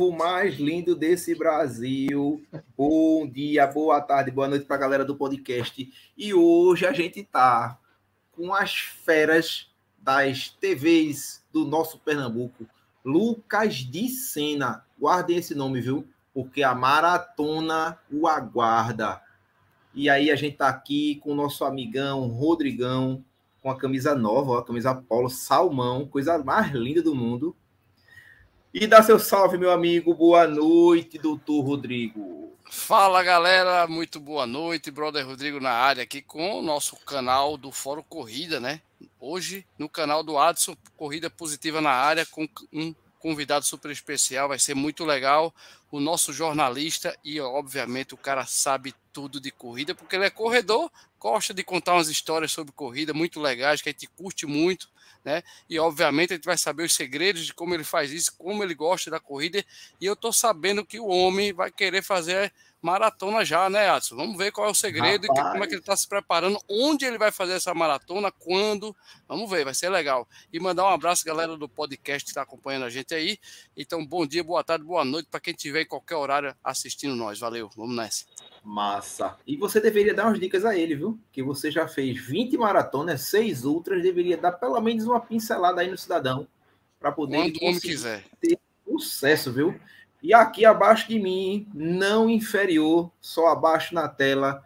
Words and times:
povo 0.00 0.16
mais 0.16 0.54
lindo 0.58 0.96
desse 0.96 1.34
Brasil. 1.34 2.42
Bom 2.74 3.28
dia, 3.28 3.66
boa 3.66 4.00
tarde, 4.00 4.30
boa 4.30 4.48
noite 4.48 4.64
para 4.64 4.76
a 4.76 4.78
galera 4.78 5.04
do 5.04 5.14
podcast. 5.14 5.92
E 6.16 6.32
hoje 6.32 6.86
a 6.86 6.92
gente 6.94 7.22
tá 7.22 7.78
com 8.32 8.54
as 8.54 8.76
feras 8.76 9.70
das 9.98 10.48
TVs 10.48 11.44
do 11.52 11.66
nosso 11.66 11.98
Pernambuco. 11.98 12.66
Lucas 13.04 13.74
de 13.74 14.08
Sena. 14.08 14.86
Guardem 14.98 15.36
esse 15.36 15.54
nome, 15.54 15.82
viu? 15.82 16.08
Porque 16.32 16.62
a 16.62 16.74
maratona 16.74 17.98
o 18.10 18.26
aguarda. 18.26 19.20
E 19.92 20.08
aí 20.08 20.30
a 20.30 20.34
gente 20.34 20.56
tá 20.56 20.68
aqui 20.68 21.16
com 21.16 21.32
o 21.32 21.36
nosso 21.36 21.62
amigão 21.62 22.26
Rodrigão, 22.26 23.22
com 23.62 23.70
a 23.70 23.76
camisa 23.76 24.14
nova, 24.14 24.60
a 24.60 24.64
camisa 24.64 24.94
polo 24.94 25.28
salmão, 25.28 26.08
coisa 26.08 26.38
mais 26.38 26.72
linda 26.72 27.02
do 27.02 27.14
mundo. 27.14 27.54
E 28.72 28.86
dá 28.86 29.02
seu 29.02 29.18
salve, 29.18 29.58
meu 29.58 29.72
amigo. 29.72 30.14
Boa 30.14 30.46
noite, 30.46 31.18
doutor 31.18 31.60
Rodrigo. 31.62 32.56
Fala, 32.70 33.20
galera. 33.20 33.84
Muito 33.88 34.20
boa 34.20 34.46
noite. 34.46 34.92
Brother 34.92 35.26
Rodrigo 35.26 35.58
na 35.58 35.72
área 35.72 36.04
aqui 36.04 36.22
com 36.22 36.60
o 36.60 36.62
nosso 36.62 36.94
canal 36.98 37.56
do 37.56 37.72
Fórum 37.72 38.04
Corrida, 38.08 38.60
né? 38.60 38.80
Hoje, 39.18 39.66
no 39.76 39.88
canal 39.88 40.22
do 40.22 40.38
Adson, 40.38 40.76
Corrida 40.96 41.28
Positiva 41.28 41.80
na 41.80 41.90
área, 41.90 42.24
com 42.24 42.48
um 42.72 42.94
convidado 43.18 43.64
super 43.64 43.90
especial. 43.90 44.46
Vai 44.46 44.60
ser 44.60 44.76
muito 44.76 45.04
legal. 45.04 45.52
O 45.90 45.98
nosso 45.98 46.32
jornalista 46.32 47.18
e, 47.24 47.40
obviamente, 47.40 48.14
o 48.14 48.16
cara 48.16 48.46
sabe 48.46 48.94
tudo 49.12 49.40
de 49.40 49.50
corrida, 49.50 49.96
porque 49.96 50.14
ele 50.14 50.26
é 50.26 50.30
corredor, 50.30 50.88
gosta 51.18 51.52
de 51.52 51.64
contar 51.64 51.94
umas 51.94 52.08
histórias 52.08 52.52
sobre 52.52 52.70
corrida 52.70 53.12
muito 53.12 53.40
legais, 53.40 53.82
que 53.82 53.88
a 53.88 53.92
gente 53.92 54.06
curte 54.06 54.46
muito 54.46 54.88
né? 55.24 55.42
E 55.68 55.78
obviamente 55.78 56.32
a 56.32 56.36
gente 56.36 56.44
vai 56.44 56.56
saber 56.56 56.84
os 56.84 56.94
segredos 56.94 57.46
de 57.46 57.54
como 57.54 57.74
ele 57.74 57.84
faz 57.84 58.10
isso, 58.12 58.32
como 58.36 58.62
ele 58.62 58.74
gosta 58.74 59.10
da 59.10 59.20
corrida. 59.20 59.64
E 60.00 60.06
eu 60.06 60.16
tô 60.16 60.32
sabendo 60.32 60.84
que 60.84 60.98
o 60.98 61.06
homem 61.06 61.52
vai 61.52 61.70
querer 61.70 62.02
fazer 62.02 62.52
maratona 62.82 63.44
já, 63.44 63.68
né, 63.68 63.88
Adson? 63.90 64.16
Vamos 64.16 64.36
ver 64.36 64.52
qual 64.52 64.66
é 64.68 64.70
o 64.70 64.74
segredo 64.74 65.26
Rapaz. 65.28 65.48
e 65.48 65.50
como 65.52 65.64
é 65.64 65.66
que 65.66 65.74
ele 65.74 65.80
está 65.80 65.96
se 65.96 66.08
preparando, 66.08 66.58
onde 66.68 67.04
ele 67.04 67.18
vai 67.18 67.30
fazer 67.30 67.52
essa 67.52 67.74
maratona, 67.74 68.30
quando. 68.30 68.94
Vamos 69.28 69.50
ver, 69.50 69.64
vai 69.64 69.74
ser 69.74 69.88
legal. 69.90 70.28
E 70.52 70.58
mandar 70.58 70.84
um 70.84 70.88
abraço, 70.88 71.24
galera 71.24 71.56
do 71.56 71.68
podcast 71.68 72.24
que 72.24 72.30
está 72.30 72.42
acompanhando 72.42 72.84
a 72.84 72.90
gente 72.90 73.14
aí. 73.14 73.38
Então, 73.76 74.04
bom 74.04 74.26
dia, 74.26 74.42
boa 74.42 74.64
tarde, 74.64 74.84
boa 74.84 75.04
noite 75.04 75.28
para 75.30 75.40
quem 75.40 75.54
estiver 75.54 75.82
em 75.82 75.86
qualquer 75.86 76.16
horário 76.16 76.54
assistindo 76.62 77.14
nós. 77.14 77.38
Valeu, 77.38 77.70
vamos 77.76 77.94
nessa. 77.96 78.24
Massa. 78.62 79.36
E 79.46 79.56
você 79.56 79.80
deveria 79.80 80.14
dar 80.14 80.26
umas 80.26 80.38
dicas 80.38 80.64
a 80.64 80.76
ele, 80.76 80.94
viu? 80.94 81.18
Que 81.32 81.42
você 81.42 81.70
já 81.70 81.88
fez 81.88 82.20
20 82.26 82.56
maratonas, 82.58 83.22
6 83.22 83.64
ultras, 83.64 84.02
deveria 84.02 84.36
dar 84.36 84.52
pelo 84.52 84.80
menos 84.80 85.04
uma 85.04 85.20
pincelada 85.20 85.80
aí 85.80 85.90
no 85.90 85.96
cidadão 85.96 86.46
para 86.98 87.10
poder 87.10 87.36
Quando 87.36 87.56
o 87.56 87.64
homem 87.64 87.80
quiser. 87.80 88.24
ter 88.40 88.58
sucesso, 88.86 89.52
viu? 89.52 89.80
E 90.22 90.34
aqui 90.34 90.64
abaixo 90.64 91.08
de 91.08 91.18
mim, 91.18 91.68
não 91.74 92.28
inferior, 92.28 93.10
só 93.20 93.48
abaixo 93.48 93.94
na 93.94 94.08
tela, 94.08 94.62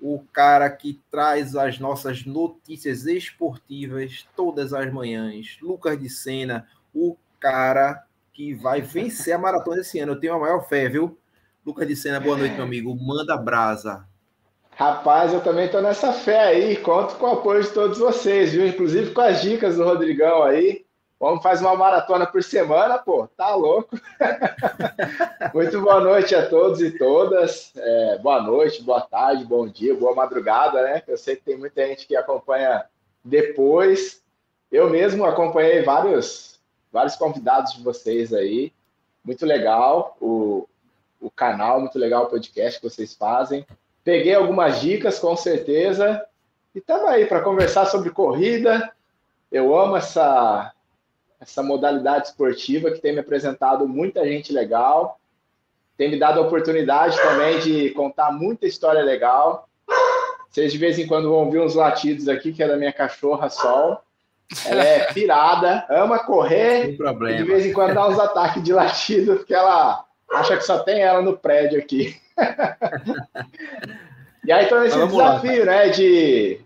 o 0.00 0.20
cara 0.32 0.70
que 0.70 1.00
traz 1.10 1.56
as 1.56 1.78
nossas 1.78 2.24
notícias 2.24 3.06
esportivas 3.06 4.26
todas 4.36 4.72
as 4.72 4.92
manhãs, 4.92 5.56
Lucas 5.62 5.98
de 5.98 6.08
Sena, 6.08 6.68
o 6.94 7.16
cara 7.40 8.04
que 8.32 8.52
vai 8.52 8.82
vencer 8.82 9.34
a 9.34 9.38
maratona 9.38 9.80
esse 9.80 9.98
ano. 9.98 10.12
Eu 10.12 10.20
tenho 10.20 10.34
a 10.34 10.38
maior 10.38 10.60
fé, 10.68 10.88
viu? 10.88 11.18
Lucas 11.64 11.88
de 11.88 11.96
Sena, 11.96 12.20
boa 12.20 12.36
noite, 12.36 12.54
meu 12.54 12.64
amigo. 12.64 12.94
Manda 12.94 13.36
brasa. 13.36 14.06
Rapaz, 14.76 15.32
eu 15.32 15.40
também 15.40 15.66
estou 15.66 15.80
nessa 15.80 16.12
fé 16.12 16.40
aí. 16.40 16.76
Conto 16.76 17.14
com 17.14 17.26
o 17.26 17.32
apoio 17.32 17.62
de 17.62 17.70
todos 17.70 17.98
vocês, 17.98 18.52
viu? 18.52 18.66
Inclusive 18.66 19.12
com 19.12 19.20
as 19.20 19.40
dicas 19.40 19.76
do 19.76 19.84
Rodrigão 19.84 20.42
aí. 20.42 20.83
Vamos 21.18 21.42
fazer 21.42 21.64
uma 21.64 21.76
maratona 21.76 22.26
por 22.26 22.42
semana, 22.42 22.98
pô. 22.98 23.26
Tá 23.28 23.54
louco. 23.54 23.98
Muito 25.54 25.80
boa 25.80 26.00
noite 26.00 26.34
a 26.34 26.48
todos 26.48 26.80
e 26.80 26.90
todas. 26.98 27.72
É, 27.76 28.18
boa 28.18 28.42
noite, 28.42 28.82
boa 28.82 29.00
tarde, 29.00 29.44
bom 29.44 29.66
dia, 29.66 29.94
boa 29.94 30.14
madrugada, 30.14 30.82
né? 30.82 31.02
Eu 31.06 31.16
sei 31.16 31.36
que 31.36 31.42
tem 31.42 31.56
muita 31.56 31.86
gente 31.86 32.06
que 32.06 32.16
acompanha 32.16 32.84
depois. 33.24 34.22
Eu 34.70 34.90
mesmo 34.90 35.24
acompanhei 35.24 35.82
vários, 35.82 36.60
vários 36.92 37.16
convidados 37.16 37.72
de 37.74 37.82
vocês 37.82 38.34
aí. 38.34 38.72
Muito 39.24 39.46
legal. 39.46 40.16
O, 40.20 40.68
o 41.20 41.30
canal, 41.30 41.80
muito 41.80 41.98
legal 41.98 42.24
o 42.24 42.28
podcast 42.28 42.80
que 42.80 42.90
vocês 42.90 43.14
fazem. 43.14 43.64
Peguei 44.02 44.34
algumas 44.34 44.80
dicas, 44.80 45.18
com 45.18 45.34
certeza. 45.36 46.22
E 46.74 46.80
estamos 46.80 47.08
aí 47.08 47.24
para 47.24 47.40
conversar 47.40 47.86
sobre 47.86 48.10
corrida. 48.10 48.92
Eu 49.50 49.78
amo 49.78 49.96
essa, 49.96 50.73
essa 51.44 51.62
modalidade 51.62 52.28
esportiva 52.28 52.90
que 52.90 53.00
tem 53.00 53.12
me 53.12 53.20
apresentado 53.20 53.86
muita 53.86 54.26
gente 54.26 54.52
legal. 54.52 55.20
Tem 55.96 56.10
me 56.10 56.18
dado 56.18 56.40
a 56.40 56.42
oportunidade 56.42 57.16
também 57.20 57.60
de 57.60 57.90
contar 57.90 58.32
muita 58.32 58.66
história 58.66 59.02
legal. 59.02 59.68
Vocês 60.50 60.72
de 60.72 60.78
vez 60.78 60.98
em 60.98 61.06
quando 61.06 61.28
vão 61.28 61.44
ouvir 61.44 61.60
uns 61.60 61.74
latidos 61.74 62.28
aqui, 62.28 62.52
que 62.52 62.62
é 62.62 62.68
da 62.68 62.76
minha 62.76 62.92
cachorra 62.92 63.50
Sol. 63.50 64.00
Ela 64.66 64.84
é 64.84 65.12
pirada, 65.12 65.86
ama 65.88 66.18
correr. 66.18 66.86
Sem 66.86 66.96
problema. 66.96 67.36
De 67.36 67.44
vez 67.44 67.66
em 67.66 67.72
quando 67.72 67.94
dá 67.94 68.08
uns 68.08 68.18
ataques 68.18 68.62
de 68.62 68.72
latido, 68.72 69.36
porque 69.36 69.54
ela 69.54 70.04
acha 70.32 70.56
que 70.56 70.64
só 70.64 70.80
tem 70.80 71.00
ela 71.00 71.22
no 71.22 71.36
prédio 71.36 71.78
aqui. 71.78 72.16
e 74.44 74.52
aí 74.52 74.64
estou 74.64 74.80
nesse 74.80 74.96
desafio, 74.96 75.64
lá, 75.64 75.72
né, 75.72 75.88
de, 75.88 76.60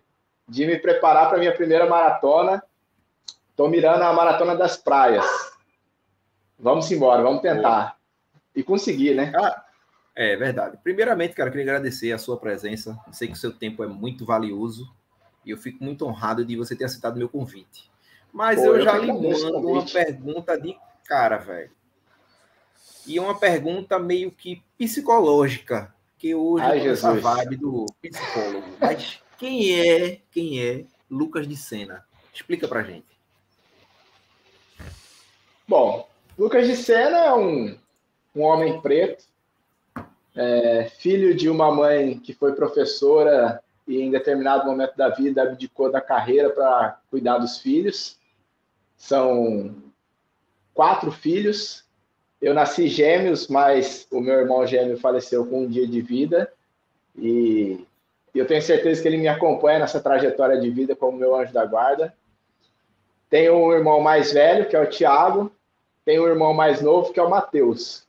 de 0.48 0.66
me 0.66 0.78
preparar 0.78 1.28
para 1.28 1.38
minha 1.38 1.54
primeira 1.54 1.86
maratona. 1.86 2.62
Estou 3.58 3.68
mirando 3.68 4.02
a 4.02 4.12
maratona 4.12 4.54
das 4.54 4.76
praias. 4.76 5.26
Vamos 6.56 6.88
embora, 6.92 7.24
vamos 7.24 7.42
tentar. 7.42 7.98
E 8.54 8.62
conseguir, 8.62 9.16
né? 9.16 9.32
Ah, 9.34 9.64
é 10.14 10.36
verdade. 10.36 10.78
Primeiramente, 10.80 11.34
cara, 11.34 11.50
queria 11.50 11.64
agradecer 11.64 12.12
a 12.12 12.18
sua 12.18 12.36
presença. 12.36 12.96
Eu 13.04 13.12
sei 13.12 13.26
que 13.26 13.34
o 13.34 13.36
seu 13.36 13.52
tempo 13.52 13.82
é 13.82 13.88
muito 13.88 14.24
valioso 14.24 14.88
e 15.44 15.50
eu 15.50 15.58
fico 15.58 15.82
muito 15.82 16.06
honrado 16.06 16.44
de 16.44 16.54
você 16.54 16.76
ter 16.76 16.84
aceitado 16.84 17.16
meu 17.16 17.28
convite. 17.28 17.90
Mas 18.32 18.60
Pô, 18.60 18.66
eu, 18.66 18.76
eu 18.76 18.84
já 18.84 18.96
lhe 18.96 19.08
mando 19.08 19.66
uma 19.66 19.84
pergunta 19.84 20.56
de 20.56 20.78
cara, 21.04 21.38
velho. 21.38 21.72
E 23.08 23.18
uma 23.18 23.36
pergunta 23.36 23.98
meio 23.98 24.30
que 24.30 24.62
psicológica, 24.78 25.92
que 26.16 26.32
hoje 26.32 26.64
Ai, 26.64 26.86
é 26.86 26.90
essa 26.90 27.12
vibe 27.12 27.56
do 27.56 27.86
psicólogo. 28.00 28.68
Mas 28.80 29.20
quem 29.36 29.80
é, 29.80 30.20
quem 30.30 30.64
é 30.64 30.84
Lucas 31.10 31.48
de 31.48 31.56
Sena? 31.56 32.06
Explica 32.32 32.68
pra 32.68 32.84
gente. 32.84 33.17
Bom, 35.68 36.08
Lucas 36.38 36.66
de 36.66 36.74
Sena 36.74 37.26
é 37.26 37.34
um, 37.34 37.76
um 38.34 38.40
homem 38.40 38.80
preto, 38.80 39.22
é, 40.34 40.84
filho 40.98 41.34
de 41.34 41.50
uma 41.50 41.70
mãe 41.70 42.18
que 42.18 42.32
foi 42.32 42.54
professora 42.54 43.62
e 43.86 44.00
em 44.00 44.10
determinado 44.10 44.64
momento 44.64 44.96
da 44.96 45.10
vida 45.10 45.42
abdicou 45.42 45.92
da 45.92 46.00
carreira 46.00 46.48
para 46.48 46.98
cuidar 47.10 47.36
dos 47.36 47.58
filhos. 47.58 48.18
São 48.96 49.76
quatro 50.72 51.12
filhos, 51.12 51.84
eu 52.40 52.54
nasci 52.54 52.88
gêmeos, 52.88 53.46
mas 53.46 54.08
o 54.10 54.22
meu 54.22 54.36
irmão 54.38 54.66
gêmeo 54.66 54.96
faleceu 54.96 55.44
com 55.44 55.64
um 55.64 55.68
dia 55.68 55.86
de 55.86 56.00
vida. 56.00 56.50
E 57.14 57.86
eu 58.34 58.46
tenho 58.46 58.62
certeza 58.62 59.02
que 59.02 59.08
ele 59.08 59.18
me 59.18 59.28
acompanha 59.28 59.80
nessa 59.80 60.00
trajetória 60.00 60.58
de 60.58 60.70
vida 60.70 60.96
como 60.96 61.18
meu 61.18 61.36
anjo 61.36 61.52
da 61.52 61.66
guarda. 61.66 62.14
Tenho 63.28 63.54
um 63.54 63.70
irmão 63.70 64.00
mais 64.00 64.32
velho, 64.32 64.66
que 64.66 64.74
é 64.74 64.80
o 64.80 64.88
Tiago. 64.88 65.52
Tenho 66.08 66.24
um 66.24 66.26
irmão 66.26 66.54
mais 66.54 66.80
novo, 66.80 67.12
que 67.12 67.20
é 67.20 67.22
o 67.22 67.28
Matheus. 67.28 68.06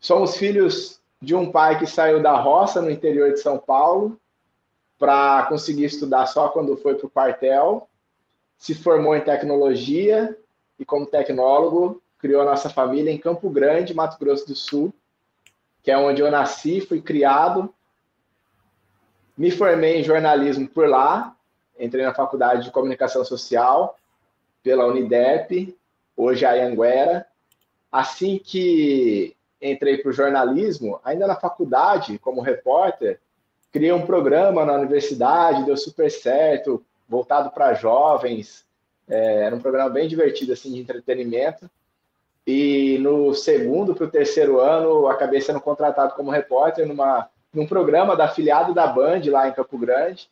Somos 0.00 0.36
filhos 0.36 1.00
de 1.22 1.36
um 1.36 1.48
pai 1.48 1.78
que 1.78 1.86
saiu 1.86 2.20
da 2.20 2.34
roça 2.34 2.82
no 2.82 2.90
interior 2.90 3.32
de 3.32 3.38
São 3.38 3.58
Paulo 3.58 4.18
para 4.98 5.46
conseguir 5.46 5.84
estudar 5.84 6.26
só 6.26 6.48
quando 6.48 6.76
foi 6.76 6.96
para 6.96 7.06
o 7.06 7.10
quartel. 7.10 7.88
Se 8.58 8.74
formou 8.74 9.14
em 9.14 9.20
tecnologia 9.20 10.36
e, 10.80 10.84
como 10.84 11.06
tecnólogo, 11.06 12.02
criou 12.18 12.42
a 12.42 12.46
nossa 12.46 12.68
família 12.68 13.12
em 13.12 13.18
Campo 13.18 13.48
Grande, 13.48 13.94
Mato 13.94 14.18
Grosso 14.18 14.48
do 14.48 14.56
Sul, 14.56 14.92
que 15.84 15.92
é 15.92 15.96
onde 15.96 16.20
eu 16.20 16.28
nasci, 16.28 16.80
fui 16.80 17.00
criado. 17.00 17.72
Me 19.38 19.52
formei 19.52 20.00
em 20.00 20.02
jornalismo 20.02 20.66
por 20.66 20.88
lá, 20.88 21.36
entrei 21.78 22.04
na 22.04 22.12
faculdade 22.12 22.64
de 22.64 22.72
comunicação 22.72 23.24
social 23.24 23.96
pela 24.60 24.86
Unidep, 24.88 25.78
hoje 26.20 26.44
a 26.44 26.52
Anguera. 26.52 27.26
Assim 27.90 28.38
que 28.38 29.34
entrei 29.60 29.98
para 29.98 30.10
o 30.10 30.12
jornalismo, 30.12 31.00
ainda 31.04 31.26
na 31.26 31.36
faculdade, 31.36 32.18
como 32.18 32.40
repórter, 32.40 33.20
criei 33.72 33.92
um 33.92 34.06
programa 34.06 34.64
na 34.64 34.74
universidade, 34.74 35.64
deu 35.64 35.76
super 35.76 36.10
certo, 36.10 36.84
voltado 37.08 37.50
para 37.50 37.74
jovens. 37.74 38.64
É, 39.08 39.44
era 39.44 39.56
um 39.56 39.60
programa 39.60 39.90
bem 39.90 40.08
divertido 40.08 40.52
assim 40.52 40.72
de 40.72 40.80
entretenimento. 40.80 41.68
E 42.46 42.98
no 42.98 43.34
segundo 43.34 43.94
para 43.94 44.06
o 44.06 44.10
terceiro 44.10 44.60
ano, 44.60 45.06
acabei 45.08 45.40
sendo 45.40 45.60
contratado 45.60 46.14
como 46.14 46.30
repórter 46.30 46.86
numa, 46.86 47.28
num 47.52 47.66
programa 47.66 48.16
da 48.16 48.24
afiliado 48.24 48.72
da 48.72 48.86
Band 48.86 49.22
lá 49.26 49.48
em 49.48 49.52
Campo 49.52 49.76
Grande. 49.76 50.30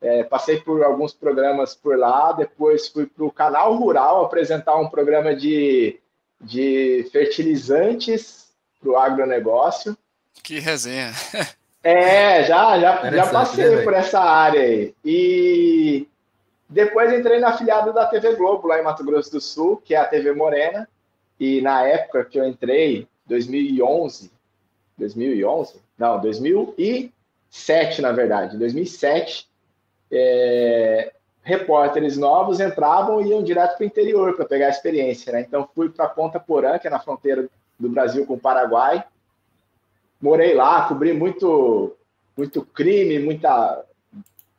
É, 0.00 0.24
passei 0.24 0.60
por 0.60 0.82
alguns 0.84 1.12
programas 1.12 1.74
por 1.74 1.98
lá, 1.98 2.32
depois 2.32 2.88
fui 2.88 3.06
para 3.06 3.24
o 3.24 3.32
Canal 3.32 3.74
Rural 3.76 4.24
apresentar 4.24 4.76
um 4.76 4.88
programa 4.88 5.34
de 5.34 5.98
de 6.40 7.08
fertilizantes 7.10 8.50
para 8.80 8.90
o 8.90 8.96
agronegócio. 8.96 9.96
Que 10.42 10.58
resenha. 10.58 11.12
É, 11.82 12.42
já, 12.44 12.78
já, 12.80 13.10
já 13.12 13.26
passei 13.28 13.76
né, 13.76 13.82
por 13.82 13.94
essa 13.94 14.20
área 14.20 14.60
aí. 14.60 14.92
E 15.04 16.08
depois 16.68 17.12
entrei 17.12 17.38
na 17.38 17.50
afiliada 17.50 17.92
da 17.92 18.06
TV 18.06 18.34
Globo, 18.34 18.66
lá 18.66 18.80
em 18.80 18.82
Mato 18.82 19.04
Grosso 19.04 19.30
do 19.30 19.40
Sul, 19.40 19.80
que 19.84 19.94
é 19.94 19.98
a 19.98 20.04
TV 20.04 20.32
Morena. 20.32 20.88
E 21.38 21.60
na 21.60 21.86
época 21.86 22.24
que 22.24 22.40
eu 22.40 22.44
entrei, 22.44 23.06
2011, 23.26 24.32
2011? 24.98 25.80
Não, 25.96 26.20
2007, 26.20 28.02
na 28.02 28.10
verdade. 28.10 28.58
2007, 28.58 29.48
é, 30.10 31.12
repórteres 31.42 32.16
novos 32.16 32.60
entravam 32.60 33.20
e 33.20 33.28
iam 33.28 33.42
direto 33.42 33.76
para 33.76 33.84
o 33.84 33.86
interior 33.86 34.34
para 34.34 34.44
pegar 34.44 34.66
a 34.66 34.70
experiência. 34.70 35.32
Né? 35.32 35.42
Então, 35.42 35.68
fui 35.74 35.88
para 35.88 36.08
Ponta 36.08 36.40
Porã, 36.40 36.78
que 36.78 36.86
é 36.86 36.90
na 36.90 36.98
fronteira 36.98 37.48
do 37.78 37.88
Brasil 37.88 38.26
com 38.26 38.34
o 38.34 38.40
Paraguai. 38.40 39.04
Morei 40.20 40.54
lá, 40.54 40.88
cobri 40.88 41.12
muito, 41.12 41.94
muito 42.36 42.62
crime, 42.62 43.18
muita 43.18 43.84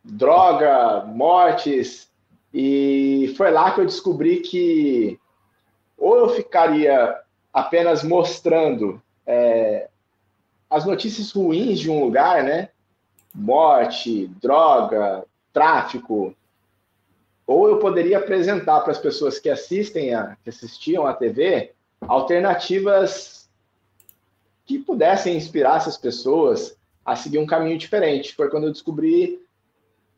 droga, 0.04 1.04
mortes. 1.06 2.10
E 2.54 3.34
foi 3.36 3.52
lá 3.52 3.72
que 3.72 3.82
eu 3.82 3.86
descobri 3.86 4.38
que 4.38 5.20
ou 5.98 6.16
eu 6.16 6.30
ficaria 6.30 7.20
apenas 7.52 8.04
mostrando 8.04 9.02
é, 9.26 9.90
as 10.70 10.86
notícias 10.86 11.32
ruins 11.32 11.80
de 11.80 11.90
um 11.90 12.04
lugar, 12.04 12.44
né? 12.44 12.70
Morte, 13.34 14.28
droga, 14.42 15.26
tráfico, 15.58 16.36
ou 17.48 17.68
eu 17.68 17.80
poderia 17.80 18.20
apresentar 18.20 18.82
para 18.82 18.92
as 18.92 19.00
pessoas 19.00 19.40
que 19.40 19.50
assistem, 19.50 20.14
a, 20.14 20.38
que 20.44 20.52
assistiam 20.52 21.08
à 21.08 21.16
TV, 21.16 21.74
alternativas 22.00 23.50
que 24.68 24.78
pudessem 24.78 25.36
inspirar 25.36 25.78
essas 25.78 25.98
pessoas 25.98 26.78
a 27.04 27.16
seguir 27.16 27.40
um 27.40 27.48
caminho 27.48 27.76
diferente. 27.76 28.36
Foi 28.36 28.52
quando 28.52 28.66
eu 28.66 28.72
descobri 28.72 29.44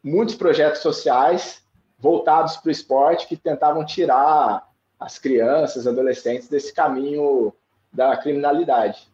muitos 0.03 0.35
projetos 0.35 0.81
sociais 0.81 1.63
voltados 1.97 2.57
para 2.57 2.67
o 2.67 2.71
esporte 2.71 3.25
que 3.25 3.37
tentavam 3.37 3.85
tirar 3.85 4.67
as 4.99 5.17
crianças, 5.17 5.87
adolescentes 5.87 6.49
desse 6.49 6.73
caminho 6.73 7.53
da 7.93 8.17
criminalidade. 8.17 9.07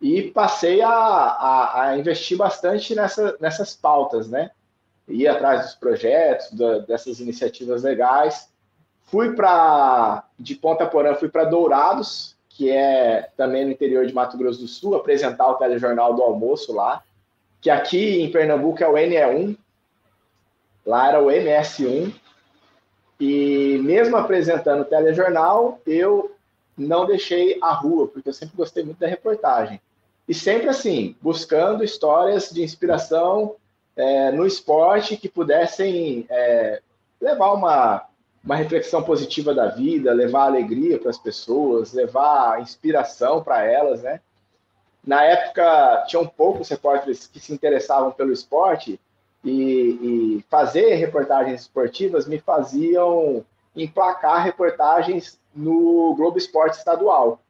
E 0.00 0.22
passei 0.32 0.82
a, 0.82 0.90
a, 0.90 1.82
a 1.82 1.98
investir 1.98 2.36
bastante 2.36 2.96
nessa, 2.96 3.36
nessas 3.38 3.76
pautas, 3.76 4.28
né? 4.28 4.50
Ir 5.08 5.26
atrás 5.26 5.62
dos 5.62 5.74
projetos, 5.74 6.52
da, 6.52 6.78
dessas 6.80 7.20
iniciativas 7.20 7.82
legais. 7.82 8.48
Fui 9.04 9.34
para, 9.34 10.24
de 10.38 10.54
Ponta 10.54 10.86
Porã, 10.86 11.14
fui 11.14 11.28
para 11.28 11.44
Dourados, 11.44 12.36
que 12.48 12.70
é 12.70 13.30
também 13.36 13.64
no 13.64 13.70
interior 13.70 14.06
de 14.06 14.12
Mato 14.12 14.36
Grosso 14.36 14.60
do 14.60 14.68
Sul, 14.68 14.96
apresentar 14.96 15.48
o 15.48 15.54
telejornal 15.54 16.14
do 16.14 16.22
almoço 16.22 16.74
lá, 16.74 17.02
que 17.60 17.70
aqui 17.70 18.20
em 18.20 18.30
Pernambuco 18.30 18.82
é 18.82 18.88
o 18.88 18.94
NE1, 18.94 19.56
lá 20.84 21.08
era 21.08 21.22
o 21.22 21.26
MS1, 21.26 22.12
e 23.20 23.78
mesmo 23.82 24.16
apresentando 24.16 24.82
o 24.82 24.84
telejornal, 24.84 25.80
eu 25.86 26.34
não 26.76 27.06
deixei 27.06 27.58
a 27.60 27.72
rua, 27.72 28.06
porque 28.06 28.28
eu 28.28 28.32
sempre 28.32 28.56
gostei 28.56 28.84
muito 28.84 28.98
da 28.98 29.08
reportagem. 29.08 29.80
E 30.28 30.34
sempre 30.34 30.68
assim, 30.68 31.16
buscando 31.20 31.82
histórias 31.82 32.50
de 32.50 32.62
inspiração 32.62 33.56
é, 33.98 34.30
no 34.30 34.46
esporte 34.46 35.16
que 35.16 35.28
pudessem 35.28 36.24
é, 36.30 36.80
levar 37.20 37.52
uma, 37.52 38.04
uma 38.44 38.54
reflexão 38.54 39.02
positiva 39.02 39.52
da 39.52 39.66
vida, 39.66 40.12
levar 40.12 40.44
alegria 40.44 40.98
para 40.98 41.10
as 41.10 41.18
pessoas, 41.18 41.92
levar 41.92 42.62
inspiração 42.62 43.42
para 43.42 43.64
elas, 43.64 44.02
né? 44.02 44.20
Na 45.04 45.24
época, 45.24 46.04
tinham 46.06 46.26
poucos 46.26 46.68
repórteres 46.68 47.26
que 47.26 47.40
se 47.40 47.52
interessavam 47.52 48.12
pelo 48.12 48.32
esporte 48.32 49.00
e, 49.44 49.50
e 49.50 50.44
fazer 50.48 50.94
reportagens 50.94 51.62
esportivas 51.62 52.28
me 52.28 52.38
faziam 52.38 53.44
emplacar 53.74 54.44
reportagens 54.44 55.40
no 55.54 56.14
Globo 56.14 56.38
Esporte 56.38 56.78
Estadual. 56.78 57.40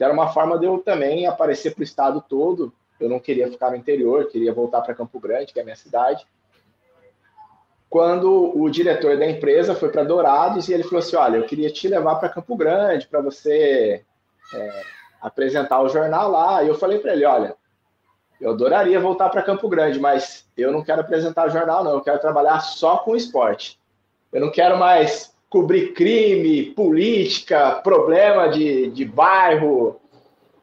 Era 0.00 0.12
uma 0.12 0.32
forma 0.32 0.58
de 0.58 0.66
eu 0.66 0.78
também 0.78 1.26
aparecer 1.26 1.74
para 1.74 1.82
o 1.82 1.84
estado 1.84 2.24
todo 2.28 2.72
eu 3.00 3.08
não 3.08 3.18
queria 3.18 3.50
ficar 3.50 3.70
no 3.70 3.76
interior, 3.76 4.28
queria 4.28 4.52
voltar 4.52 4.80
para 4.80 4.94
Campo 4.94 5.18
Grande, 5.18 5.52
que 5.52 5.58
é 5.58 5.62
a 5.62 5.64
minha 5.64 5.76
cidade. 5.76 6.26
Quando 7.90 8.58
o 8.58 8.70
diretor 8.70 9.18
da 9.18 9.28
empresa 9.28 9.74
foi 9.74 9.90
para 9.90 10.04
Dourados 10.04 10.68
e 10.68 10.72
ele 10.72 10.82
falou 10.82 11.00
assim: 11.00 11.16
Olha, 11.16 11.36
eu 11.36 11.44
queria 11.44 11.70
te 11.70 11.88
levar 11.88 12.16
para 12.16 12.28
Campo 12.28 12.56
Grande 12.56 13.06
para 13.06 13.20
você 13.20 14.02
é, 14.54 14.82
apresentar 15.20 15.82
o 15.82 15.88
jornal 15.88 16.30
lá. 16.30 16.62
E 16.62 16.68
eu 16.68 16.74
falei 16.74 16.98
para 16.98 17.12
ele: 17.12 17.24
Olha, 17.24 17.54
eu 18.40 18.50
adoraria 18.52 18.98
voltar 18.98 19.28
para 19.28 19.42
Campo 19.42 19.68
Grande, 19.68 20.00
mas 20.00 20.48
eu 20.56 20.72
não 20.72 20.82
quero 20.82 21.00
apresentar 21.00 21.46
o 21.46 21.50
jornal, 21.50 21.84
não. 21.84 21.92
Eu 21.92 22.00
quero 22.00 22.18
trabalhar 22.18 22.60
só 22.60 22.96
com 22.98 23.14
esporte. 23.14 23.78
Eu 24.32 24.40
não 24.40 24.50
quero 24.50 24.78
mais 24.78 25.32
cobrir 25.50 25.92
crime, 25.92 26.70
política, 26.70 27.72
problema 27.84 28.48
de, 28.48 28.90
de 28.90 29.04
bairro, 29.04 30.00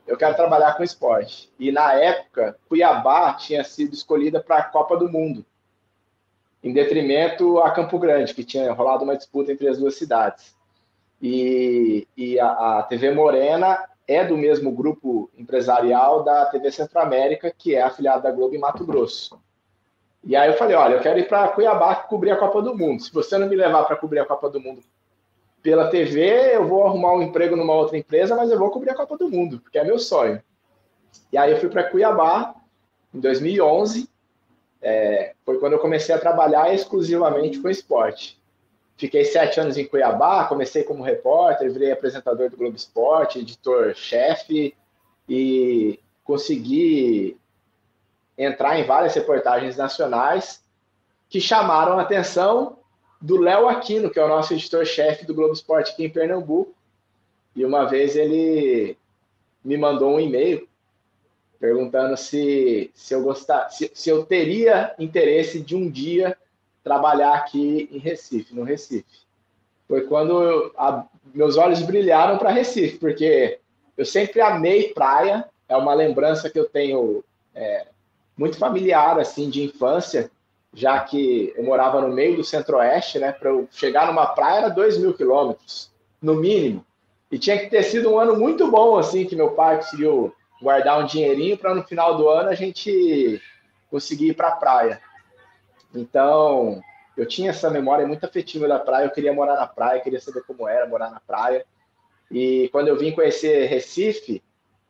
eu 0.09 0.17
quero 0.17 0.35
trabalhar 0.35 0.75
com 0.75 0.83
esporte. 0.83 1.53
E 1.59 1.71
na 1.71 1.93
época, 1.93 2.57
Cuiabá 2.67 3.33
tinha 3.33 3.63
sido 3.63 3.93
escolhida 3.93 4.41
para 4.41 4.57
a 4.57 4.63
Copa 4.63 4.97
do 4.97 5.07
Mundo, 5.07 5.45
em 6.63 6.73
detrimento 6.73 7.59
a 7.59 7.69
Campo 7.69 7.99
Grande, 7.99 8.33
que 8.33 8.43
tinha 8.43 8.73
rolado 8.73 9.03
uma 9.03 9.15
disputa 9.15 9.51
entre 9.51 9.67
as 9.67 9.77
duas 9.77 9.95
cidades. 9.95 10.57
E, 11.21 12.07
e 12.17 12.39
a, 12.39 12.79
a 12.79 12.83
TV 12.83 13.11
Morena 13.11 13.87
é 14.07 14.25
do 14.25 14.35
mesmo 14.35 14.71
grupo 14.71 15.29
empresarial 15.37 16.23
da 16.23 16.47
TV 16.47 16.71
Centro-América, 16.71 17.53
que 17.55 17.75
é 17.75 17.83
afiliada 17.83 18.23
da 18.23 18.31
Globo 18.31 18.55
em 18.55 18.59
Mato 18.59 18.83
Grosso. 18.83 19.39
E 20.23 20.35
aí 20.35 20.49
eu 20.49 20.57
falei, 20.57 20.75
olha, 20.75 20.95
eu 20.95 21.01
quero 21.01 21.19
ir 21.19 21.27
para 21.27 21.49
Cuiabá 21.49 21.95
cobrir 21.95 22.31
a 22.31 22.37
Copa 22.37 22.63
do 22.63 22.75
Mundo. 22.75 23.03
Se 23.03 23.13
você 23.13 23.37
não 23.37 23.47
me 23.47 23.55
levar 23.55 23.83
para 23.83 23.95
cobrir 23.95 24.19
a 24.19 24.25
Copa 24.25 24.49
do 24.49 24.59
Mundo 24.59 24.81
pela 25.61 25.89
TV, 25.89 26.55
eu 26.55 26.67
vou 26.67 26.85
arrumar 26.85 27.13
um 27.13 27.21
emprego 27.21 27.55
numa 27.55 27.73
outra 27.73 27.97
empresa, 27.97 28.35
mas 28.35 28.49
eu 28.49 28.57
vou 28.57 28.71
cobrir 28.71 28.91
a 28.91 28.95
Copa 28.95 29.17
do 29.17 29.29
Mundo, 29.29 29.59
porque 29.59 29.77
é 29.77 29.83
meu 29.83 29.99
sonho. 29.99 30.41
E 31.31 31.37
aí 31.37 31.51
eu 31.51 31.59
fui 31.59 31.69
para 31.69 31.83
Cuiabá 31.83 32.55
em 33.13 33.19
2011. 33.19 34.09
É, 34.81 35.33
foi 35.45 35.59
quando 35.59 35.73
eu 35.73 35.79
comecei 35.79 36.15
a 36.15 36.19
trabalhar 36.19 36.73
exclusivamente 36.73 37.59
com 37.59 37.69
esporte. 37.69 38.39
Fiquei 38.95 39.23
sete 39.25 39.59
anos 39.59 39.77
em 39.77 39.85
Cuiabá, 39.85 40.45
comecei 40.45 40.83
como 40.83 41.03
repórter, 41.03 41.71
virei 41.71 41.91
apresentador 41.91 42.49
do 42.49 42.57
Globo 42.57 42.75
Esporte, 42.75 43.39
editor-chefe 43.39 44.75
e 45.27 45.99
consegui 46.23 47.37
entrar 48.37 48.79
em 48.79 48.85
várias 48.85 49.13
reportagens 49.13 49.77
nacionais 49.77 50.63
que 51.29 51.39
chamaram 51.39 51.97
a 51.97 52.01
atenção 52.01 52.78
do 53.21 53.37
Léo 53.37 53.67
Aquino, 53.67 54.09
que 54.09 54.19
é 54.19 54.23
o 54.23 54.29
nosso 54.29 54.53
editor-chefe 54.53 55.25
do 55.25 55.33
Globo 55.33 55.53
Esporte 55.53 55.91
aqui 55.91 56.05
em 56.05 56.09
Pernambuco. 56.09 56.73
E 57.55 57.65
uma 57.65 57.85
vez 57.85 58.15
ele 58.15 58.97
me 59.63 59.77
mandou 59.77 60.15
um 60.15 60.19
e-mail 60.19 60.67
perguntando 61.59 62.15
se, 62.15 62.89
se 62.93 63.13
eu 63.13 63.21
gostar, 63.21 63.69
se, 63.69 63.91
se 63.93 64.09
eu 64.09 64.25
teria 64.25 64.95
interesse 64.97 65.59
de 65.59 65.75
um 65.75 65.89
dia 65.89 66.37
trabalhar 66.83 67.33
aqui 67.33 67.89
em 67.91 67.97
Recife, 67.97 68.55
no 68.55 68.63
Recife. 68.63 69.27
Foi 69.87 70.01
quando 70.01 70.41
eu, 70.41 70.71
a, 70.77 71.05
meus 71.33 71.57
olhos 71.57 71.81
brilharam 71.81 72.37
para 72.37 72.51
Recife, 72.51 72.97
porque 72.97 73.59
eu 73.97 74.05
sempre 74.05 74.39
amei 74.39 74.93
praia, 74.93 75.49
é 75.67 75.75
uma 75.75 75.93
lembrança 75.93 76.49
que 76.49 76.57
eu 76.57 76.69
tenho 76.69 77.23
é, 77.53 77.87
muito 78.37 78.57
familiar 78.57 79.19
assim 79.19 79.49
de 79.49 79.63
infância 79.63 80.31
já 80.73 80.99
que 80.99 81.53
eu 81.55 81.63
morava 81.63 82.01
no 82.01 82.09
meio 82.09 82.35
do 82.35 82.43
centro-oeste, 82.43 83.19
né? 83.19 83.31
Para 83.31 83.49
eu 83.49 83.67
chegar 83.71 84.07
numa 84.07 84.27
praia 84.27 84.59
era 84.59 84.69
2 84.69 84.97
mil 84.97 85.13
quilômetros, 85.13 85.91
no 86.21 86.35
mínimo. 86.35 86.85
E 87.31 87.37
tinha 87.37 87.57
que 87.57 87.67
ter 87.67 87.83
sido 87.83 88.11
um 88.11 88.19
ano 88.19 88.35
muito 88.35 88.69
bom, 88.69 88.97
assim, 88.97 89.25
que 89.25 89.35
meu 89.35 89.51
pai 89.51 89.77
conseguiu 89.77 90.33
guardar 90.61 90.99
um 90.99 91.05
dinheirinho 91.05 91.57
para 91.57 91.73
no 91.73 91.83
final 91.83 92.17
do 92.17 92.27
ano 92.27 92.49
a 92.49 92.55
gente 92.55 93.41
conseguir 93.89 94.29
ir 94.29 94.33
para 94.33 94.49
a 94.49 94.55
praia. 94.55 95.01
Então, 95.93 96.81
eu 97.17 97.25
tinha 97.25 97.49
essa 97.49 97.69
memória 97.69 98.07
muito 98.07 98.23
afetiva 98.25 98.67
da 98.67 98.79
praia, 98.79 99.05
eu 99.05 99.11
queria 99.11 99.33
morar 99.33 99.55
na 99.55 99.67
praia, 99.67 100.01
queria 100.01 100.19
saber 100.19 100.43
como 100.43 100.67
era 100.67 100.87
morar 100.87 101.09
na 101.09 101.19
praia. 101.19 101.65
E 102.31 102.69
quando 102.71 102.87
eu 102.87 102.97
vim 102.97 103.11
conhecer 103.11 103.67
Recife, 103.67 104.43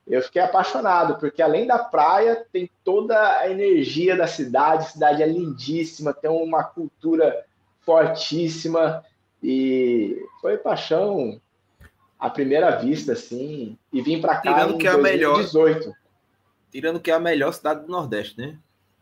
eu 0.10 0.22
fiquei 0.24 0.42
apaixonado, 0.42 1.20
porque 1.20 1.42
além 1.42 1.68
da 1.68 1.78
praia, 1.78 2.44
tem 2.52 2.70
toda 2.84 3.38
a 3.38 3.50
energia 3.50 4.18
da 4.18 4.26
cidade, 4.26 4.86
a 4.86 4.90
cidade 4.90 5.22
é 5.22 5.28
lindíssima, 5.28 6.14
tem 6.14 6.30
uma 6.30 6.64
cultura 6.64 7.46
fortíssima, 7.82 9.04
e 9.42 10.26
foi 10.42 10.58
paixão 10.58 11.40
à 12.20 12.30
primeira 12.30 12.72
vista, 12.72 13.14
assim, 13.14 13.78
e 13.94 14.02
vim 14.02 14.20
para 14.20 14.38
cá 14.38 14.54
Tirando 14.54 14.74
em 14.74 14.78
que 14.80 14.88
é 14.88 14.92
a 14.92 14.98
2018. 14.98 15.80
Melhor, 15.80 15.96
tirando 16.72 17.00
que 17.00 17.12
é 17.12 17.14
a 17.14 17.20
melhor 17.20 17.54
cidade 17.54 17.86
do 17.86 17.92
Nordeste, 17.92 18.40
né? 18.40 18.58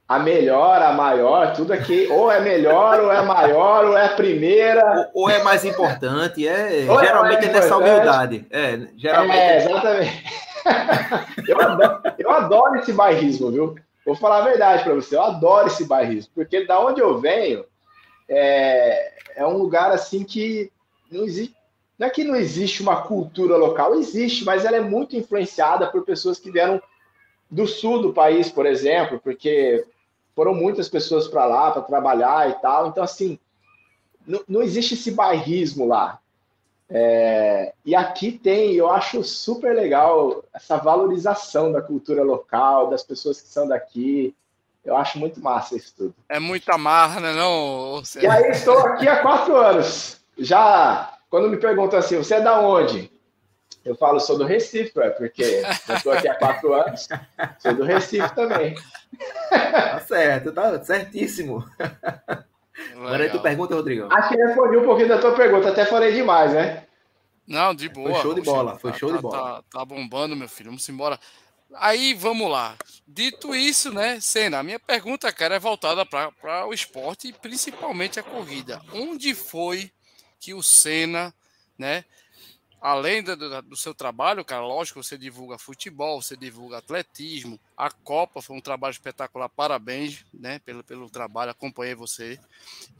A 0.08 0.20
melhor, 0.20 0.82
a 0.82 0.94
maior, 0.94 1.54
tudo 1.54 1.74
aqui, 1.74 2.08
ou 2.10 2.32
é 2.32 2.40
melhor, 2.40 3.02
ou 3.02 3.12
é 3.12 3.22
maior, 3.22 3.86
ou 3.86 3.98
é 3.98 4.06
a 4.06 4.16
primeira. 4.16 5.12
Ou, 5.14 5.24
ou 5.24 5.30
é 5.30 5.44
mais 5.44 5.66
importante, 5.66 6.48
é, 6.48 6.86
ou 6.90 7.00
geralmente 7.00 7.46
é, 7.46 7.50
é 7.50 7.52
nessa 7.52 7.78
humildade. 7.78 8.46
É, 8.50 8.88
geralmente. 8.96 9.38
É, 9.38 9.58
exatamente. 9.58 10.24
eu, 11.48 11.62
adoro, 11.62 12.02
eu 12.18 12.32
adoro 12.32 12.76
esse 12.78 12.94
bairrismo, 12.94 13.52
viu? 13.52 13.76
Vou 14.06 14.16
falar 14.16 14.38
a 14.38 14.46
verdade 14.46 14.84
para 14.84 14.94
você, 14.94 15.18
eu 15.18 15.24
adoro 15.24 15.68
esse 15.68 15.84
bairrismo, 15.84 16.32
porque 16.34 16.66
da 16.66 16.80
onde 16.80 17.02
eu 17.02 17.20
venho 17.20 17.66
é, 18.30 19.12
é 19.36 19.46
um 19.46 19.58
lugar 19.58 19.92
assim 19.92 20.24
que 20.24 20.72
não 21.12 21.26
existe. 21.26 21.56
Não 22.00 22.08
é 22.08 22.10
que 22.10 22.24
não 22.24 22.36
existe 22.36 22.82
uma 22.82 23.02
cultura 23.02 23.58
local, 23.58 23.96
existe, 23.96 24.46
mas 24.46 24.64
ela 24.64 24.78
é 24.78 24.82
muito 24.82 25.18
influenciada 25.18 25.88
por 25.88 26.06
pessoas 26.06 26.40
que 26.40 26.52
vieram 26.52 26.82
do 27.50 27.66
sul 27.66 28.02
do 28.02 28.14
país, 28.14 28.52
por 28.52 28.68
exemplo, 28.68 29.20
porque 29.20 29.84
foram 30.38 30.54
muitas 30.54 30.88
pessoas 30.88 31.28
para 31.28 31.48
lá 31.48 31.72
para 31.72 31.82
trabalhar 31.82 32.48
e 32.48 32.54
tal. 32.62 32.90
Então, 32.90 33.04
assim, 33.04 33.40
não, 34.28 34.40
não 34.48 34.62
existe 34.62 34.94
esse 34.94 35.10
bairrismo 35.10 35.88
lá. 35.88 36.20
É, 36.88 37.74
e 37.84 37.96
aqui 37.96 38.32
tem, 38.32 38.76
eu 38.76 38.88
acho 38.88 39.24
super 39.24 39.76
legal 39.76 40.44
essa 40.54 40.78
valorização 40.78 41.72
da 41.72 41.82
cultura 41.82 42.22
local, 42.22 42.88
das 42.88 43.02
pessoas 43.02 43.42
que 43.42 43.48
são 43.48 43.68
daqui. 43.68 44.36
Eu 44.86 44.96
acho 44.96 45.18
muito 45.18 45.42
massa 45.42 45.76
isso 45.76 45.92
tudo. 45.98 46.14
É 46.30 46.40
muita 46.40 46.78
marra, 46.78 47.20
né, 47.20 47.34
não? 47.34 48.04
E 48.22 48.28
aí 48.28 48.52
estou 48.52 48.78
aqui 48.78 49.08
há 49.08 49.24
quatro 49.24 49.56
anos. 49.56 50.22
Já, 50.38 51.18
quando 51.32 51.50
me 51.50 51.58
perguntam 51.58 51.98
assim, 51.98 52.16
você 52.16 52.36
é 52.36 52.42
da 52.42 52.60
onde? 52.60 53.12
Eu 53.84 53.96
falo, 53.96 54.20
sou 54.20 54.38
do 54.38 54.46
Recife, 54.46 54.94
porque 55.18 55.64
eu 55.90 55.96
estou 55.96 56.12
aqui 56.12 56.28
há 56.28 56.36
quatro 56.36 56.74
anos, 56.76 57.08
sou 57.58 57.74
do 57.74 57.84
Recife 57.84 58.36
também. 58.36 58.76
Tá 59.50 60.00
certo, 60.02 60.52
tá 60.52 60.84
certíssimo. 60.84 61.64
Agora 62.96 63.24
aí 63.24 63.30
tu 63.30 63.40
pergunta, 63.40 63.76
Rodrigo. 63.76 64.08
Acho 64.12 64.30
que 64.30 64.36
respondi 64.36 64.78
um 64.78 64.86
pouquinho 64.86 65.10
da 65.10 65.20
tua 65.20 65.34
pergunta, 65.34 65.70
até 65.70 65.86
falei 65.86 66.14
demais, 66.14 66.54
né? 66.54 66.84
Não, 67.48 67.74
de 67.74 67.88
boa. 67.88 68.12
Foi 68.12 68.22
show 68.22 68.34
de 68.34 68.42
bola, 68.42 68.78
foi 68.78 68.92
tá, 68.92 68.98
show 68.98 69.10
tá, 69.10 69.16
de 69.16 69.22
bola. 69.22 69.38
Tá, 69.38 69.64
tá, 69.72 69.86
bombando, 69.86 70.36
meu 70.36 70.50
filho. 70.50 70.70
Vamos 70.70 70.88
embora. 70.90 71.20
Aí, 71.76 72.14
vamos 72.14 72.50
lá. 72.52 72.76
Dito 73.08 73.56
isso, 73.56 73.94
né, 73.94 74.20
Senna, 74.20 74.60
a 74.60 74.64
minha 74.64 74.80
pergunta, 74.80 75.32
cara, 75.32 75.56
é 75.56 75.60
voltada 75.60 76.06
para 76.06 76.66
o 76.68 76.74
esporte 76.74 77.30
e 77.30 77.34
principalmente 77.34 78.20
a 78.20 78.24
corrida. 78.24 78.82
Onde 78.94 79.34
foi 79.34 79.92
que 80.40 80.54
o 80.54 80.62
Senna, 80.62 81.34
né, 81.78 82.06
além 82.82 83.24
do, 83.24 83.62
do, 83.62 83.76
seu 83.76 83.94
trabalho, 83.94 84.46
cara, 84.46 84.66
lógico, 84.66 85.02
você 85.04 85.18
divulga 85.18 85.58
futebol, 85.58 86.22
você 86.22 86.36
divulga 86.36 86.78
atletismo, 86.78 87.60
a 87.76 87.90
Copa 87.90 88.42
foi 88.42 88.56
um 88.56 88.62
trabalho 88.62 88.92
espetacular, 88.92 89.50
parabéns, 89.50 90.26
né, 90.34 90.60
pelo, 90.60 90.84
pelo 90.84 91.10
trabalho, 91.10 91.52
acompanhei 91.52 91.96
você. 91.96 92.40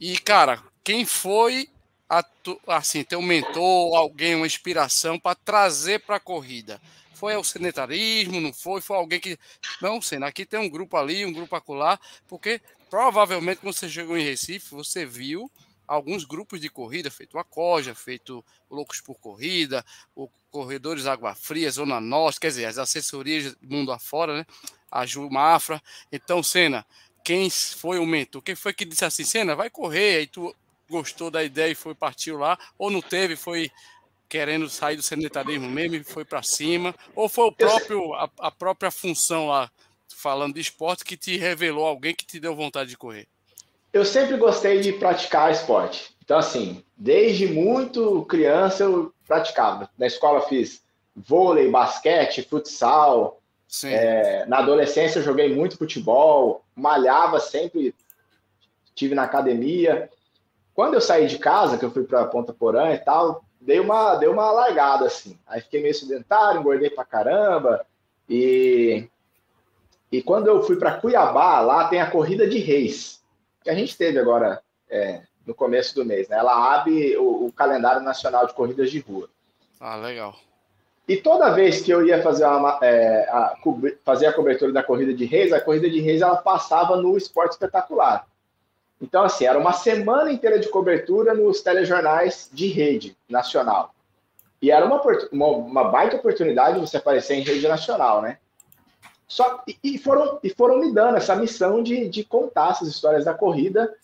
E, 0.00 0.18
cara, 0.18 0.62
quem 0.82 1.04
foi, 1.04 1.68
a, 2.08 2.24
assim, 2.68 3.04
teu 3.04 3.22
mentor, 3.22 3.96
alguém, 3.96 4.34
uma 4.34 4.46
inspiração 4.46 5.18
para 5.18 5.36
trazer 5.36 6.00
para 6.00 6.16
a 6.16 6.20
corrida? 6.20 6.80
Foi 7.14 7.36
o 7.36 7.42
sedentarismo, 7.42 8.40
não 8.40 8.52
foi? 8.52 8.80
Foi 8.80 8.96
alguém 8.96 9.18
que. 9.18 9.36
Não, 9.82 10.00
Senna, 10.00 10.28
aqui 10.28 10.46
tem 10.46 10.60
um 10.60 10.68
grupo 10.68 10.96
ali, 10.96 11.26
um 11.26 11.32
grupo 11.32 11.56
acolá, 11.56 11.98
porque 12.28 12.60
provavelmente 12.88 13.58
quando 13.58 13.74
você 13.74 13.88
chegou 13.88 14.16
em 14.16 14.22
Recife, 14.22 14.72
você 14.72 15.04
viu 15.04 15.50
alguns 15.88 16.24
grupos 16.24 16.60
de 16.60 16.68
corrida, 16.68 17.10
feito 17.10 17.38
a 17.38 17.42
Coja, 17.42 17.94
feito 17.94 18.44
Loucos 18.70 19.00
por 19.00 19.18
Corrida, 19.18 19.84
o 20.14 20.28
Corredores 20.50 21.06
Água 21.06 21.34
Fria, 21.34 21.70
Zona 21.70 22.00
Norte, 22.00 22.38
quer 22.38 22.48
dizer, 22.48 22.66
as 22.66 22.78
assessorias 22.78 23.54
do 23.54 23.74
mundo 23.74 23.90
afora, 23.90 24.36
né? 24.36 24.46
A 24.90 25.06
Ju 25.06 25.28
Mafra. 25.30 25.82
Então, 26.12 26.42
Senna, 26.42 26.86
quem 27.24 27.48
foi 27.50 27.98
o 27.98 28.06
mentor? 28.06 28.42
Quem 28.42 28.54
foi 28.54 28.72
que 28.74 28.84
disse 28.84 29.04
assim, 29.04 29.24
Senna, 29.24 29.56
vai 29.56 29.70
correr, 29.70 30.18
aí 30.18 30.26
tu 30.26 30.54
gostou 30.88 31.30
da 31.30 31.42
ideia 31.42 31.72
e 31.72 31.74
foi 31.74 31.94
partiu 31.94 32.38
lá, 32.38 32.58
ou 32.78 32.90
não 32.90 33.00
teve, 33.00 33.34
foi 33.34 33.70
querendo 34.28 34.68
sair 34.68 34.96
do 34.96 35.02
sedentarismo 35.02 35.68
mesmo 35.68 35.96
e 35.96 36.04
foi 36.04 36.24
para 36.24 36.42
cima, 36.42 36.94
ou 37.14 37.28
foi 37.28 37.46
o 37.46 37.52
próprio 37.52 38.14
a, 38.14 38.30
a 38.40 38.50
própria 38.50 38.90
função 38.90 39.48
lá, 39.48 39.70
falando 40.08 40.54
de 40.54 40.60
esporte, 40.60 41.04
que 41.04 41.16
te 41.16 41.36
revelou 41.38 41.86
alguém 41.86 42.14
que 42.14 42.26
te 42.26 42.38
deu 42.38 42.54
vontade 42.54 42.90
de 42.90 42.96
correr? 42.96 43.26
Eu 43.92 44.04
sempre 44.04 44.36
gostei 44.36 44.80
de 44.80 44.92
praticar 44.92 45.50
esporte. 45.50 46.14
Então, 46.22 46.38
assim, 46.38 46.84
desde 46.96 47.46
muito 47.46 48.24
criança 48.26 48.84
eu 48.84 49.12
praticava. 49.26 49.88
Na 49.98 50.06
escola 50.06 50.42
fiz 50.42 50.82
vôlei, 51.16 51.70
basquete, 51.70 52.42
futsal. 52.42 53.40
É, 53.84 54.46
na 54.46 54.58
adolescência 54.58 55.18
eu 55.18 55.22
joguei 55.22 55.54
muito 55.54 55.76
futebol, 55.76 56.64
malhava 56.74 57.38
sempre, 57.40 57.94
tive 58.94 59.14
na 59.14 59.24
academia. 59.24 60.10
Quando 60.74 60.94
eu 60.94 61.00
saí 61.00 61.26
de 61.26 61.38
casa, 61.38 61.76
que 61.76 61.84
eu 61.84 61.90
fui 61.90 62.04
para 62.04 62.24
Ponta 62.26 62.52
Porã 62.52 62.92
e 62.92 62.98
tal, 62.98 63.44
dei 63.60 63.80
uma, 63.80 64.14
dei 64.16 64.28
uma 64.28 64.50
largada 64.50 65.06
assim. 65.06 65.38
Aí 65.46 65.60
fiquei 65.60 65.82
meio 65.82 65.94
sedentário, 65.94 66.60
engordei 66.60 66.88
pra 66.90 67.04
caramba. 67.04 67.84
E, 68.28 69.08
e 70.12 70.22
quando 70.22 70.46
eu 70.46 70.62
fui 70.62 70.76
para 70.76 70.98
Cuiabá, 70.98 71.60
lá 71.60 71.88
tem 71.88 72.00
a 72.00 72.10
corrida 72.10 72.46
de 72.46 72.58
reis 72.58 73.17
que 73.68 73.72
a 73.72 73.74
gente 73.74 73.98
teve 73.98 74.18
agora 74.18 74.62
é, 74.88 75.20
no 75.46 75.54
começo 75.54 75.94
do 75.94 76.02
mês. 76.02 76.26
Né? 76.26 76.38
Ela 76.38 76.74
abre 76.74 77.14
o, 77.18 77.44
o, 77.44 77.52
calendário 77.52 78.00
nacional 78.00 78.46
de 78.46 78.54
corridas 78.54 78.90
de 78.90 78.98
rua. 78.98 79.28
Ah, 79.78 79.96
legal. 79.96 80.34
E 81.06 81.18
toda 81.18 81.52
vez 81.52 81.82
que 81.82 81.90
eu 81.90 82.06
ia 82.06 82.22
fazer, 82.22 82.46
uma, 82.46 82.78
é, 82.80 83.28
a, 83.28 83.56
fazer 84.02 84.26
a 84.26 84.32
cobertura 84.32 84.72
da 84.72 84.82
corrida 84.82 85.12
de 85.12 85.26
reis, 85.26 85.52
a 85.52 85.60
corrida 85.60 85.88
de 85.88 86.00
reis 86.00 86.22
ela 86.22 86.36
passava 86.36 86.96
no 86.96 87.14
esporte 87.14 87.52
espetacular. 87.52 88.26
Então, 89.02 89.22
assim, 89.22 89.44
era 89.44 89.58
uma 89.58 89.74
semana 89.74 90.32
inteira 90.32 90.58
de 90.58 90.68
cobertura 90.68 91.34
nos 91.34 91.60
telejornais 91.60 92.48
de 92.50 92.68
rede 92.68 93.16
nacional. 93.28 93.94
E 94.62 94.70
era 94.70 94.86
uma, 94.86 95.00
uma, 95.30 95.46
uma 95.46 95.84
baita 95.84 96.16
oportunidade 96.16 96.80
você 96.80 96.96
aparecer 96.96 97.34
em 97.34 97.42
rede 97.42 97.68
nacional, 97.68 98.22
né? 98.22 98.38
Só, 99.28 99.62
e, 99.84 99.98
foram, 99.98 100.40
e 100.42 100.48
foram 100.48 100.78
me 100.78 100.92
dando 100.92 101.18
essa 101.18 101.36
missão 101.36 101.82
de, 101.82 102.08
de 102.08 102.24
contar 102.24 102.70
essas 102.70 102.88
histórias 102.88 103.26
da 103.26 103.34
corrida 103.34 103.94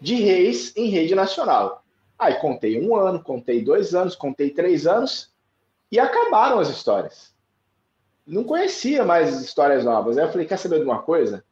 de 0.00 0.16
reis 0.16 0.76
em 0.76 0.88
rede 0.88 1.14
nacional. 1.14 1.84
Aí 2.18 2.34
contei 2.34 2.84
um 2.84 2.96
ano, 2.96 3.22
contei 3.22 3.64
dois 3.64 3.94
anos, 3.94 4.16
contei 4.16 4.50
três 4.50 4.86
anos 4.86 5.30
e 5.90 6.00
acabaram 6.00 6.58
as 6.58 6.68
histórias. 6.68 7.32
Não 8.26 8.42
conhecia 8.42 9.04
mais 9.04 9.40
histórias 9.40 9.84
novas. 9.84 10.18
Aí 10.18 10.24
eu 10.24 10.32
falei: 10.32 10.46
quer 10.46 10.58
saber 10.58 10.80
de 10.80 10.84
uma 10.84 11.02
coisa? 11.02 11.44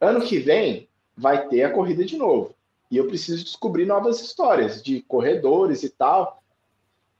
Ano 0.00 0.22
que 0.22 0.38
vem 0.38 0.88
vai 1.16 1.46
ter 1.48 1.64
a 1.64 1.72
corrida 1.72 2.04
de 2.04 2.16
novo. 2.16 2.54
E 2.90 2.96
eu 2.96 3.06
preciso 3.06 3.44
descobrir 3.44 3.84
novas 3.84 4.20
histórias 4.20 4.82
de 4.82 5.02
corredores 5.02 5.82
e 5.82 5.90
tal. 5.90 6.42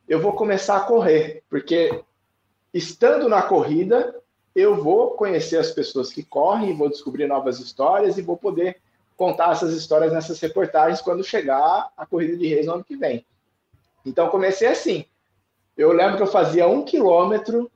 Eu 0.08 0.20
vou 0.20 0.32
começar 0.32 0.76
a 0.76 0.84
correr, 0.84 1.42
porque 1.48 2.02
estando 2.72 3.28
na 3.28 3.42
corrida, 3.42 4.14
eu 4.54 4.80
vou 4.80 5.12
conhecer 5.12 5.58
as 5.58 5.73
pessoas 5.73 6.12
que 6.12 6.23
correm, 6.23 6.76
vou 6.76 6.88
descobrir 6.88 7.26
novas 7.26 7.58
histórias 7.58 8.16
e 8.16 8.23
vou 8.23 8.37
poder 8.37 8.80
contar 9.16 9.52
essas 9.52 9.75
histórias 9.75 10.12
nessas 10.12 10.38
reportagens 10.40 11.00
quando 11.00 11.25
chegar 11.25 11.90
a 11.96 12.06
corrida 12.06 12.37
de 12.37 12.46
reis 12.46 12.66
no 12.66 12.75
ano 12.75 12.84
que 12.84 12.96
vem. 12.96 13.26
Então 14.06 14.28
comecei 14.28 14.68
assim. 14.68 15.06
Eu 15.76 15.92
lembro 15.92 16.16
que 16.16 16.23
eu 16.23 16.28
fazia 16.28 16.68
um 16.68 16.84
quilômetro, 16.84 17.70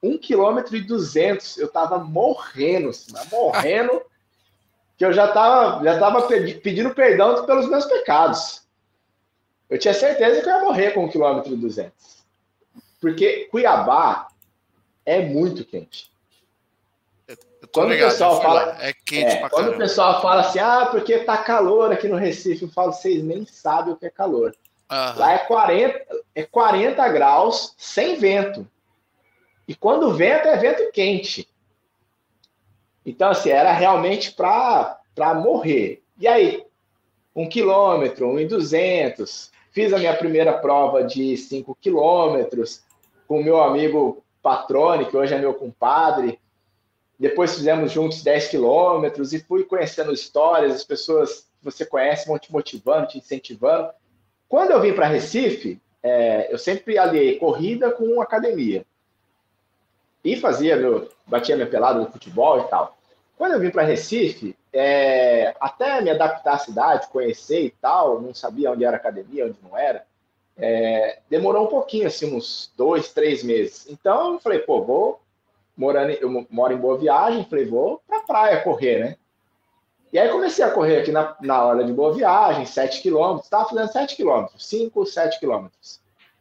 um 0.00 0.16
quilômetro 0.16 0.76
e 0.76 0.80
duzentos. 0.80 1.56
Eu 1.58 1.66
estava 1.66 1.98
morrendo, 1.98 2.90
assim, 2.90 3.12
morrendo, 3.30 4.00
que 4.96 5.04
eu 5.04 5.12
já 5.12 5.26
estava 5.26 5.82
já 5.82 5.98
tava 5.98 6.28
pedindo 6.28 6.94
perdão 6.94 7.44
pelos 7.44 7.68
meus 7.68 7.84
pecados. 7.86 8.62
Eu 9.68 9.78
tinha 9.78 9.94
certeza 9.94 10.40
que 10.40 10.48
eu 10.48 10.54
ia 10.54 10.64
morrer 10.64 10.92
com 10.92 11.04
um 11.04 11.08
quilômetro 11.08 11.52
e 11.52 11.56
duzentos. 11.56 12.22
Porque 13.00 13.48
Cuiabá 13.50 14.28
é 15.04 15.20
muito 15.20 15.64
quente 15.64 16.11
quando 17.72 17.90
ligado, 17.90 18.08
o 18.08 18.10
pessoal 18.12 18.42
fala. 18.42 18.76
É 18.80 18.92
quente 18.92 19.32
é, 19.32 19.48
Quando 19.48 19.70
o 19.70 19.78
pessoal 19.78 20.20
fala 20.20 20.42
assim, 20.42 20.58
ah, 20.58 20.88
porque 20.90 21.18
tá 21.20 21.38
calor 21.38 21.90
aqui 21.90 22.06
no 22.06 22.16
Recife, 22.16 22.64
eu 22.64 22.68
falo, 22.68 22.92
vocês 22.92 23.22
nem 23.22 23.46
sabem 23.46 23.94
o 23.94 23.96
que 23.96 24.06
é 24.06 24.10
calor. 24.10 24.54
Uhum. 24.90 25.18
Lá 25.18 25.32
é 25.32 25.38
40, 25.38 26.04
é 26.34 26.42
40 26.42 27.08
graus 27.08 27.74
sem 27.78 28.16
vento. 28.16 28.68
E 29.66 29.74
quando 29.74 30.12
venta, 30.12 30.48
é 30.48 30.56
vento 30.56 30.90
quente. 30.92 31.48
Então, 33.06 33.30
assim, 33.30 33.50
era 33.50 33.72
realmente 33.72 34.32
para 34.32 35.34
morrer. 35.34 36.02
E 36.18 36.28
aí, 36.28 36.64
um 37.34 37.48
quilômetro, 37.48 38.28
um 38.28 38.38
e 38.38 38.46
duzentos. 38.46 39.50
Fiz 39.70 39.92
a 39.92 39.98
minha 39.98 40.14
primeira 40.14 40.52
prova 40.52 41.02
de 41.02 41.36
cinco 41.38 41.74
quilômetros 41.74 42.82
com 43.26 43.40
o 43.40 43.44
meu 43.44 43.62
amigo 43.62 44.22
Patrone, 44.42 45.06
que 45.06 45.16
hoje 45.16 45.32
é 45.32 45.38
meu 45.38 45.54
compadre. 45.54 46.38
Depois 47.22 47.54
fizemos 47.54 47.92
juntos 47.92 48.20
10 48.20 48.48
quilômetros 48.48 49.32
e 49.32 49.38
fui 49.38 49.62
conhecendo 49.62 50.12
histórias, 50.12 50.74
as 50.74 50.82
pessoas 50.82 51.46
que 51.60 51.64
você 51.64 51.86
conhece 51.86 52.26
vão 52.26 52.36
te 52.36 52.50
motivando, 52.50 53.06
te 53.06 53.18
incentivando. 53.18 53.90
Quando 54.48 54.72
eu 54.72 54.80
vim 54.80 54.92
para 54.92 55.06
Recife, 55.06 55.80
é, 56.02 56.52
eu 56.52 56.58
sempre 56.58 56.98
aliei 56.98 57.38
corrida 57.38 57.92
com 57.92 58.20
academia. 58.20 58.84
E 60.24 60.34
fazia, 60.34 60.74
meu, 60.74 61.08
batia 61.24 61.54
minha 61.54 61.68
pelada 61.68 62.00
no 62.00 62.10
futebol 62.10 62.58
e 62.58 62.64
tal. 62.64 62.98
Quando 63.38 63.52
eu 63.52 63.60
vim 63.60 63.70
para 63.70 63.84
Recife, 63.84 64.56
é, 64.72 65.54
até 65.60 66.00
me 66.00 66.10
adaptar 66.10 66.54
à 66.54 66.58
cidade, 66.58 67.06
conhecer 67.06 67.66
e 67.66 67.70
tal, 67.70 68.20
não 68.20 68.34
sabia 68.34 68.72
onde 68.72 68.84
era 68.84 68.96
academia, 68.96 69.46
onde 69.46 69.58
não 69.62 69.78
era, 69.78 70.04
é, 70.58 71.20
demorou 71.30 71.66
um 71.66 71.70
pouquinho, 71.70 72.08
assim, 72.08 72.34
uns 72.34 72.72
dois, 72.76 73.12
três 73.12 73.44
meses. 73.44 73.86
Então 73.88 74.32
eu 74.32 74.40
falei, 74.40 74.58
pô, 74.58 74.82
vou 74.82 75.21
morando, 75.76 76.10
eu 76.10 76.46
moro 76.50 76.72
em 76.72 76.78
Boa 76.78 76.98
Viagem, 76.98 77.46
falei, 77.48 77.64
vou 77.64 78.02
pra 78.06 78.20
praia 78.20 78.62
correr, 78.62 78.98
né? 78.98 79.16
E 80.12 80.18
aí 80.18 80.28
comecei 80.28 80.64
a 80.64 80.70
correr 80.70 80.98
aqui 80.98 81.10
na, 81.10 81.34
na 81.40 81.64
hora 81.64 81.84
de 81.84 81.92
Boa 81.92 82.12
Viagem, 82.12 82.66
7 82.66 83.00
quilômetros, 83.00 83.46
estava 83.46 83.68
fazendo 83.68 83.90
7 83.90 84.14
quilômetros, 84.14 84.66
5, 84.68 85.06
7 85.06 85.40
quilômetros. 85.40 86.00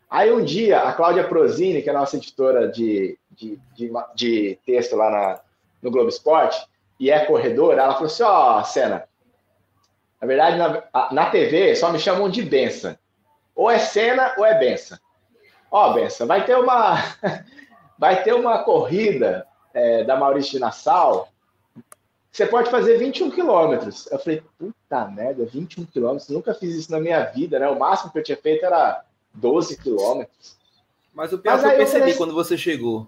Aí 0.10 0.30
um 0.32 0.44
dia, 0.44 0.82
a 0.82 0.92
Cláudia 0.92 1.24
Prozini, 1.24 1.82
que 1.82 1.90
é 1.90 1.94
a 1.94 1.98
nossa 1.98 2.18
editora 2.18 2.68
de, 2.68 3.18
de, 3.32 3.58
de, 3.74 3.92
de 4.14 4.60
texto 4.66 4.98
lá 4.98 5.10
na, 5.10 5.40
no 5.82 5.90
Globo 5.90 6.10
Esporte, 6.10 6.68
e 7.00 7.10
é 7.10 7.26
corredora, 7.26 7.82
ela 7.82 7.94
falou 7.94 8.08
assim, 8.08 8.24
ó, 8.24 8.60
oh, 8.60 8.64
Senna, 8.66 9.08
na 10.20 10.28
verdade, 10.28 10.58
na, 10.58 11.12
na 11.12 11.30
TV 11.32 11.76
só 11.76 11.92
me 11.92 11.98
chamam 11.98 12.30
de 12.30 12.44
Benção. 12.44 12.96
Ou 13.56 13.72
é 13.72 13.80
Senna 13.80 14.36
ou 14.38 14.46
é 14.46 14.54
Benção. 14.60 15.00
Ó, 15.72 15.90
oh, 15.90 15.94
Benção, 15.94 16.28
vai 16.28 16.46
ter 16.46 16.58
uma 16.58 16.98
vai 18.02 18.24
ter 18.24 18.34
uma 18.34 18.64
corrida 18.64 19.46
é, 19.72 20.04
da 20.04 20.18
Maurício 20.18 20.60
Nassau 20.60 21.30
você 22.32 22.46
pode 22.46 22.72
fazer 22.72 22.98
21 22.98 23.30
quilômetros. 23.30 24.08
Eu 24.10 24.18
falei, 24.18 24.42
puta 24.58 25.06
merda, 25.08 25.46
21 25.46 25.86
quilômetros, 25.86 26.30
nunca 26.30 26.54
fiz 26.54 26.76
isso 26.76 26.92
na 26.92 27.00
minha 27.00 27.22
vida, 27.26 27.60
né? 27.60 27.68
O 27.68 27.78
máximo 27.78 28.10
que 28.10 28.20
eu 28.20 28.24
tinha 28.24 28.38
feito 28.38 28.66
era 28.66 29.04
12 29.34 29.78
quilômetros. 29.78 30.56
Mas 31.14 31.34
o 31.34 31.38
pior 31.38 31.54
Mas 31.54 31.62
que 31.62 31.68
eu 31.68 31.76
percebi 31.76 31.98
eu 31.98 32.02
falei... 32.02 32.14
quando 32.16 32.34
você 32.34 32.58
chegou. 32.58 33.06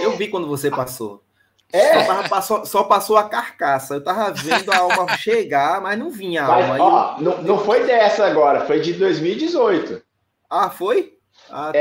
Eu 0.00 0.16
vi 0.16 0.28
quando 0.28 0.48
você 0.48 0.70
passou. 0.72 1.22
É? 1.70 2.04
Só, 2.04 2.28
passou, 2.28 2.66
só 2.66 2.84
passou 2.84 3.16
a 3.18 3.28
carcaça. 3.28 3.94
Eu 3.94 4.02
tava 4.02 4.32
vendo 4.32 4.72
a 4.72 4.78
alma 4.78 5.08
chegar, 5.18 5.82
mas 5.82 5.98
não 5.98 6.10
vinha 6.10 6.44
a 6.44 6.54
alma. 6.54 6.76
Ó, 6.80 7.18
eu... 7.18 7.22
não, 7.22 7.42
não 7.42 7.58
foi 7.58 7.84
dessa 7.84 8.26
agora, 8.26 8.64
foi 8.64 8.80
de 8.80 8.94
2018. 8.94 10.02
Ah, 10.48 10.70
foi? 10.70 11.18
Ah, 11.50 11.72
tá. 11.72 11.78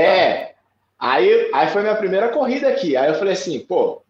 Aí, 0.98 1.50
aí 1.54 1.70
foi 1.70 1.82
minha 1.82 1.96
primeira 1.96 2.30
corrida 2.30 2.70
aqui. 2.70 2.96
Aí 2.96 3.10
eu 3.10 3.16
falei 3.16 3.34
assim, 3.34 3.60
pô, 3.60 4.02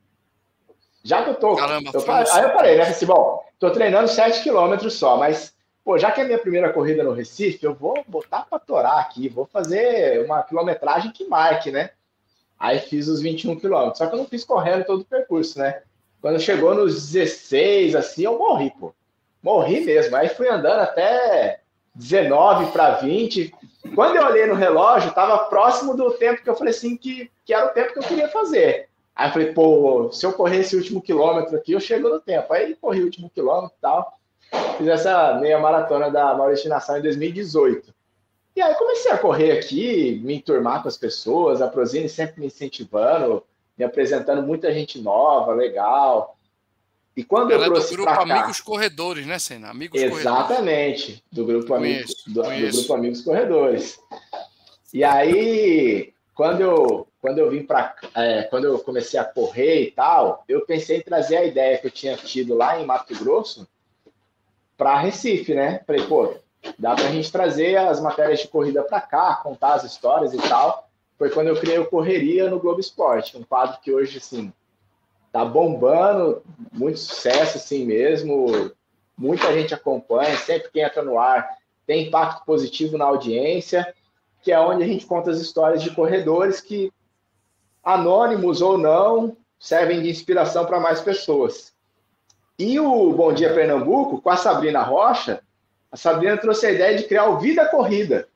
já 1.04 1.24
que 1.24 1.30
eu 1.30 1.36
tô. 1.36 1.56
Caramba, 1.56 1.92
eu, 1.94 2.12
aí 2.12 2.44
eu 2.44 2.50
parei, 2.51 2.77
né? 2.77 2.84
Assim, 2.84 3.06
bom, 3.06 3.44
tô 3.60 3.72
treinando 3.72 4.08
7 4.08 4.44
km 4.44 4.89
só, 4.89 5.18
mas, 5.18 5.54
pô, 5.84 5.98
já 5.98 6.12
que 6.12 6.22
é 6.22 6.24
minha 6.24 6.39
primeira 6.39 6.72
corrida 6.74 7.04
no 7.04 7.13
Recife, 7.13 7.63
eu 7.63 7.74
vou 7.74 8.04
botar 8.08 8.46
para 8.50 8.60
torar 8.60 9.00
aqui, 9.00 9.30
vou 9.30 9.46
fazer 9.46 10.25
uma 10.25 10.44
quilometragem 10.44 11.12
que 11.12 11.25
marque, 11.25 11.72
né? 11.72 11.92
Aí 12.60 12.80
fiz 12.80 13.08
os 13.08 13.22
21 13.22 13.60
km. 13.60 13.94
Só 13.94 14.08
que 14.08 14.15
eu 14.15 14.20
não 14.20 14.25
fiz 14.25 14.44
correndo 14.44 14.86
todo 14.86 15.01
o 15.01 15.06
percurso, 15.06 15.60
né? 15.60 15.82
Quando 16.22 16.39
chegou 16.39 16.74
nos 16.74 17.12
16, 17.12 17.96
assim, 17.96 18.24
eu 18.24 18.39
morri, 18.39 18.72
pô. 18.80 18.94
Morri 19.44 19.82
mesmo. 19.82 20.15
Aí 20.15 20.30
fui 20.30 20.50
andando 20.50 20.80
até 20.80 21.60
19 21.96 22.72
para 22.72 22.96
20. 22.96 23.54
Quando 23.96 24.18
eu 24.18 24.25
olhei 24.25 24.46
no 24.46 24.56
relógio, 24.56 25.10
estava 25.10 25.38
próximo 25.46 25.96
do 25.96 26.12
tempo 26.12 26.44
que 26.44 26.50
eu 26.50 26.56
falei 26.56 26.72
assim 26.72 26.98
que, 26.98 27.32
que 27.46 27.54
era 27.54 27.68
o 27.68 27.70
tempo 27.70 27.94
que 27.94 28.00
eu 28.00 28.04
queria 28.04 28.28
fazer. 28.28 28.90
Aí 29.16 29.30
eu 29.30 29.34
falei, 29.34 29.54
pô, 29.54 30.12
se 30.12 30.25
eu 30.25 30.34
correr 30.34 30.60
esse 30.60 30.75
último 30.75 31.02
quilômetro 31.02 31.56
aqui, 31.56 31.72
eu 31.72 31.80
chego 31.80 32.10
no 32.10 32.20
tempo. 32.20 32.52
Aí 32.54 32.75
corri 32.75 33.01
o 33.01 33.05
último 33.05 33.29
quilômetro 33.29 33.75
e 33.77 33.81
tal. 33.81 34.20
Fiz 34.77 34.88
essa 34.88 35.36
meia 35.36 35.58
maratona 35.58 36.12
da 36.12 36.36
Maurício 36.36 36.70
Nação 36.70 36.98
em 36.98 37.01
2018. 37.01 37.94
E 38.55 38.62
aí 38.62 38.74
comecei 38.75 39.12
a 39.12 39.18
correr 39.18 39.51
aqui, 39.51 40.22
me 40.24 40.36
enturmar 40.36 40.81
com 40.81 40.88
as 40.88 40.98
pessoas, 40.98 41.62
a 41.62 41.68
Prozine 41.68 42.08
sempre 42.08 42.40
me 42.40 42.48
incentivando, 42.48 43.44
me 43.77 43.84
apresentando 43.84 44.44
muita 44.44 44.74
gente 44.74 45.01
nova, 45.01 45.53
legal. 45.53 46.34
E 47.16 47.24
quando 47.24 47.51
Ela 47.51 47.68
eu 47.68 47.72
trouxe 47.72 47.94
é 47.94 47.98
do 47.98 48.04
grupo 48.04 48.22
Amigos 48.22 48.60
Corredores, 48.60 49.25
né, 49.25 49.40
Senna? 49.40 49.70
Amigos 49.70 50.01
Exatamente, 50.01 51.04
Corredores. 51.04 51.24
do 51.32 51.46
grupo, 51.46 51.74
Amigos, 51.74 52.24
do, 52.28 52.44
do 52.44 52.72
grupo 52.72 52.94
Amigos 52.94 53.22
Corredores. 53.22 54.00
E 54.94 55.04
aí, 55.04 56.14
quando 56.34 56.62
eu 56.62 57.08
quando 57.22 57.40
eu 57.40 57.50
vim 57.50 57.64
para 57.64 57.96
é, 58.14 58.44
quando 58.44 58.66
eu 58.66 58.78
comecei 58.80 59.20
a 59.20 59.24
correr 59.24 59.84
e 59.84 59.92
tal, 59.92 60.44
eu 60.48 60.66
pensei 60.66 60.98
em 60.98 61.01
trazer 61.01 61.38
a 61.38 61.46
ideia 61.46 61.78
que 61.78 61.88
eu 61.88 61.92
tinha 61.92 62.18
tido 62.18 62.54
lá 62.54 62.80
em 62.80 62.86
Mato 62.86 63.16
Grosso 63.18 63.68
para 64.78 65.00
Recife, 65.00 65.56
né? 65.56 65.82
Falei, 65.88 66.06
pô, 66.06 66.36
dá 66.78 66.96
para 66.96 67.08
a 67.08 67.12
gente 67.12 67.32
trazer 67.32 67.78
as 67.78 68.01
matérias 68.01 68.42
de 68.42 68.50
corrida 68.50 68.84
para 68.84 69.00
cá, 69.00 69.36
contar 69.42 69.75
as 69.75 69.86
histórias 69.86 70.34
e 70.34 70.38
tal. 70.38 70.90
Foi 71.18 71.30
quando 71.30 71.48
eu 71.48 71.56
criei 71.58 71.80
o 71.80 71.86
Correria 71.86 72.50
no 72.50 72.60
Globo 72.60 72.82
Esporte, 72.82 73.38
um 73.38 73.44
quadro 73.44 73.80
que 73.82 73.92
hoje 73.92 74.18
assim 74.18 74.51
tá 75.35 75.43
bombando, 75.43 76.41
muito 76.71 76.98
sucesso 76.98 77.57
assim 77.57 77.85
mesmo. 77.85 78.71
Muita 79.17 79.51
gente 79.51 79.74
acompanha, 79.74 80.37
sempre 80.37 80.69
quem 80.71 80.81
entra 80.81 81.03
no 81.03 81.19
ar 81.19 81.45
tem 81.85 82.07
impacto 82.07 82.45
positivo 82.45 82.98
na 82.98 83.03
audiência, 83.03 83.93
que 84.41 84.50
é 84.53 84.57
onde 84.57 84.83
a 84.83 84.87
gente 84.87 85.05
conta 85.05 85.31
as 85.31 85.41
histórias 85.41 85.83
de 85.83 85.91
corredores 85.91 86.61
que 86.61 86.89
anônimos 87.83 88.61
ou 88.61 88.77
não, 88.77 89.35
servem 89.59 90.01
de 90.01 90.09
inspiração 90.09 90.65
para 90.65 90.79
mais 90.79 91.01
pessoas. 91.01 91.74
E 92.57 92.79
o 92.79 93.11
Bom 93.11 93.33
Dia 93.33 93.53
Pernambuco, 93.53 94.21
com 94.21 94.29
a 94.29 94.37
Sabrina 94.37 94.83
Rocha, 94.83 95.41
a 95.91 95.98
Sabrina 95.98 96.37
trouxe 96.37 96.67
a 96.67 96.71
ideia 96.71 96.98
de 96.98 97.03
criar 97.03 97.25
o 97.25 97.39
Vida 97.39 97.65
Corrida, 97.65 98.29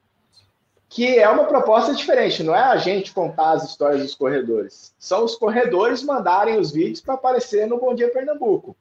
que 0.89 1.19
é 1.19 1.29
uma 1.29 1.45
proposta 1.45 1.93
diferente, 1.93 2.41
não 2.41 2.55
é 2.55 2.63
a 2.63 2.75
gente 2.77 3.13
contar 3.13 3.51
as 3.51 3.63
histórias 3.63 4.01
dos 4.01 4.15
corredores, 4.15 4.93
são 4.97 5.23
os 5.23 5.35
corredores 5.35 6.01
mandarem 6.01 6.57
os 6.57 6.71
vídeos 6.71 6.99
para 6.99 7.13
aparecer 7.13 7.67
no 7.67 7.79
Bom 7.79 7.93
Dia 7.93 8.09
Pernambuco. 8.09 8.75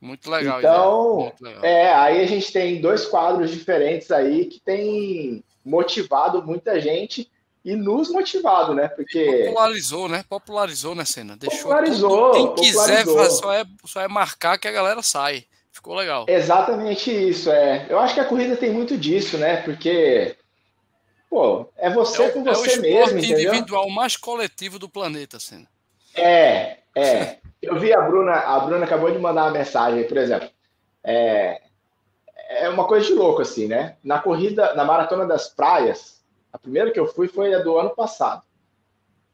Muito 0.00 0.28
legal. 0.28 0.58
Então, 0.58 1.16
Muito 1.20 1.44
legal. 1.44 1.64
é, 1.64 1.94
aí 1.94 2.20
a 2.20 2.26
gente 2.26 2.52
tem 2.52 2.80
dois 2.80 3.06
quadros 3.06 3.52
diferentes 3.52 4.10
aí 4.10 4.46
que 4.46 4.58
tem 4.58 5.44
motivado 5.64 6.42
muita 6.42 6.80
gente 6.80 7.30
e 7.64 7.76
nos 7.76 8.10
motivado, 8.10 8.74
né? 8.74 8.88
Porque. 8.88 9.44
Popularizou, 9.46 10.08
né? 10.08 10.24
Popularizou, 10.28 10.94
né, 10.96 11.04
cena? 11.04 11.36
Deixou 11.36 11.62
popularizou. 11.62 12.32
Quem 12.32 12.54
quiser 12.56 13.06
só 13.30 13.52
é, 13.52 13.64
só 13.84 14.00
é 14.00 14.08
marcar 14.08 14.58
que 14.58 14.66
a 14.66 14.72
galera 14.72 15.00
sai. 15.02 15.44
Ficou 15.70 15.94
legal. 15.94 16.26
Exatamente 16.28 17.10
isso, 17.10 17.50
é. 17.50 17.86
Eu 17.88 18.00
acho 18.00 18.14
que 18.14 18.20
a 18.20 18.24
corrida 18.24 18.56
tem 18.56 18.72
muito 18.72 18.98
disso, 18.98 19.38
né? 19.38 19.58
Porque. 19.58 20.36
Pô, 21.32 21.66
é 21.78 21.88
você 21.88 22.24
é 22.24 22.28
com 22.28 22.44
você 22.44 22.74
é 22.74 22.78
o 22.78 22.82
mesmo, 22.82 23.18
entendeu? 23.18 23.54
individual 23.54 23.88
mais 23.88 24.18
coletivo 24.18 24.78
do 24.78 24.86
planeta, 24.86 25.40
cena. 25.40 25.66
É, 26.14 26.80
é. 26.94 27.38
Eu 27.62 27.80
vi 27.80 27.90
a 27.90 28.02
Bruna, 28.02 28.32
a 28.32 28.60
Bruna 28.60 28.84
acabou 28.84 29.10
de 29.10 29.18
mandar 29.18 29.44
uma 29.44 29.52
mensagem, 29.52 30.06
por 30.06 30.18
exemplo. 30.18 30.50
É, 31.02 31.62
é 32.50 32.68
uma 32.68 32.86
coisa 32.86 33.06
de 33.06 33.14
louco, 33.14 33.40
assim, 33.40 33.66
né? 33.66 33.96
Na 34.04 34.18
corrida, 34.18 34.74
na 34.74 34.84
maratona 34.84 35.24
das 35.24 35.48
praias, 35.48 36.20
a 36.52 36.58
primeira 36.58 36.90
que 36.90 37.00
eu 37.00 37.06
fui 37.06 37.28
foi 37.28 37.54
a 37.54 37.60
do 37.60 37.78
ano 37.78 37.96
passado. 37.96 38.42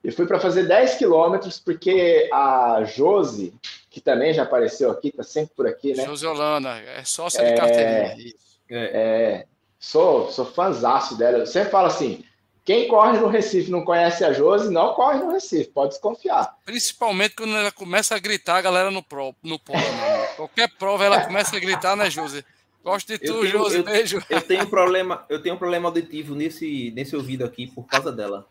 E 0.04 0.12
fui 0.12 0.24
para 0.24 0.38
fazer 0.38 0.68
10 0.68 0.94
quilômetros, 0.94 1.58
porque 1.58 2.30
a 2.32 2.84
Josi, 2.84 3.52
que 3.90 4.00
também 4.00 4.32
já 4.32 4.44
apareceu 4.44 4.92
aqui, 4.92 5.10
tá 5.10 5.24
sempre 5.24 5.52
por 5.56 5.66
aqui, 5.66 5.96
né? 5.96 6.04
Josi 6.04 6.26
Holanda, 6.28 6.78
é 6.78 7.02
sócia 7.02 7.44
de 7.44 7.50
é, 7.50 7.56
carteirinha. 7.56 8.34
É, 8.70 8.78
é, 8.78 9.46
sou, 9.78 10.30
sou 10.30 10.44
fãzaço 10.46 11.16
dela. 11.16 11.38
Eu 11.38 11.46
sempre 11.46 11.70
falo 11.70 11.86
assim, 11.86 12.24
quem 12.64 12.88
corre 12.88 13.18
no 13.18 13.28
Recife 13.28 13.70
não 13.70 13.84
conhece 13.84 14.24
a 14.24 14.32
Josi, 14.32 14.70
não 14.70 14.92
corre 14.94 15.18
no 15.18 15.32
Recife, 15.32 15.70
pode 15.70 15.92
desconfiar. 15.92 16.54
Principalmente 16.64 17.34
quando 17.34 17.56
ela 17.56 17.72
começa 17.72 18.14
a 18.14 18.18
gritar, 18.18 18.56
a 18.56 18.60
galera 18.60 18.90
no, 18.90 19.02
pro, 19.02 19.34
no 19.42 19.58
polo. 19.58 19.78
Né? 19.78 20.26
Qualquer 20.36 20.68
prova 20.78 21.04
ela 21.04 21.24
começa 21.24 21.56
a 21.56 21.60
gritar, 21.60 21.96
né, 21.96 22.10
Josi? 22.10 22.44
Gosto 22.84 23.08
de 23.08 23.18
tu, 23.18 23.46
Josi, 23.46 23.82
beijo. 23.82 24.22
Eu 24.28 24.40
tenho 24.40 24.64
um 24.64 24.70
problema, 24.70 25.24
eu 25.28 25.42
tenho 25.42 25.54
um 25.54 25.58
problema 25.58 25.88
auditivo 25.88 26.34
nesse, 26.34 26.90
nesse 26.94 27.14
ouvido 27.16 27.44
aqui 27.44 27.66
por 27.66 27.86
causa 27.86 28.12
dela. 28.12 28.46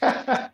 a, 0.00 0.50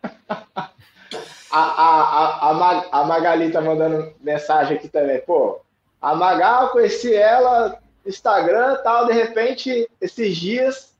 a, 1.51 2.49
a, 2.49 3.01
a, 3.01 3.03
Magali 3.05 3.51
tá 3.51 3.61
mandando 3.61 4.13
mensagem 4.21 4.77
aqui 4.77 4.89
também. 4.89 5.21
Pô, 5.21 5.61
a 6.01 6.15
Magal, 6.15 6.69
conheci 6.69 7.13
ela 7.13 7.81
Instagram 8.05 8.75
tal, 8.83 9.05
de 9.05 9.13
repente, 9.13 9.89
esses 10.01 10.35
dias, 10.35 10.95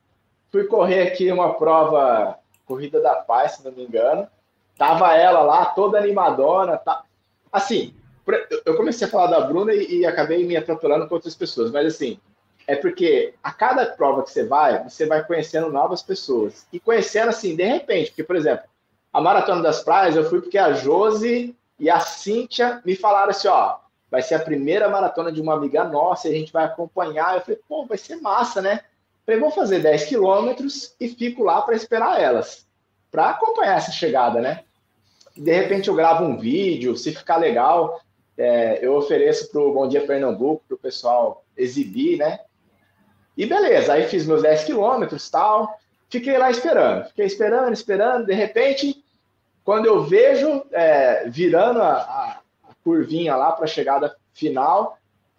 fui 0.50 0.64
correr 0.64 1.08
aqui 1.08 1.30
uma 1.30 1.54
prova, 1.54 2.38
Corrida 2.66 3.00
da 3.00 3.16
Paz, 3.16 3.52
se 3.52 3.64
não 3.64 3.72
me 3.72 3.84
engano. 3.84 4.26
Tava 4.76 5.14
ela 5.16 5.42
lá, 5.42 5.66
toda 5.66 5.98
animadona. 5.98 6.76
Tá... 6.78 7.04
Assim, 7.52 7.94
eu 8.64 8.76
comecei 8.76 9.06
a 9.06 9.10
falar 9.10 9.26
da 9.26 9.40
Bruna 9.40 9.72
e, 9.74 10.00
e, 10.00 10.06
acabei 10.06 10.44
me 10.46 10.56
atropelando 10.56 11.06
com 11.06 11.14
outras 11.14 11.34
pessoas, 11.34 11.70
mas 11.70 11.94
assim, 11.94 12.18
é 12.66 12.74
porque 12.74 13.34
a 13.42 13.52
cada 13.52 13.84
prova 13.86 14.22
que 14.22 14.30
você 14.30 14.44
vai, 14.44 14.82
você 14.82 15.06
vai 15.06 15.22
conhecendo 15.24 15.70
novas 15.70 16.02
pessoas. 16.02 16.66
E 16.72 16.80
conhecendo 16.80 17.28
assim, 17.28 17.54
de 17.54 17.64
repente, 17.64 18.10
porque, 18.10 18.24
por 18.24 18.36
exemplo, 18.36 18.64
a 19.12 19.20
Maratona 19.20 19.62
das 19.62 19.82
Praias, 19.82 20.16
eu 20.16 20.28
fui 20.28 20.40
porque 20.40 20.58
a 20.58 20.72
Josi 20.72 21.54
e 21.78 21.90
a 21.90 22.00
Cíntia 22.00 22.80
me 22.84 22.96
falaram 22.96 23.30
assim: 23.30 23.48
ó, 23.48 23.76
vai 24.14 24.22
ser 24.22 24.36
a 24.36 24.38
primeira 24.38 24.88
maratona 24.88 25.32
de 25.32 25.40
uma 25.40 25.54
amiga 25.54 25.82
nossa, 25.82 26.28
a 26.28 26.30
gente 26.30 26.52
vai 26.52 26.64
acompanhar. 26.64 27.34
Eu 27.34 27.40
falei, 27.40 27.60
pô, 27.68 27.84
vai 27.84 27.98
ser 27.98 28.14
massa, 28.14 28.62
né? 28.62 28.74
Eu 28.74 29.20
falei, 29.26 29.40
vou 29.40 29.50
fazer 29.50 29.80
10 29.80 30.04
quilômetros 30.04 30.94
e 31.00 31.08
fico 31.08 31.42
lá 31.42 31.60
para 31.62 31.74
esperar 31.74 32.20
elas, 32.20 32.64
para 33.10 33.30
acompanhar 33.30 33.76
essa 33.76 33.90
chegada, 33.90 34.40
né? 34.40 34.62
De 35.36 35.52
repente 35.52 35.88
eu 35.88 35.96
gravo 35.96 36.22
um 36.22 36.38
vídeo, 36.38 36.96
se 36.96 37.12
ficar 37.12 37.38
legal. 37.38 38.00
é, 38.38 38.78
eu 38.80 38.94
ofereço 38.94 39.50
para 39.50 39.60
o 39.60 39.74
Bom 39.74 39.88
Dia 39.88 40.06
Pernambuco, 40.06 40.62
para 40.68 40.76
o 40.76 40.78
pessoal 40.78 41.44
exibir, 41.56 42.16
né? 42.16 42.38
E 43.36 43.46
beleza, 43.46 43.94
aí 43.94 44.06
fiz 44.06 44.24
meus 44.24 44.42
10 44.42 44.62
quilômetros 44.62 45.28
tal, 45.28 45.76
fiquei 46.08 46.38
lá 46.38 46.52
esperando, 46.52 47.06
fiquei 47.06 47.26
esperando, 47.26 47.72
esperando, 47.72 48.26
de 48.26 48.34
repente, 48.34 49.04
quando 49.64 49.86
eu 49.86 50.04
vejo 50.04 50.64
é, 50.70 51.28
virando 51.28 51.82
a, 51.82 51.94
a, 51.94 52.40
curvinha 52.84 53.34
lá 53.34 53.52
para 53.52 53.64
a 53.64 53.68
chegada 53.68 54.14
final, 54.32 54.98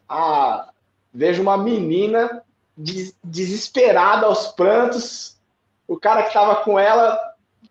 a, 0.10 0.70
vejo 1.14 1.42
uma 1.42 1.58
menina 1.58 2.44
des, 2.76 3.16
desesperada 3.24 4.26
aos 4.26 4.48
prantos, 4.48 5.38
o 5.88 5.98
cara 5.98 6.24
que 6.24 6.30
estava 6.30 6.58
com 6.58 6.80
ela 6.80 7.18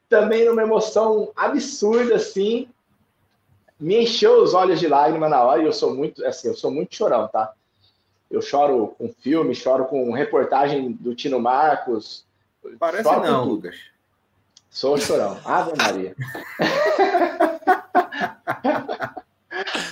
também 0.08 0.44
numa 0.44 0.62
emoção 0.62 1.32
absurda 1.34 2.14
assim, 2.14 2.68
me 3.78 4.02
encheu 4.02 4.42
os 4.42 4.54
olhos 4.54 4.78
de 4.78 4.86
lágrima 4.86 5.28
na 5.28 5.42
hora 5.42 5.62
e 5.62 5.66
eu 5.66 5.72
sou 5.72 5.94
muito, 5.94 6.24
assim, 6.24 6.48
eu 6.48 6.54
sou 6.54 6.70
muito 6.70 6.94
chorão, 6.94 7.28
tá? 7.28 7.52
Eu 8.30 8.40
choro 8.40 8.94
com 8.98 9.08
filme, 9.08 9.54
choro 9.54 9.84
com 9.86 10.12
reportagem 10.12 10.92
do 10.92 11.14
Tino 11.14 11.38
Marcos. 11.40 12.24
Parece 12.78 13.04
não, 13.04 13.44
Lucas. 13.44 13.76
Sou 14.70 14.98
chorão. 14.98 15.38
Ave 15.44 15.72
Maria. 15.76 16.16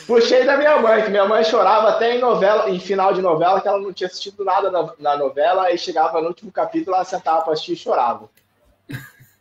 Puxei 0.06 0.44
da 0.44 0.56
minha 0.56 0.78
mãe, 0.78 1.02
que 1.02 1.10
minha 1.10 1.26
mãe 1.26 1.44
chorava 1.44 1.90
até 1.90 2.16
em 2.16 2.20
novela, 2.20 2.68
em 2.70 2.80
final 2.80 3.12
de 3.12 3.22
novela, 3.22 3.60
que 3.60 3.68
ela 3.68 3.78
não 3.78 3.92
tinha 3.92 4.06
assistido 4.06 4.44
nada 4.44 4.70
na, 4.70 4.92
na 4.98 5.16
novela, 5.16 5.70
e 5.70 5.78
chegava 5.78 6.20
no 6.20 6.28
último 6.28 6.50
capítulo, 6.50 6.96
ela 6.96 7.04
sentava 7.04 7.42
para 7.42 7.52
assistir 7.52 7.72
e 7.72 7.76
chorava. 7.76 8.28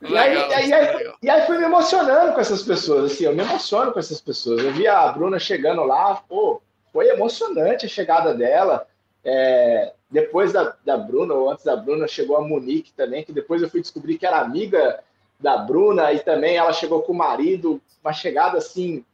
E 0.02 0.18
aí, 0.18 0.36
legal, 0.36 0.50
e, 0.50 0.74
aí, 0.74 1.14
e 1.22 1.30
aí 1.30 1.46
fui 1.46 1.58
me 1.58 1.66
emocionando 1.66 2.34
com 2.34 2.40
essas 2.40 2.64
pessoas, 2.64 3.12
assim, 3.12 3.26
eu 3.26 3.36
me 3.36 3.44
emociono 3.44 3.92
com 3.92 4.00
essas 4.00 4.20
pessoas. 4.20 4.64
Eu 4.64 4.72
vi 4.72 4.88
a 4.88 5.08
Bruna 5.12 5.38
chegando 5.38 5.84
lá, 5.84 6.16
pô, 6.28 6.62
foi 6.92 7.08
emocionante 7.10 7.86
a 7.86 7.90
chegada 7.90 8.34
dela. 8.34 8.88
É, 9.24 9.94
depois 10.10 10.52
da, 10.52 10.76
da 10.84 10.98
Bruna, 10.98 11.36
ou 11.36 11.52
antes 11.52 11.64
da 11.64 11.76
Bruna, 11.76 12.08
chegou 12.08 12.36
a 12.36 12.42
Monique 12.42 12.92
também, 12.94 13.24
que 13.24 13.32
depois 13.32 13.62
eu 13.62 13.70
fui 13.70 13.80
descobrir 13.80 14.18
que 14.18 14.26
era 14.26 14.40
amiga 14.40 15.00
da 15.40 15.58
Bruna, 15.58 16.12
e 16.12 16.20
também 16.20 16.58
ela 16.58 16.74
chegou 16.74 17.04
com 17.04 17.14
o 17.14 17.18
marido, 17.18 17.80
uma 18.04 18.14
chegada 18.14 18.58
assim 18.58 19.06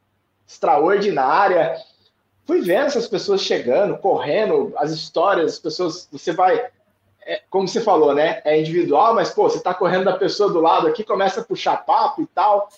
extraordinária. 0.48 1.76
Fui 2.46 2.62
vendo 2.62 2.88
essas 2.88 3.08
pessoas 3.08 3.42
chegando, 3.42 3.98
correndo, 3.98 4.74
as 4.78 4.92
histórias, 4.92 5.54
as 5.54 5.60
pessoas, 5.60 6.08
você 6.12 6.32
vai 6.32 6.72
é, 7.28 7.42
como 7.50 7.68
você 7.68 7.82
falou, 7.82 8.16
né? 8.16 8.42
É 8.46 8.58
individual, 8.58 9.14
mas 9.14 9.32
pô, 9.32 9.50
você 9.50 9.60
tá 9.60 9.74
correndo 9.74 10.06
da 10.06 10.18
pessoa 10.18 10.50
do 10.50 10.62
lado 10.62 10.88
aqui, 10.88 11.04
começa 11.04 11.42
a 11.42 11.44
puxar 11.44 11.86
papo 11.86 12.22
e 12.22 12.28
tal. 12.28 12.70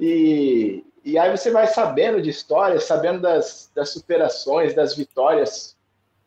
E, 0.00 0.84
e 1.04 1.16
aí 1.16 1.30
você 1.30 1.52
vai 1.52 1.68
sabendo 1.68 2.20
de 2.20 2.28
histórias, 2.28 2.84
sabendo 2.84 3.20
das, 3.20 3.70
das 3.72 3.90
superações, 3.90 4.74
das 4.74 4.96
vitórias 4.96 5.76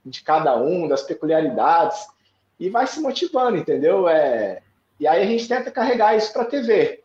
de 0.06 0.24
cada 0.24 0.56
um, 0.56 0.88
das 0.88 1.02
peculiaridades, 1.02 2.08
e 2.58 2.70
vai 2.70 2.88
se 2.88 3.02
motivando, 3.02 3.58
entendeu? 3.58 4.08
É, 4.08 4.62
e 4.98 5.06
aí 5.06 5.22
a 5.22 5.26
gente 5.26 5.46
tenta 5.50 5.70
carregar 5.70 6.16
isso 6.16 6.32
para 6.32 6.44
a 6.44 6.46
TV. 6.46 7.04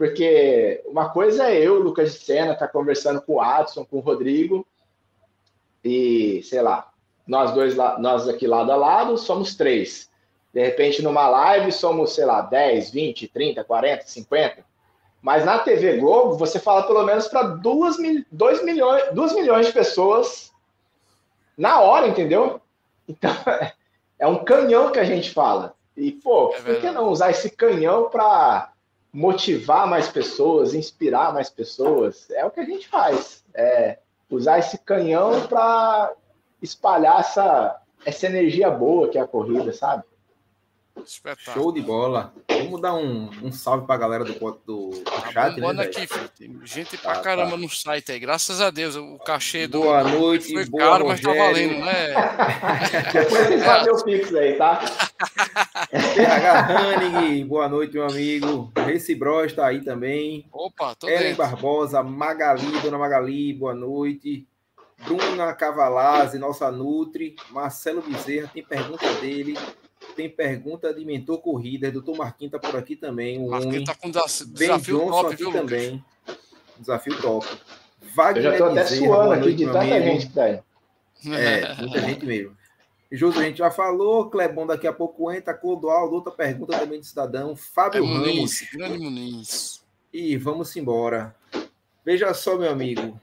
Porque 0.00 0.82
uma 0.86 1.10
coisa 1.10 1.50
é 1.50 1.60
eu, 1.60 1.78
Lucas 1.78 2.14
de 2.14 2.20
Sena, 2.20 2.54
tá 2.54 2.66
conversando 2.66 3.20
com 3.20 3.34
o 3.34 3.40
Adson, 3.42 3.84
com 3.84 3.98
o 3.98 4.00
Rodrigo, 4.00 4.66
e 5.84 6.42
sei 6.42 6.62
lá, 6.62 6.90
nós 7.26 7.52
dois, 7.52 7.76
nós 7.76 8.26
aqui 8.26 8.46
lado 8.46 8.72
a 8.72 8.76
lado, 8.76 9.18
somos 9.18 9.54
três. 9.54 10.10
De 10.54 10.64
repente, 10.64 11.02
numa 11.02 11.28
live, 11.28 11.70
somos, 11.70 12.14
sei 12.14 12.24
lá, 12.24 12.40
10, 12.40 12.90
20, 12.90 13.28
30, 13.28 13.62
40, 13.62 14.06
50. 14.06 14.64
Mas 15.20 15.44
na 15.44 15.58
TV 15.58 15.98
Globo, 15.98 16.32
você 16.34 16.58
fala 16.58 16.84
pelo 16.84 17.04
menos 17.04 17.28
para 17.28 17.42
2 17.42 17.98
milhões, 17.98 19.12
2 19.12 19.34
milhões 19.34 19.66
de 19.66 19.72
pessoas 19.74 20.50
na 21.58 21.78
hora, 21.80 22.08
entendeu? 22.08 22.58
Então, 23.06 23.30
é 24.18 24.26
um 24.26 24.42
canhão 24.46 24.92
que 24.92 24.98
a 24.98 25.04
gente 25.04 25.30
fala. 25.30 25.74
E, 25.94 26.10
pô, 26.10 26.54
é 26.54 26.62
por 26.62 26.80
que 26.80 26.90
não 26.90 27.10
usar 27.10 27.32
esse 27.32 27.50
canhão 27.50 28.08
para 28.08 28.72
motivar 29.12 29.86
mais 29.86 30.08
pessoas, 30.08 30.74
inspirar 30.74 31.32
mais 31.32 31.50
pessoas? 31.50 32.30
É 32.30 32.44
o 32.44 32.50
que 32.50 32.60
a 32.60 32.64
gente 32.64 32.88
faz. 32.88 33.44
É 33.54 33.98
usar 34.30 34.58
esse 34.58 34.78
canhão 34.78 35.46
para 35.46 36.12
espalhar 36.62 37.20
essa, 37.20 37.80
essa 38.04 38.26
energia 38.26 38.70
boa 38.70 39.08
que 39.08 39.18
é 39.18 39.20
a 39.20 39.26
corrida, 39.26 39.72
sabe? 39.72 40.04
Show 41.38 41.72
de 41.72 41.80
bola. 41.80 42.32
Vamos 42.48 42.80
dar 42.80 42.94
um, 42.94 43.30
um 43.42 43.52
salve 43.52 43.86
pra 43.86 43.96
galera 43.96 44.24
do, 44.24 44.32
do, 44.32 44.60
do 44.66 45.00
tá 45.00 45.32
chat, 45.32 45.60
né? 45.60 45.82
aqui, 45.82 46.06
filho. 46.06 46.28
Tem 46.36 46.60
gente 46.64 46.96
pra 46.98 47.16
tá, 47.16 47.20
caramba 47.22 47.52
tá. 47.52 47.56
no 47.56 47.68
site 47.68 48.12
aí. 48.12 48.18
Graças 48.18 48.60
a 48.60 48.70
Deus, 48.70 48.96
o 48.96 49.18
cachê 49.18 49.66
do. 49.66 49.80
Boa 49.82 50.04
noite, 50.04 50.52
foi 50.52 50.66
boa 50.66 50.84
caro, 50.84 51.08
mas 51.08 51.20
tá 51.20 51.32
valendo, 51.32 51.84
né? 51.84 52.14
Depois 53.12 53.46
vocês 53.46 53.64
fazem 53.64 53.92
o 53.92 54.04
pix 54.04 54.34
aí, 54.34 54.54
tá? 54.56 54.80
PH 55.90 56.68
Hanning, 56.68 57.46
boa 57.46 57.68
noite, 57.68 57.94
meu 57.94 58.06
amigo. 58.06 58.72
Reci 58.76 59.14
Bros 59.14 59.52
tá 59.52 59.66
aí 59.66 59.82
também. 59.82 60.46
Opa, 60.52 60.94
tô 60.94 61.08
Ellen 61.08 61.20
dentro. 61.20 61.38
Barbosa, 61.38 62.02
Magali, 62.02 62.80
dona 62.80 62.98
Magali, 62.98 63.52
boa 63.54 63.74
noite. 63.74 64.46
Bruna 65.04 65.54
Cavalazzi, 65.54 66.38
nossa 66.38 66.70
Nutri, 66.70 67.34
Marcelo 67.50 68.02
Bezerra, 68.02 68.50
tem 68.52 68.62
pergunta 68.62 69.10
dele, 69.14 69.56
tem 70.14 70.28
pergunta 70.28 70.92
de 70.92 71.04
mentor 71.04 71.38
corrida, 71.38 71.90
doutor 71.90 72.16
Marquinhos 72.16 72.54
está 72.54 72.68
por 72.68 72.78
aqui 72.78 72.96
também, 72.96 73.38
um 73.38 73.48
Marquinhos 73.48 73.80
está 73.80 73.94
com 73.94 74.10
desafio 74.10 74.46
ben 74.48 74.68
top, 75.08 75.26
aqui 75.26 75.36
viu, 75.36 75.52
também, 75.52 76.04
desafio 76.78 77.20
top. 77.20 77.46
Wagner 78.14 78.36
Eu 78.36 78.42
já 78.42 78.52
estou 78.52 78.70
até 78.70 78.86
suando 78.86 79.32
aqui 79.32 79.54
de 79.54 79.66
tanta 79.66 79.80
amigo. 79.80 80.04
gente 80.04 80.26
que 80.26 80.32
tá 80.32 80.44
aí. 80.44 80.60
É, 81.26 81.74
muita 81.74 82.00
gente 82.00 82.26
mesmo. 82.26 82.56
Júlio, 83.12 83.40
a 83.40 83.42
gente 83.42 83.58
já 83.58 83.70
falou, 83.70 84.30
Clebão 84.30 84.66
daqui 84.66 84.86
a 84.86 84.92
pouco 84.92 85.32
entra, 85.32 85.52
Clodoaldo, 85.52 86.14
outra 86.14 86.32
pergunta 86.32 86.78
também 86.78 87.00
de 87.00 87.06
cidadão, 87.06 87.56
Fábio 87.56 88.04
é 88.04 88.06
Muniz, 88.06 88.60
Ramos. 88.60 88.68
Grande 88.72 88.98
Muniz. 88.98 89.84
E 90.12 90.36
vamos 90.36 90.76
embora. 90.76 91.34
Veja 92.04 92.32
só, 92.32 92.56
meu 92.56 92.70
amigo, 92.70 93.20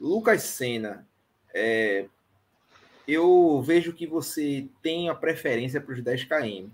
Lucas 0.00 0.42
Senna, 0.42 1.06
é, 1.54 2.06
eu 3.12 3.62
vejo 3.62 3.92
que 3.92 4.06
você 4.06 4.68
tem 4.82 5.08
a 5.08 5.14
preferência 5.14 5.80
para 5.80 5.94
os 5.94 6.02
10 6.02 6.24
km. 6.24 6.68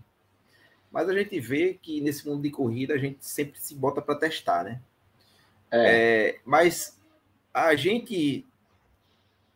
Mas 0.91 1.09
a 1.09 1.15
gente 1.15 1.39
vê 1.41 1.75
que 1.81 2.01
nesse 2.01 2.27
mundo 2.27 2.43
de 2.43 2.51
corrida 2.51 2.95
a 2.95 2.99
gente 2.99 3.25
sempre 3.25 3.61
se 3.61 3.75
bota 3.75 4.01
para 4.01 4.15
testar, 4.15 4.65
né? 4.65 4.81
É. 5.71 6.29
É, 6.29 6.41
mas 6.45 7.01
a 7.53 7.75
gente, 7.75 8.47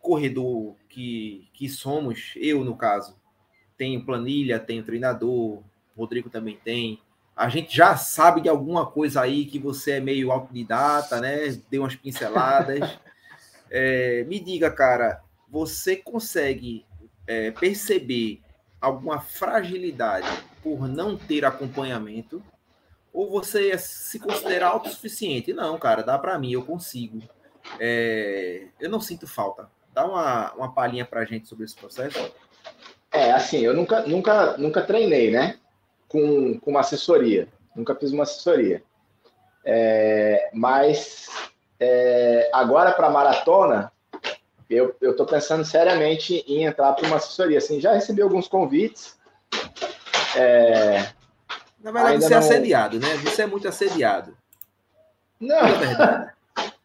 corredor 0.01 0.75
que, 0.89 1.49
que 1.53 1.69
somos, 1.69 2.35
eu 2.37 2.65
no 2.65 2.77
caso, 2.77 3.17
tenho 3.77 4.05
planilha, 4.05 4.59
tenho 4.59 4.85
treinador, 4.85 5.63
Rodrigo 5.97 6.29
também 6.29 6.59
tem. 6.63 7.01
A 7.37 7.49
gente 7.49 7.75
já 7.75 7.97
sabe 7.97 8.43
de 8.43 8.49
alguma 8.49 8.85
coisa 8.87 9.23
aí 9.23 9.47
que 9.47 9.59
você 9.59 9.93
é 9.93 10.01
meio 10.01 10.31
autodidata, 10.31 11.21
né? 11.21 11.59
Deu 11.71 11.83
umas 11.83 11.97
pinceladas. 11.97 12.99
É, 13.73 14.25
me 14.25 14.41
diga, 14.41 14.69
cara, 14.69 15.23
você 15.51 15.97
consegue 15.97 16.87
é, 17.27 17.51
perceber 17.51 18.41
alguma 18.81 19.21
fragilidade 19.21 20.29
por 20.63 20.89
não 20.89 21.17
ter 21.17 21.45
acompanhamento? 21.45 22.43
Ou 23.13 23.29
você 23.29 23.77
se 23.77 24.21
considera 24.21 24.69
autossuficiente? 24.69 25.53
Não, 25.53 25.77
cara, 25.79 26.03
dá 26.03 26.17
para 26.17 26.39
mim, 26.39 26.53
eu 26.53 26.65
consigo. 26.65 27.21
É, 27.79 28.69
eu 28.79 28.89
não 28.89 29.01
sinto 29.01 29.27
falta. 29.27 29.69
Dá 29.93 30.07
uma, 30.07 30.53
uma 30.53 30.73
palhinha 30.73 31.05
para 31.05 31.25
gente 31.25 31.49
sobre 31.49 31.65
esse 31.65 31.75
processo. 31.75 32.33
É, 33.11 33.33
assim, 33.33 33.59
eu 33.59 33.75
nunca, 33.75 34.07
nunca, 34.07 34.57
nunca 34.57 34.83
treinei, 34.83 35.33
né? 35.33 35.59
Com, 36.09 36.59
com 36.61 36.71
uma 36.71 36.81
assessoria. 36.81 37.49
Nunca 37.75 37.97
fiz 37.97 38.13
uma 38.13 38.23
assessoria. 38.23 38.83
É, 39.65 40.51
mas 40.55 41.29
é, 41.81 42.49
agora 42.53 42.93
para 42.93 43.11
maratona, 43.11 43.93
eu 44.71 44.95
estou 45.03 45.27
pensando 45.27 45.65
seriamente 45.65 46.45
em 46.47 46.65
entrar 46.65 46.93
para 46.93 47.07
uma 47.07 47.17
assessoria. 47.17 47.59
Assim, 47.59 47.81
já 47.81 47.93
recebi 47.93 48.23
alguns 48.23 48.47
convites. 48.47 49.19
É, 50.37 51.09
Na 51.83 51.91
verdade, 51.91 52.23
você 52.23 52.27
é 52.27 52.31
não... 52.31 52.37
é 52.37 52.39
assediado, 52.39 53.01
né? 53.01 53.17
Você 53.25 53.43
é 53.43 53.47
muito 53.47 53.67
assediado. 53.67 54.37
Não, 55.41 55.59
é 55.59 55.73
verdade. 55.73 56.33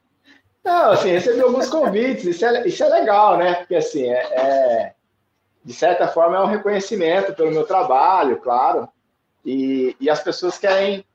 Não, 0.64 0.94
assim, 0.94 1.10
recebi 1.12 1.40
alguns 1.42 1.70
convites. 1.70 2.26
Isso 2.26 2.44
é, 2.44 2.68
isso 2.68 2.84
é 2.84 2.90
legal, 2.90 3.38
né? 3.38 3.54
Porque, 3.54 3.76
assim, 3.76 4.10
é, 4.10 4.18
é, 4.18 4.94
de 5.64 5.74
certa 5.74 6.08
forma, 6.08 6.38
é 6.38 6.40
um 6.40 6.48
reconhecimento 6.48 7.36
pelo 7.36 7.52
meu 7.52 7.68
trabalho, 7.68 8.38
claro. 8.38 8.90
E, 9.46 9.96
e 10.00 10.10
as 10.10 10.24
pessoas 10.24 10.58
querem 10.58 11.06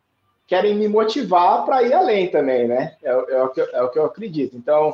querem 0.47 0.75
me 0.75 0.89
motivar 0.89 1.65
para 1.65 1.83
ir 1.85 1.93
além 1.93 2.29
também, 2.29 2.67
né? 2.67 2.97
É, 3.03 3.11
é, 3.11 3.43
o 3.43 3.49
que, 3.51 3.61
é 3.61 3.83
o 3.83 3.89
que 3.89 3.99
eu 3.99 4.05
acredito. 4.05 4.57
Então, 4.57 4.93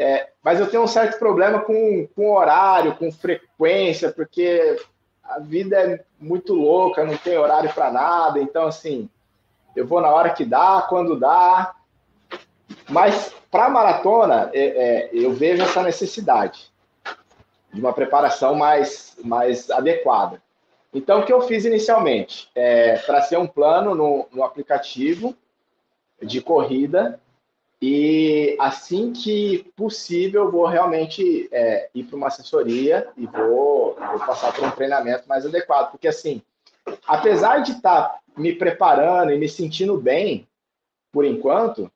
é, 0.00 0.30
mas 0.42 0.58
eu 0.58 0.66
tenho 0.66 0.82
um 0.82 0.86
certo 0.86 1.18
problema 1.18 1.60
com, 1.60 2.08
com 2.16 2.32
horário, 2.32 2.96
com 2.96 3.12
frequência, 3.12 4.10
porque 4.10 4.80
a 5.22 5.38
vida 5.38 5.76
é 5.76 6.04
muito 6.18 6.54
louca, 6.54 7.04
não 7.04 7.18
tem 7.18 7.36
horário 7.36 7.70
para 7.74 7.92
nada. 7.92 8.40
Então, 8.40 8.66
assim, 8.66 9.10
eu 9.76 9.86
vou 9.86 10.00
na 10.00 10.08
hora 10.08 10.30
que 10.30 10.42
dá, 10.42 10.86
quando 10.88 11.20
dá. 11.20 11.74
Mas 12.88 13.34
para 13.50 13.66
a 13.66 13.68
maratona, 13.68 14.50
é, 14.54 14.62
é, 14.62 15.10
eu 15.12 15.34
vejo 15.34 15.62
essa 15.62 15.82
necessidade 15.82 16.72
de 17.70 17.78
uma 17.78 17.92
preparação 17.92 18.54
mais, 18.54 19.18
mais 19.22 19.70
adequada. 19.70 20.40
Então, 20.94 21.20
o 21.20 21.26
que 21.26 21.32
eu 21.32 21.42
fiz 21.42 21.66
inicialmente? 21.66 22.50
É, 22.54 22.94
tracei 22.94 23.36
um 23.36 23.46
plano 23.46 23.94
no, 23.94 24.26
no 24.32 24.44
aplicativo 24.44 25.36
de 26.22 26.40
corrida 26.40 27.20
e 27.82 28.56
assim 28.60 29.10
que 29.10 29.64
possível, 29.74 30.50
vou 30.50 30.66
realmente 30.66 31.48
é, 31.50 31.88
ir 31.94 32.04
para 32.04 32.16
uma 32.16 32.26
assessoria 32.26 33.08
e 33.16 33.26
vou, 33.26 33.94
vou, 33.94 34.20
passar 34.20 34.52
por 34.54 34.64
um 34.64 34.70
treinamento 34.70 35.26
mais 35.26 35.46
adequado. 35.46 35.90
Porque, 35.90 36.06
assim, 36.06 36.42
apesar 37.06 37.62
de 37.62 37.72
estar 37.72 38.02
tá 38.02 38.20
me 38.36 38.54
preparando 38.54 39.32
e 39.32 39.38
me 39.38 39.48
sentindo 39.48 39.96
bem, 39.96 40.46
por 41.10 41.24
enquanto, 41.24 41.90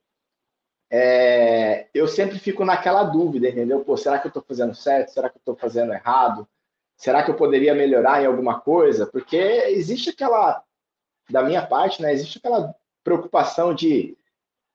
é, 0.91 1.87
eu 1.93 2.09
sempre 2.09 2.39
fico 2.39 2.65
naquela 2.65 3.05
dúvida, 3.05 3.49
entendeu? 3.49 3.85
Pô, 3.85 3.95
será 3.95 4.19
que 4.19 4.27
eu 4.27 4.31
estou 4.31 4.43
fazendo 4.43 4.75
certo? 4.75 5.11
Será 5.11 5.29
que 5.29 5.37
eu 5.37 5.41
estou 5.41 5.57
fazendo 5.57 5.93
errado? 5.93 6.49
Será 6.97 7.23
que 7.23 7.31
eu 7.31 7.37
poderia 7.37 7.75
melhorar 7.75 8.23
em 8.23 8.27
alguma 8.27 8.59
coisa? 8.59 9.07
Porque 9.07 9.37
existe 9.37 10.11
aquela, 10.11 10.63
da 11.29 11.43
minha 11.43 11.67
parte, 11.67 12.01
né? 12.01 12.11
Existe 12.11 12.39
aquela 12.39 12.75
preocupação 13.03 13.75
de, 13.75 14.17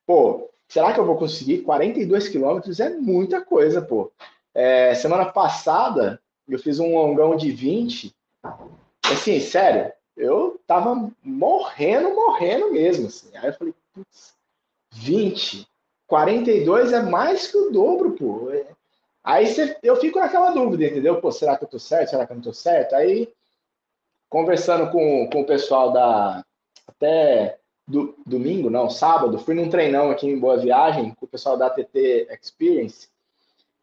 pô, 0.06 0.50
será 0.70 0.92
que 0.92 1.00
eu 1.00 1.04
vou 1.04 1.16
conseguir? 1.16 1.62
42 1.62 2.28
quilômetros 2.28 2.78
é 2.78 2.90
muita 2.90 3.44
coisa, 3.44 3.82
pô. 3.82 4.10
É, 4.54 4.94
semana 4.94 5.26
passada, 5.26 6.22
eu 6.48 6.58
fiz 6.58 6.78
um 6.78 6.94
longão 6.94 7.36
de 7.36 7.50
20. 7.50 8.14
Assim, 9.04 9.40
sério, 9.40 9.92
eu 10.16 10.60
tava 10.66 11.10
morrendo, 11.24 12.14
morrendo 12.14 12.72
mesmo. 12.72 13.08
Assim. 13.08 13.36
Aí 13.36 13.48
eu 13.48 13.52
falei, 13.52 13.74
putz, 13.92 14.34
20. 14.92 15.68
42 16.06 16.92
é 16.92 17.02
mais 17.02 17.48
que 17.48 17.56
o 17.56 17.70
dobro, 17.70 18.12
pô. 18.12 18.50
Aí 19.24 19.48
cê, 19.48 19.76
eu 19.82 19.96
fico 19.96 20.18
naquela 20.20 20.50
dúvida, 20.50 20.84
entendeu? 20.84 21.20
Pô, 21.20 21.32
será 21.32 21.56
que 21.56 21.64
eu 21.64 21.68
tô 21.68 21.78
certo? 21.78 22.10
Será 22.10 22.26
que 22.26 22.32
eu 22.32 22.36
não 22.36 22.42
tô 22.42 22.52
certo? 22.52 22.94
Aí, 22.94 23.32
conversando 24.28 24.90
com, 24.90 25.28
com 25.30 25.42
o 25.42 25.46
pessoal 25.46 25.92
da. 25.92 26.44
Até 26.86 27.59
do, 27.90 28.14
domingo, 28.24 28.70
não, 28.70 28.88
sábado, 28.88 29.38
fui 29.38 29.54
num 29.54 29.68
treinão 29.68 30.10
aqui 30.10 30.26
em 30.28 30.38
Boa 30.38 30.56
Viagem 30.56 31.14
com 31.14 31.26
o 31.26 31.28
pessoal 31.28 31.56
da 31.56 31.68
TT 31.68 32.28
Experience. 32.30 33.08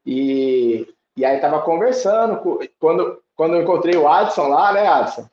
E, 0.06 0.88
e 1.15 1.26
aí 1.26 1.39
tava 1.39 1.62
conversando, 1.62 2.38
com, 2.38 2.60
quando, 2.80 3.22
quando 3.36 3.56
eu 3.56 3.63
encontrei 3.63 3.98
o 3.98 4.08
Adson 4.08 4.48
lá, 4.48 4.72
né, 4.72 4.88
Adson? 4.88 5.30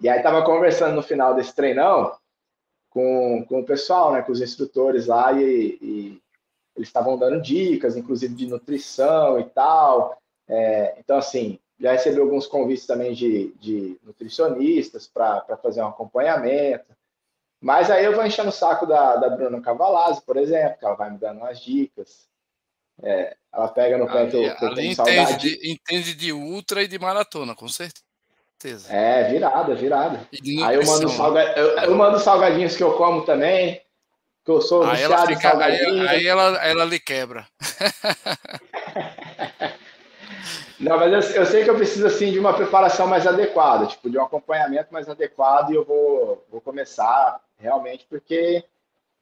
E 0.00 0.08
aí 0.08 0.22
tava 0.22 0.42
conversando 0.42 0.96
no 0.96 1.02
final 1.02 1.34
desse 1.34 1.54
treinão 1.54 2.12
com, 2.88 3.44
com 3.48 3.60
o 3.60 3.64
pessoal, 3.64 4.12
né, 4.12 4.22
com 4.22 4.32
os 4.32 4.40
instrutores 4.40 5.06
lá, 5.06 5.32
e, 5.32 5.78
e 5.80 6.22
eles 6.74 6.88
estavam 6.88 7.16
dando 7.16 7.40
dicas, 7.40 7.96
inclusive 7.96 8.34
de 8.34 8.46
nutrição 8.46 9.38
e 9.38 9.44
tal. 9.44 10.18
É, 10.48 10.96
então, 10.98 11.16
assim, 11.16 11.58
já 11.78 11.92
recebi 11.92 12.18
alguns 12.18 12.46
convites 12.46 12.86
também 12.86 13.12
de, 13.12 13.54
de 13.60 13.98
nutricionistas 14.02 15.06
para 15.06 15.56
fazer 15.62 15.82
um 15.82 15.88
acompanhamento. 15.88 16.99
Mas 17.60 17.90
aí 17.90 18.04
eu 18.04 18.14
vou 18.14 18.24
enchendo 18.24 18.48
o 18.48 18.52
saco 18.52 18.86
da, 18.86 19.16
da 19.16 19.28
Bruna 19.28 19.60
Cavalazzi, 19.60 20.22
por 20.22 20.36
exemplo, 20.36 20.78
que 20.78 20.84
ela 20.84 20.94
vai 20.94 21.10
me 21.10 21.18
dando 21.18 21.38
umas 21.38 21.60
dicas. 21.60 22.28
É, 23.02 23.36
ela 23.52 23.68
pega 23.68 23.98
no 23.98 24.06
pé 24.06 24.26
que 24.26 24.36
eu, 24.36 24.56
que 24.56 24.64
eu 24.64 24.74
tenho 24.74 24.92
entende 24.92 25.36
de, 25.36 25.72
entende 25.72 26.14
de 26.14 26.32
ultra 26.32 26.82
e 26.82 26.88
de 26.88 26.98
maratona, 26.98 27.54
com 27.54 27.68
certeza. 27.68 28.02
É, 28.88 29.30
virada, 29.30 29.74
virada. 29.74 30.20
Aí 30.64 30.76
eu 30.76 30.84
mando, 30.84 31.08
salga, 31.08 31.42
eu, 31.56 31.78
eu 31.78 31.94
mando 31.94 32.18
salgadinhos 32.18 32.76
que 32.76 32.82
eu 32.82 32.94
como 32.94 33.24
também 33.24 33.80
que 34.44 34.50
eu 34.50 34.60
sou 34.60 34.84
aí 34.84 35.02
ela 35.02 35.26
fica, 35.26 35.64
aí, 35.64 36.08
aí, 36.08 36.26
ela, 36.26 36.64
ela 36.64 36.84
lhe 36.84 36.98
quebra. 36.98 37.46
Não, 40.78 40.98
mas 40.98 41.12
eu, 41.12 41.20
eu, 41.42 41.46
sei 41.46 41.62
que 41.62 41.68
eu 41.68 41.76
preciso 41.76 42.06
assim 42.06 42.32
de 42.32 42.38
uma 42.38 42.54
preparação 42.54 43.06
mais 43.06 43.26
adequada, 43.26 43.86
tipo 43.86 44.08
de 44.08 44.16
um 44.16 44.24
acompanhamento 44.24 44.90
mais 44.90 45.06
adequado 45.10 45.70
e 45.70 45.74
eu 45.74 45.84
vou, 45.84 46.42
vou 46.50 46.60
começar 46.62 47.38
realmente 47.60 48.06
porque 48.08 48.64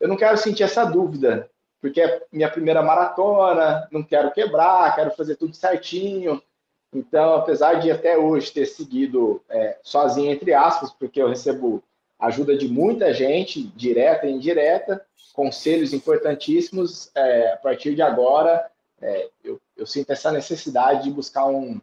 eu 0.01 0.09
não 0.09 0.17
quero 0.17 0.37
sentir 0.39 0.63
essa 0.63 0.85
dúvida, 0.85 1.51
porque 1.81 2.01
é 2.01 2.23
minha 2.33 2.51
primeira 2.51 2.83
maratona, 2.83 3.89
não 3.91 4.03
quero 4.03 4.31
quebrar, 4.31 4.95
quero 4.95 5.11
fazer 5.11 5.37
tudo 5.37 5.55
certinho. 5.55 6.43
Então, 6.93 7.35
apesar 7.35 7.75
de 7.75 7.91
até 7.91 8.17
hoje 8.17 8.53
ter 8.53 8.67
seguido 8.67 9.43
é, 9.49 9.79
sozinho 9.83 10.31
entre 10.31 10.55
aspas, 10.55 10.93
porque 10.93 11.21
eu 11.21 11.29
recebo 11.29 11.83
ajuda 12.19 12.57
de 12.57 12.69
muita 12.69 13.13
gente, 13.13 13.63
direta 13.69 14.27
e 14.27 14.33
indireta, 14.33 15.05
conselhos 15.33 15.93
importantíssimos. 15.93 17.11
É, 17.15 17.53
a 17.53 17.57
partir 17.57 17.95
de 17.95 18.03
agora, 18.03 18.71
é, 19.01 19.29
eu, 19.45 19.61
eu, 19.77 19.87
sinto 19.87 20.11
essa 20.11 20.33
necessidade 20.33 21.05
de 21.05 21.11
buscar 21.11 21.47
um, 21.47 21.81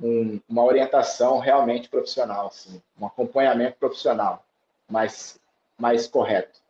um, 0.00 0.40
uma 0.48 0.64
orientação 0.64 1.38
realmente 1.38 1.88
profissional, 1.88 2.48
assim, 2.48 2.82
um 3.00 3.06
acompanhamento 3.06 3.76
profissional 3.78 4.44
mais, 4.90 5.38
mais 5.78 6.06
correto. 6.06 6.60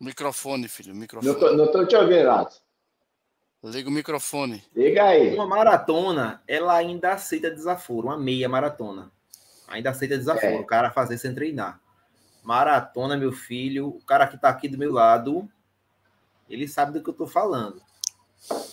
Microfone, 0.00 0.68
filho, 0.68 0.94
microfone. 0.94 1.56
Não 1.56 1.64
estou 1.66 1.86
te 1.86 1.94
ouvindo, 1.94 2.16
Renato. 2.16 2.56
Liga 3.62 3.88
o 3.88 3.92
microfone. 3.92 4.62
Liga 4.74 5.04
aí. 5.04 5.34
Uma 5.34 5.46
maratona, 5.46 6.42
ela 6.46 6.74
ainda 6.74 7.12
aceita 7.12 7.50
desaforo, 7.50 8.08
uma 8.08 8.18
meia 8.18 8.48
maratona. 8.48 9.10
Ainda 9.68 9.90
aceita 9.90 10.18
desaforo, 10.18 10.56
é. 10.56 10.60
o 10.60 10.66
cara 10.66 10.90
fazer 10.90 11.16
sem 11.16 11.34
treinar. 11.34 11.80
Maratona, 12.42 13.16
meu 13.16 13.32
filho, 13.32 13.88
o 13.88 14.04
cara 14.04 14.26
que 14.26 14.36
tá 14.36 14.50
aqui 14.50 14.68
do 14.68 14.76
meu 14.76 14.92
lado, 14.92 15.48
ele 16.50 16.68
sabe 16.68 16.92
do 16.92 17.02
que 17.02 17.08
eu 17.08 17.14
tô 17.14 17.26
falando. 17.26 17.80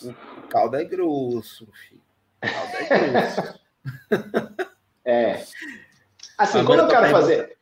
O 0.02 0.48
caldo 0.48 0.76
é 0.76 0.84
grosso, 0.84 1.66
filho. 1.72 2.02
O 2.36 2.52
caldo 2.52 2.76
é 2.76 2.98
grosso. 3.08 3.60
é. 5.02 5.46
Assim, 6.38 6.60
Agora 6.60 6.82
quando 6.82 6.90
eu 6.90 7.00
quero 7.00 7.12
fazer. 7.12 7.56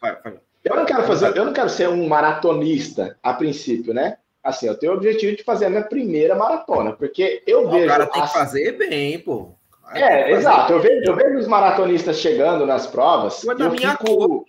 Eu 0.64 0.76
não 0.76 0.84
quero 0.84 1.02
fazer, 1.04 1.36
eu 1.36 1.44
não 1.44 1.52
quero 1.52 1.70
ser 1.70 1.88
um 1.88 2.06
maratonista 2.06 3.16
a 3.22 3.32
princípio, 3.32 3.94
né? 3.94 4.18
Assim, 4.42 4.66
eu 4.66 4.76
tenho 4.76 4.92
o 4.92 4.96
objetivo 4.96 5.36
de 5.36 5.42
fazer 5.42 5.66
a 5.66 5.70
minha 5.70 5.82
primeira 5.82 6.34
maratona, 6.34 6.92
porque 6.92 7.42
eu 7.46 7.68
vejo. 7.70 7.84
O 7.84 7.88
cara 7.88 8.06
tem 8.06 8.22
as... 8.22 8.32
que 8.32 8.38
fazer 8.38 8.72
bem, 8.72 9.18
pô. 9.18 9.52
É, 9.92 10.32
exato. 10.32 10.72
Eu 10.72 10.80
vejo, 10.80 11.04
eu 11.04 11.16
vejo 11.16 11.38
os 11.38 11.46
maratonistas 11.46 12.18
chegando 12.18 12.64
nas 12.64 12.86
provas. 12.86 13.42
Mas 13.44 13.58
da 13.58 13.68
minha 13.68 13.90
fico... 13.92 14.04
cor. 14.04 14.44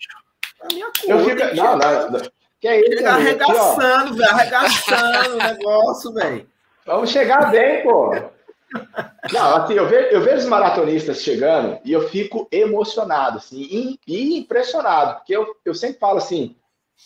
Da 0.62 0.68
minha 0.74 0.86
cor. 0.86 1.10
Eu 1.10 1.20
fico... 1.20 1.56
Não, 1.56 1.78
não, 1.78 2.12
não. 2.12 2.22
Que 2.60 2.68
é 2.68 2.80
isso, 2.80 2.98
Chega 2.98 3.12
arregaçando, 3.12 4.14
velho. 4.14 4.30
Arregaçando 4.32 5.34
o 5.34 5.38
negócio, 5.38 6.14
velho. 6.14 6.48
Vamos 6.86 7.10
chegar 7.10 7.50
bem, 7.52 7.82
pô. 7.84 8.14
Não, 9.32 9.56
assim, 9.56 9.74
eu 9.74 9.88
vejo, 9.88 10.08
eu 10.08 10.22
vejo 10.22 10.38
os 10.38 10.46
maratonistas 10.46 11.22
chegando 11.22 11.80
e 11.84 11.92
eu 11.92 12.08
fico 12.10 12.48
emocionado, 12.52 13.38
assim, 13.38 13.98
e, 14.08 14.38
impressionado, 14.38 15.18
porque 15.18 15.36
eu, 15.36 15.56
eu 15.64 15.74
sempre 15.74 16.00
falo 16.00 16.18
assim, 16.18 16.56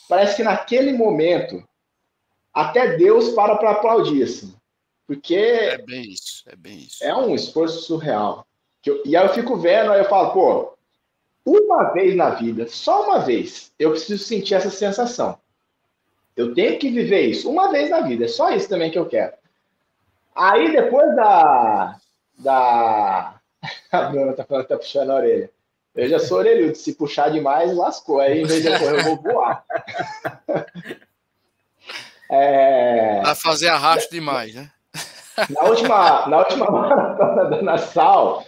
parece 0.07 0.35
que 0.35 0.43
naquele 0.43 0.93
momento 0.93 1.63
até 2.53 2.95
Deus 2.95 3.29
para 3.29 3.57
para 3.57 3.71
aplaudir, 3.71 4.23
assim. 4.23 4.55
Porque. 5.05 5.35
É 5.35 5.77
bem 5.77 6.03
isso, 6.03 6.43
é 6.47 6.55
bem 6.55 6.77
isso. 6.77 7.03
É 7.03 7.15
um 7.15 7.35
esforço 7.35 7.81
surreal. 7.81 8.47
Eu, 8.85 9.01
e 9.05 9.15
aí 9.15 9.25
eu 9.25 9.33
fico 9.33 9.57
vendo, 9.57 9.91
aí 9.91 9.99
eu 9.99 10.09
falo, 10.09 10.31
pô, 10.31 10.77
uma 11.45 11.91
vez 11.91 12.15
na 12.15 12.29
vida, 12.29 12.67
só 12.67 13.03
uma 13.03 13.19
vez, 13.19 13.71
eu 13.77 13.91
preciso 13.91 14.23
sentir 14.23 14.55
essa 14.55 14.69
sensação. 14.69 15.37
Eu 16.35 16.53
tenho 16.53 16.77
que 16.79 16.89
viver 16.89 17.21
isso 17.21 17.49
uma 17.49 17.71
vez 17.71 17.89
na 17.89 18.01
vida, 18.01 18.25
é 18.25 18.27
só 18.27 18.51
isso 18.51 18.69
também 18.69 18.91
que 18.91 18.97
eu 18.97 19.05
quero. 19.05 19.33
Aí 20.35 20.71
depois 20.71 21.15
da. 21.15 21.95
da... 22.37 23.35
A 23.91 24.01
Bruna 24.03 24.33
tá 24.33 24.43
falando 24.43 24.63
que 24.63 24.69
tá 24.69 24.77
puxando 24.77 25.11
a 25.11 25.15
orelha. 25.15 25.49
Eu 25.95 26.09
já 26.09 26.19
sou 26.19 26.39
orelhudo, 26.39 26.75
se 26.75 26.93
puxar 26.93 27.31
demais, 27.31 27.73
lascou. 27.73 28.19
Aí 28.19 28.41
em 28.41 28.45
vez 28.45 28.61
de 28.61 28.67
eu 28.67 28.77
correr, 28.77 28.99
eu 28.99 29.03
vou 29.03 29.33
voar. 29.33 29.63
é... 32.29 33.21
A 33.25 33.33
fazer 33.33 33.69
arrasto 33.69 34.11
demais, 34.11 34.53
né? 34.53 34.69
Na 35.49 35.63
última, 35.63 36.27
na 36.27 36.37
última 36.39 36.69
maratona 36.71 37.45
da 37.45 37.61
Nassau, 37.61 38.45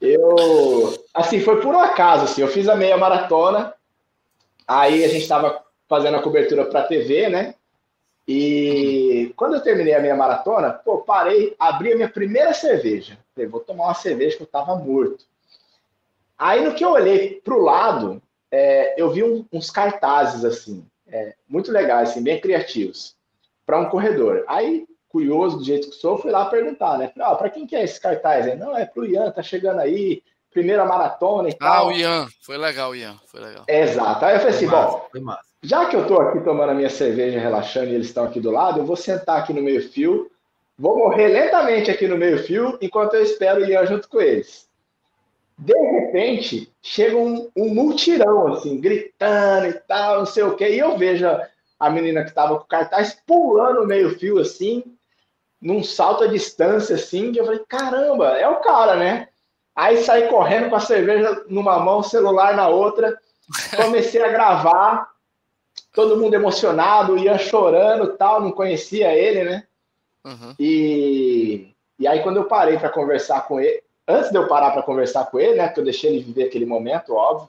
eu. 0.00 1.04
Assim, 1.12 1.40
foi 1.40 1.60
por 1.60 1.74
um 1.74 1.80
acaso. 1.80 2.24
Assim, 2.24 2.42
eu 2.42 2.48
fiz 2.48 2.68
a 2.68 2.76
meia 2.76 2.96
maratona, 2.96 3.74
aí 4.66 5.04
a 5.04 5.08
gente 5.08 5.22
estava 5.22 5.62
fazendo 5.88 6.16
a 6.16 6.22
cobertura 6.22 6.64
para 6.64 6.80
a 6.80 6.86
TV, 6.86 7.28
né? 7.28 7.54
E 8.30 9.32
quando 9.36 9.54
eu 9.54 9.62
terminei 9.62 9.94
a 9.94 10.00
minha 10.00 10.14
maratona, 10.14 10.70
pô, 10.70 10.98
parei, 10.98 11.56
abri 11.58 11.94
a 11.94 11.96
minha 11.96 12.10
primeira 12.10 12.52
cerveja. 12.52 13.18
Falei, 13.34 13.48
vou 13.48 13.60
tomar 13.60 13.84
uma 13.84 13.94
cerveja 13.94 14.36
que 14.36 14.42
eu 14.42 14.46
tava 14.46 14.76
morto. 14.76 15.24
Aí 16.36 16.62
no 16.62 16.74
que 16.74 16.84
eu 16.84 16.90
olhei 16.90 17.40
para 17.42 17.54
o 17.54 17.62
lado, 17.62 18.20
é, 18.50 19.00
eu 19.00 19.10
vi 19.10 19.24
um, 19.24 19.46
uns 19.50 19.70
cartazes 19.70 20.44
assim, 20.44 20.86
é, 21.06 21.34
muito 21.48 21.72
legais, 21.72 22.10
assim, 22.10 22.22
bem 22.22 22.38
criativos, 22.38 23.16
para 23.64 23.80
um 23.80 23.88
corredor. 23.88 24.44
Aí 24.46 24.86
curioso 25.08 25.56
do 25.56 25.64
jeito 25.64 25.88
que 25.88 25.96
sou, 25.96 26.18
fui 26.18 26.30
lá 26.30 26.44
perguntar, 26.50 26.98
né? 26.98 27.10
Ah, 27.18 27.34
para 27.34 27.48
quem 27.48 27.66
que 27.66 27.74
é 27.74 27.82
esse 27.82 27.98
cartaz 27.98 28.46
aí? 28.46 28.56
Não, 28.56 28.76
é 28.76 28.84
pro 28.84 29.06
Ian, 29.06 29.30
tá 29.30 29.42
chegando 29.42 29.80
aí, 29.80 30.22
primeira 30.50 30.84
maratona 30.84 31.48
e 31.48 31.52
ah, 31.52 31.56
tal. 31.58 31.72
Ah, 31.72 31.86
o 31.86 31.92
Ian, 31.92 32.28
foi 32.42 32.58
legal, 32.58 32.94
Ian, 32.94 33.18
foi 33.26 33.40
legal. 33.40 33.64
Exato. 33.66 34.22
Aí 34.22 34.34
eu 34.34 34.40
falei 34.40 34.54
assim, 34.54 34.68
foi 34.68 34.78
bom, 34.78 35.08
foi 35.10 35.20
massa. 35.20 35.47
Já 35.62 35.86
que 35.86 35.96
eu 35.96 36.02
estou 36.02 36.20
aqui 36.20 36.40
tomando 36.40 36.70
a 36.70 36.74
minha 36.74 36.90
cerveja, 36.90 37.38
relaxando 37.38 37.90
e 37.90 37.94
eles 37.94 38.08
estão 38.08 38.24
aqui 38.24 38.40
do 38.40 38.50
lado, 38.50 38.80
eu 38.80 38.86
vou 38.86 38.96
sentar 38.96 39.38
aqui 39.38 39.52
no 39.52 39.62
meio-fio, 39.62 40.30
vou 40.78 40.96
morrer 40.96 41.28
lentamente 41.28 41.90
aqui 41.90 42.06
no 42.06 42.16
meio-fio 42.16 42.78
enquanto 42.80 43.14
eu 43.14 43.22
espero 43.22 43.64
Ian 43.64 43.86
junto 43.86 44.08
com 44.08 44.20
eles. 44.20 44.68
De 45.58 45.74
repente, 45.74 46.72
chega 46.80 47.16
um, 47.16 47.50
um 47.56 47.74
multirão, 47.74 48.52
assim, 48.52 48.80
gritando 48.80 49.66
e 49.66 49.72
tal, 49.72 50.18
não 50.18 50.26
sei 50.26 50.44
o 50.44 50.54
quê, 50.54 50.70
e 50.70 50.78
eu 50.78 50.96
vejo 50.96 51.26
a 51.80 51.90
menina 51.90 52.22
que 52.22 52.28
estava 52.28 52.56
com 52.56 52.64
o 52.64 52.68
cartaz 52.68 53.20
pulando 53.26 53.82
o 53.82 53.86
meio-fio, 53.86 54.38
assim, 54.38 54.84
num 55.60 55.82
salto 55.82 56.22
à 56.22 56.26
distância, 56.28 56.94
assim, 56.94 57.32
que 57.32 57.40
eu 57.40 57.44
falei, 57.44 57.60
caramba, 57.68 58.38
é 58.38 58.48
o 58.48 58.60
cara, 58.60 58.94
né? 58.94 59.28
Aí 59.74 59.98
saí 59.98 60.28
correndo 60.28 60.70
com 60.70 60.76
a 60.76 60.80
cerveja 60.80 61.44
numa 61.48 61.78
mão, 61.80 62.02
celular 62.02 62.54
na 62.54 62.68
outra, 62.68 63.18
comecei 63.76 64.22
a 64.22 64.28
gravar, 64.28 65.08
todo 65.98 66.16
mundo 66.16 66.32
emocionado, 66.34 67.18
ia 67.18 67.36
chorando 67.36 68.16
tal, 68.16 68.40
não 68.40 68.52
conhecia 68.52 69.12
ele, 69.12 69.42
né? 69.42 69.64
Uhum. 70.24 70.54
E, 70.56 71.74
e 71.98 72.06
aí, 72.06 72.22
quando 72.22 72.36
eu 72.36 72.44
parei 72.44 72.78
para 72.78 72.88
conversar 72.88 73.48
com 73.48 73.58
ele, 73.58 73.82
antes 74.06 74.30
de 74.30 74.38
eu 74.38 74.46
parar 74.46 74.70
para 74.70 74.84
conversar 74.84 75.26
com 75.26 75.40
ele, 75.40 75.56
né? 75.56 75.66
Porque 75.66 75.80
eu 75.80 75.84
deixei 75.84 76.10
ele 76.10 76.22
viver 76.22 76.44
aquele 76.44 76.64
momento, 76.64 77.14
óbvio, 77.14 77.48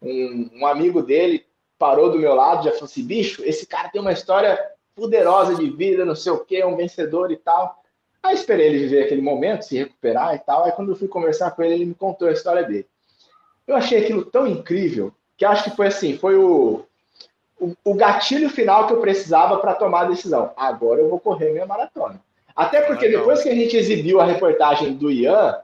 um, 0.00 0.48
um 0.54 0.66
amigo 0.66 1.02
dele 1.02 1.44
parou 1.78 2.10
do 2.10 2.18
meu 2.18 2.34
lado, 2.34 2.64
já 2.64 2.70
falou 2.70 2.86
assim: 2.86 3.04
bicho, 3.04 3.44
esse 3.44 3.66
cara 3.66 3.90
tem 3.90 4.00
uma 4.00 4.12
história 4.12 4.58
poderosa 4.94 5.54
de 5.54 5.68
vida, 5.68 6.06
não 6.06 6.16
sei 6.16 6.32
o 6.32 6.42
quê, 6.42 6.64
um 6.64 6.74
vencedor 6.74 7.30
e 7.30 7.36
tal. 7.36 7.82
Aí 8.22 8.34
esperei 8.34 8.68
ele 8.68 8.78
viver 8.78 9.04
aquele 9.04 9.20
momento, 9.20 9.66
se 9.66 9.76
recuperar 9.76 10.34
e 10.34 10.38
tal. 10.38 10.64
Aí 10.64 10.72
quando 10.72 10.92
eu 10.92 10.96
fui 10.96 11.06
conversar 11.06 11.50
com 11.50 11.62
ele, 11.62 11.74
ele 11.74 11.84
me 11.84 11.94
contou 11.94 12.28
a 12.28 12.32
história 12.32 12.62
dele. 12.62 12.86
Eu 13.66 13.76
achei 13.76 14.02
aquilo 14.02 14.24
tão 14.24 14.46
incrível 14.46 15.12
que 15.36 15.44
acho 15.44 15.64
que 15.64 15.76
foi 15.76 15.88
assim, 15.88 16.16
foi 16.16 16.34
o, 16.34 16.87
o, 17.60 17.74
o 17.84 17.94
gatilho 17.94 18.48
final 18.48 18.86
que 18.86 18.92
eu 18.92 19.00
precisava 19.00 19.58
para 19.58 19.74
tomar 19.74 20.02
a 20.02 20.08
decisão. 20.08 20.52
Agora 20.56 21.00
eu 21.00 21.08
vou 21.08 21.18
correr 21.18 21.52
minha 21.52 21.66
maratona. 21.66 22.20
Até 22.54 22.82
porque 22.82 23.06
ah, 23.06 23.10
depois 23.10 23.42
que 23.42 23.48
a 23.48 23.54
gente 23.54 23.76
exibiu 23.76 24.20
a 24.20 24.24
reportagem 24.24 24.94
do 24.94 25.10
Ian, 25.10 25.56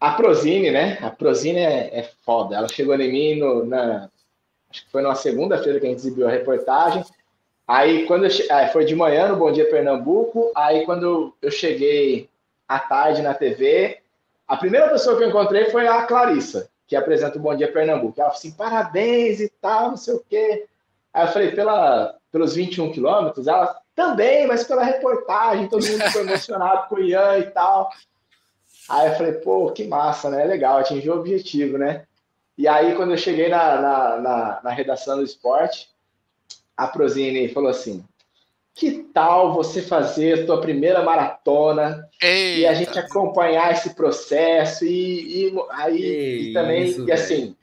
a 0.00 0.12
Prozine, 0.12 0.70
né? 0.70 0.98
A 1.02 1.10
Prozine 1.10 1.58
é, 1.58 1.98
é 1.98 2.10
foda. 2.24 2.56
Ela 2.56 2.68
chegou 2.68 2.94
em 2.94 3.12
mim 3.12 3.38
no, 3.38 3.66
na, 3.66 4.08
acho 4.70 4.84
que 4.84 4.90
foi 4.90 5.02
numa 5.02 5.14
segunda-feira 5.14 5.78
que 5.78 5.86
a 5.86 5.90
gente 5.90 5.98
exibiu 5.98 6.26
a 6.26 6.30
reportagem. 6.30 7.04
Aí 7.68 8.06
quando 8.06 8.24
eu, 8.24 8.30
foi 8.72 8.84
de 8.84 8.94
manhã 8.94 9.28
no 9.28 9.36
Bom 9.36 9.52
Dia 9.52 9.68
Pernambuco. 9.68 10.50
Aí 10.54 10.86
quando 10.86 11.34
eu 11.42 11.50
cheguei 11.50 12.28
à 12.66 12.78
tarde 12.78 13.20
na 13.20 13.34
TV, 13.34 13.98
a 14.48 14.56
primeira 14.56 14.88
pessoa 14.88 15.16
que 15.16 15.24
eu 15.24 15.28
encontrei 15.28 15.66
foi 15.66 15.86
a 15.86 16.02
Clarissa 16.02 16.69
que 16.90 16.96
apresenta 16.96 17.38
o 17.38 17.40
Bom 17.40 17.54
Dia 17.54 17.70
Pernambuco. 17.70 18.20
Ela 18.20 18.30
falou 18.30 18.38
assim, 18.38 18.50
parabéns 18.50 19.38
e 19.38 19.48
tal, 19.48 19.90
não 19.90 19.96
sei 19.96 20.14
o 20.14 20.24
quê. 20.28 20.66
Aí 21.14 21.24
eu 21.24 21.32
falei, 21.32 21.52
Pela, 21.52 22.16
pelos 22.32 22.56
21 22.56 22.90
quilômetros? 22.90 23.46
Ela, 23.46 23.80
também, 23.94 24.44
mas 24.48 24.64
pela 24.64 24.82
reportagem, 24.82 25.68
todo 25.68 25.86
mundo 25.86 26.02
ficou 26.02 26.22
emocionado 26.22 26.88
com 26.88 26.96
o 26.96 27.00
Ian 27.00 27.38
e 27.38 27.44
tal. 27.44 27.90
Aí 28.88 29.08
eu 29.08 29.14
falei, 29.14 29.32
pô, 29.34 29.70
que 29.70 29.86
massa, 29.86 30.28
né? 30.30 30.44
Legal, 30.44 30.78
atingiu 30.78 31.14
o 31.14 31.20
objetivo, 31.20 31.78
né? 31.78 32.06
E 32.58 32.66
aí, 32.66 32.96
quando 32.96 33.12
eu 33.12 33.16
cheguei 33.16 33.48
na, 33.48 33.80
na, 33.80 34.16
na, 34.18 34.60
na 34.64 34.70
redação 34.70 35.16
do 35.16 35.22
esporte, 35.22 35.88
a 36.76 36.88
Prozine 36.88 37.48
falou 37.50 37.70
assim: 37.70 38.04
que 38.80 39.02
tal 39.12 39.52
você 39.52 39.82
fazer 39.82 40.40
a 40.40 40.46
tua 40.46 40.58
primeira 40.58 41.02
maratona 41.02 42.08
Eita. 42.20 42.60
e 42.60 42.66
a 42.66 42.72
gente 42.72 42.98
acompanhar 42.98 43.72
esse 43.72 43.90
processo 43.90 44.86
e, 44.86 45.48
e 45.48 45.54
aí 45.72 46.48
e 46.48 46.52
também 46.54 46.84
isso, 46.84 47.06
e 47.06 47.12
assim 47.12 47.54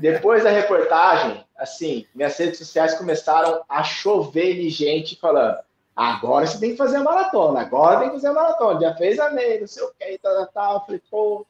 depois 0.00 0.42
da 0.42 0.50
reportagem 0.50 1.44
assim 1.56 2.04
minhas 2.12 2.36
redes 2.36 2.58
sociais 2.58 2.96
começaram 2.96 3.62
a 3.68 3.84
chover 3.84 4.54
de 4.54 4.68
gente 4.70 5.14
falando 5.20 5.58
agora 5.94 6.48
você 6.48 6.58
tem 6.58 6.72
que 6.72 6.76
fazer 6.76 6.96
a 6.96 7.04
maratona 7.04 7.60
agora 7.60 8.00
tem 8.00 8.08
que 8.08 8.16
fazer 8.16 8.26
a 8.26 8.32
maratona 8.32 8.80
já 8.80 8.96
fez 8.96 9.20
a 9.20 9.30
meia 9.30 9.60
não 9.60 9.68
sei 9.68 9.84
o 9.84 9.92
que 9.96 10.18
tal 10.18 10.34
tal, 10.34 10.46
tal. 10.48 10.84
falei 10.84 11.00
pô 11.08 11.46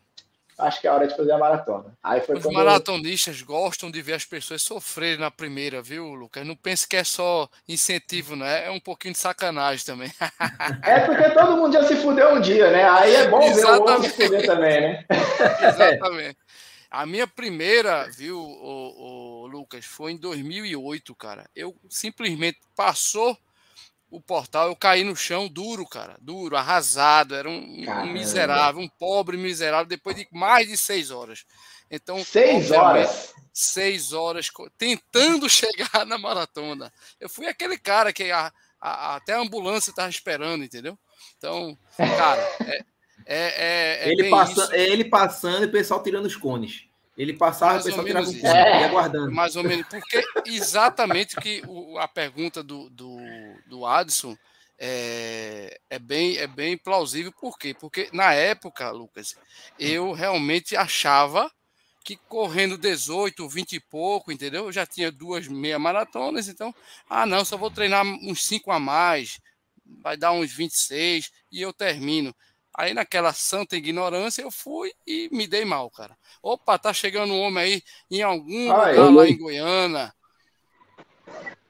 acho 0.60 0.80
que 0.80 0.86
é 0.86 0.90
hora 0.90 1.06
de 1.06 1.16
fazer 1.16 1.32
a 1.32 1.38
maratona. 1.38 1.96
Aí 2.02 2.20
foi 2.20 2.36
Os 2.36 2.44
maratonistas 2.46 3.42
gostam 3.42 3.90
de 3.90 4.00
ver 4.02 4.14
as 4.14 4.24
pessoas 4.24 4.62
sofrerem 4.62 5.18
na 5.18 5.30
primeira, 5.30 5.82
viu, 5.82 6.14
Lucas? 6.14 6.46
Não 6.46 6.56
pense 6.56 6.86
que 6.86 6.96
é 6.96 7.04
só 7.04 7.48
incentivo, 7.68 8.36
né? 8.36 8.66
É 8.66 8.70
um 8.70 8.80
pouquinho 8.80 9.14
de 9.14 9.20
sacanagem 9.20 9.84
também. 9.84 10.12
É 10.82 11.00
porque 11.00 11.30
todo 11.30 11.56
mundo 11.56 11.72
já 11.72 11.84
se 11.84 11.96
fudeu 11.96 12.34
um 12.34 12.40
dia, 12.40 12.70
né? 12.70 12.88
Aí 12.88 13.14
é 13.14 13.28
bom 13.28 13.42
Exatamente. 13.42 13.60
ver 13.60 13.66
o 13.66 13.80
outro 13.80 14.02
se 14.02 14.10
fuder 14.10 14.46
também, 14.46 14.80
né? 14.80 15.04
Exatamente. 15.68 16.38
A 16.90 17.06
minha 17.06 17.26
primeira, 17.26 18.08
viu, 18.10 18.38
o, 18.38 19.44
o 19.44 19.46
Lucas, 19.46 19.84
foi 19.84 20.12
em 20.12 20.16
2008, 20.16 21.14
cara. 21.14 21.48
Eu 21.54 21.76
simplesmente 21.88 22.58
passou 22.74 23.38
o 24.10 24.20
portal, 24.20 24.68
eu 24.68 24.76
caí 24.76 25.04
no 25.04 25.14
chão 25.14 25.46
duro, 25.46 25.86
cara, 25.86 26.16
duro, 26.20 26.56
arrasado, 26.56 27.34
era 27.34 27.48
um, 27.48 27.84
um, 27.88 28.12
miserável, 28.12 28.80
um 28.80 28.88
pobre 28.88 29.36
miserável, 29.36 29.86
depois 29.86 30.16
de 30.16 30.26
mais 30.32 30.68
de 30.68 30.76
seis 30.76 31.10
horas. 31.10 31.44
Então, 31.88 32.22
seis 32.24 32.70
horas? 32.70 33.32
Seis 33.52 34.12
horas 34.12 34.50
tentando 34.76 35.48
chegar 35.50 36.04
na 36.06 36.18
maratona. 36.18 36.92
Eu 37.20 37.28
fui 37.28 37.46
aquele 37.46 37.78
cara 37.78 38.12
que 38.12 38.30
a, 38.30 38.52
a, 38.80 39.16
até 39.16 39.34
a 39.34 39.40
ambulância 39.40 39.90
estava 39.90 40.10
esperando, 40.10 40.64
entendeu? 40.64 40.98
Então, 41.38 41.78
cara, 41.96 42.42
é, 42.66 42.84
é, 43.26 44.08
é, 44.08 44.12
ele, 44.12 44.28
passa, 44.28 44.76
ele 44.76 45.04
passando 45.04 45.62
e 45.62 45.66
o 45.66 45.72
pessoal 45.72 46.02
tirando 46.02 46.26
os 46.26 46.36
cones. 46.36 46.90
Ele 47.16 47.34
passava, 47.34 47.72
mais 47.72 47.82
o 47.82 47.88
pessoal 47.88 48.06
tirava 48.06 48.26
cone, 48.26 48.44
é. 48.44 48.84
aguardando. 48.84 49.32
Mais 49.32 49.54
ou 49.54 49.62
menos, 49.62 49.86
porque 49.86 50.24
exatamente 50.46 51.36
que 51.36 51.62
o, 51.68 51.98
a 51.98 52.08
pergunta 52.08 52.62
do, 52.62 52.88
do, 52.88 53.18
do 53.70 53.86
Adson 53.86 54.36
é, 54.78 55.78
é, 55.88 55.98
bem, 55.98 56.36
é 56.36 56.46
bem 56.46 56.76
plausível. 56.76 57.32
Por 57.32 57.58
quê? 57.58 57.74
Porque 57.74 58.08
na 58.12 58.34
época, 58.34 58.90
Lucas, 58.90 59.36
eu 59.78 60.12
realmente 60.12 60.76
achava 60.76 61.50
que 62.02 62.16
correndo 62.16 62.78
18, 62.78 63.48
20 63.48 63.74
e 63.74 63.80
pouco, 63.80 64.32
entendeu? 64.32 64.64
Eu 64.64 64.72
já 64.72 64.86
tinha 64.86 65.12
duas 65.12 65.46
meia 65.46 65.78
maratonas, 65.78 66.48
então, 66.48 66.74
ah, 67.08 67.26
não, 67.26 67.44
só 67.44 67.56
vou 67.56 67.70
treinar 67.70 68.04
uns 68.04 68.44
5 68.44 68.72
a 68.72 68.80
mais, 68.80 69.38
vai 70.02 70.16
dar 70.16 70.32
uns 70.32 70.50
26 70.52 71.30
e 71.52 71.60
eu 71.60 71.72
termino. 71.72 72.34
Aí 72.74 72.94
naquela 72.94 73.32
santa 73.34 73.76
ignorância 73.76 74.42
eu 74.42 74.50
fui 74.50 74.92
e 75.06 75.28
me 75.30 75.46
dei 75.46 75.64
mal, 75.64 75.90
cara. 75.90 76.16
Opa, 76.42 76.78
tá 76.78 76.94
chegando 76.94 77.34
um 77.34 77.40
homem 77.40 77.62
aí 77.62 77.82
em 78.10 78.22
algum 78.22 78.72
Ai, 78.72 78.96
lugar 78.96 79.12
lá 79.12 79.28
em 79.28 79.36
Goiânia. 79.36 80.14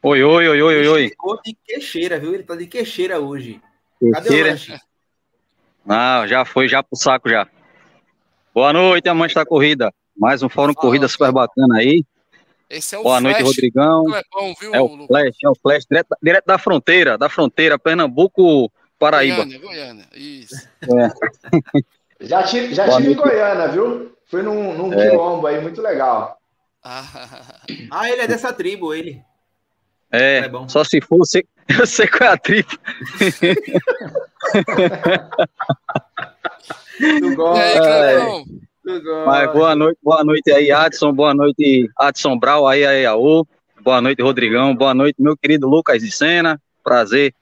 Oi, 0.03 0.23
oi, 0.23 0.49
oi, 0.49 0.63
oi, 0.63 0.77
oi, 0.77 0.89
oi. 0.89 1.09
Ficou 1.11 1.41
de 1.43 1.55
queixeira, 1.65 2.19
viu? 2.19 2.35
Ele 2.35 2.43
tá 2.43 2.57
de 2.57 2.67
queixeira 2.67 3.21
hoje. 3.21 3.61
Cadê 4.13 4.29
queixeira? 4.29 4.81
Não, 5.85 6.27
já 6.27 6.45
foi, 6.45 6.69
já 6.69 6.83
pro 6.83 6.97
saco 6.97 7.29
já. 7.29 7.47
Boa 8.55 8.73
noite, 8.73 9.09
amante 9.09 9.35
da 9.35 9.45
corrida. 9.45 9.93
Mais 10.17 10.43
um 10.43 10.49
fórum 10.49 10.73
Fala, 10.73 10.87
corrida 10.87 11.09
super 11.09 11.33
bacana 11.33 11.79
aí. 11.79 12.05
Esse 12.69 12.95
é 12.95 12.99
o 12.99 13.03
Boa 13.03 13.21
Flash 13.21 13.33
noite, 13.33 13.43
Rodrigão. 13.43 14.05
viu, 14.61 14.75
é 14.75 14.81
o 14.81 15.07
Flash, 15.07 15.37
é 15.45 15.49
o 15.49 15.55
Flash, 15.55 15.87
direto, 15.91 16.17
direto 16.23 16.45
da 16.47 16.59
fronteira, 16.59 17.19
da 17.19 17.29
fronteira, 17.29 17.79
Pernambuco, 17.79 18.71
Paraíba. 18.99 19.45
Goiânia, 19.45 19.59
Goiânia, 19.59 20.07
isso. 20.15 20.69
É. 20.83 21.81
já 22.21 22.43
tive, 22.45 22.75
já 22.75 22.89
tive 22.97 23.13
em 23.13 23.17
Goiânia, 23.17 23.69
viu? 23.69 24.17
Fui 24.27 24.43
num, 24.43 24.77
num 24.77 24.93
é. 24.93 25.11
quilombo 25.11 25.47
aí, 25.47 25.61
muito 25.61 25.83
legal. 25.83 26.39
Ah, 26.83 28.09
ele 28.09 28.23
é 28.23 28.29
dessa 28.29 28.53
tribo, 28.53 28.95
ele. 28.95 29.23
É, 30.13 30.39
é 30.39 30.51
só 30.69 30.83
se 30.85 31.01
for, 31.01 31.19
você, 31.19 31.45
eu 31.79 31.87
sei 31.87 32.07
qual 32.07 32.31
é 32.31 32.33
a 32.33 32.37
tribo. 32.37 32.69
tu 37.21 37.37
gosta, 37.37 37.63
é. 37.63 38.45
Mas 39.27 39.53
boa 39.53 39.75
noite, 39.77 39.99
boa 40.03 40.25
noite 40.25 40.51
aí, 40.51 40.73
Adson, 40.73 41.13
boa 41.13 41.35
noite, 41.35 41.89
Adson 41.99 42.39
Brau, 42.39 42.67
aí, 42.67 42.85
aí, 42.85 43.07
Aô. 43.07 43.47
Boa 43.83 44.01
noite, 44.01 44.21
Rodrigão, 44.21 44.75
boa 44.75 44.93
noite, 44.93 45.17
meu 45.19 45.37
querido 45.37 45.67
Lucas 45.67 46.03
de 46.03 46.11
Sena, 46.11 46.61
prazer 46.85 47.33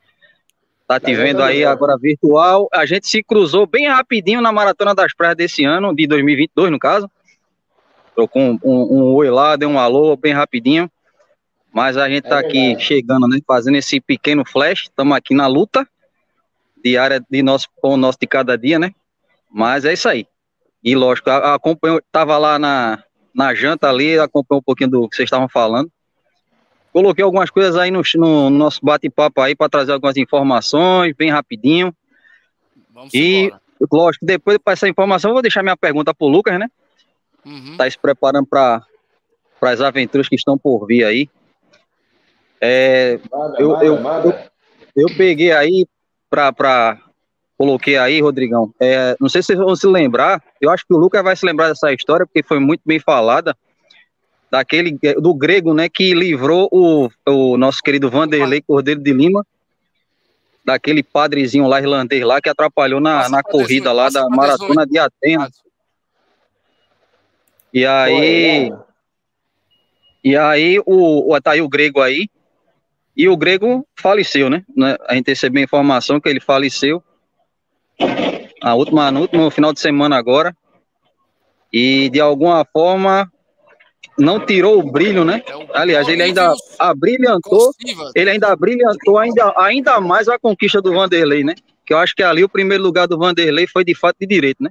Tá 0.89 0.99
te 0.99 1.15
vendo 1.15 1.43
aí 1.43 1.67
agora 1.67 1.99
virtual. 1.99 2.67
A 2.73 2.87
gente 2.87 3.07
se 3.07 3.23
cruzou 3.23 3.67
bem 3.67 3.89
rapidinho 3.89 4.41
na 4.41 4.51
Maratona 4.51 4.95
das 4.95 5.15
Praias 5.15 5.37
desse 5.37 5.63
ano, 5.63 5.95
de 5.95 6.07
2022, 6.07 6.71
no 6.71 6.79
caso. 6.79 7.11
Tô 8.17 8.27
com 8.27 8.53
um, 8.53 8.59
um, 8.65 8.97
um 8.97 9.15
oi 9.15 9.29
lá, 9.29 9.55
dei 9.55 9.69
um 9.69 9.79
alô 9.79 10.17
bem 10.17 10.33
rapidinho. 10.33 10.91
Mas 11.73 11.97
a 11.97 12.09
gente 12.09 12.25
tá 12.25 12.37
é 12.37 12.39
aqui 12.41 12.79
chegando, 12.81 13.29
né? 13.29 13.39
Fazendo 13.47 13.77
esse 13.77 14.01
pequeno 14.01 14.45
flash. 14.45 14.85
Estamos 14.85 15.17
aqui 15.17 15.35
na 15.35 15.47
luta 15.47 15.87
diária 16.83 17.25
de 17.29 17.43
nosso 17.43 17.69
pão 17.83 17.97
nosso 17.97 18.19
de 18.21 18.27
cada 18.27 18.57
dia, 18.57 18.79
né? 18.79 18.93
Mas 19.51 19.85
é 19.85 19.93
isso 19.93 20.09
aí. 20.09 20.27
E 20.83 20.95
lógico, 20.95 21.31
acompanhou, 21.31 22.01
tava 22.13 22.39
lá 22.39 22.59
na, 22.59 23.03
na 23.35 23.55
janta 23.55 23.89
ali, 23.89 24.19
acompanhou 24.19 24.61
um 24.61 24.65
pouquinho 24.65 24.91
do 24.91 25.09
que 25.09 25.17
vocês 25.17 25.27
estavam 25.27 25.49
falando. 25.49 25.91
Coloquei 26.93 27.23
algumas 27.23 27.51
coisas 27.51 27.77
aí 27.77 27.91
no, 27.91 28.03
no 28.17 28.51
nosso 28.51 28.81
bate-papo 28.83 29.41
aí 29.41 29.55
para 29.55 29.69
trazer 29.69 29.93
algumas 29.93 30.17
informações, 30.17 31.15
bem 31.17 31.31
rapidinho. 31.31 31.95
Vamos 32.93 33.13
e, 33.13 33.45
embora. 33.45 33.61
lógico, 33.93 34.25
depois 34.25 34.57
de 34.57 34.63
passar 34.63 34.87
a 34.87 34.91
informação, 34.91 35.31
eu 35.31 35.35
vou 35.35 35.43
deixar 35.43 35.63
minha 35.63 35.77
pergunta 35.77 36.15
para 36.15 36.27
o 36.27 36.31
Lucas, 36.31 36.59
né? 36.59 36.69
Uhum. 37.45 37.77
Tá 37.77 37.91
se 37.91 37.99
preparando 37.99 38.47
para 38.47 38.83
para 39.61 39.71
as 39.71 39.81
aventuras 39.81 40.29
que 40.29 40.37
estão 40.37 40.57
por 40.57 40.87
vir 40.87 41.05
aí. 41.05 41.29
É, 42.61 43.19
manda, 43.31 43.57
eu, 43.61 43.69
manda, 43.69 43.85
eu, 43.85 44.01
manda. 44.01 44.51
eu, 44.97 45.07
eu, 45.09 45.17
peguei 45.17 45.53
aí 45.53 45.87
para 46.29 46.99
coloquei 47.57 47.97
aí, 47.97 48.21
Rodrigão. 48.21 48.73
É, 48.81 49.17
não 49.21 49.29
sei 49.29 49.43
se 49.43 49.49
vocês 49.49 49.59
vão 49.59 49.75
se 49.75 49.87
lembrar. 49.87 50.43
Eu 50.61 50.71
acho 50.71 50.87
que 50.87 50.95
o 50.95 50.99
Lucas 50.99 51.23
vai 51.23 51.35
se 51.35 51.45
lembrar 51.45 51.69
dessa 51.69 51.93
história 51.93 52.27
porque 52.27 52.43
foi 52.43 52.59
muito 52.61 52.83
bem 52.85 53.01
falada 53.01 53.57
daquele 54.51 54.99
do 55.21 55.35
grego, 55.35 55.75
né, 55.75 55.89
que 55.89 56.15
livrou 56.15 56.69
o, 56.73 57.11
o 57.27 57.57
nosso 57.59 57.83
querido 57.83 58.11
Vanderlei 58.11 58.63
Cordeiro 58.63 59.01
de 59.01 59.13
Lima 59.13 59.45
daquele 60.65 61.03
padrezinho 61.03 61.67
lá 61.67 61.81
irlandês 61.81 62.25
lá 62.25 62.41
que 62.41 62.49
atrapalhou 62.49 63.01
na, 63.01 63.29
na 63.29 63.43
corrida 63.43 63.93
lá 63.93 64.09
da 64.09 64.29
maratona 64.29 64.87
de 64.87 64.99
Atenas. 64.99 65.63
E 67.73 67.85
aí 67.85 68.73
e 70.25 70.37
aí 70.37 70.79
o, 70.81 71.33
o 71.33 71.41
tá 71.41 71.53
aí 71.53 71.61
o 71.61 71.69
grego 71.69 72.01
aí 72.01 72.29
e 73.19 73.29
o 73.29 73.37
grego 73.37 73.85
faleceu, 73.97 74.49
né? 74.49 74.65
né? 74.77 74.97
A 75.09 75.17
gente 75.17 75.27
recebeu 75.27 75.61
a 75.61 75.65
informação 75.65 76.21
que 76.21 76.29
ele 76.29 76.39
faleceu 76.39 77.03
a 78.63 78.75
última, 78.77 79.11
no 79.11 79.23
último 79.23 79.51
final 79.51 79.73
de 79.73 79.81
semana 79.81 80.17
agora. 80.17 80.57
E 81.73 82.09
de 82.11 82.21
alguma 82.21 82.65
forma 82.65 83.31
não 84.17 84.47
tirou 84.47 84.79
o 84.79 84.91
brilho, 84.91 85.25
né? 85.25 85.43
É 85.47 85.79
Aliás, 85.81 86.07
ele 86.07 86.23
ainda 86.23 86.55
abrilhantou, 86.79 87.73
ele 88.15 88.31
ainda 88.31 88.53
abrilhantou 88.53 89.19
ainda, 89.19 89.53
ainda 89.57 90.01
mais 90.01 90.29
a 90.29 90.39
conquista 90.39 90.81
do 90.81 90.93
Vanderlei, 90.93 91.43
né? 91.43 91.57
Que 91.85 91.93
eu 91.93 91.99
acho 91.99 92.15
que 92.15 92.23
ali 92.23 92.45
o 92.45 92.49
primeiro 92.49 92.85
lugar 92.85 93.09
do 93.09 93.19
Vanderlei 93.19 93.67
foi 93.67 93.85
de 93.85 93.97
fato 93.97 94.17
de 94.21 94.27
direito, 94.27 94.63
né? 94.63 94.71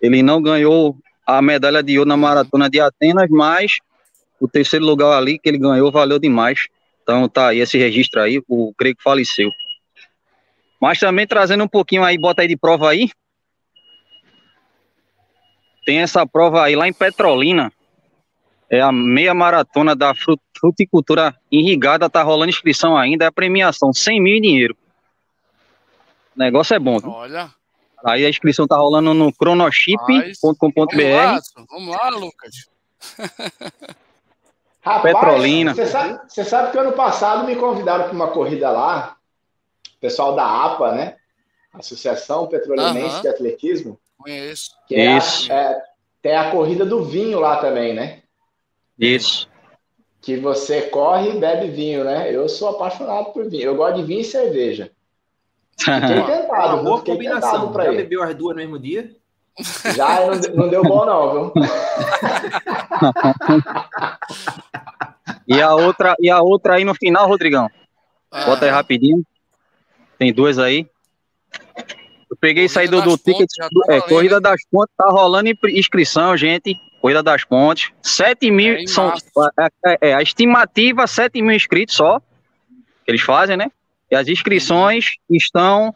Ele 0.00 0.24
não 0.24 0.42
ganhou 0.42 0.96
a 1.24 1.40
medalha 1.40 1.82
de 1.82 1.98
ouro 1.98 2.08
na 2.08 2.16
maratona 2.16 2.68
de 2.68 2.80
Atenas, 2.80 3.28
mas 3.30 3.78
o 4.40 4.48
terceiro 4.48 4.84
lugar 4.84 5.16
ali 5.16 5.38
que 5.38 5.48
ele 5.48 5.58
ganhou 5.58 5.92
valeu 5.92 6.18
demais. 6.18 6.66
Então 7.10 7.28
tá 7.28 7.48
aí 7.48 7.58
esse 7.58 7.76
registro 7.76 8.22
aí, 8.22 8.40
o 8.46 8.72
Grego 8.78 9.00
faleceu. 9.02 9.50
Mas 10.80 11.00
também 11.00 11.26
trazendo 11.26 11.64
um 11.64 11.68
pouquinho 11.68 12.04
aí, 12.04 12.16
bota 12.16 12.42
aí 12.42 12.46
de 12.46 12.56
prova 12.56 12.88
aí. 12.88 13.10
Tem 15.84 15.98
essa 15.98 16.24
prova 16.24 16.62
aí 16.62 16.76
lá 16.76 16.86
em 16.86 16.92
Petrolina, 16.92 17.72
é 18.70 18.80
a 18.80 18.92
meia 18.92 19.34
maratona 19.34 19.96
da 19.96 20.14
fruticultura 20.56 21.34
irrigada, 21.50 22.08
tá 22.08 22.22
rolando 22.22 22.50
inscrição 22.50 22.96
ainda, 22.96 23.24
é 23.24 23.28
a 23.28 23.32
premiação, 23.32 23.92
100 23.92 24.22
mil 24.22 24.36
em 24.36 24.40
dinheiro. 24.40 24.76
O 26.36 26.38
negócio 26.38 26.74
é 26.74 26.78
bom. 26.78 27.00
Viu? 27.00 27.10
Olha. 27.10 27.50
Aí 28.04 28.24
a 28.24 28.30
inscrição 28.30 28.68
tá 28.68 28.76
rolando 28.76 29.12
no 29.12 29.32
cronoship.com.br. 29.32 30.44
Vamos, 30.44 31.52
vamos 31.68 31.96
lá, 31.96 32.08
Lucas. 32.10 32.70
Rapaz, 34.82 35.14
Petrolina. 35.14 35.74
Você 35.74 35.86
sabe, 35.86 36.20
você 36.26 36.44
sabe 36.44 36.72
que 36.72 36.78
ano 36.78 36.92
passado 36.92 37.44
me 37.44 37.54
convidaram 37.56 38.04
para 38.04 38.12
uma 38.12 38.28
corrida 38.28 38.70
lá, 38.70 39.16
o 39.96 40.00
pessoal 40.00 40.34
da 40.34 40.64
APA, 40.64 40.92
né? 40.92 41.16
Associação 41.72 42.46
Petrolinense 42.46 43.16
uhum. 43.16 43.22
de 43.22 43.28
Atletismo. 43.28 44.00
Conheço. 44.18 44.70
Que 44.88 44.96
é 44.96 45.18
Isso. 45.18 45.52
é, 45.52 45.82
tem 46.22 46.34
a 46.34 46.50
corrida 46.50 46.84
do 46.84 47.04
vinho 47.04 47.38
lá 47.38 47.56
também, 47.56 47.94
né? 47.94 48.22
Isso. 48.98 49.48
Que 50.20 50.36
você 50.36 50.82
corre 50.82 51.30
e 51.30 51.38
bebe 51.38 51.68
vinho, 51.68 52.04
né? 52.04 52.34
Eu 52.34 52.48
sou 52.48 52.70
apaixonado 52.70 53.32
por 53.32 53.48
vinho. 53.48 53.62
Eu 53.62 53.76
gosto 53.76 53.96
de 53.96 54.02
vinho 54.02 54.20
e 54.20 54.24
cerveja. 54.24 54.90
Fiquei 55.78 56.22
tentado, 56.24 56.74
Uma 56.74 56.82
boa 56.82 56.98
Fiquei 56.98 57.14
combinação. 57.14 57.72
Já 57.72 57.92
ir. 57.92 57.96
bebeu 57.96 58.22
as 58.22 58.34
duas 58.34 58.56
no 58.56 58.62
mesmo 58.62 58.78
dia? 58.78 59.14
Já 59.94 60.26
não, 60.26 60.64
não 60.64 60.68
deu 60.68 60.82
bom, 60.82 61.04
não, 61.06 61.32
viu? 61.32 61.52
e 65.46 65.60
a 65.60 65.74
outra, 65.74 66.14
e 66.20 66.30
a 66.30 66.40
outra 66.40 66.74
aí 66.74 66.84
no 66.84 66.94
final, 66.94 67.26
Rodrigão. 67.28 67.68
Ah. 68.30 68.44
Bota 68.44 68.64
aí 68.64 68.70
rapidinho. 68.70 69.24
Tem 70.18 70.32
duas 70.32 70.58
aí. 70.58 70.86
Eu 72.30 72.36
peguei 72.40 72.66
isso 72.66 72.78
aí 72.78 72.86
do, 72.86 73.02
do 73.02 73.18
ticket. 73.18 73.48
É, 73.88 74.00
Corrida 74.00 74.40
das 74.40 74.60
Pontes, 74.70 74.94
tá 74.96 75.06
rolando 75.08 75.50
inscrição, 75.68 76.36
gente. 76.36 76.76
Corrida 77.00 77.22
das 77.22 77.44
Pontes. 77.44 77.90
7 78.02 78.50
mil. 78.50 78.74
É 78.74 78.86
são, 78.86 79.12
é, 79.58 79.68
é, 79.86 79.98
é, 80.10 80.14
a 80.14 80.22
estimativa, 80.22 81.06
7 81.06 81.42
mil 81.42 81.52
inscritos 81.56 81.96
só. 81.96 82.20
Que 83.04 83.10
eles 83.10 83.22
fazem, 83.22 83.56
né? 83.56 83.70
E 84.10 84.14
as 84.14 84.28
inscrições 84.28 85.06
estão 85.28 85.94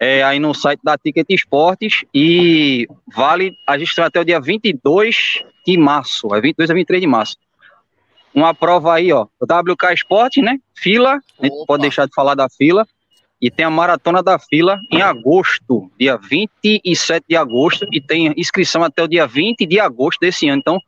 é, 0.00 0.22
aí 0.22 0.38
no 0.38 0.54
site 0.54 0.80
da 0.82 0.96
Ticket 0.96 1.26
Esportes 1.30 2.04
e 2.14 2.86
vale 3.14 3.56
a 3.66 3.76
gente 3.76 4.00
até 4.00 4.20
o 4.20 4.24
dia 4.24 4.40
22 4.40 5.42
de 5.66 5.76
março, 5.76 6.34
é 6.34 6.40
22 6.40 6.70
a 6.70 6.74
23 6.74 7.00
de 7.00 7.06
março. 7.06 7.36
Uma 8.32 8.54
prova 8.54 8.94
aí, 8.94 9.12
ó, 9.12 9.26
WK 9.42 9.92
Esporte, 9.94 10.40
né? 10.40 10.58
Fila, 10.74 11.18
a 11.40 11.44
gente 11.44 11.66
pode 11.66 11.82
deixar 11.82 12.06
de 12.06 12.14
falar 12.14 12.34
da 12.34 12.48
fila. 12.48 12.86
E 13.40 13.50
tem 13.50 13.64
a 13.64 13.70
Maratona 13.70 14.20
da 14.20 14.36
Fila 14.36 14.80
em 14.90 15.00
agosto, 15.00 15.90
dia 15.98 16.16
27 16.16 17.24
de 17.28 17.36
agosto, 17.36 17.86
e 17.92 18.00
tem 18.00 18.34
inscrição 18.36 18.82
até 18.82 19.00
o 19.00 19.06
dia 19.06 19.28
20 19.28 19.64
de 19.64 19.78
agosto 19.78 20.18
desse 20.18 20.48
ano. 20.48 20.58
Então, 20.58 20.80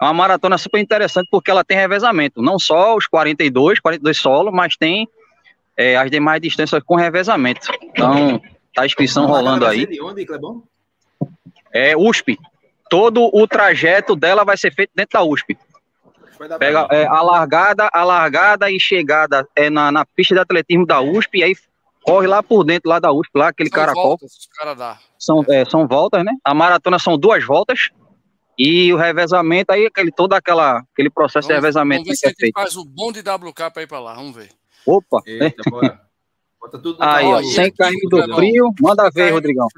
é 0.00 0.04
uma 0.04 0.12
maratona 0.12 0.58
super 0.58 0.80
interessante 0.80 1.28
porque 1.30 1.50
ela 1.50 1.64
tem 1.64 1.76
revezamento, 1.76 2.42
não 2.42 2.58
só 2.58 2.96
os 2.96 3.06
42, 3.06 3.78
42 3.78 4.16
solo, 4.16 4.50
mas 4.50 4.76
tem 4.76 5.08
é, 5.76 5.96
as 5.96 6.10
demais 6.10 6.40
distâncias 6.40 6.82
com 6.84 6.96
revezamento. 6.96 7.70
Então, 7.82 8.40
tá 8.74 8.82
a 8.82 8.86
inscrição 8.86 9.26
rolando 9.26 9.66
aí. 9.66 9.86
De 9.86 10.00
onde, 10.00 10.24
Clebão? 10.24 10.62
É 11.72 11.96
USP. 11.96 12.38
Todo 12.88 13.30
o 13.32 13.46
trajeto 13.48 14.14
dela 14.14 14.44
vai 14.44 14.56
ser 14.56 14.72
feito 14.72 14.90
dentro 14.94 15.18
da 15.18 15.24
USP. 15.24 15.56
Pega 16.58 16.86
é, 16.90 17.06
a 17.06 17.22
largada, 17.22 17.88
a 17.92 18.04
largada 18.04 18.70
e 18.70 18.78
chegada 18.78 19.48
é 19.54 19.70
na, 19.70 19.90
na 19.90 20.04
pista 20.04 20.34
de 20.34 20.40
atletismo 20.40 20.84
da 20.84 21.00
USP, 21.00 21.38
e 21.38 21.44
aí 21.44 21.56
corre 22.02 22.26
lá 22.26 22.42
por 22.42 22.64
dentro 22.64 22.90
lá 22.90 22.98
da 22.98 23.12
USP, 23.12 23.30
lá 23.34 23.48
aquele 23.48 23.70
são 23.70 23.76
caracol. 23.76 24.08
Voltas, 24.08 24.48
cara 24.58 24.98
são, 25.18 25.44
é, 25.48 25.64
são 25.64 25.86
voltas, 25.86 26.24
né? 26.24 26.32
A 26.44 26.52
maratona 26.52 26.98
são 26.98 27.16
duas 27.16 27.42
voltas. 27.44 27.88
E 28.56 28.92
o 28.92 28.96
revezamento 28.96 29.72
aí, 29.72 29.86
aquele, 29.86 30.12
todo 30.12 30.32
aquela, 30.34 30.78
aquele 30.92 31.10
processo 31.10 31.48
vamos, 31.48 31.60
de 31.60 31.60
revezamento. 31.60 32.04
Vamos 32.04 32.08
ver 32.08 32.16
se 32.16 32.26
a 32.26 32.46
gente 32.46 32.52
faz 32.52 32.76
o 32.76 32.84
bom 32.84 33.10
de 33.10 33.20
WK 33.20 33.70
para 33.72 33.82
ir 33.82 33.88
para 33.88 33.98
lá, 33.98 34.14
vamos 34.14 34.36
ver. 34.36 34.50
Opa! 34.86 35.22
Eita, 35.26 35.62
bora. 35.70 36.04
Bota 36.60 36.78
tudo 36.78 36.98
no 36.98 37.04
Aí, 37.04 37.26
ó, 37.26 37.42
100 37.42 37.72
km 37.72 38.08
do 38.08 38.34
frio, 38.36 38.74
manda 38.80 39.10
ver, 39.10 39.30
Rodrigão. 39.30 39.68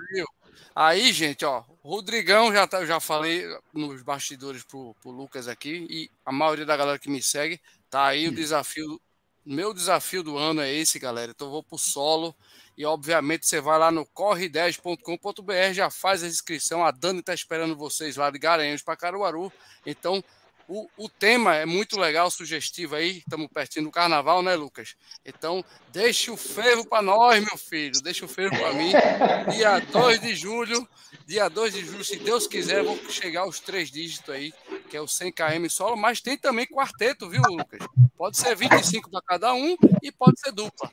Aí, 0.75 1.13
gente, 1.13 1.45
ó, 1.45 1.65
Rodrigão, 1.83 2.53
já, 2.53 2.67
tá, 2.67 2.85
já 2.85 3.01
falei 3.01 3.45
nos 3.73 4.03
bastidores 4.03 4.63
pro, 4.63 4.95
pro 5.01 5.11
Lucas 5.11 5.49
aqui, 5.49 5.87
e 5.89 6.11
a 6.25 6.31
maioria 6.31 6.67
da 6.67 6.77
galera 6.77 6.99
que 6.99 7.11
me 7.11 7.23
segue, 7.23 7.61
tá 7.89 8.07
aí 8.07 8.29
o 8.29 8.33
desafio, 8.33 9.01
meu 9.45 9.73
desafio 9.73 10.23
do 10.23 10.37
ano 10.37 10.61
é 10.61 10.73
esse, 10.73 10.99
galera, 10.99 11.33
então 11.35 11.47
eu 11.47 11.53
vou 11.53 11.63
pro 11.63 11.79
solo, 11.79 12.35
e 12.77 12.85
obviamente 12.85 13.47
você 13.47 13.61
vai 13.61 13.79
lá 13.79 13.91
no 13.91 14.05
corre10.com.br, 14.05 15.73
já 15.73 15.89
faz 15.89 16.23
a 16.23 16.29
inscrição, 16.29 16.85
a 16.85 16.91
Dani 16.91 17.23
tá 17.23 17.33
esperando 17.33 17.75
vocês 17.75 18.17
lá 18.17 18.31
de 18.31 18.39
Garanhuns 18.39 18.83
para 18.83 18.97
Caruaru, 18.97 19.51
então 19.87 20.23
o, 20.69 20.89
o 20.97 21.09
tema 21.09 21.55
é 21.55 21.65
muito 21.65 21.99
legal, 21.99 22.31
sugestivo 22.31 22.97
aí. 22.97 23.19
Estamos 23.19 23.49
pertinho 23.49 23.87
do 23.87 23.91
carnaval, 23.91 24.43
né, 24.43 24.55
Lucas? 24.55 24.97
Então, 25.25 25.65
deixe 25.93 26.31
o 26.31 26.37
ferro 26.37 26.85
para 26.85 27.03
nós, 27.03 27.45
meu 27.45 27.57
filho. 27.57 28.01
Deixa 28.03 28.25
o 28.25 28.29
ferro 28.29 28.51
para 28.51 28.73
mim. 28.73 28.93
Dia 29.53 29.79
2 29.79 30.21
de 30.21 30.35
julho. 30.35 30.87
Dia 31.27 31.49
2 31.49 31.75
de 31.75 31.85
julho, 31.85 32.05
se 32.05 32.17
Deus 32.17 32.47
quiser, 32.47 32.83
vou 32.83 32.97
chegar 33.11 33.43
aos 33.43 33.59
três 33.59 33.91
dígitos 33.91 34.33
aí, 34.33 34.53
que 34.89 34.97
é 34.97 35.01
o 35.01 35.09
100 35.09 35.33
km 35.33 35.69
solo. 35.69 35.97
Mas 35.97 36.21
tem 36.21 36.37
também 36.37 36.67
quarteto, 36.67 37.29
viu, 37.29 37.43
Lucas? 37.43 37.81
Pode 38.17 38.37
ser 38.37 38.55
25 38.55 39.11
para 39.11 39.23
cada 39.23 39.55
um 39.55 39.77
e 40.03 40.13
pode 40.13 40.39
ser 40.41 40.53
dupla. 40.53 40.91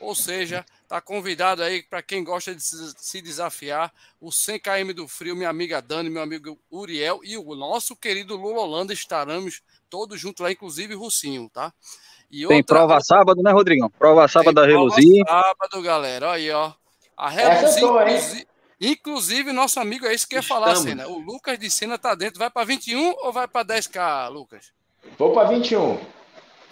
Ou 0.00 0.14
seja, 0.14 0.64
tá 0.88 1.00
convidado 1.00 1.62
aí 1.62 1.82
para 1.82 2.02
quem 2.02 2.22
gosta 2.22 2.54
de 2.54 2.62
se 2.62 3.22
desafiar, 3.22 3.92
o 4.20 4.30
100 4.30 4.60
km 4.60 4.92
do 4.94 5.08
frio, 5.08 5.36
minha 5.36 5.48
amiga 5.48 5.80
Dani, 5.80 6.10
meu 6.10 6.22
amigo 6.22 6.58
Uriel 6.70 7.20
e 7.22 7.36
o 7.38 7.54
nosso 7.54 7.96
querido 7.96 8.36
Lula 8.36 8.60
Holanda 8.60 8.92
estaremos 8.92 9.62
todos 9.88 10.20
juntos 10.20 10.42
lá, 10.42 10.50
inclusive 10.50 10.94
Russinho, 10.94 11.48
tá? 11.48 11.72
E 12.30 12.46
Tem 12.48 12.62
prova 12.64 13.00
sábado, 13.00 13.40
né, 13.42 13.52
Rodrigão? 13.52 13.88
Prova 13.90 14.26
sábado 14.26 14.54
da 14.54 14.66
Reluzir. 14.66 15.24
Sábado, 15.24 15.82
galera, 15.82 16.32
aí, 16.32 16.50
ó. 16.50 16.72
A 17.16 17.30
Reluzir, 17.30 17.84
inclusive, 17.84 18.46
inclusive, 18.80 19.52
nosso 19.52 19.78
amigo 19.78 20.04
é 20.04 20.12
isso 20.12 20.26
que 20.26 20.34
ia 20.34 20.42
falar, 20.42 20.74
Cena. 20.74 21.06
O 21.06 21.18
Lucas 21.18 21.56
de 21.58 21.70
Sena 21.70 21.96
tá 21.96 22.14
dentro. 22.14 22.40
Vai 22.40 22.50
para 22.50 22.66
21 22.66 23.14
ou 23.18 23.32
vai 23.32 23.46
para 23.46 23.64
10K, 23.64 24.28
Lucas? 24.30 24.72
Vou 25.16 25.32
para 25.32 25.48
21. 25.48 25.98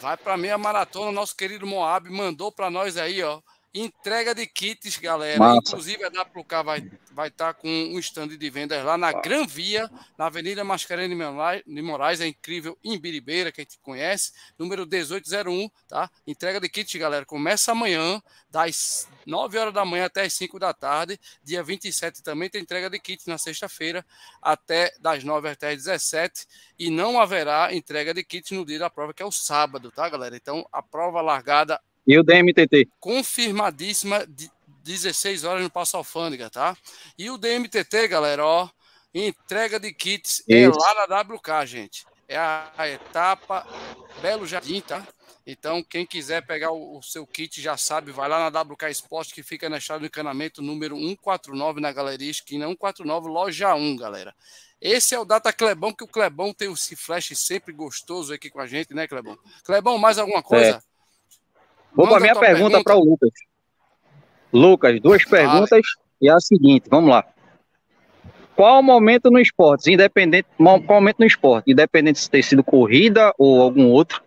Vai 0.03 0.17
para 0.17 0.37
meia 0.37 0.59
maratona, 0.59 1.13
nosso 1.13 1.37
querido 1.37 1.65
Moab 1.65 2.11
mandou 2.11 2.51
para 2.51 2.69
nós 2.69 2.97
aí, 2.97 3.23
ó. 3.23 3.41
Entrega 3.75 4.35
de 4.35 4.47
kits, 4.47 4.99
galera. 4.99 5.39
Massa. 5.39 5.59
Inclusive 5.71 6.05
a 6.05 6.09
WK 6.09 6.63
vai 6.65 6.91
vai 7.13 7.29
estar 7.29 7.55
tá 7.55 7.61
com 7.61 7.69
um 7.69 7.99
stand 7.99 8.29
de 8.29 8.51
vendas 8.51 8.83
lá 8.85 8.97
na 8.97 9.13
Gran 9.13 9.47
Via, 9.47 9.91
na 10.17 10.27
Avenida 10.27 10.65
Mascarenhas 10.65 11.11
de 11.67 11.83
Moraes, 11.83 12.21
é 12.21 12.27
incrível, 12.27 12.77
em 12.83 12.99
Biribeira, 12.99 13.53
que 13.53 13.61
a 13.61 13.65
gente 13.65 13.79
conhece, 13.81 14.33
número 14.59 14.87
1801, 14.87 15.71
tá? 15.87 16.11
Entrega 16.27 16.61
de 16.61 16.69
kit, 16.69 16.99
galera, 16.99 17.25
começa 17.25 17.73
amanhã, 17.73 18.21
das 18.51 19.09
9 19.27 19.59
horas 19.59 19.75
da 19.75 19.85
manhã 19.85 20.07
até 20.07 20.23
as 20.23 20.33
5 20.35 20.59
da 20.59 20.73
tarde, 20.73 21.19
dia 21.43 21.63
27 21.63 22.23
também 22.23 22.49
tem 22.49 22.63
entrega 22.63 22.89
de 22.89 22.99
kit 22.99 23.29
na 23.29 23.39
sexta-feira, 23.39 24.05
até 24.41 24.93
das 25.01 25.23
9 25.23 25.49
até 25.49 25.71
as 25.71 25.77
17, 25.85 26.47
e 26.79 26.91
não 26.91 27.21
haverá 27.21 27.75
entrega 27.75 28.15
de 28.15 28.25
kit 28.25 28.55
no 28.55 28.65
dia 28.65 28.79
da 28.79 28.91
prova, 28.91 29.13
que 29.13 29.23
é 29.23 29.27
o 29.27 29.33
sábado, 29.33 29.91
tá, 29.91 30.09
galera? 30.09 30.37
Então, 30.37 30.67
a 30.73 30.83
prova 30.83 31.21
largada 31.21 31.81
e 32.07 32.19
o 32.19 32.23
DMTT? 32.23 32.89
Confirmadíssima 32.99 34.27
de 34.27 34.51
16 34.85 35.45
horas 35.45 35.63
no 35.63 35.71
Passo 35.71 35.97
Alfândega, 35.97 36.51
tá? 36.51 36.77
E 37.17 37.31
o 37.31 37.39
DMTT, 37.39 38.09
galera, 38.09 38.45
ó, 38.45 38.69
entrega 39.15 39.79
de 39.79 39.93
kits 39.93 40.43
é 40.49 40.63
Isso. 40.63 40.79
é 40.79 40.83
lá 40.83 41.07
na 41.07 41.21
WK, 41.21 41.67
gente. 41.67 42.05
É 42.29 42.37
a, 42.37 42.73
a, 42.77 42.89
etapa 42.89 43.67
Belo 44.21 44.47
Jardim, 44.47 44.81
tá? 44.81 45.07
Então, 45.47 45.83
quem 45.83 46.07
quiser 46.07 46.47
pegar 46.47 46.71
o, 46.71 46.99
o, 46.99 47.03
seu 47.03 47.27
kit 47.27 47.61
já 47.61 47.77
sabe, 47.77 48.13
vai 48.13 48.29
lá 48.29 48.49
na 48.49 48.61
WK 48.61 48.85
Esporte, 48.91 49.35
que 49.35 49.43
fica 49.43 49.69
na 49.69 49.79
estrada 49.79 50.01
do 50.01 50.07
encanamento 50.07 50.63
número 50.63 50.97
149 50.97 51.81
na 51.81 51.93
Galeria 51.93 52.31
Esquina 52.31 52.67
149, 52.67 53.29
loja 53.29 53.75
1, 53.75 53.97
galera. 53.97 54.35
Esse 54.81 55.15
é 55.15 55.19
o 55.19 55.25
Data 55.25 55.53
Clebão, 55.53 55.93
que 55.93 56.05
o 56.05 56.09
Clebão 56.09 56.55
tem 56.55 56.73
esse 56.73 56.97
flash 56.97 57.33
sempre 57.37 57.73
gostoso 57.73 58.33
aqui 58.33 58.51
com 58.51 58.61
a 58.61 58.67
gente, 58.67 58.95
né, 58.95 59.07
Clebão? 59.07 59.39
Clebão, 59.65 59.99
mais 59.99 60.19
alguma 60.19 60.43
coisa? 60.43 60.77
É. 60.77 60.92
Vou 61.95 62.09
para 62.09 62.17
a 62.17 62.21
minha 62.21 62.37
pergunta 62.37 62.83
para 62.83 62.97
o 62.97 63.05
Lucas. 63.05 63.31
Lucas, 64.53 65.01
duas 65.01 65.25
perguntas 65.25 65.81
e 66.21 66.29
a 66.29 66.39
seguinte, 66.39 66.89
vamos 66.91 67.11
lá. 67.11 67.25
Qual 68.55 68.81
o 68.81 68.83
momento 68.83 69.31
no 69.31 69.39
esporte, 69.39 69.93
independente, 69.93 70.47
qual 70.57 70.79
momento 70.79 71.21
no 71.21 71.27
esporte, 71.27 71.73
independente 71.73 72.21
se 72.21 72.31
ter 72.31 72.43
sido 72.43 72.63
corrida 72.63 73.33
ou 73.39 73.63
algum 73.63 73.89
outro, 73.89 74.23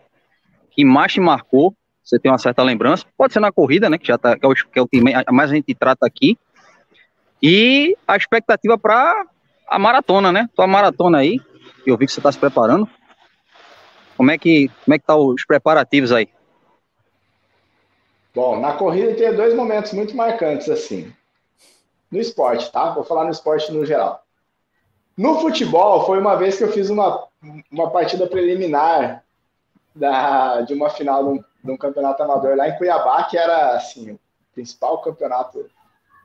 que 0.72 0.84
mais 0.84 1.14
te 1.14 1.20
marcou, 1.20 1.76
você 2.04 2.20
tem 2.20 2.32
uma 2.32 2.38
certa 2.38 2.62
lembrança, 2.64 3.06
pode 3.18 3.34
ser 3.34 3.40
na 3.40 3.52
corrida, 3.52 3.90
né, 3.90 3.98
que 3.98 4.08
já 4.08 4.18
tá, 4.18 4.38
que 4.38 4.46
é 4.46 4.50
o 4.50 4.54
que, 4.54 4.80
é 4.80 4.82
o 4.82 4.88
que 4.88 5.02
mais 5.02 5.52
a 5.52 5.56
gente 5.56 5.74
trata 5.74 6.06
aqui, 6.06 6.38
e 7.42 7.96
a 8.08 8.16
expectativa 8.16 8.78
para 8.78 9.26
a 9.68 9.80
maratona, 9.80 10.32
né, 10.32 10.50
tua 10.56 10.68
maratona 10.68 11.20
aí, 11.20 11.40
eu 11.86 11.98
vi 11.98 12.06
que 12.06 12.12
você 12.12 12.20
está 12.20 12.32
se 12.32 12.38
preparando, 12.38 12.90
como 14.18 14.32
é 14.32 14.38
que, 14.38 14.70
como 14.84 14.96
é 14.96 15.00
que 15.00 15.06
tá 15.06 15.16
os 15.16 15.46
preparativos 15.46 16.12
aí? 16.12 16.28
Bom, 18.36 18.60
na 18.60 18.74
corrida 18.74 19.16
tem 19.16 19.34
dois 19.34 19.56
momentos 19.56 19.94
muito 19.94 20.14
marcantes 20.16 20.70
assim. 20.70 21.12
No 22.12 22.20
esporte, 22.20 22.70
tá? 22.70 22.90
Vou 22.92 23.06
falar 23.06 23.24
no 23.24 23.32
esporte 23.32 23.72
no 23.72 23.86
geral. 23.86 24.24
No 25.18 25.40
futebol, 25.40 26.06
foi 26.06 26.20
uma 26.20 26.36
vez 26.36 26.58
que 26.58 26.64
eu 26.66 26.72
fiz 26.72 26.90
uma, 26.90 27.26
uma 27.72 27.90
partida 27.90 28.28
preliminar 28.28 29.24
da, 29.96 30.62
de 30.62 30.74
uma 30.74 30.90
final 30.90 31.24
de 31.24 31.30
um, 31.30 31.44
de 31.64 31.72
um 31.72 31.78
campeonato 31.78 32.22
amador 32.22 32.58
lá 32.58 32.68
em 32.68 32.78
Cuiabá, 32.78 33.24
que 33.24 33.38
era 33.38 33.78
assim, 33.78 34.12
o 34.12 34.20
principal 34.54 35.02
campeonato 35.02 35.66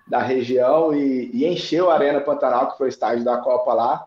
da 0.09 0.19
região 0.19 0.93
e, 0.93 1.31
e 1.33 1.47
encheu 1.47 1.89
a 1.89 1.95
Arena 1.95 2.21
Pantanal, 2.21 2.73
que 2.73 2.79
foi 2.79 2.89
o 2.89 2.91
estádio 2.91 3.25
da 3.25 3.39
Copa 3.39 3.73
lá. 3.73 4.07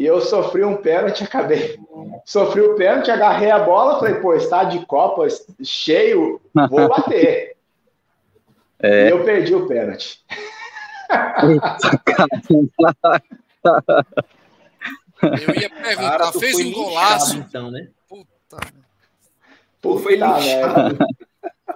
E 0.00 0.06
eu 0.06 0.18
sofri 0.22 0.64
um 0.64 0.78
pênalti, 0.78 1.24
acabei. 1.24 1.78
Sofri 2.24 2.62
o 2.62 2.74
pênalti, 2.74 3.10
agarrei 3.10 3.50
a 3.50 3.58
bola, 3.58 3.98
falei, 3.98 4.14
pô, 4.14 4.32
está 4.32 4.64
de 4.64 4.86
Copa 4.86 5.26
cheio, 5.62 6.40
vou 6.54 6.88
bater. 6.88 7.54
É. 8.82 9.08
E 9.08 9.10
eu 9.10 9.22
perdi 9.26 9.54
o 9.54 9.66
pênalti. 9.68 10.24
eu 15.22 15.54
ia 15.54 15.68
perguntar, 15.68 16.18
Cara, 16.18 16.32
fez 16.32 16.56
um 16.56 16.72
golaço. 16.72 17.36
Então, 17.36 17.70
né? 17.70 17.90
Puta. 18.08 18.56
Puta 19.82 20.02
foi 20.02 20.14
lixado. 20.14 20.96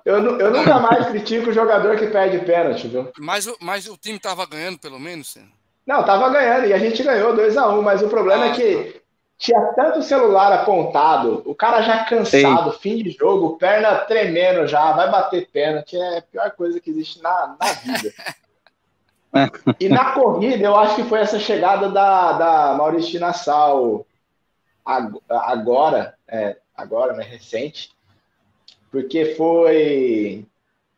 Eu, 0.03 0.39
eu 0.39 0.51
nunca 0.51 0.79
mais 0.81 1.09
critico 1.09 1.51
o 1.51 1.53
jogador 1.53 1.99
que 1.99 2.07
perde 2.07 2.39
pênalti, 2.47 2.89
viu? 2.89 3.13
Mas, 3.19 3.47
mas 3.61 3.87
o 3.87 3.99
time 3.99 4.19
tava 4.19 4.47
ganhando, 4.47 4.79
pelo 4.79 4.99
menos, 4.99 5.31
Senna? 5.31 5.53
Não, 5.87 6.05
tava 6.05 6.31
ganhando 6.31 6.67
e 6.67 6.73
a 6.73 6.79
gente 6.79 7.03
ganhou 7.03 7.37
2 7.37 7.57
a 7.57 7.69
1 7.69 7.79
um, 7.79 7.83
mas 7.83 8.03
o 8.03 8.09
problema 8.09 8.47
é 8.47 8.53
que 8.53 9.03
tinha 9.37 9.61
tanto 9.75 10.03
celular 10.03 10.53
apontado, 10.53 11.43
o 11.45 11.55
cara 11.55 11.83
já 11.83 12.05
cansado, 12.05 12.73
Sim. 12.73 12.79
fim 12.79 12.97
de 13.03 13.11
jogo, 13.11 13.59
perna 13.59 13.97
tremendo 13.97 14.67
já, 14.67 14.93
vai 14.93 15.11
bater 15.11 15.49
pênalti, 15.51 15.97
é 15.97 16.19
a 16.19 16.23
pior 16.23 16.51
coisa 16.53 16.81
que 16.81 16.91
existe 16.91 17.23
na, 17.23 17.57
na 17.61 17.73
vida. 17.73 18.15
e 19.79 19.89
na 19.89 20.13
corrida, 20.13 20.65
eu 20.65 20.77
acho 20.77 20.97
que 20.97 21.05
foi 21.05 21.21
essa 21.21 21.39
chegada 21.39 21.91
da, 21.91 22.33
da 22.33 22.75
Maurício 22.75 23.21
Nassau 23.21 24.07
agora, 25.29 26.15
é, 26.29 26.57
agora, 26.75 27.13
né, 27.15 27.25
recente, 27.25 27.91
porque 28.91 29.35
foi, 29.35 30.47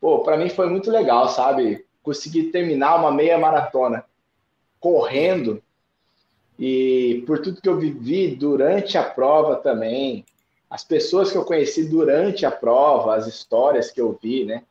pô, 0.01 0.20
para 0.20 0.37
mim 0.37 0.51
foi 0.51 0.68
muito 0.68 0.91
legal, 0.91 1.28
sabe? 1.28 1.84
Conseguir 2.03 2.51
terminar 2.53 2.97
uma 2.97 3.11
meia 3.11 3.39
maratona 3.39 4.05
correndo 4.80 5.62
e 6.58 7.22
por 7.26 7.40
tudo 7.40 7.60
que 7.60 7.68
eu 7.68 7.78
vivi 7.78 8.34
durante 8.34 8.96
a 8.96 9.02
prova 9.02 9.56
também, 9.56 10.24
as 10.70 10.82
pessoas 10.82 11.30
que 11.30 11.36
eu 11.36 11.44
conheci 11.44 11.88
durante 11.88 12.46
a 12.46 12.50
prova, 12.50 13.14
as 13.14 13.26
histórias 13.26 13.90
que 13.90 14.00
eu 14.00 14.18
vi, 14.20 14.44
né? 14.44 14.62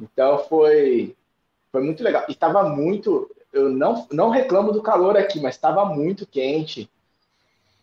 Então 0.00 0.38
foi 0.44 1.16
foi 1.70 1.82
muito 1.82 2.02
legal. 2.02 2.24
E 2.28 2.32
estava 2.32 2.68
muito, 2.68 3.30
eu 3.52 3.70
não 3.70 4.06
não 4.10 4.30
reclamo 4.30 4.72
do 4.72 4.82
calor 4.82 5.16
aqui, 5.16 5.40
mas 5.40 5.54
estava 5.54 5.84
muito 5.84 6.26
quente. 6.26 6.90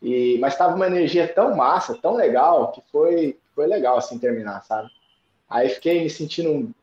E 0.02 0.38
mas 0.40 0.54
estava 0.54 0.76
uma 0.76 0.88
energia 0.88 1.28
tão 1.28 1.56
massa, 1.56 1.98
tão 1.98 2.16
legal 2.16 2.72
que 2.72 2.82
foi 2.92 3.38
foi 3.56 3.68
legal 3.68 3.98
assim 3.98 4.20
terminar, 4.20 4.64
sabe? 4.64 4.90
Aí 5.50 5.70
fiquei 5.70 6.04
me 6.04 6.10
sentindo 6.10 6.74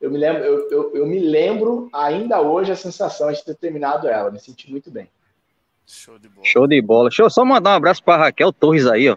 eu 0.00 0.10
me 0.10 0.18
lembro, 0.18 0.42
eu, 0.42 0.68
eu, 0.70 0.96
eu, 0.96 1.06
me 1.06 1.18
lembro 1.18 1.88
ainda 1.92 2.40
hoje 2.40 2.72
a 2.72 2.76
sensação 2.76 3.30
de 3.30 3.44
ter 3.44 3.54
terminado 3.54 4.08
ela, 4.08 4.30
me 4.30 4.38
senti 4.38 4.70
muito 4.70 4.90
bem. 4.90 5.08
Show 5.86 6.18
de 6.18 6.28
bola. 6.28 6.46
Show 6.46 6.66
de 6.66 6.80
bola. 6.80 7.08
Deixa 7.08 7.22
eu 7.22 7.30
só 7.30 7.44
mandar 7.44 7.72
um 7.72 7.74
abraço 7.74 8.02
para 8.02 8.24
Raquel 8.24 8.52
Torres 8.52 8.86
aí, 8.86 9.10
ó. 9.10 9.16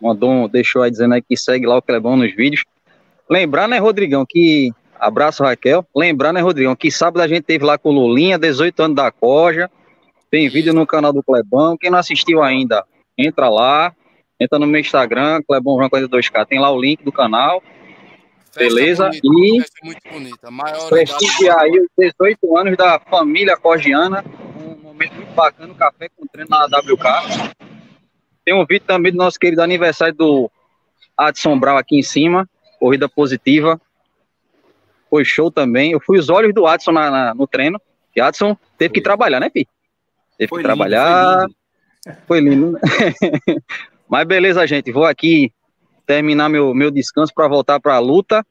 Mandou 0.00 0.30
um, 0.30 0.48
deixou 0.48 0.82
aí 0.82 0.90
dizendo 0.90 1.14
aí 1.14 1.22
que 1.22 1.36
segue 1.36 1.66
lá 1.66 1.76
o 1.76 1.82
Clebão 1.82 2.16
nos 2.16 2.32
vídeos. 2.34 2.64
Lembrar, 3.28 3.66
né, 3.66 3.78
Rodrigão, 3.78 4.24
que. 4.28 4.70
Abraço, 5.00 5.42
Raquel. 5.42 5.86
Lembrar, 5.94 6.32
né, 6.32 6.40
Rodrigão, 6.40 6.76
que 6.76 6.90
sábado 6.90 7.22
a 7.22 7.28
gente 7.28 7.42
teve 7.42 7.64
lá 7.64 7.78
com 7.78 7.90
o 7.90 7.92
Lulinha, 7.92 8.38
18 8.38 8.82
anos 8.82 8.96
da 8.96 9.10
Coja. 9.10 9.70
Tem 10.30 10.48
vídeo 10.48 10.74
no 10.74 10.86
canal 10.86 11.12
do 11.12 11.22
Clebão. 11.22 11.76
Quem 11.76 11.90
não 11.90 11.98
assistiu 11.98 12.42
ainda, 12.42 12.84
entra 13.16 13.48
lá. 13.48 13.94
Entra 14.40 14.58
no 14.58 14.66
meu 14.66 14.80
Instagram, 14.80 15.42
Clebão 15.42 15.76
42K. 15.76 16.46
Tem 16.46 16.60
lá 16.60 16.70
o 16.70 16.80
link 16.80 17.02
do 17.02 17.10
canal. 17.10 17.62
Beleza? 18.58 19.10
Bonita, 19.22 19.22
e 19.24 19.60
festa 19.60 19.78
muito 19.84 20.00
bonita. 20.10 20.48
prestigiar 20.88 21.60
aí 21.60 21.80
os 21.80 21.88
18 21.96 22.56
anos 22.58 22.76
da 22.76 22.98
família 22.98 23.56
cogiana. 23.56 24.24
Um 24.56 24.76
momento 24.82 25.14
muito 25.14 25.32
bacana, 25.34 25.72
café 25.74 26.08
com 26.08 26.26
treino 26.26 26.50
na 26.50 26.64
WK. 26.64 27.54
Tem 28.44 28.54
um 28.54 28.66
vídeo 28.66 28.84
também 28.86 29.12
do 29.12 29.18
nosso 29.18 29.38
querido 29.38 29.62
aniversário 29.62 30.14
do 30.14 30.50
Adson 31.16 31.58
Brau 31.58 31.76
aqui 31.76 31.96
em 31.96 32.02
cima. 32.02 32.48
Corrida 32.78 33.08
positiva. 33.08 33.80
Foi 35.08 35.24
show 35.24 35.50
também. 35.50 35.92
Eu 35.92 36.00
fui 36.00 36.18
os 36.18 36.28
olhos 36.28 36.52
do 36.52 36.66
Adson 36.66 36.92
na, 36.92 37.10
na, 37.10 37.34
no 37.34 37.46
treino. 37.46 37.80
E 38.14 38.20
Adson 38.20 38.56
teve 38.76 38.88
foi. 38.88 38.94
que 38.94 39.00
trabalhar, 39.00 39.40
né, 39.40 39.48
Pi? 39.48 39.66
Teve 40.36 40.48
foi 40.48 40.62
que 40.62 40.68
lindo, 40.68 40.76
trabalhar. 40.76 41.46
Foi 42.26 42.40
lindo. 42.40 42.78
Foi 42.80 42.90
lindo. 42.90 43.46
Né? 43.46 43.56
Mas 44.08 44.26
beleza, 44.26 44.66
gente. 44.66 44.90
Vou 44.90 45.04
aqui 45.04 45.52
terminar 46.08 46.48
meu, 46.48 46.72
meu 46.72 46.90
descanso 46.90 47.34
para 47.34 47.46
voltar 47.46 47.78
para 47.78 47.94
a 47.94 47.98
luta. 47.98 48.44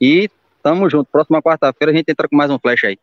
E 0.00 0.30
tamo 0.62 0.88
junto. 0.88 1.10
Próxima 1.12 1.42
quarta-feira 1.42 1.92
a 1.92 1.94
gente 1.94 2.10
entra 2.10 2.26
com 2.26 2.34
mais 2.34 2.50
um 2.50 2.58
flash 2.58 2.84
aí. 2.84 2.98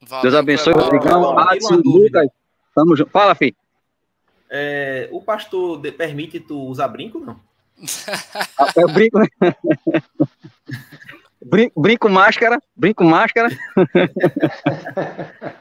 Valeu, 0.00 0.22
Deus 0.22 0.34
abençoe, 0.34 0.72
Rodrigão, 0.72 1.38
Adson, 1.38 1.80
Lucas. 1.84 2.28
Tamo 2.74 2.96
junto. 2.96 3.10
Fala, 3.10 3.34
filho. 3.34 3.54
É, 4.50 5.08
o 5.12 5.20
pastor 5.20 5.80
de, 5.80 5.92
permite 5.92 6.40
tu 6.40 6.58
usar 6.66 6.88
brinco, 6.88 7.20
não? 7.20 7.36
Ah, 8.58 8.72
eu 8.76 8.88
brinco, 8.88 9.18
né? 9.18 9.26
brinco, 11.44 11.80
brinco 11.80 12.08
máscara, 12.08 12.58
brinco 12.74 13.04
máscara. 13.04 13.48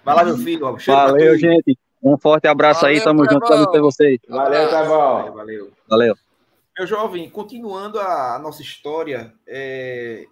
Vai 0.03 0.15
lá, 0.15 0.23
meu 0.23 0.37
filho. 0.37 0.77
Valeu, 0.85 1.37
gente. 1.37 1.77
Um 2.03 2.17
forte 2.17 2.47
abraço 2.47 2.81
Valeu, 2.81 2.97
aí, 2.97 3.03
tamo 3.03 3.23
junto, 3.29 3.47
tamo 3.47 3.67
com 3.67 3.79
vocês. 3.81 4.19
Valeu, 4.27 4.69
tá 4.69 4.83
bom. 4.83 5.31
Valeu. 5.33 5.71
Valeu. 5.87 6.15
Meu 6.77 6.87
jovem, 6.87 7.29
continuando 7.29 7.99
a, 7.99 8.35
a 8.35 8.39
nossa 8.39 8.61
história, 8.61 9.33
é, 9.45 10.25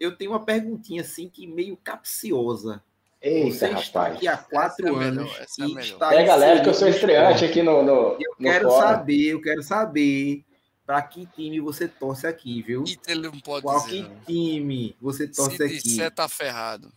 eu 0.00 0.16
tenho 0.16 0.32
uma 0.32 0.44
perguntinha 0.44 1.02
assim 1.02 1.28
que 1.28 1.46
meio 1.46 1.76
capciosa. 1.76 2.82
Eita, 3.20 3.50
Você 3.56 3.68
está 3.72 4.00
rapaz. 4.02 4.16
aqui 4.16 4.28
há 4.28 4.36
quatro 4.36 4.86
essa 4.88 5.04
é 5.04 5.08
anos 5.08 5.32
é 5.58 5.62
e 5.64 5.78
está 5.78 6.08
Pega 6.10 6.34
leve 6.36 6.62
que 6.62 6.68
eu 6.68 6.74
sou 6.74 6.88
estreante 6.88 7.44
aqui 7.44 7.62
no, 7.62 7.82
no 7.82 7.92
Eu 8.20 8.34
no 8.38 8.50
quero 8.50 8.68
fora. 8.68 8.88
saber, 8.88 9.26
eu 9.32 9.40
quero 9.40 9.62
saber 9.62 10.44
para 10.84 11.02
que 11.02 11.26
time 11.26 11.58
você 11.58 11.88
torce 11.88 12.26
aqui, 12.26 12.62
viu? 12.62 12.84
Ele 13.08 13.22
não 13.22 13.40
pode 13.40 13.62
Qual 13.62 13.80
dizer, 13.86 14.04
que 14.04 14.24
time 14.26 14.96
você 15.00 15.26
torce 15.26 15.56
Se 15.56 15.62
aqui? 15.64 15.80
Se 15.80 16.10
tá 16.10 16.28
ferrado. 16.28 16.92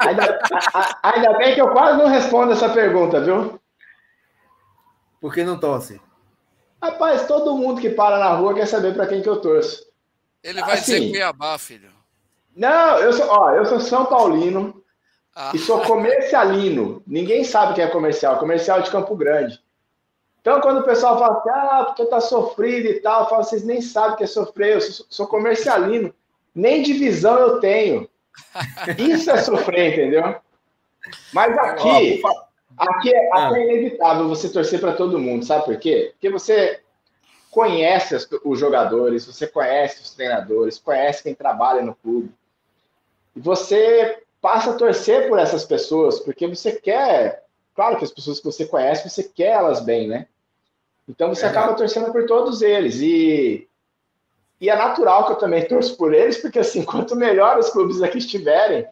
ainda, 0.00 0.38
ainda 1.02 1.32
bem 1.36 1.54
que 1.54 1.60
eu 1.60 1.70
quase 1.70 1.98
não 1.98 2.08
respondo 2.08 2.52
essa 2.52 2.68
pergunta, 2.72 3.20
viu? 3.20 3.60
Por 5.20 5.34
que 5.34 5.44
não 5.44 5.58
torce? 5.58 6.00
Rapaz, 6.84 7.26
todo 7.26 7.56
mundo 7.56 7.80
que 7.80 7.88
para 7.88 8.18
na 8.18 8.34
rua 8.34 8.52
quer 8.52 8.66
saber 8.66 8.92
para 8.92 9.06
quem 9.06 9.22
que 9.22 9.28
eu 9.28 9.40
torço. 9.40 9.86
Ele 10.42 10.60
vai 10.60 10.74
assim, 10.74 10.92
dizer 10.92 11.10
Cuiabá, 11.12 11.56
filho. 11.56 11.90
Não, 12.54 12.98
eu 12.98 13.10
sou, 13.10 13.26
ó, 13.26 13.52
eu 13.52 13.64
sou 13.64 13.80
São 13.80 14.04
Paulino 14.04 14.84
ah. 15.34 15.50
e 15.54 15.58
sou 15.58 15.80
comercialino. 15.80 17.02
Ninguém 17.06 17.42
sabe 17.42 17.72
o 17.72 17.74
que 17.74 17.80
é 17.80 17.86
comercial, 17.86 18.38
comercial 18.38 18.82
de 18.82 18.90
Campo 18.90 19.16
Grande. 19.16 19.58
Então, 20.42 20.60
quando 20.60 20.80
o 20.80 20.84
pessoal 20.84 21.18
fala 21.18 21.38
assim, 21.38 21.48
ah, 21.48 21.84
porque 21.86 22.04
tá 22.04 22.20
sofrido 22.20 22.86
e 22.86 23.00
tal, 23.00 23.22
eu 23.22 23.28
falo, 23.30 23.44
vocês 23.44 23.64
nem 23.64 23.80
sabem 23.80 24.12
o 24.12 24.16
que 24.18 24.24
é 24.24 24.26
sofrer, 24.26 24.74
eu 24.74 24.80
sou, 24.82 25.06
sou 25.08 25.26
comercialino. 25.26 26.14
Nem 26.54 26.82
divisão 26.82 27.38
eu 27.38 27.60
tenho. 27.60 28.06
Isso 28.98 29.30
é 29.30 29.38
sofrer, 29.38 29.94
entendeu? 29.94 30.36
Mas 31.32 31.56
aqui, 31.56 32.20
aqui 32.76 33.14
é, 33.14 33.32
aqui 33.32 33.54
é 33.54 33.62
ah. 33.62 33.64
inevitável 33.64 34.28
você 34.28 34.48
torcer 34.48 34.80
para 34.80 34.94
todo 34.94 35.18
mundo, 35.18 35.44
sabe 35.44 35.64
por 35.64 35.76
quê? 35.76 36.10
Porque 36.12 36.30
você 36.30 36.80
conhece 37.50 38.16
os 38.44 38.58
jogadores, 38.58 39.24
você 39.24 39.46
conhece 39.46 40.02
os 40.02 40.10
treinadores, 40.10 40.78
conhece 40.78 41.22
quem 41.22 41.34
trabalha 41.34 41.82
no 41.82 41.94
clube. 41.94 42.30
E 43.36 43.40
você 43.40 44.22
passa 44.42 44.72
a 44.72 44.74
torcer 44.74 45.28
por 45.28 45.38
essas 45.38 45.64
pessoas, 45.64 46.20
porque 46.20 46.46
você 46.46 46.72
quer, 46.72 47.44
claro 47.74 47.96
que 47.96 48.04
as 48.04 48.10
pessoas 48.10 48.40
que 48.40 48.44
você 48.44 48.66
conhece, 48.66 49.08
você 49.08 49.22
quer 49.22 49.52
elas 49.52 49.80
bem, 49.80 50.08
né? 50.08 50.26
Então 51.08 51.28
você 51.28 51.46
é 51.46 51.48
acaba 51.48 51.74
torcendo 51.74 52.10
por 52.12 52.26
todos 52.26 52.60
eles. 52.60 53.00
E, 53.00 53.68
e 54.60 54.68
é 54.68 54.76
natural 54.76 55.26
que 55.26 55.32
eu 55.32 55.36
também 55.36 55.66
torço 55.66 55.96
por 55.96 56.12
eles, 56.12 56.38
porque 56.38 56.58
assim, 56.58 56.82
quanto 56.84 57.14
melhor 57.14 57.58
os 57.58 57.70
clubes 57.70 58.02
aqui 58.02 58.18
estiverem, 58.18 58.86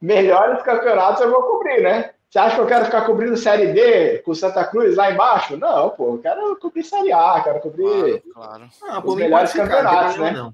melhores 0.00 0.62
campeonatos 0.62 1.20
eu 1.20 1.30
vou 1.30 1.42
cobrir, 1.42 1.82
né? 1.82 2.13
Você 2.34 2.40
acha 2.40 2.56
que 2.56 2.62
eu 2.62 2.66
quero 2.66 2.84
ficar 2.86 3.02
cobrindo 3.02 3.36
Série 3.36 3.72
D 3.72 4.18
com 4.18 4.34
Santa 4.34 4.64
Cruz 4.64 4.96
lá 4.96 5.08
embaixo? 5.08 5.56
Não, 5.56 5.90
pô, 5.90 6.14
eu 6.14 6.18
quero 6.18 6.56
cobrir 6.56 6.82
Série 6.82 7.12
A, 7.12 7.40
quero 7.44 7.60
cobrir 7.60 7.84
claro, 7.84 8.22
claro. 8.32 8.68
Ah, 8.82 9.00
os 9.06 9.14
melhores 9.14 9.52
campeonatos, 9.52 10.18
né? 10.18 10.32
Não. 10.32 10.52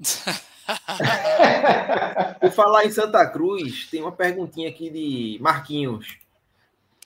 Por 2.40 2.50
falar 2.52 2.86
em 2.86 2.90
Santa 2.90 3.26
Cruz, 3.26 3.86
tem 3.90 4.00
uma 4.00 4.12
perguntinha 4.12 4.70
aqui 4.70 4.88
de 4.88 5.36
Marquinhos. 5.42 6.16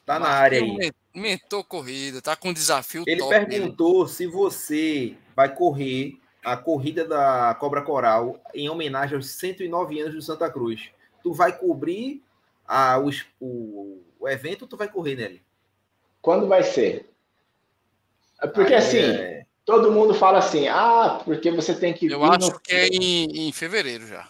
Tá 0.07 0.21
na 0.21 0.29
área 0.29 0.61
aí. 0.61 0.93
Mentor 1.13 1.65
corrida, 1.65 2.23
tá 2.23 2.37
com 2.37 2.53
desafio 2.53 3.03
Ele 3.09 3.19
top, 3.19 3.47
perguntou 3.47 4.07
se 4.07 4.29
você 4.29 5.17
vai 5.35 5.53
correr 5.53 6.17
a 6.45 6.57
corrida 6.57 7.05
da 7.05 7.57
Cobra 7.59 7.83
Coral 7.83 8.39
em 8.55 8.69
homenagem 8.69 9.17
aos 9.17 9.31
109 9.31 9.99
anos 9.99 10.15
do 10.15 10.23
Santa 10.23 10.49
Cruz. 10.49 10.89
Tu 11.21 11.33
vai 11.33 11.51
cobrir 11.51 12.23
a, 12.67 12.99
o, 12.99 13.11
o, 13.41 14.04
o 14.25 14.29
evento, 14.29 14.67
tu 14.67 14.77
vai 14.77 14.89
correr 14.89 15.17
nele? 15.17 15.43
Quando 16.23 16.47
vai 16.49 16.63
ser? 16.63 17.11
Porque 18.55 18.73
Aí, 18.73 18.79
assim, 18.79 18.99
é... 18.99 19.45
todo 19.67 19.93
mundo 19.93 20.15
fala 20.15 20.39
assim, 20.39 20.67
ah, 20.67 21.21
porque 21.25 21.51
você 21.51 21.75
tem 21.75 21.93
que. 21.93 22.11
Eu 22.11 22.25
acho 22.25 22.53
no... 22.53 22.61
que 22.61 22.73
é 22.73 22.87
em, 22.87 23.49
em 23.49 23.53
fevereiro 23.53 24.07
já. 24.07 24.27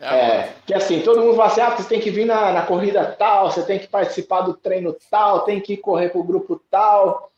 É, 0.00 0.16
é, 0.16 0.54
que 0.66 0.74
assim, 0.74 1.00
todo 1.00 1.20
mundo 1.20 1.36
fala 1.36 1.50
assim, 1.50 1.60
ah, 1.60 1.70
você 1.70 1.88
tem 1.88 2.00
que 2.00 2.10
vir 2.10 2.24
na, 2.24 2.52
na 2.52 2.62
corrida 2.62 3.04
tal, 3.04 3.50
você 3.50 3.62
tem 3.62 3.78
que 3.78 3.86
participar 3.86 4.42
do 4.42 4.54
treino 4.54 4.96
tal, 5.10 5.40
tem 5.40 5.60
que 5.60 5.76
correr 5.76 6.08
pro 6.10 6.24
grupo 6.24 6.60
tal. 6.70 7.32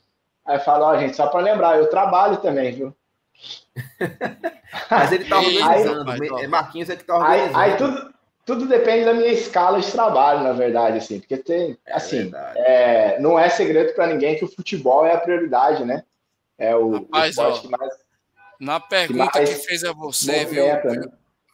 Aí 0.44 0.58
fala, 0.60 0.88
ó, 0.88 0.94
oh, 0.94 0.98
gente, 0.98 1.16
só 1.16 1.26
para 1.26 1.40
lembrar, 1.40 1.78
eu 1.78 1.88
trabalho 1.88 2.36
também, 2.38 2.72
viu? 2.72 2.94
Mas 4.90 5.12
ele 5.12 5.24
tá 5.24 5.38
organizando, 5.40 6.10
aí, 6.10 6.46
Marquinhos 6.46 6.90
é 6.90 6.96
que 6.96 7.04
tá 7.04 7.16
organizando. 7.16 7.58
Aí, 7.58 7.72
aí 7.72 7.76
tudo, 7.78 8.13
tudo 8.44 8.66
depende 8.66 9.04
da 9.04 9.14
minha 9.14 9.32
escala 9.32 9.80
de 9.80 9.90
trabalho, 9.90 10.42
na 10.42 10.52
verdade, 10.52 10.98
assim, 10.98 11.18
porque 11.18 11.36
tem, 11.36 11.78
é 11.86 11.94
assim, 11.94 12.30
é, 12.56 13.18
não 13.18 13.38
é 13.38 13.48
segredo 13.48 13.94
para 13.94 14.06
ninguém 14.06 14.36
que 14.36 14.44
o 14.44 14.48
futebol 14.48 15.06
é 15.06 15.12
a 15.12 15.18
prioridade, 15.18 15.84
né? 15.84 16.04
É 16.58 16.74
o, 16.76 16.92
Rapaz, 16.92 17.38
o 17.38 17.42
ó, 17.42 17.58
que 17.58 17.68
mais. 17.68 17.92
Na 18.60 18.78
pergunta 18.78 19.40
que, 19.40 19.46
que 19.46 19.54
fez 19.54 19.82
a 19.84 19.92
você, 19.92 20.44
viu, 20.44 20.66
né? 20.66 20.82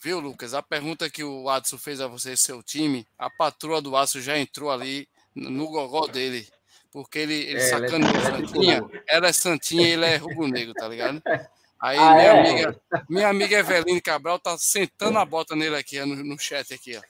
viu, 0.03 0.21
Lucas? 0.21 0.53
A 0.53 0.63
pergunta 0.63 1.09
que 1.09 1.25
o 1.25 1.49
Adson 1.49 1.79
fez 1.79 2.01
a 2.01 2.07
você, 2.07 2.37
seu 2.37 2.63
time, 2.63 3.07
a 3.19 3.31
patroa 3.31 3.81
do 3.81 3.97
Adson 3.97 4.21
já 4.21 4.37
entrou 4.37 4.71
ali 4.71 5.09
no 5.35 5.69
gogó 5.69 6.07
dele. 6.07 6.47
Porque 6.91 7.21
ele, 7.21 7.35
ele 7.35 7.61
é, 7.61 7.61
sacaneou 7.61 8.11
é, 8.11 8.21
Santinha. 8.21 8.91
Ela 9.09 9.29
é 9.29 9.33
Santinha 9.33 9.89
e 9.89 9.93
ele 9.93 10.05
é 10.05 10.17
rubro-negro, 10.17 10.75
tá 10.75 10.89
ligado? 10.89 11.23
Aí 11.81 11.99
ah, 11.99 12.15
minha, 12.15 12.27
é? 12.27 12.41
amiga, 12.41 12.77
minha 13.09 13.29
amiga 13.29 13.59
Eveline 13.59 14.03
Cabral 14.03 14.39
tá 14.39 14.57
sentando 14.59 15.19
a 15.19 15.25
bota 15.25 15.57
nele 15.57 15.77
aqui 15.77 15.99
no, 16.01 16.17
no 16.17 16.39
chat 16.39 16.75
aqui, 16.75 16.97
ó. 16.97 17.01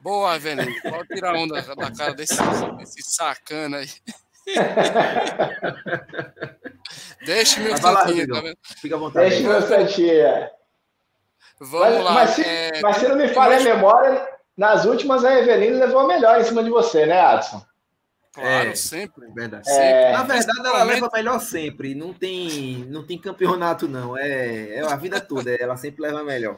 Boa, 0.00 0.36
Eveline. 0.36 0.80
Pode 0.82 1.08
tirar 1.08 1.34
onda 1.34 1.60
da 1.62 1.90
cara 1.90 2.14
desse, 2.14 2.36
desse 2.76 3.02
sacana 3.02 3.78
aí. 3.78 3.88
Deixa 7.24 7.60
meu 7.60 7.76
santinho, 7.76 8.28
tá 8.28 8.40
vendo? 8.40 8.56
Fica 8.80 8.94
à 8.94 8.98
vontade. 8.98 9.30
Deixa 9.30 9.48
meu 9.48 9.62
santinho. 9.62 10.48
Vamos 11.60 11.96
mas, 11.96 12.04
lá. 12.04 12.12
Mas 12.12 12.30
se, 12.30 12.44
é... 12.44 12.80
mas 12.82 12.96
se 12.96 13.08
não 13.08 13.16
me 13.16 13.28
falha 13.28 13.56
a 13.56 13.60
memória, 13.60 14.28
nas 14.56 14.84
últimas 14.84 15.24
a 15.24 15.38
Eveline 15.38 15.78
levou 15.78 16.00
a 16.00 16.06
melhor 16.06 16.40
em 16.40 16.44
cima 16.44 16.62
de 16.62 16.70
você, 16.70 17.06
né, 17.06 17.20
Adson? 17.20 17.62
Claro, 18.38 18.68
é, 18.68 18.74
sempre. 18.74 19.26
Verdade. 19.32 19.68
É, 19.68 20.12
Na 20.12 20.22
verdade, 20.22 20.60
ela 20.60 20.82
leva 20.84 21.10
melhor 21.12 21.40
sempre. 21.40 21.94
Não 21.94 22.14
tem, 22.14 22.84
não 22.88 23.04
tem 23.04 23.18
campeonato, 23.18 23.88
não. 23.88 24.16
É, 24.16 24.76
é 24.76 24.80
a 24.80 24.96
vida 24.96 25.20
toda. 25.20 25.50
Ela 25.50 25.76
sempre 25.76 26.02
leva 26.02 26.22
melhor. 26.22 26.56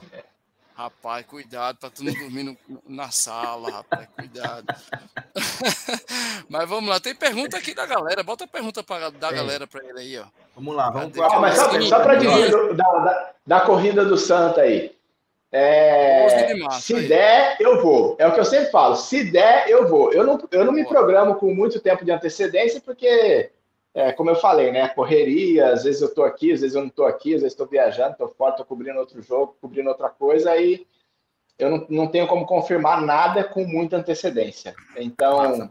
Rapaz, 0.74 1.26
cuidado 1.26 1.76
para 1.76 1.90
tu 1.90 2.02
não 2.02 2.12
dormir 2.12 2.42
no, 2.42 2.56
na 2.88 3.10
sala, 3.10 3.70
rapaz. 3.70 4.08
Cuidado. 4.16 4.66
mas 6.48 6.68
vamos 6.68 6.88
lá. 6.88 7.00
Tem 7.00 7.14
pergunta 7.14 7.56
aqui 7.56 7.74
da 7.74 7.84
galera. 7.86 8.22
Bota 8.22 8.44
a 8.44 8.48
pergunta 8.48 8.82
pra, 8.82 9.10
da 9.10 9.28
é. 9.28 9.32
galera 9.32 9.66
para 9.66 9.84
ele 9.84 10.00
aí, 10.00 10.18
ó. 10.18 10.24
Vamos 10.54 10.74
lá. 10.74 10.90
Vamos 10.90 11.18
ah, 11.18 11.38
mas 11.38 11.56
só, 11.56 11.80
só 11.82 12.00
para 12.00 12.14
dizer 12.14 12.74
da, 12.74 12.84
da, 12.84 13.30
da 13.46 13.60
corrida 13.60 14.04
do 14.04 14.16
Santa 14.16 14.62
aí. 14.62 14.94
É, 15.52 16.28
se 16.70 17.08
der, 17.08 17.56
eu 17.58 17.82
vou. 17.82 18.16
É 18.18 18.26
o 18.26 18.32
que 18.32 18.38
eu 18.38 18.44
sempre 18.44 18.70
falo. 18.70 18.94
Se 18.94 19.24
der, 19.24 19.68
eu 19.68 19.88
vou. 19.88 20.12
Eu 20.12 20.24
não, 20.24 20.38
eu 20.52 20.64
não 20.64 20.72
me 20.72 20.86
programo 20.86 21.34
com 21.34 21.52
muito 21.52 21.80
tempo 21.80 22.04
de 22.04 22.12
antecedência, 22.12 22.80
porque, 22.80 23.50
é, 23.92 24.12
como 24.12 24.30
eu 24.30 24.36
falei, 24.36 24.70
né? 24.70 24.88
Correria, 24.90 25.72
às 25.72 25.82
vezes 25.82 26.00
eu 26.00 26.14
tô 26.14 26.22
aqui, 26.22 26.52
às 26.52 26.60
vezes 26.60 26.76
eu 26.76 26.82
não 26.82 26.88
tô 26.88 27.04
aqui, 27.04 27.34
às 27.34 27.40
vezes 27.40 27.52
estou 27.52 27.66
viajando, 27.66 28.12
estou 28.12 28.28
fora, 28.28 28.52
estou 28.52 28.66
cobrindo 28.66 29.00
outro 29.00 29.20
jogo, 29.20 29.56
cobrindo 29.60 29.88
outra 29.88 30.08
coisa, 30.08 30.52
aí 30.52 30.86
eu 31.58 31.68
não, 31.68 31.86
não 31.90 32.06
tenho 32.06 32.28
como 32.28 32.46
confirmar 32.46 33.02
nada 33.02 33.42
com 33.42 33.64
muita 33.64 33.96
antecedência. 33.96 34.74
Então, 34.96 35.70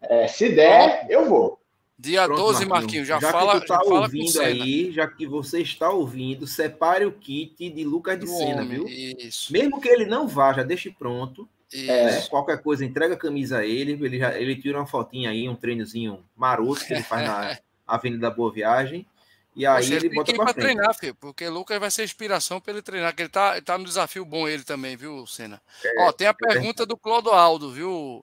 é, 0.00 0.28
se 0.28 0.54
der, 0.54 1.06
eu 1.10 1.26
vou. 1.26 1.58
Dia 1.98 2.24
Pronto, 2.26 2.42
12, 2.42 2.66
Marquinhos, 2.66 3.08
já, 3.08 3.18
já 3.18 3.32
fala, 3.32 3.54
que 3.54 3.66
tu 3.66 3.68
tá 3.68 3.82
ouvindo 3.82 4.40
aí, 4.42 4.92
já 4.92 5.06
que 5.06 5.26
você 5.26 5.62
está 5.62 5.88
ouvindo, 5.88 6.46
separe 6.46 7.06
o 7.06 7.12
kit 7.12 7.70
de 7.70 7.84
Lucas 7.84 8.20
de 8.20 8.26
Sena, 8.26 8.64
viu? 8.64 8.86
Isso. 8.86 9.50
Mesmo 9.50 9.80
que 9.80 9.88
ele 9.88 10.04
não 10.04 10.28
vá, 10.28 10.52
já 10.52 10.62
deixe 10.62 10.90
pronto. 10.90 11.48
É, 11.72 12.20
qualquer 12.28 12.62
coisa, 12.62 12.84
entrega 12.84 13.14
a 13.14 13.18
camisa 13.18 13.58
a 13.58 13.66
ele, 13.66 13.92
ele, 13.92 14.18
já, 14.18 14.38
ele 14.38 14.54
tira 14.54 14.78
uma 14.78 14.86
fotinha 14.86 15.30
aí, 15.30 15.48
um 15.48 15.56
treinozinho 15.56 16.22
maroto 16.36 16.84
que 16.84 16.92
ele 16.92 17.02
faz 17.02 17.26
na 17.26 17.58
Avenida 17.86 18.30
Boa 18.30 18.52
Viagem. 18.52 19.06
E 19.54 19.64
aí 19.64 19.82
Poxa, 19.82 19.94
ele, 19.94 20.06
ele 20.06 20.14
bota 20.14 20.34
para 20.34 20.52
treinar, 20.52 20.94
filho, 20.94 21.14
porque 21.14 21.48
Lucas 21.48 21.80
vai 21.80 21.90
ser 21.90 22.04
inspiração 22.04 22.60
para 22.60 22.74
ele 22.74 22.82
treinar, 22.82 23.16
que 23.16 23.22
ele 23.22 23.30
tá, 23.30 23.52
ele 23.56 23.62
tá 23.62 23.78
no 23.78 23.84
desafio 23.84 24.22
bom 24.22 24.46
ele 24.46 24.62
também, 24.62 24.96
viu, 24.96 25.26
Senna? 25.26 25.60
É, 25.82 26.04
Ó, 26.04 26.12
tem 26.12 26.26
a 26.26 26.30
é 26.30 26.34
pergunta 26.34 26.82
é 26.82 26.86
do 26.86 26.96
Clodoaldo, 26.96 27.72
viu? 27.72 28.22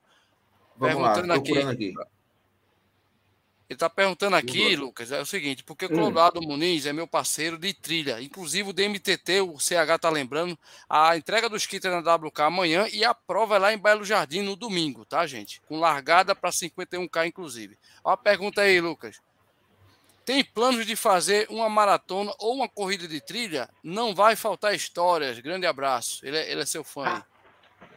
Vamos 0.78 0.96
Perguntando 0.96 1.28
lá, 1.28 1.36
aqui. 1.36 1.58
aqui. 1.58 1.94
Ele 3.74 3.78
está 3.78 3.90
perguntando 3.90 4.36
aqui, 4.36 4.76
Lucas, 4.76 5.12
é 5.12 5.20
o 5.20 5.26
seguinte, 5.26 5.64
porque 5.64 5.86
hum. 5.86 5.90
Clodoaldo 5.90 6.42
Muniz 6.44 6.86
é 6.86 6.94
meu 6.94 7.08
parceiro 7.08 7.58
de 7.58 7.74
trilha. 7.74 8.22
Inclusive 8.22 8.70
o 8.70 8.74
DMTT, 8.74 9.42
o 9.42 9.58
CH 9.58 9.98
tá 10.00 10.12
lembrando, 10.12 10.58
a 10.88 11.18
entrega 11.18 11.50
dos 11.50 11.66
kits 11.66 11.84
é 11.86 11.90
na 11.90 12.16
WK 12.16 12.42
amanhã 12.42 12.88
e 12.94 13.04
a 13.04 13.16
prova 13.16 13.56
é 13.56 13.60
lá 13.60 13.74
em 13.74 13.78
Belo 13.80 14.06
Jardim 14.06 14.42
no 14.42 14.56
domingo, 14.56 15.04
tá, 15.06 15.26
gente? 15.26 15.60
Com 15.68 15.80
largada 15.80 16.36
para 16.36 16.52
51K, 16.52 17.26
inclusive. 17.26 17.76
Ó 18.04 18.12
a 18.12 18.18
pergunta 18.18 18.62
aí, 18.62 18.80
Lucas. 18.80 19.20
Tem 20.24 20.44
planos 20.44 20.86
de 20.86 20.96
fazer 20.96 21.48
uma 21.50 21.68
maratona 21.68 22.32
ou 22.40 22.54
uma 22.54 22.70
corrida 22.70 23.08
de 23.08 23.20
trilha? 23.20 23.68
Não 23.84 24.14
vai 24.14 24.36
faltar 24.36 24.76
histórias. 24.76 25.40
Grande 25.40 25.66
abraço. 25.66 26.24
Ele 26.24 26.38
é, 26.38 26.52
ele 26.52 26.62
é 26.62 26.66
seu 26.66 26.84
fã 26.84 27.06
aí. 27.08 27.22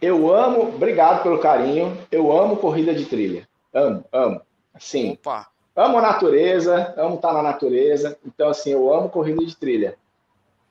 Eu 0.01 0.35
amo, 0.35 0.74
obrigado 0.74 1.22
pelo 1.22 1.39
carinho. 1.39 1.97
Eu 2.11 2.33
amo 2.37 2.57
corrida 2.57 2.95
de 2.95 3.05
trilha. 3.05 3.47
Amo, 3.74 4.05
amo. 4.11 4.41
Sim. 4.79 5.12
Opa 5.12 5.55
amo 5.77 5.99
a 5.99 6.03
natureza, 6.03 6.95
amo 6.97 7.16
estar 7.16 7.33
na 7.33 7.43
natureza, 7.43 8.16
então 8.24 8.49
assim, 8.49 8.72
eu 8.72 8.93
amo 8.93 9.11
corrida 9.11 9.45
de 9.45 9.55
trilha. 9.55 9.95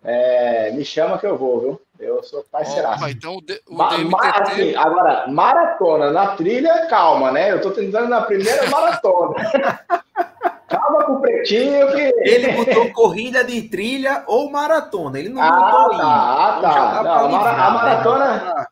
É, 0.04 0.72
me 0.72 0.84
chama 0.84 1.18
que 1.18 1.26
eu 1.26 1.38
vou, 1.38 1.60
viu? 1.60 1.82
Eu 2.00 2.22
sou 2.24 2.46
parceiraço. 2.52 3.04
Oh, 3.04 3.08
então 3.08 3.38
o, 3.38 3.42
D, 3.42 3.60
o 3.68 3.76
ma, 3.76 3.90
DMTT... 3.90 4.12
ma, 4.12 4.30
assim, 4.30 4.76
agora, 4.76 5.28
maratona, 5.28 6.12
na 6.12 6.36
trilha, 6.36 6.86
calma, 6.88 7.32
né? 7.32 7.52
Eu 7.52 7.62
tô 7.62 7.72
tentando 7.72 8.08
na 8.10 8.22
primeira 8.22 8.68
maratona. 8.70 9.34
calma 10.68 11.06
com 11.06 11.14
o 11.14 11.22
pretinho 11.22 11.88
que. 11.92 12.14
Ele 12.18 12.52
botou 12.52 12.92
corrida 12.94 13.44
de 13.44 13.64
trilha 13.64 14.24
ou 14.28 14.52
maratona. 14.52 15.18
Ele 15.18 15.30
não 15.30 15.42
ah, 15.42 15.52
botou 15.52 15.98
tá, 15.98 16.06
Ah, 16.06 16.60
tá. 16.62 17.04
Não, 17.04 17.36
a, 17.36 17.68
a 17.68 17.72
maratona. 17.72 18.68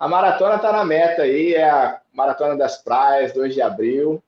a 0.00 0.08
maratona 0.08 0.54
está 0.56 0.72
na 0.72 0.84
meta 0.84 1.22
aí, 1.22 1.54
é 1.54 1.70
a 1.70 2.00
Maratona 2.16 2.56
das 2.56 2.78
Praias, 2.78 3.32
2 3.34 3.54
de 3.54 3.60
abril. 3.60 4.22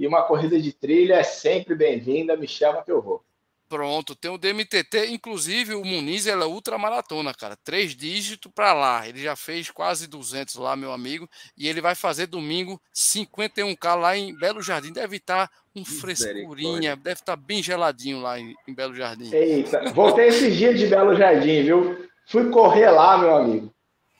E 0.00 0.06
uma 0.06 0.22
corrida 0.22 0.58
de 0.58 0.72
trilha 0.72 1.16
é 1.16 1.22
sempre 1.22 1.74
bem-vinda, 1.74 2.34
me 2.34 2.48
chama 2.48 2.82
que 2.82 2.90
eu 2.90 3.02
vou. 3.02 3.22
Pronto, 3.68 4.16
tem 4.16 4.30
o 4.30 4.38
DMTT, 4.38 5.08
inclusive 5.10 5.74
o 5.74 5.84
Muniz 5.84 6.26
ela 6.26 6.44
é 6.44 6.48
ultramaratona, 6.48 7.34
cara, 7.34 7.54
três 7.62 7.94
dígitos 7.94 8.50
para 8.50 8.72
lá. 8.72 9.06
Ele 9.06 9.22
já 9.22 9.36
fez 9.36 9.70
quase 9.70 10.06
200 10.06 10.54
lá, 10.54 10.74
meu 10.74 10.90
amigo, 10.90 11.28
e 11.54 11.68
ele 11.68 11.82
vai 11.82 11.94
fazer 11.94 12.28
domingo 12.28 12.80
51k 12.94 13.94
lá 13.94 14.16
em 14.16 14.34
Belo 14.34 14.62
Jardim. 14.62 14.90
Deve 14.90 15.18
estar 15.18 15.50
um 15.76 15.84
frescurinha, 15.84 16.96
deve 16.96 17.20
estar 17.20 17.36
bem 17.36 17.62
geladinho 17.62 18.22
lá 18.22 18.40
em, 18.40 18.54
em, 18.66 18.74
Belo 18.74 18.94
Jardim. 18.94 19.30
Eita, 19.30 19.92
voltei 19.92 20.28
esses 20.28 20.56
dias 20.56 20.80
de 20.80 20.86
Belo 20.86 21.14
Jardim, 21.14 21.62
viu? 21.62 22.08
Fui 22.26 22.48
correr 22.48 22.90
lá, 22.90 23.18
meu 23.18 23.36
amigo. 23.36 23.70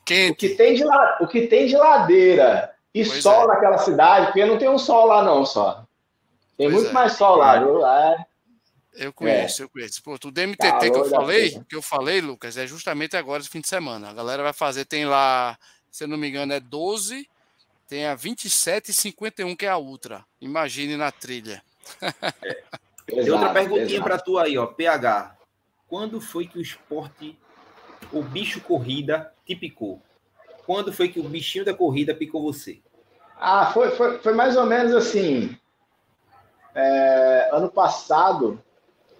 Quente. 0.05 0.33
O 0.33 0.37
que 0.37 0.57
tem 0.57 0.75
de, 0.75 0.85
o 0.85 1.27
que 1.27 1.47
tem 1.47 1.67
de 1.67 1.77
ladeira 1.77 2.71
e 2.95 3.05
pois 3.05 3.23
sol 3.23 3.45
é. 3.45 3.47
naquela 3.49 3.79
cidade, 3.79 4.27
porque 4.27 4.45
não 4.45 4.59
tem 4.59 4.69
um 4.69 4.79
sol 4.79 5.07
lá 5.07 5.23
não 5.23 5.45
só. 5.45 5.85
Tem 6.57 6.69
pois 6.69 6.75
muito 6.75 6.91
é. 6.91 6.93
mais 6.93 7.13
sol 7.13 7.37
lá, 7.37 7.59
viu? 7.59 7.87
É. 7.87 8.27
Eu 8.95 9.13
conheço, 9.13 9.63
é. 9.63 9.65
eu 9.65 9.69
conheço. 9.69 10.03
Pô, 10.03 10.15
o 10.15 10.31
DMTT 10.31 10.59
Calor 10.69 10.81
que 10.81 10.99
eu 10.99 11.05
falei, 11.09 11.63
que 11.69 11.77
eu 11.77 11.83
falei, 11.83 12.21
Lucas, 12.21 12.57
é 12.57 12.67
justamente 12.67 13.17
agora 13.17 13.41
esse 13.41 13.49
fim 13.49 13.61
de 13.61 13.69
semana. 13.69 14.11
A 14.11 14.13
galera 14.13 14.43
vai 14.43 14.53
fazer, 14.53 14.85
tem 14.85 15.07
lá, 15.07 15.57
se 15.91 16.05
eu 16.05 16.09
não 16.09 16.17
me 16.17 16.29
engano, 16.29 16.53
é 16.53 16.61
12, 16.61 17.29
tem 17.89 18.07
a 18.07 18.15
27 18.15 18.91
e 18.91 18.95
51, 18.95 19.57
que 19.57 19.67
é 19.67 19.69
a 19.69 19.79
Ultra. 19.79 20.25
Imagine 20.41 20.97
na 20.97 21.11
trilha. 21.11 21.63
É. 22.43 22.63
Tem 23.07 23.31
outra 23.31 23.53
perguntinha 23.53 24.01
para 24.03 24.19
tu 24.19 24.39
aí, 24.39 24.57
ó, 24.57 24.67
PH. 24.67 25.37
Quando 25.89 26.21
foi 26.21 26.47
que 26.47 26.59
o 26.59 26.63
esporte, 26.63 27.37
o 28.13 28.23
bicho 28.23 28.61
corrida, 28.61 29.33
te 29.45 29.57
picou? 29.57 30.01
Quando 30.67 30.93
foi 30.93 31.09
que 31.09 31.21
o 31.21 31.25
bichinho 31.25 31.65
da 31.65 31.75
corrida 31.75 32.15
picou 32.15 32.43
você? 32.43 32.81
Ah, 33.39 33.71
foi, 33.73 33.91
foi, 33.93 34.19
foi 34.19 34.35
mais 34.35 34.57
ou 34.57 34.67
menos 34.67 34.95
assim. 34.95 35.57
É, 36.75 37.51
ano 37.53 37.71
passado, 37.71 38.63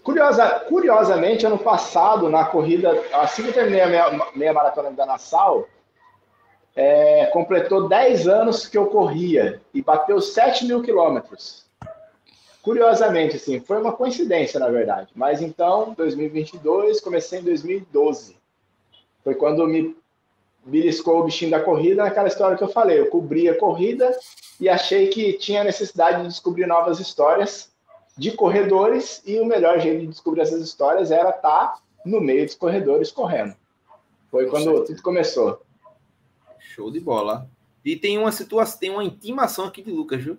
Curiosa, 0.03 0.49
curiosamente, 0.61 1.45
ano 1.45 1.59
passado, 1.59 2.29
na 2.31 2.45
corrida, 2.45 2.91
assim 3.13 3.43
que 3.43 3.49
eu 3.49 3.53
terminei 3.53 3.83
a 3.83 3.87
meia, 3.87 4.31
meia 4.35 4.53
maratona 4.53 4.91
da 4.91 5.05
Nassau, 5.05 5.69
é, 6.75 7.27
completou 7.27 7.87
10 7.87 8.27
anos 8.27 8.67
que 8.67 8.79
eu 8.79 8.87
corria 8.87 9.61
e 9.75 9.83
bateu 9.83 10.21
7 10.21 10.65
mil 10.65 10.83
quilômetros. 10.83 11.67
Curiosamente, 12.63 13.37
assim, 13.37 13.61
foi 13.61 13.79
uma 13.79 13.93
coincidência, 13.93 14.59
na 14.59 14.69
verdade. 14.69 15.11
Mas 15.15 15.43
então, 15.43 15.93
2022, 15.95 17.01
comecei 17.01 17.41
em 17.41 17.45
2012. 17.45 18.37
Foi 19.23 19.35
quando 19.35 19.67
me 19.67 19.97
beliscou 20.65 21.21
o 21.21 21.25
bichinho 21.25 21.51
da 21.51 21.61
corrida, 21.61 22.05
naquela 22.05 22.29
história 22.29 22.57
que 22.57 22.63
eu 22.63 22.69
falei. 22.69 22.99
Eu 22.99 23.07
cobri 23.07 23.49
a 23.49 23.59
corrida 23.59 24.11
e 24.61 24.69
achei 24.69 25.09
que 25.09 25.35
tinha 25.35 25.65
necessidade 25.65 26.23
de 26.23 26.29
descobrir 26.29 26.67
novas 26.67 27.01
histórias 27.01 27.71
de 28.17 28.33
corredores 28.33 29.23
e 29.25 29.39
o 29.39 29.47
melhor 29.47 29.81
jeito 29.81 30.01
de 30.01 30.07
descobrir 30.09 30.43
essas 30.43 30.61
histórias 30.61 31.11
era 31.11 31.31
estar 31.31 31.41
tá 31.41 31.79
no 32.05 32.21
meio 32.21 32.45
dos 32.45 32.55
corredores 32.55 33.11
correndo. 33.11 33.55
Foi 34.31 34.47
quando 34.49 34.85
tudo 34.85 35.03
começou. 35.03 35.63
Show 36.59 36.91
de 36.91 37.01
bola. 37.01 37.49
E 37.85 37.97
tem 37.97 38.19
uma 38.19 38.31
situação, 38.31 38.79
tem 38.79 38.91
uma 38.91 39.03
intimação 39.03 39.65
aqui 39.65 39.83
de 39.83 39.91
Lucas, 39.91 40.23
viu? 40.23 40.39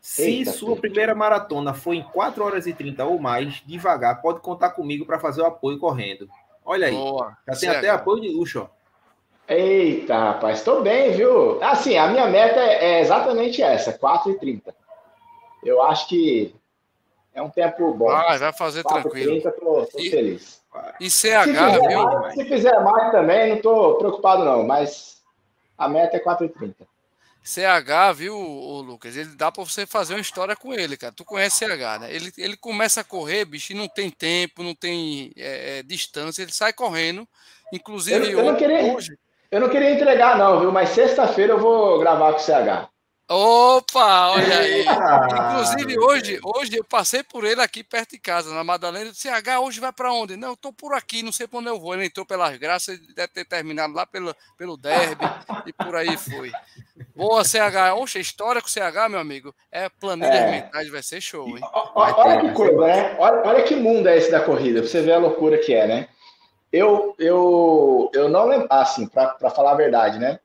Se 0.00 0.22
Eita, 0.22 0.52
sua 0.52 0.76
primeira 0.76 1.14
maratona 1.14 1.74
foi 1.74 1.96
em 1.96 2.02
4 2.02 2.42
horas 2.42 2.66
e 2.66 2.72
30 2.72 3.04
ou 3.04 3.18
mais, 3.18 3.62
devagar, 3.66 4.22
pode 4.22 4.40
contar 4.40 4.70
comigo 4.70 5.04
para 5.04 5.18
fazer 5.18 5.42
o 5.42 5.46
apoio 5.46 5.78
correndo. 5.78 6.28
Olha 6.64 6.86
aí. 6.86 6.94
Boa. 6.94 7.36
Já 7.48 7.56
tem 7.56 7.68
até 7.68 7.90
apoio 7.90 8.22
de 8.22 8.28
luxo, 8.28 8.60
ó. 8.60 8.77
Eita, 9.48 10.18
rapaz, 10.18 10.58
estou 10.58 10.82
bem, 10.82 11.12
viu? 11.12 11.62
Assim, 11.62 11.96
a 11.96 12.08
minha 12.08 12.26
meta 12.26 12.60
é 12.60 13.00
exatamente 13.00 13.62
essa, 13.62 13.94
4 13.94 14.32
e 14.32 14.38
30. 14.38 14.74
Eu 15.64 15.82
acho 15.82 16.06
que 16.06 16.54
é 17.32 17.40
um 17.40 17.48
tempo 17.48 17.94
bom. 17.94 18.10
Ah, 18.10 18.36
vai 18.36 18.52
fazer 18.52 18.82
4, 18.82 19.02
tranquilo. 19.02 19.40
30, 19.40 19.50
tô, 19.52 19.86
tô 19.86 19.98
e, 19.98 20.10
feliz. 20.10 20.60
E 21.00 21.10
CH, 21.10 21.44
se 21.44 21.88
viu? 21.88 22.02
Mais, 22.02 22.34
se 22.34 22.44
fizer 22.44 22.84
mais 22.84 23.10
também, 23.10 23.48
não 23.48 23.56
estou 23.56 23.96
preocupado, 23.96 24.44
não, 24.44 24.62
mas 24.64 25.22
a 25.78 25.88
meta 25.88 26.18
é 26.18 26.20
4,30. 26.20 26.74
CH, 27.42 28.14
viu, 28.14 28.36
o 28.36 28.82
Lucas? 28.82 29.16
Ele 29.16 29.34
dá 29.34 29.50
para 29.50 29.64
você 29.64 29.86
fazer 29.86 30.12
uma 30.12 30.20
história 30.20 30.54
com 30.54 30.74
ele, 30.74 30.98
cara. 30.98 31.14
Tu 31.14 31.24
conhece 31.24 31.64
CH, 31.64 32.00
né? 32.00 32.14
Ele, 32.14 32.30
ele 32.36 32.56
começa 32.58 33.00
a 33.00 33.04
correr, 33.04 33.46
bicho, 33.46 33.72
e 33.72 33.76
não 33.76 33.88
tem 33.88 34.10
tempo, 34.10 34.62
não 34.62 34.74
tem 34.74 35.32
é, 35.34 35.78
é, 35.78 35.82
distância, 35.82 36.42
ele 36.42 36.52
sai 36.52 36.74
correndo. 36.74 37.26
Inclusive, 37.72 38.30
eu, 38.30 38.40
eu, 38.40 38.56
queria, 38.56 38.94
hoje. 38.94 39.16
Eu 39.50 39.60
não 39.60 39.68
queria 39.70 39.92
entregar, 39.92 40.36
não, 40.36 40.60
viu? 40.60 40.70
Mas 40.70 40.90
sexta-feira 40.90 41.54
eu 41.54 41.58
vou 41.58 41.98
gravar 41.98 42.32
com 42.32 42.38
o 42.38 42.42
CH. 42.42 42.90
Opa, 43.30 44.30
olha 44.30 44.58
aí. 44.58 44.84
Inclusive, 45.52 45.98
hoje, 45.98 46.40
hoje 46.42 46.76
eu 46.76 46.84
passei 46.84 47.22
por 47.22 47.44
ele 47.44 47.60
aqui 47.60 47.84
perto 47.84 48.12
de 48.12 48.18
casa, 48.18 48.54
na 48.54 48.64
Madalena. 48.64 49.10
Disse, 49.10 49.28
H, 49.28 49.60
hoje 49.60 49.80
vai 49.80 49.92
para 49.92 50.10
onde? 50.12 50.34
Não, 50.34 50.50
eu 50.50 50.56
tô 50.56 50.72
por 50.72 50.94
aqui, 50.94 51.22
não 51.22 51.30
sei 51.30 51.46
para 51.46 51.58
onde 51.58 51.68
eu 51.68 51.78
vou. 51.78 51.94
Ele 51.94 52.06
entrou 52.06 52.24
pelas 52.24 52.56
graças, 52.56 52.98
deve 53.14 53.28
ter 53.28 53.44
terminado 53.44 53.92
lá 53.92 54.06
pelo, 54.06 54.34
pelo 54.56 54.78
derby 54.78 55.24
e 55.66 55.72
por 55.74 55.94
aí 55.94 56.16
foi. 56.16 56.50
Boa, 57.14 57.44
CH. 57.44 57.94
Oxe, 57.96 58.18
história 58.18 58.62
com 58.62 58.68
CH, 58.68 59.10
meu 59.10 59.20
amigo, 59.20 59.54
é 59.70 59.90
planilha 59.90 60.28
é. 60.28 60.50
mentais, 60.50 60.88
vai 60.90 61.02
ser 61.02 61.20
show, 61.20 61.48
hein? 61.48 61.60
Olha, 61.94 62.16
olha 62.16 62.40
que 62.40 62.52
coisa, 62.52 62.80
né? 62.80 63.16
Olha, 63.18 63.42
olha 63.44 63.62
que 63.62 63.76
mundo 63.76 64.08
é 64.08 64.16
esse 64.16 64.30
da 64.30 64.40
corrida, 64.40 64.80
pra 64.80 64.88
você 64.88 65.02
ver 65.02 65.12
a 65.12 65.18
loucura 65.18 65.58
que 65.58 65.74
é, 65.74 65.86
né? 65.86 66.08
Eu, 66.72 67.14
eu, 67.18 68.10
eu 68.12 68.28
não 68.28 68.46
lembro, 68.46 68.66
assim, 68.70 69.06
para 69.06 69.50
falar 69.50 69.72
a 69.72 69.76
verdade, 69.76 70.18
né? 70.18 70.38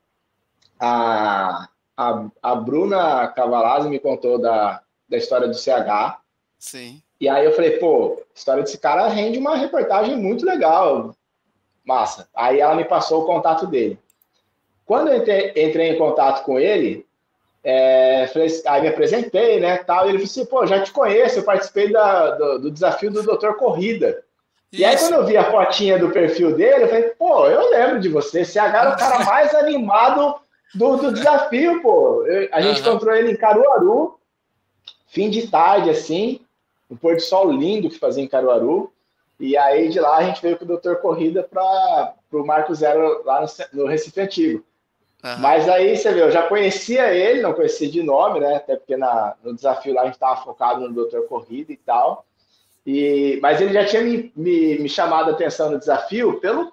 A 0.80 1.68
a, 1.96 2.26
a 2.42 2.54
Bruna 2.54 3.28
Cavalazzi 3.28 3.88
me 3.88 3.98
contou 3.98 4.38
da, 4.38 4.82
da 5.08 5.16
história 5.16 5.46
do 5.46 5.54
CH. 5.54 6.18
Sim. 6.58 7.02
E 7.20 7.28
aí 7.28 7.44
eu 7.44 7.52
falei, 7.52 7.78
pô, 7.78 8.18
a 8.18 8.38
história 8.38 8.62
desse 8.62 8.78
cara 8.78 9.06
rende 9.08 9.38
uma 9.38 9.56
reportagem 9.56 10.16
muito 10.16 10.44
legal. 10.44 11.14
Massa. 11.84 12.28
Aí 12.34 12.60
ela 12.60 12.74
me 12.74 12.84
passou 12.84 13.22
o 13.22 13.26
contato 13.26 13.66
dele. 13.66 13.98
Quando 14.84 15.08
eu 15.08 15.18
entrei, 15.18 15.50
entrei 15.50 15.90
em 15.90 15.98
contato 15.98 16.44
com 16.44 16.58
ele, 16.58 17.06
é, 17.62 18.26
falei, 18.32 18.48
aí 18.66 18.82
me 18.82 18.88
apresentei, 18.88 19.60
né, 19.60 19.78
tal, 19.78 20.06
e 20.06 20.10
ele 20.10 20.18
disse, 20.18 20.40
assim, 20.40 20.50
pô, 20.50 20.66
já 20.66 20.82
te 20.82 20.92
conheço, 20.92 21.38
eu 21.38 21.44
participei 21.44 21.90
da, 21.90 22.32
do, 22.32 22.58
do 22.58 22.70
desafio 22.70 23.10
do 23.10 23.22
Doutor 23.22 23.56
Corrida. 23.56 24.22
Isso. 24.72 24.82
E 24.82 24.84
aí, 24.84 24.96
quando 24.96 25.14
eu 25.14 25.26
vi 25.26 25.36
a 25.36 25.50
fotinha 25.50 25.98
do 25.98 26.10
perfil 26.10 26.56
dele, 26.56 26.84
eu 26.84 26.88
falei, 26.88 27.02
pô, 27.10 27.46
eu 27.46 27.70
lembro 27.70 28.00
de 28.00 28.08
você, 28.08 28.44
CH 28.44 28.56
era 28.56 28.90
o 28.90 28.96
cara 28.96 29.22
mais 29.24 29.54
animado 29.54 30.40
do, 30.74 30.96
do 30.96 31.12
desafio, 31.12 31.80
pô. 31.80 32.24
A 32.52 32.60
gente 32.60 32.80
uhum. 32.80 32.88
encontrou 32.88 33.14
ele 33.14 33.32
em 33.32 33.36
Caruaru, 33.36 34.18
fim 35.06 35.30
de 35.30 35.48
tarde, 35.48 35.90
assim, 35.90 36.40
um 36.90 36.96
pôr 36.96 37.16
do 37.16 37.22
sol 37.22 37.50
lindo 37.50 37.88
que 37.88 37.98
fazia 37.98 38.22
em 38.22 38.28
Caruaru. 38.28 38.92
E 39.38 39.56
aí 39.56 39.88
de 39.88 40.00
lá 40.00 40.18
a 40.18 40.22
gente 40.22 40.40
veio 40.40 40.56
com 40.56 40.64
o 40.64 40.68
Doutor 40.68 40.96
Corrida 40.96 41.42
para 41.42 42.14
o 42.32 42.46
Marco 42.46 42.74
Zero 42.74 43.22
lá 43.24 43.40
no, 43.42 43.82
no 43.82 43.88
Recife 43.88 44.20
Antigo. 44.20 44.64
Uhum. 45.24 45.38
Mas 45.38 45.68
aí 45.68 45.96
você 45.96 46.12
vê, 46.12 46.22
eu 46.22 46.30
já 46.30 46.42
conhecia 46.42 47.12
ele, 47.12 47.40
não 47.40 47.54
conhecia 47.54 47.88
de 47.88 48.02
nome, 48.02 48.40
né? 48.40 48.56
Até 48.56 48.76
porque 48.76 48.96
na, 48.96 49.34
no 49.42 49.54
desafio 49.54 49.94
lá 49.94 50.02
a 50.02 50.04
gente 50.04 50.14
estava 50.14 50.42
focado 50.42 50.80
no 50.80 50.92
Doutor 50.92 51.26
Corrida 51.26 51.72
e 51.72 51.76
tal. 51.76 52.26
E, 52.86 53.38
mas 53.40 53.60
ele 53.60 53.72
já 53.72 53.84
tinha 53.84 54.02
me, 54.02 54.32
me, 54.36 54.78
me 54.78 54.88
chamado 54.88 55.30
a 55.30 55.32
atenção 55.32 55.70
no 55.70 55.78
desafio 55.78 56.38
pelo, 56.40 56.72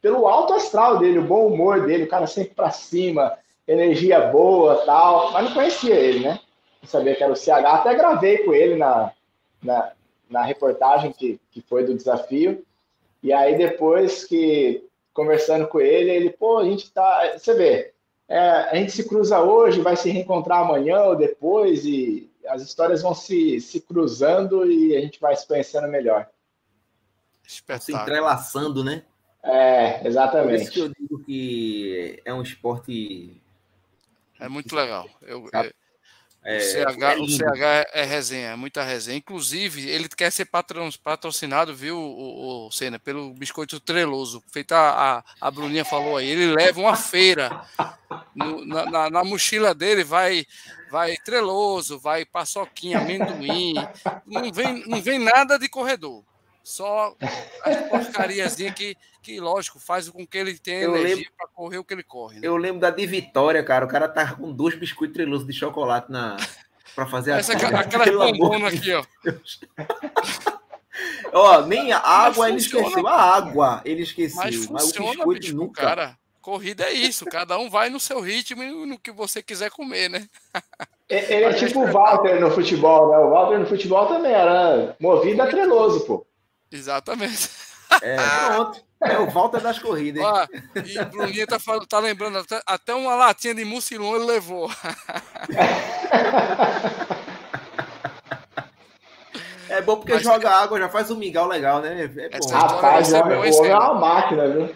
pelo 0.00 0.26
alto 0.26 0.54
astral 0.54 0.98
dele, 0.98 1.18
o 1.18 1.24
bom 1.24 1.46
humor 1.46 1.86
dele, 1.86 2.04
o 2.04 2.08
cara 2.08 2.26
sempre 2.26 2.54
para 2.54 2.70
cima, 2.70 3.38
energia 3.66 4.20
boa 4.20 4.84
tal, 4.84 5.32
mas 5.32 5.44
não 5.44 5.54
conhecia 5.54 5.94
ele, 5.94 6.20
né? 6.20 6.40
Não 6.82 6.88
sabia 6.88 7.14
que 7.14 7.22
era 7.22 7.32
o 7.32 7.36
CH, 7.36 7.64
até 7.64 7.94
gravei 7.94 8.38
com 8.38 8.52
ele 8.52 8.74
na, 8.74 9.12
na, 9.62 9.92
na 10.28 10.42
reportagem 10.42 11.12
que, 11.12 11.40
que 11.50 11.60
foi 11.60 11.84
do 11.84 11.94
desafio. 11.94 12.64
E 13.22 13.32
aí 13.32 13.56
depois 13.56 14.24
que 14.24 14.84
conversando 15.14 15.68
com 15.68 15.80
ele, 15.80 16.10
ele, 16.10 16.30
pô, 16.30 16.58
a 16.58 16.64
gente 16.64 16.90
tá. 16.90 17.34
Você 17.36 17.54
vê, 17.54 17.92
é, 18.28 18.38
a 18.38 18.74
gente 18.74 18.92
se 18.92 19.06
cruza 19.06 19.40
hoje, 19.40 19.80
vai 19.80 19.96
se 19.96 20.10
reencontrar 20.10 20.60
amanhã 20.60 21.02
ou 21.02 21.16
depois, 21.16 21.84
e 21.84 22.30
as 22.48 22.62
histórias 22.62 23.02
vão 23.02 23.14
se, 23.14 23.60
se 23.60 23.80
cruzando 23.80 24.70
e 24.70 24.96
a 24.96 25.00
gente 25.00 25.20
vai 25.20 25.34
se 25.36 25.46
conhecendo 25.46 25.88
melhor. 25.88 26.28
Se 27.46 27.92
entrelaçando, 27.92 28.84
né? 28.84 29.04
É, 29.42 30.06
exatamente. 30.06 30.58
Por 30.58 30.62
isso 30.62 30.72
que 30.72 30.80
eu 30.80 30.88
digo 30.88 31.24
que 31.24 32.22
é 32.24 32.32
um 32.32 32.42
esporte 32.42 33.42
é 34.42 34.48
muito 34.48 34.74
legal. 34.74 35.08
Eu, 35.22 35.48
é, 35.54 35.72
é, 36.44 36.56
o 36.56 36.60
CH, 36.60 37.02
é 37.02 37.16
o 37.18 37.28
CH 37.28 37.62
é, 37.62 37.90
é, 37.92 38.04
resenha, 38.04 38.48
é 38.50 38.56
muita 38.56 38.82
resenha. 38.82 39.16
Inclusive, 39.16 39.88
ele 39.88 40.08
quer 40.08 40.30
ser 40.32 40.46
patrocinado, 41.02 41.74
viu, 41.74 41.96
o, 41.96 42.66
o 42.66 42.70
Senna, 42.72 42.98
pelo 42.98 43.32
biscoito 43.32 43.78
treloso. 43.78 44.42
Feita 44.50 44.76
a, 44.76 45.18
a, 45.18 45.24
a 45.40 45.50
Bruninha 45.50 45.84
falou 45.84 46.16
aí. 46.16 46.28
Ele 46.28 46.52
leva 46.52 46.80
uma 46.80 46.96
feira. 46.96 47.64
No, 48.34 48.64
na, 48.64 48.86
na, 48.86 49.10
na, 49.10 49.24
mochila 49.24 49.74
dele 49.74 50.04
vai 50.04 50.44
vai 50.90 51.16
treloso, 51.16 51.98
vai 51.98 52.24
paçoquinha, 52.24 52.98
amendoim. 52.98 53.74
Não 54.26 54.52
vem, 54.52 54.86
não 54.86 55.00
vem 55.00 55.18
nada 55.18 55.58
de 55.58 55.68
corredor. 55.68 56.24
Só 56.62 57.16
as 57.64 57.76
porcarias 57.88 58.54
que, 58.54 58.96
que, 59.20 59.40
lógico, 59.40 59.80
faz 59.80 60.08
com 60.08 60.26
que 60.26 60.38
ele 60.38 60.58
tenha 60.58 60.82
eu 60.82 60.96
energia 60.96 61.28
para 61.36 61.48
correr 61.48 61.78
o 61.78 61.84
que 61.84 61.92
ele 61.92 62.02
corre. 62.02 62.40
Né? 62.40 62.46
Eu 62.46 62.56
lembro 62.56 62.80
da 62.80 62.90
de 62.90 63.06
Vitória, 63.06 63.62
cara. 63.64 63.84
O 63.84 63.88
cara 63.88 64.08
tá 64.08 64.34
com 64.34 64.52
dois 64.52 64.76
biscoitos 64.76 65.14
trelosos 65.14 65.46
de 65.46 65.52
chocolate 65.52 66.10
na 66.10 66.36
para 66.94 67.06
fazer 67.06 67.32
Essa, 67.32 67.54
a 67.54 67.80
aquela 67.80 68.04
bombona 68.04 68.68
aqui, 68.68 68.92
ó. 68.92 69.02
ó, 71.32 71.62
nem 71.62 71.92
a 71.92 71.98
água 71.98 72.48
ele 72.48 72.58
esqueceu. 72.58 73.06
A 73.06 73.36
água 73.36 73.80
ele 73.84 74.02
esqueceu. 74.02 74.36
Mas, 74.36 74.68
mas 74.68 74.84
funciona, 74.84 75.08
o 75.08 75.12
biscoito 75.12 75.40
bicho, 75.40 75.56
nunca. 75.56 75.80
Cara, 75.80 76.18
corrida 76.40 76.84
é 76.84 76.92
isso. 76.92 77.24
Cada 77.26 77.58
um 77.58 77.70
vai 77.70 77.88
no 77.88 77.98
seu 77.98 78.20
ritmo 78.20 78.62
e 78.62 78.86
no 78.86 78.98
que 78.98 79.10
você 79.10 79.42
quiser 79.42 79.70
comer, 79.70 80.10
né? 80.10 80.28
Ele 81.08 81.44
é 81.44 81.52
tipo 81.54 81.80
o 81.80 81.90
Walter 81.90 82.40
no 82.40 82.50
futebol, 82.50 83.10
né? 83.10 83.18
O 83.18 83.30
Walter 83.30 83.58
no 83.58 83.66
futebol 83.66 84.06
também 84.06 84.32
era 84.32 84.94
movido 85.00 85.42
a 85.42 85.46
treloso, 85.46 86.06
pô. 86.06 86.26
Exatamente. 86.72 87.50
É, 88.00 88.16
pronto. 88.48 88.84
É 89.04 89.18
o 89.18 89.28
Walter 89.30 89.60
das 89.60 89.78
corridas. 89.80 90.22
Ó, 90.22 90.46
e 90.84 90.98
o 90.98 91.06
Bruninho 91.06 91.46
tá, 91.46 91.58
tá 91.88 91.98
lembrando, 91.98 92.38
até, 92.38 92.62
até 92.64 92.94
uma 92.94 93.16
latinha 93.16 93.54
de 93.54 93.64
mucilon 93.64 94.14
ele 94.14 94.26
levou. 94.26 94.70
É 99.68 99.80
bom 99.80 99.96
porque 99.96 100.12
Mas, 100.12 100.22
joga 100.22 100.50
água, 100.50 100.78
já 100.78 100.88
faz 100.88 101.10
um 101.10 101.16
mingau 101.16 101.48
legal, 101.48 101.80
né? 101.80 102.04
É 102.04 102.38
bom. 102.38 102.48
Rapaz, 102.50 103.12
é 103.12 103.22
uma 103.22 103.94
máquina, 103.94 104.46
viu? 104.46 104.68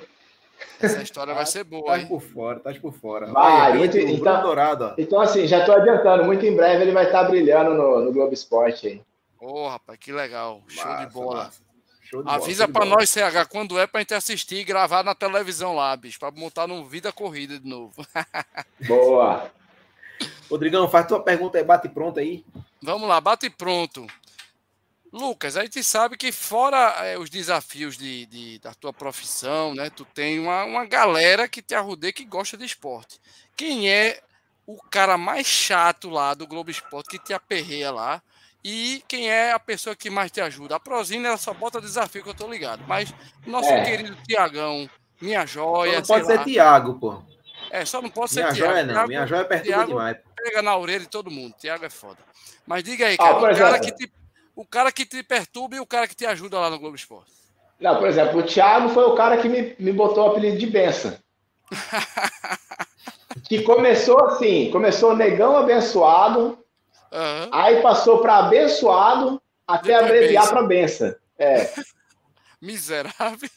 Essa 0.80 1.02
história 1.02 1.34
vai 1.34 1.44
ser 1.44 1.64
boa, 1.64 1.84
tá 1.84 1.98
hein? 1.98 2.06
por 2.06 2.20
fora, 2.20 2.60
tá 2.60 2.72
por 2.80 2.92
fora. 2.94 3.26
Vai, 3.26 3.72
Aí, 3.72 3.78
muito, 3.78 3.98
então, 3.98 4.42
dourado, 4.42 4.94
então, 4.98 5.20
assim, 5.20 5.46
já 5.46 5.64
tô 5.64 5.72
adiantando. 5.72 6.24
Muito 6.24 6.44
em 6.44 6.56
breve 6.56 6.82
ele 6.82 6.92
vai 6.92 7.06
estar 7.06 7.24
tá 7.24 7.28
brilhando 7.28 7.74
no, 7.74 8.00
no 8.04 8.12
Globo 8.12 8.32
Esporte 8.32 8.86
aí. 8.86 9.02
Ô, 9.38 9.64
oh, 9.64 9.68
rapaz, 9.68 9.98
que 9.98 10.12
legal. 10.12 10.62
Show 10.66 10.86
massa, 10.86 11.04
de 11.04 11.12
bola. 11.12 11.44
Show 11.44 11.65
de 12.10 12.22
Avisa 12.26 12.68
para 12.68 12.84
nós, 12.84 13.10
CH, 13.10 13.46
quando 13.48 13.78
é 13.78 13.86
pra 13.86 14.00
gente 14.00 14.14
assistir 14.14 14.56
e 14.56 14.64
gravar 14.64 15.02
na 15.02 15.14
televisão 15.14 15.74
lá, 15.74 15.96
bicho, 15.96 16.18
pra 16.18 16.30
montar 16.30 16.66
no 16.66 16.84
Vida 16.84 17.12
Corrida 17.12 17.58
de 17.58 17.68
novo. 17.68 18.06
Boa. 18.86 19.50
Rodrigão, 20.48 20.88
faz 20.88 21.06
tua 21.06 21.20
pergunta 21.20 21.58
aí, 21.58 21.64
bate 21.64 21.88
pronto 21.88 22.20
aí. 22.20 22.44
Vamos 22.82 23.08
lá, 23.08 23.20
bate 23.20 23.50
pronto. 23.50 24.06
Lucas, 25.12 25.56
a 25.56 25.62
gente 25.62 25.82
sabe 25.82 26.16
que 26.16 26.30
fora 26.30 27.04
é, 27.04 27.18
os 27.18 27.30
desafios 27.30 27.96
de, 27.96 28.26
de, 28.26 28.58
da 28.58 28.74
tua 28.74 28.92
profissão, 28.92 29.74
né? 29.74 29.88
Tu 29.88 30.04
tem 30.04 30.38
uma, 30.38 30.64
uma 30.64 30.84
galera 30.84 31.48
que 31.48 31.62
te 31.62 31.74
arrudeia 31.74 32.12
que 32.12 32.24
gosta 32.24 32.56
de 32.56 32.64
esporte. 32.64 33.20
Quem 33.56 33.90
é 33.90 34.20
o 34.66 34.76
cara 34.90 35.16
mais 35.16 35.46
chato 35.46 36.10
lá 36.10 36.34
do 36.34 36.46
Globo 36.46 36.70
Esporte 36.70 37.18
que 37.18 37.24
te 37.24 37.32
aperreia 37.32 37.90
lá? 37.90 38.22
E 38.68 39.00
quem 39.06 39.30
é 39.30 39.52
a 39.52 39.60
pessoa 39.60 39.94
que 39.94 40.10
mais 40.10 40.28
te 40.28 40.40
ajuda? 40.40 40.74
A 40.74 40.80
Prozina, 40.80 41.28
ela 41.28 41.36
só 41.36 41.54
bota 41.54 41.80
desafio 41.80 42.20
que 42.20 42.30
eu 42.30 42.34
tô 42.34 42.48
ligado. 42.48 42.82
Mas 42.88 43.14
nosso 43.46 43.68
é. 43.68 43.84
querido 43.84 44.16
Tiagão, 44.26 44.90
minha 45.22 45.46
joia. 45.46 46.04
Só 46.04 46.18
não 46.18 46.26
pode 46.26 46.38
ser 46.38 46.44
Tiago, 46.50 46.94
pô. 46.94 47.22
É, 47.70 47.84
só 47.84 48.02
não 48.02 48.10
pode 48.10 48.32
ser 48.32 48.40
minha 48.40 48.52
Tiago. 48.52 48.72
Joia, 48.72 48.82
não. 48.82 48.94
Thiago, 48.94 49.08
minha 49.08 49.24
joia 49.24 49.44
perturba 49.44 49.72
Thiago 49.72 49.92
demais. 49.92 50.16
Pega 50.34 50.62
na 50.62 50.76
orelha 50.76 50.98
de 50.98 51.06
todo 51.06 51.30
mundo. 51.30 51.54
Tiago 51.56 51.84
é 51.84 51.90
foda. 51.90 52.18
Mas 52.66 52.82
diga 52.82 53.06
aí, 53.06 53.16
cara, 53.16 53.30
ah, 53.30 53.38
o 53.38 53.56
cara 53.56 53.78
que 53.78 53.92
te 53.92 54.12
o 54.56 54.66
cara 54.66 54.90
que 54.90 55.06
te 55.06 55.22
perturba 55.22 55.76
e 55.76 55.80
o 55.80 55.86
cara 55.86 56.08
que 56.08 56.16
te 56.16 56.26
ajuda 56.26 56.58
lá 56.58 56.68
no 56.68 56.80
Globo 56.80 56.96
Esporte? 56.96 57.30
Não, 57.78 57.96
por 57.98 58.08
exemplo, 58.08 58.40
o 58.40 58.42
Thiago 58.42 58.88
foi 58.88 59.04
o 59.04 59.14
cara 59.14 59.36
que 59.36 59.48
me, 59.48 59.76
me 59.78 59.92
botou 59.92 60.26
o 60.26 60.30
apelido 60.32 60.58
de 60.58 60.66
benção. 60.66 61.16
que 63.48 63.62
começou 63.62 64.20
assim, 64.24 64.72
começou 64.72 65.14
negão 65.14 65.56
abençoado, 65.56 66.58
uhum. 67.12 67.48
aí 67.52 67.80
passou 67.82 68.18
para 68.18 68.38
abençoado 68.38 69.40
até 69.66 69.94
Depois 69.94 70.10
abreviar 70.10 70.48
para 70.48 70.62
benção. 70.62 71.14
É. 71.38 71.70
Miserável. 72.60 73.48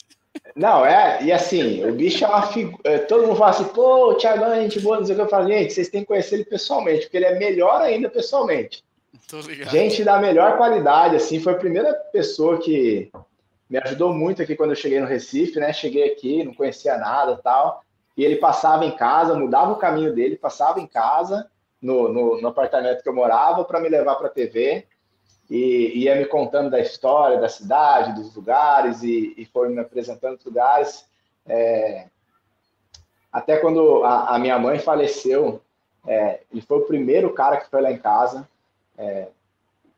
Não, 0.56 0.86
é, 0.86 1.24
e 1.24 1.32
assim, 1.32 1.86
o 1.86 1.94
bicho 1.94 2.26
é 2.26 2.28
uma 2.28 2.48
figura. 2.48 2.82
É, 2.84 2.98
todo 3.00 3.26
mundo 3.26 3.38
fala 3.38 3.52
assim, 3.52 3.66
pô, 3.66 4.12
o 4.12 4.16
Thiagão 4.16 4.52
é 4.52 4.62
gente 4.62 4.80
boa, 4.80 4.98
não 4.98 5.06
sei 5.06 5.14
o 5.14 5.18
que 5.18 5.24
eu 5.24 5.30
falo, 5.30 5.48
gente, 5.48 5.74
vocês 5.74 5.90
têm 5.90 6.02
que 6.02 6.08
conhecer 6.08 6.36
ele 6.36 6.46
pessoalmente, 6.46 7.04
porque 7.04 7.18
ele 7.18 7.26
é 7.26 7.40
melhor 7.40 7.82
ainda 7.82 8.10
pessoalmente. 8.10 8.84
Gente 9.72 10.04
da 10.04 10.20
melhor 10.20 10.58
qualidade, 10.58 11.16
assim, 11.16 11.40
foi 11.40 11.54
a 11.54 11.58
primeira 11.58 11.94
pessoa 11.94 12.58
que 12.60 13.12
me 13.70 13.78
ajudou 13.78 14.14
muito 14.14 14.42
aqui 14.42 14.56
quando 14.56 14.72
eu 14.72 14.76
cheguei 14.76 15.00
no 15.00 15.06
Recife, 15.06 15.60
né? 15.60 15.72
Cheguei 15.72 16.12
aqui, 16.12 16.44
não 16.44 16.54
conhecia 16.54 16.98
nada 16.98 17.38
tal. 17.38 17.84
E 18.18 18.26
ele 18.26 18.38
passava 18.38 18.84
em 18.86 18.92
casa, 18.92 19.36
mudava 19.36 19.72
o 19.72 19.78
caminho 19.78 20.14
dele, 20.14 20.36
passava 20.36 20.80
em 20.80 20.88
casa, 20.88 21.50
no, 21.82 22.12
no, 22.12 22.42
no 22.42 22.48
apartamento 22.48 23.02
que 23.02 23.10
eu 23.10 23.16
morava, 23.16 23.64
para 23.64 23.80
me 23.80 23.90
levar 23.90 24.16
para 24.16 24.28
a 24.28 24.32
TV. 24.32 24.86
E 25.50 26.04
ia 26.04 26.16
me 26.16 26.26
contando 26.26 26.70
da 26.70 26.80
história 26.80 27.40
da 27.40 27.50
cidade, 27.50 28.14
dos 28.14 28.36
lugares, 28.36 29.02
e, 29.02 29.34
e 29.36 29.46
foi 29.46 29.70
me 29.70 29.80
apresentando 29.80 30.38
os 30.38 30.46
lugares. 30.46 31.06
É... 31.48 32.08
Até 33.32 33.58
quando 33.58 34.04
a, 34.04 34.36
a, 34.36 34.40
minha 34.40 34.60
mãe 34.60 34.80
faleceu, 34.80 35.62
é, 36.06 36.42
ele 36.52 36.62
foi 36.62 36.78
o 36.80 36.86
primeiro 36.86 37.34
cara 37.34 37.58
que 37.58 37.70
foi 37.70 37.82
lá 37.82 37.92
em 37.92 37.98
casa. 37.98 38.48
É, 38.98 39.28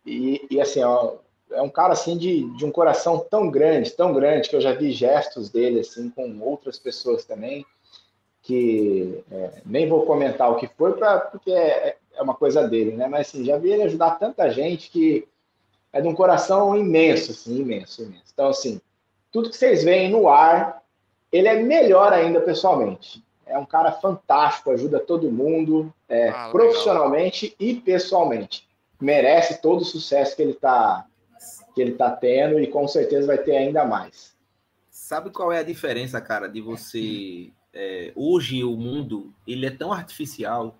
e, 0.05 0.47
e, 0.49 0.61
assim, 0.61 0.83
ó, 0.83 1.15
é 1.51 1.61
um 1.61 1.69
cara 1.69 1.93
assim 1.93 2.17
de, 2.17 2.43
de 2.55 2.65
um 2.65 2.71
coração 2.71 3.19
tão 3.19 3.49
grande, 3.49 3.91
tão 3.91 4.13
grande, 4.13 4.49
que 4.49 4.55
eu 4.55 4.61
já 4.61 4.73
vi 4.73 4.91
gestos 4.91 5.49
dele 5.49 5.79
assim 5.79 6.09
com 6.09 6.39
outras 6.41 6.79
pessoas 6.79 7.25
também, 7.25 7.65
que 8.41 9.23
é, 9.31 9.61
nem 9.65 9.87
vou 9.87 10.05
comentar 10.05 10.51
o 10.51 10.55
que 10.55 10.67
foi, 10.67 10.93
pra, 10.93 11.19
porque 11.19 11.51
é, 11.51 11.97
é 12.13 12.21
uma 12.21 12.33
coisa 12.33 12.67
dele, 12.67 12.95
né? 12.95 13.07
Mas 13.07 13.27
assim, 13.27 13.45
já 13.45 13.57
vi 13.57 13.71
ele 13.71 13.83
ajudar 13.83 14.19
tanta 14.19 14.49
gente 14.49 14.89
que 14.89 15.27
é 15.93 16.01
de 16.01 16.07
um 16.07 16.15
coração 16.15 16.75
imenso, 16.75 17.31
assim, 17.31 17.59
imenso, 17.59 18.03
imenso. 18.03 18.23
Então, 18.33 18.49
assim, 18.49 18.81
tudo 19.31 19.49
que 19.49 19.57
vocês 19.57 19.83
veem 19.83 20.09
no 20.09 20.27
ar, 20.27 20.81
ele 21.31 21.47
é 21.47 21.61
melhor 21.61 22.13
ainda 22.13 22.41
pessoalmente. 22.41 23.23
É 23.45 23.57
um 23.57 23.65
cara 23.65 23.91
fantástico, 23.91 24.71
ajuda 24.71 24.99
todo 24.99 25.31
mundo, 25.31 25.93
é, 26.07 26.29
ah, 26.29 26.49
profissionalmente 26.51 27.55
e 27.59 27.75
pessoalmente 27.75 28.67
merece 28.99 29.61
todo 29.61 29.81
o 29.81 29.85
sucesso 29.85 30.35
que 30.35 30.41
ele 30.41 30.51
está 30.51 31.05
que 31.73 31.81
ele 31.81 31.93
tá 31.93 32.11
tendo 32.11 32.59
e 32.59 32.67
com 32.67 32.85
certeza 32.87 33.27
vai 33.27 33.37
ter 33.37 33.55
ainda 33.55 33.85
mais. 33.85 34.35
Sabe 34.89 35.29
qual 35.29 35.51
é 35.51 35.59
a 35.59 35.63
diferença, 35.63 36.19
cara, 36.19 36.47
de 36.47 36.59
você 36.59 37.49
é, 37.73 38.11
hoje 38.15 38.63
o 38.63 38.75
mundo 38.75 39.33
ele 39.47 39.65
é 39.65 39.71
tão 39.71 39.91
artificial 39.93 40.77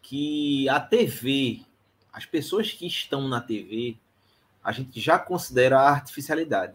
que 0.00 0.68
a 0.68 0.80
TV, 0.80 1.62
as 2.12 2.26
pessoas 2.26 2.72
que 2.72 2.86
estão 2.86 3.28
na 3.28 3.40
TV, 3.40 3.96
a 4.62 4.72
gente 4.72 5.00
já 5.00 5.18
considera 5.18 5.80
a 5.80 5.90
artificialidade. 5.90 6.74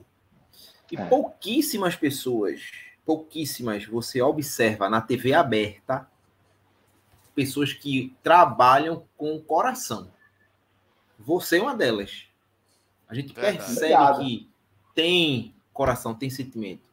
E 0.92 0.98
é. 0.98 1.06
pouquíssimas 1.06 1.96
pessoas, 1.96 2.62
pouquíssimas, 3.06 3.86
você 3.86 4.22
observa 4.22 4.90
na 4.90 5.02
TV 5.02 5.34
aberta 5.34 6.10
pessoas 7.36 7.74
que 7.74 8.16
trabalham 8.22 9.06
com 9.16 9.36
o 9.36 9.42
coração. 9.42 10.12
Você 11.18 11.58
é 11.58 11.62
uma 11.62 11.76
delas. 11.76 12.28
A 13.08 13.14
gente 13.14 13.34
Verdade. 13.34 13.58
percebe 13.58 14.18
que 14.18 14.50
tem 14.94 15.56
coração, 15.72 16.14
tem 16.14 16.30
sentimento. 16.30 16.89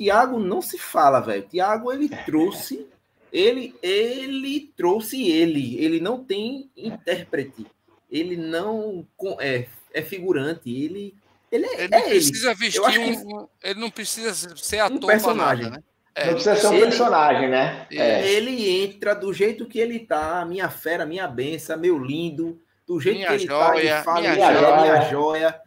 Tiago 0.00 0.38
não 0.38 0.62
se 0.62 0.78
fala, 0.78 1.20
velho. 1.20 1.42
Tiago 1.42 1.92
ele 1.92 2.08
trouxe, 2.24 2.86
ele 3.30 3.74
ele 3.82 4.72
trouxe 4.74 5.28
ele. 5.28 5.76
Ele 5.76 6.00
não 6.00 6.24
tem 6.24 6.70
intérprete. 6.74 7.66
Ele 8.10 8.34
não 8.34 9.06
é, 9.38 9.66
é 9.92 10.00
figurante. 10.00 10.70
Ele 10.70 11.14
ele, 11.52 11.66
é, 11.66 11.84
ele 11.84 11.88
não 11.88 11.98
é 11.98 12.02
precisa 12.02 12.50
ele. 12.52 12.58
vestir 12.58 12.98
um, 12.98 13.48
ele 13.62 13.80
não 13.80 13.90
precisa 13.90 14.56
ser 14.56 14.78
ator 14.78 14.96
um 14.96 15.06
personagem, 15.06 15.64
nada, 15.64 15.76
né? 15.76 15.84
É, 16.14 16.26
não 16.26 16.32
precisa 16.32 16.56
ser 16.56 16.66
um 16.68 16.74
ele, 16.74 16.82
personagem, 16.86 17.50
né? 17.50 17.86
É. 17.90 18.26
Ele 18.26 18.82
entra 18.82 19.14
do 19.14 19.34
jeito 19.34 19.66
que 19.66 19.78
ele 19.78 19.98
tá, 19.98 20.46
minha 20.46 20.70
fera, 20.70 21.04
minha 21.04 21.28
benção, 21.28 21.78
meu 21.78 21.98
lindo 21.98 22.58
do 22.86 22.98
jeito 22.98 23.18
minha 23.18 23.28
que 23.28 23.34
ele 23.34 23.46
joia, 23.46 23.58
tá, 23.60 23.78
ele 23.78 24.02
fala, 24.02 24.20
minha, 24.20 24.34
minha 24.34 24.54
joia, 24.54 24.80
minha 24.80 25.00
joia. 25.10 25.60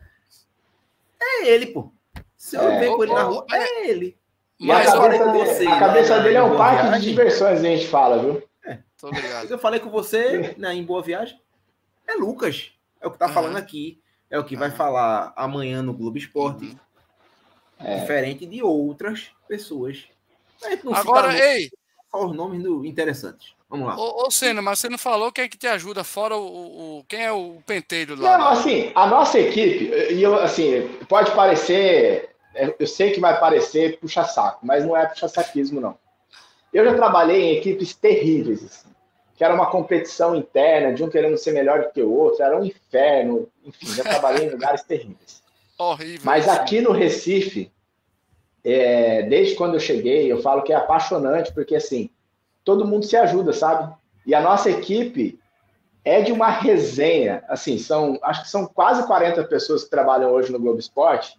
É 1.22 1.48
ele, 1.50 1.68
pô. 1.68 1.92
Se 2.36 2.56
eu 2.56 2.64
é. 2.64 2.80
ver 2.80 2.96
com 2.96 3.04
ele 3.04 3.14
na 3.14 3.24
rua, 3.24 3.46
é 3.52 3.90
ele. 3.90 4.18
Mas 4.64 4.88
a 4.88 5.00
cabeça, 5.00 5.32
dele, 5.32 5.46
você, 5.46 5.68
a 5.68 5.80
cabeça 5.80 6.20
dele 6.22 6.38
é 6.38 6.44
um 6.44 6.58
parque 6.58 6.84
viagem. 6.84 7.02
de 7.02 7.10
diversões, 7.10 7.60
a 7.60 7.64
gente 7.64 7.88
fala, 7.88 8.20
viu? 8.20 8.44
É. 8.66 8.80
Tô 9.00 9.10
ligado. 9.10 9.52
Eu 9.52 9.60
falei 9.60 9.80
com 9.80 9.90
você 9.90 10.56
né, 10.58 10.74
em 10.74 10.84
Boa 10.84 11.02
Viagem. 11.02 11.40
É 12.08 12.14
Lucas. 12.14 12.72
É 13.02 13.08
o 13.08 13.12
que 13.12 13.18
tá 13.18 13.28
uhum. 13.28 13.34
falando 13.34 13.58
aqui. 13.58 14.02
É 14.30 14.40
o 14.40 14.44
que 14.44 14.56
uhum. 14.56 14.60
vai 14.60 14.72
falar 14.72 15.34
amanhã 15.36 15.82
no 15.82 15.94
Globo 15.94 16.18
Esporte. 16.18 16.66
Uhum. 16.66 16.78
É. 17.80 18.00
Diferente 18.00 18.46
de 18.46 18.64
outras 18.64 19.32
pessoas. 19.48 20.06
Agora, 20.94 21.38
ei! 21.38 21.70
Só 22.10 22.28
os 22.28 22.36
nomes 22.36 22.62
do, 22.64 22.86
interessantes. 22.86 23.54
Vamos 23.70 23.88
lá. 23.88 23.98
Ô, 23.98 24.28
ô 24.28 24.32
Senna, 24.32 24.62
mas 24.62 24.80
você 24.80 24.88
não 24.88 25.00
falou 25.00 25.32
quem 25.32 25.46
é 25.46 25.48
que 25.50 25.58
te 25.58 25.66
ajuda 25.66 26.04
fora 26.04 26.38
o, 26.38 27.00
o 27.00 27.04
quem 27.06 27.24
é 27.24 27.32
o 27.32 27.58
penteiro 27.66 28.16
lá? 28.16 28.38
Não, 28.38 28.48
assim, 28.50 28.92
a 28.94 29.08
nossa 29.08 29.40
equipe, 29.40 29.86
e 30.14 30.22
eu 30.22 30.36
assim, 30.36 30.88
pode 31.10 31.32
parecer, 31.32 32.33
eu 32.80 32.88
sei 32.88 33.12
que 33.12 33.20
vai 33.20 33.40
parecer 33.40 34.00
puxa-saco, 34.00 34.60
mas 34.66 34.86
não 34.86 34.96
é 34.96 35.06
puxa-saquismo, 35.06 35.82
não. 35.82 35.98
Eu 36.74 36.86
já 36.86 36.96
trabalhei 36.96 37.42
em 37.44 37.58
equipes 37.58 37.94
terríveis, 37.94 38.64
assim, 38.64 38.90
que 39.36 39.44
era 39.44 39.54
uma 39.54 39.70
competição 39.70 40.36
interna, 40.36 40.94
de 40.94 41.04
um 41.04 41.10
querendo 41.10 41.38
ser 41.38 41.52
melhor 41.52 41.84
do 41.84 41.92
que 41.92 42.02
o 42.02 42.12
outro, 42.12 42.44
era 42.44 42.60
um 42.60 42.66
inferno, 42.66 43.48
enfim, 43.66 43.88
já 43.88 44.04
trabalhei 44.04 44.48
em 44.48 44.52
lugares 44.52 44.84
terríveis. 44.84 45.44
Horrível. 45.78 46.22
Mas 46.24 46.48
aqui 46.48 46.82
no 46.82 46.92
Recife, 46.92 47.72
é, 48.64 49.24
desde 49.24 49.56
quando 49.56 49.76
eu 49.76 49.80
cheguei, 49.80 50.32
eu 50.32 50.42
falo 50.42 50.64
que 50.64 50.72
é 50.72 50.76
apaixonante, 50.76 51.52
porque 51.52 51.76
assim, 51.76 52.10
todo 52.64 52.88
mundo 52.88 53.06
se 53.06 53.16
ajuda, 53.16 53.54
sabe? 53.54 53.94
E 54.26 54.34
a 54.34 54.42
nossa 54.42 54.70
equipe 54.70 55.40
é 56.06 56.22
de 56.22 56.32
uma 56.32 56.50
resenha. 56.50 57.44
Assim, 57.48 57.78
são, 57.78 58.18
acho 58.22 58.44
que 58.44 58.50
são 58.50 58.66
quase 58.66 59.06
40 59.06 59.44
pessoas 59.46 59.84
que 59.84 59.90
trabalham 59.90 60.32
hoje 60.32 60.52
no 60.52 60.60
Globo 60.60 60.80
Esporte. 60.80 61.38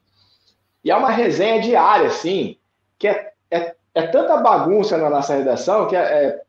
E 0.85 0.91
é 0.91 0.97
uma 0.97 1.11
resenha 1.11 1.61
diária, 1.63 2.09
assim, 2.09 2.59
que 2.99 3.09
é, 3.09 3.33
é, 3.51 3.75
é 3.95 4.07
tanta 4.09 4.37
bagunça 4.37 4.99
na 4.99 5.09
nossa 5.09 5.35
redação 5.35 5.89
que 5.89 5.97
é, 5.97 6.01
é, 6.03 6.43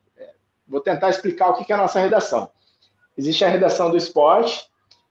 vou 0.68 0.80
tentar 0.80 1.08
explicar 1.08 1.48
o 1.48 1.54
que 1.54 1.72
é 1.72 1.74
a 1.74 1.78
nossa 1.78 1.98
redação. 1.98 2.50
Existe 3.16 3.44
a 3.44 3.48
redação 3.48 3.90
do 3.90 3.96
esporte 3.96 4.68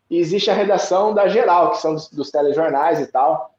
e 0.10 0.20
existe 0.20 0.52
a 0.52 0.54
redação 0.54 1.14
da 1.14 1.28
geral, 1.28 1.72
que 1.72 1.78
são 1.78 1.96
dos, 1.96 2.10
dos 2.10 2.30
telejornais 2.30 3.00
e 3.00 3.08
tal, 3.08 3.56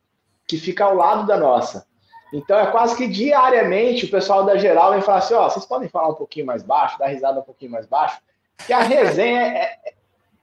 que 0.46 0.56
fica 0.56 0.84
ao 0.84 0.94
lado 0.94 1.26
da 1.26 1.36
nossa. 1.36 1.84
Então 2.32 2.58
é 2.58 2.66
quase 2.70 2.96
que 2.96 3.08
diariamente 3.08 4.04
o 4.04 4.10
pessoal 4.10 4.44
da 4.44 4.56
geral 4.56 4.92
vem 4.92 5.02
falar 5.02 5.18
assim: 5.18 5.34
ó, 5.34 5.48
vocês 5.48 5.66
podem 5.66 5.88
falar 5.88 6.08
um 6.08 6.14
pouquinho 6.14 6.46
mais 6.46 6.62
baixo, 6.62 6.98
dar 6.98 7.08
risada 7.08 7.40
um 7.40 7.44
pouquinho 7.44 7.72
mais 7.72 7.86
baixo, 7.86 8.20
que 8.66 8.72
a 8.72 8.80
resenha 8.80 9.40
é, 9.40 9.78
é, 9.84 9.94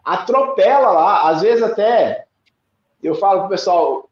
atropela 0.04 0.92
lá, 0.92 1.30
às 1.30 1.42
vezes 1.42 1.64
até 1.64 2.26
eu 3.02 3.16
falo 3.16 3.42
pro 3.42 3.50
pessoal 3.50 4.10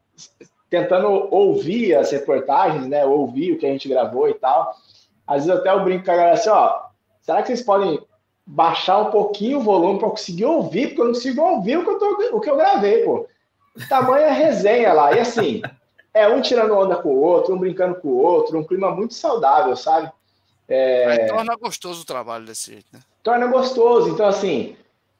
tentando 0.71 1.27
ouvir 1.29 1.93
as 1.95 2.11
reportagens, 2.11 2.87
né, 2.87 3.05
ouvir 3.05 3.51
o 3.51 3.57
que 3.59 3.65
a 3.65 3.69
gente 3.69 3.89
gravou 3.89 4.29
e 4.29 4.33
tal. 4.33 4.73
Às 5.27 5.45
vezes 5.45 5.59
até 5.59 5.69
eu 5.69 5.83
brinco 5.83 6.05
com 6.05 6.11
a 6.11 6.15
galera 6.15 6.33
assim, 6.33 6.49
ó, 6.49 6.83
será 7.19 7.41
que 7.41 7.49
vocês 7.49 7.61
podem 7.61 8.01
baixar 8.47 8.99
um 8.99 9.11
pouquinho 9.11 9.59
o 9.59 9.63
volume 9.63 9.99
para 9.99 10.09
conseguir 10.09 10.45
ouvir, 10.45 10.87
porque 10.87 11.01
eu 11.01 11.05
não 11.05 11.13
consigo 11.13 11.41
ouvir 11.41 11.77
o 11.77 11.83
que 11.83 11.89
eu, 11.89 11.99
tô, 11.99 12.37
o 12.37 12.39
que 12.39 12.49
eu 12.49 12.55
gravei, 12.55 13.03
pô. 13.03 13.27
Tamanha 13.89 14.31
resenha 14.31 14.93
lá. 14.93 15.13
E 15.13 15.19
assim, 15.19 15.61
é 16.13 16.27
um 16.27 16.41
tirando 16.41 16.73
onda 16.73 16.95
com 16.95 17.09
o 17.09 17.21
outro, 17.21 17.53
um 17.53 17.59
brincando 17.59 17.95
com 17.95 18.07
o 18.07 18.17
outro, 18.17 18.57
um 18.57 18.63
clima 18.63 18.91
muito 18.91 19.13
saudável, 19.13 19.75
sabe? 19.75 20.09
É... 20.69 21.27
Torna 21.27 21.55
gostoso 21.57 22.01
o 22.01 22.05
trabalho 22.05 22.45
desse 22.45 22.71
jeito, 22.71 22.87
né? 22.93 23.01
Torna 23.21 23.47
gostoso. 23.47 24.09
Então, 24.09 24.25
assim, 24.25 24.77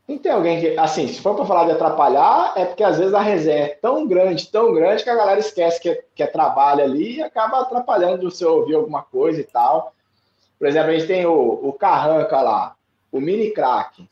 não 0.07 0.17
tem 0.17 0.31
alguém 0.31 0.59
que, 0.59 0.77
assim, 0.77 1.07
se 1.07 1.21
for 1.21 1.35
para 1.35 1.45
falar 1.45 1.65
de 1.65 1.71
atrapalhar, 1.71 2.53
é 2.55 2.65
porque 2.65 2.83
às 2.83 2.97
vezes 2.97 3.13
a 3.13 3.21
resenha 3.21 3.65
é 3.65 3.77
tão 3.81 4.05
grande, 4.07 4.47
tão 4.47 4.73
grande, 4.73 5.03
que 5.03 5.09
a 5.09 5.15
galera 5.15 5.39
esquece 5.39 5.79
que 5.79 5.89
é, 5.89 6.03
que 6.13 6.23
é 6.23 6.27
trabalho 6.27 6.83
ali 6.83 7.17
e 7.17 7.23
acaba 7.23 7.61
atrapalhando 7.61 8.19
de 8.19 8.25
você 8.25 8.45
ouvir 8.45 8.75
alguma 8.75 9.03
coisa 9.03 9.39
e 9.39 9.43
tal. 9.43 9.93
Por 10.59 10.67
exemplo, 10.67 10.89
a 10.89 10.93
gente 10.93 11.07
tem 11.07 11.25
o, 11.25 11.33
o 11.33 11.73
Carranca 11.73 12.41
lá, 12.41 12.75
o 13.11 13.19
Mini 13.19 13.51
Crack 13.51 14.07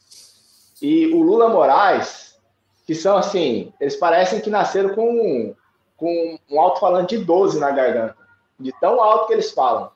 e 0.82 1.08
o 1.08 1.22
Lula 1.22 1.50
Moraes, 1.50 2.40
que 2.86 2.96
são 2.96 3.18
assim, 3.18 3.74
eles 3.80 3.96
parecem 3.96 4.40
que 4.40 4.50
nasceram 4.50 4.96
com, 4.96 5.54
com 5.98 6.40
um 6.50 6.60
alto-falante 6.60 7.18
de 7.18 7.24
12 7.24 7.60
na 7.60 7.72
garganta, 7.72 8.18
de 8.60 8.72
tão 8.80 9.02
alto 9.02 9.28
que 9.28 9.34
eles 9.34 9.52
falam. 9.52 9.92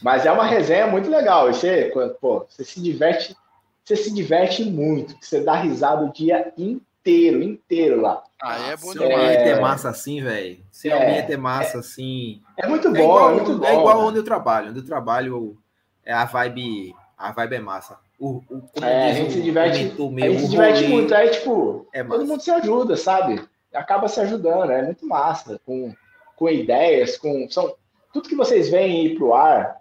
Mas 0.00 0.26
é 0.26 0.32
uma 0.32 0.44
resenha 0.44 0.86
muito 0.86 1.10
legal. 1.10 1.50
E 1.50 1.54
você, 1.54 1.92
pô, 2.20 2.46
você 2.48 2.64
se 2.64 2.80
diverte, 2.80 3.36
você 3.84 3.96
se 3.96 4.14
diverte 4.14 4.64
muito, 4.64 5.14
você 5.20 5.40
dá 5.40 5.54
risada 5.56 6.04
o 6.04 6.12
dia 6.12 6.52
inteiro, 6.56 7.42
inteiro 7.42 8.00
lá. 8.00 8.22
Ah, 8.42 8.70
é 8.70 8.76
bom 8.76 8.92
Se 8.92 8.98
demais. 8.98 9.36
É... 9.36 9.44
ter 9.44 9.60
massa 9.60 9.90
assim, 9.90 10.22
velho. 10.22 10.58
Se 10.70 10.88
é, 10.88 10.92
alguém 10.92 11.26
ter 11.26 11.36
massa 11.36 11.76
é... 11.76 11.80
assim. 11.80 12.42
É 12.56 12.66
muito 12.66 12.90
bom, 12.90 12.96
é, 12.96 13.02
igual, 13.02 13.30
é 13.30 13.34
muito 13.34 13.58
bom. 13.58 13.66
É 13.66 13.74
igual 13.74 14.00
onde 14.00 14.18
eu 14.18 14.24
trabalho. 14.24 14.70
Onde 14.70 14.78
eu 14.78 14.86
trabalho 14.86 15.58
é 16.04 16.12
a 16.12 16.24
vibe 16.24 16.94
a 17.16 17.32
vibe 17.32 17.56
é 17.56 17.60
massa. 17.60 17.98
O, 18.18 18.42
o, 18.48 18.62
é, 18.82 19.10
a 19.10 19.14
gente 19.14 19.32
se 19.32 19.42
diverte, 19.42 19.82
meu, 19.98 20.24
a 20.24 20.28
gente 20.28 20.42
se 20.42 20.50
diverte 20.50 20.86
muito, 20.86 21.14
aí, 21.14 21.30
tipo, 21.30 21.86
é 21.92 22.02
todo 22.04 22.26
mundo 22.26 22.40
se 22.40 22.50
ajuda, 22.50 22.96
sabe? 22.96 23.42
Acaba 23.72 24.08
se 24.08 24.20
ajudando, 24.20 24.70
é 24.70 24.82
muito 24.82 25.06
massa, 25.06 25.60
com, 25.64 25.92
com 26.36 26.48
ideias, 26.48 27.16
com. 27.16 27.48
São, 27.50 27.74
tudo 28.12 28.28
que 28.28 28.36
vocês 28.36 28.68
veem 28.68 29.06
ir 29.06 29.16
pro 29.16 29.34
ar 29.34 29.80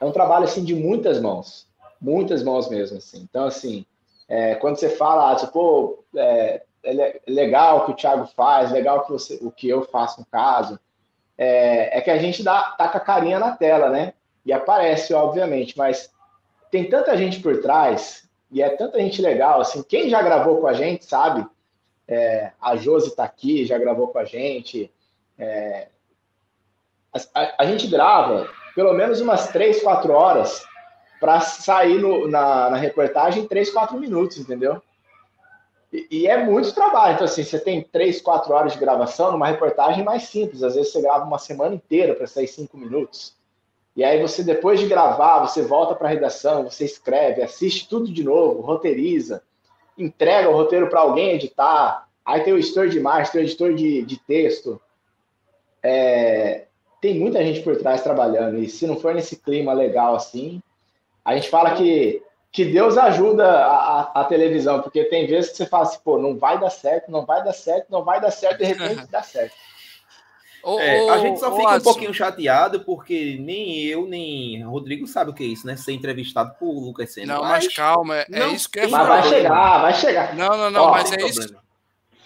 é 0.00 0.04
um 0.04 0.12
trabalho 0.12 0.44
assim 0.44 0.64
de 0.64 0.74
muitas 0.74 1.20
mãos. 1.20 1.67
Muitas 2.00 2.42
mãos 2.42 2.68
mesmo, 2.68 2.98
assim. 2.98 3.26
Então, 3.28 3.46
assim, 3.46 3.84
é, 4.28 4.54
quando 4.56 4.76
você 4.76 4.88
fala, 4.88 5.32
ah, 5.32 5.36
tipo, 5.36 6.04
é, 6.16 6.62
é 6.84 7.20
legal 7.26 7.78
o 7.78 7.84
que 7.86 7.92
o 7.92 7.96
Thiago 7.96 8.26
faz, 8.26 8.70
legal 8.70 9.04
que, 9.04 9.12
você, 9.12 9.38
o 9.42 9.50
que 9.50 9.68
eu 9.68 9.82
faço 9.82 10.20
no 10.20 10.26
caso, 10.26 10.78
é, 11.36 11.98
é 11.98 12.00
que 12.00 12.10
a 12.10 12.18
gente 12.18 12.42
dá, 12.42 12.62
tá 12.78 12.88
com 12.88 12.98
a 12.98 13.00
carinha 13.00 13.38
na 13.38 13.56
tela, 13.56 13.88
né? 13.90 14.12
E 14.44 14.52
aparece, 14.52 15.14
obviamente, 15.14 15.76
mas 15.76 16.10
tem 16.70 16.88
tanta 16.88 17.16
gente 17.16 17.40
por 17.40 17.60
trás 17.60 18.28
e 18.50 18.62
é 18.62 18.70
tanta 18.70 18.98
gente 18.98 19.20
legal, 19.20 19.60
assim, 19.60 19.82
quem 19.82 20.08
já 20.08 20.22
gravou 20.22 20.60
com 20.60 20.66
a 20.66 20.72
gente 20.72 21.04
sabe, 21.04 21.46
é, 22.06 22.52
a 22.60 22.76
Josi 22.76 23.08
está 23.08 23.24
aqui, 23.24 23.66
já 23.66 23.76
gravou 23.76 24.08
com 24.08 24.18
a 24.18 24.24
gente, 24.24 24.90
é, 25.38 25.88
a, 27.34 27.62
a, 27.62 27.66
gente 27.66 27.86
grava 27.86 28.48
pelo 28.74 28.94
menos 28.94 29.20
umas 29.20 29.48
três, 29.48 29.82
quatro 29.82 30.12
horas 30.12 30.64
para 31.20 31.40
sair 31.40 32.00
no, 32.00 32.28
na, 32.28 32.70
na, 32.70 32.76
reportagem 32.76 33.42
em 33.42 33.46
três, 33.46 33.70
quatro 33.70 33.98
minutos, 33.98 34.38
entendeu? 34.38 34.80
E, 35.92 36.06
e, 36.10 36.26
é 36.26 36.44
muito 36.44 36.74
trabalho. 36.74 37.14
Então, 37.14 37.24
assim, 37.24 37.42
você 37.42 37.58
tem 37.58 37.82
três, 37.82 38.20
quatro 38.20 38.52
horas 38.52 38.74
de 38.74 38.78
gravação 38.78 39.32
numa 39.32 39.46
reportagem 39.46 40.04
mais 40.04 40.24
simples. 40.24 40.62
Às 40.62 40.74
vezes 40.74 40.92
você 40.92 41.00
grava 41.00 41.24
uma 41.24 41.38
semana 41.38 41.74
inteira 41.74 42.14
para 42.14 42.26
sair 42.26 42.46
cinco 42.46 42.76
minutos. 42.76 43.34
E 43.96 44.04
aí 44.04 44.20
você, 44.20 44.44
depois 44.44 44.78
de 44.78 44.86
gravar, 44.86 45.40
você 45.40 45.62
volta 45.62 45.94
para 45.94 46.06
a 46.06 46.10
redação, 46.10 46.62
você 46.62 46.84
escreve, 46.84 47.42
assiste 47.42 47.88
tudo 47.88 48.12
de 48.12 48.22
novo, 48.22 48.60
roteiriza, 48.60 49.42
entrega 49.96 50.48
o 50.48 50.52
roteiro 50.52 50.88
para 50.88 51.00
alguém 51.00 51.30
editar. 51.30 52.06
Aí 52.24 52.42
tem 52.42 52.52
o 52.52 52.58
editor 52.58 52.88
de 52.88 52.98
imagem, 52.98 53.32
tem 53.32 53.40
o 53.40 53.44
editor 53.44 53.74
de, 53.74 54.02
de 54.02 54.16
texto. 54.20 54.80
É, 55.82 56.66
tem 57.00 57.18
muita 57.18 57.42
gente 57.42 57.60
por 57.62 57.76
trás 57.76 58.02
trabalhando. 58.02 58.58
E 58.58 58.68
se 58.68 58.86
não 58.86 59.00
for 59.00 59.14
nesse 59.14 59.36
clima 59.36 59.72
legal 59.72 60.14
assim, 60.14 60.62
a 61.28 61.34
gente 61.34 61.50
fala 61.50 61.72
que, 61.72 62.22
que 62.50 62.64
Deus 62.64 62.96
ajuda 62.96 63.46
a, 63.46 64.00
a, 64.00 64.20
a 64.22 64.24
televisão, 64.24 64.80
porque 64.80 65.04
tem 65.04 65.26
vezes 65.26 65.50
que 65.50 65.58
você 65.58 65.66
fala 65.66 65.82
assim, 65.82 65.98
pô, 66.02 66.18
não 66.18 66.38
vai 66.38 66.58
dar 66.58 66.70
certo, 66.70 67.10
não 67.10 67.26
vai 67.26 67.44
dar 67.44 67.52
certo, 67.52 67.90
não 67.90 68.02
vai 68.02 68.18
dar 68.18 68.30
certo, 68.30 68.56
de 68.56 68.64
repente 68.64 69.06
dá 69.10 69.22
certo. 69.22 69.54
É, 70.80 71.10
a 71.10 71.18
gente 71.18 71.38
só 71.38 71.54
fica 71.54 71.68
Adson. 71.68 71.90
um 71.90 71.92
pouquinho 71.92 72.14
chateado 72.14 72.80
porque 72.80 73.36
nem 73.38 73.84
eu, 73.84 74.06
nem 74.06 74.62
Rodrigo 74.64 75.06
sabe 75.06 75.30
o 75.30 75.34
que 75.34 75.44
é 75.44 75.46
isso, 75.46 75.66
né? 75.66 75.76
Ser 75.76 75.92
entrevistado 75.92 76.54
por 76.58 76.72
Lucas 76.72 77.12
Senna. 77.12 77.34
Não, 77.34 77.42
mas, 77.42 77.66
mas 77.66 77.74
calma, 77.74 78.16
é, 78.16 78.26
é 78.32 78.48
isso 78.48 78.70
que 78.70 78.80
é 78.80 78.88
Mas 78.88 79.06
vai 79.06 79.22
chegar, 79.22 79.78
vai 79.82 79.94
chegar. 79.94 80.34
Não, 80.34 80.56
não, 80.56 80.70
não, 80.70 80.90
mas 80.90 81.12
é 81.12 81.16
problema. 81.16 81.30
isso. 81.30 81.56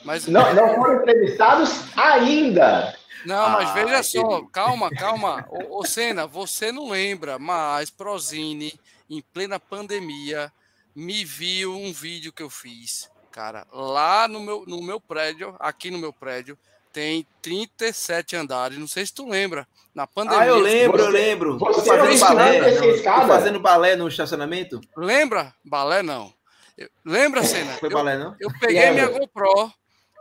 Mas... 0.04 0.26
Não, 0.28 0.54
não 0.54 0.74
foram 0.76 1.02
entrevistados 1.02 1.84
ainda. 1.96 2.94
Não, 3.24 3.50
mas 3.50 3.70
ah, 3.70 3.72
veja 3.72 4.02
só, 4.02 4.42
calma, 4.52 4.90
calma. 4.90 5.46
Ô, 5.48 5.80
ô 5.80 5.86
Senna, 5.86 6.26
você 6.26 6.72
não 6.72 6.90
lembra, 6.90 7.38
mas 7.38 7.90
Prozini, 7.90 8.72
em 9.08 9.20
plena 9.20 9.58
pandemia, 9.58 10.52
me 10.94 11.24
viu 11.24 11.74
um 11.76 11.92
vídeo 11.92 12.32
que 12.32 12.42
eu 12.42 12.50
fiz, 12.50 13.10
cara, 13.30 13.66
lá 13.72 14.28
no 14.28 14.40
meu, 14.40 14.64
no 14.66 14.82
meu 14.82 15.00
prédio, 15.00 15.54
aqui 15.58 15.90
no 15.90 15.98
meu 15.98 16.12
prédio, 16.12 16.58
tem 16.92 17.26
37 17.40 18.36
andares. 18.36 18.78
Não 18.78 18.86
sei 18.86 19.06
se 19.06 19.14
tu 19.14 19.28
lembra. 19.28 19.66
Na 19.94 20.06
pandemia. 20.06 20.42
Ah, 20.42 20.46
eu 20.46 20.58
lembro, 20.58 21.02
eu 21.02 21.10
lembro. 21.10 21.58
Você 21.58 21.96
fazendo 21.96 22.20
balé, 22.20 23.26
fazendo 23.26 23.60
balé 23.60 23.96
no 23.96 24.08
estacionamento? 24.08 24.80
Lembra? 24.96 25.54
Balé 25.64 26.02
não. 26.02 26.32
Eu, 26.76 26.88
lembra, 27.04 27.42
cena? 27.42 27.72
Foi 27.74 27.88
eu, 27.88 27.92
balé, 27.92 28.16
não? 28.16 28.34
Eu 28.40 28.50
peguei 28.58 28.90
minha 28.90 29.06
GoPro, 29.06 29.72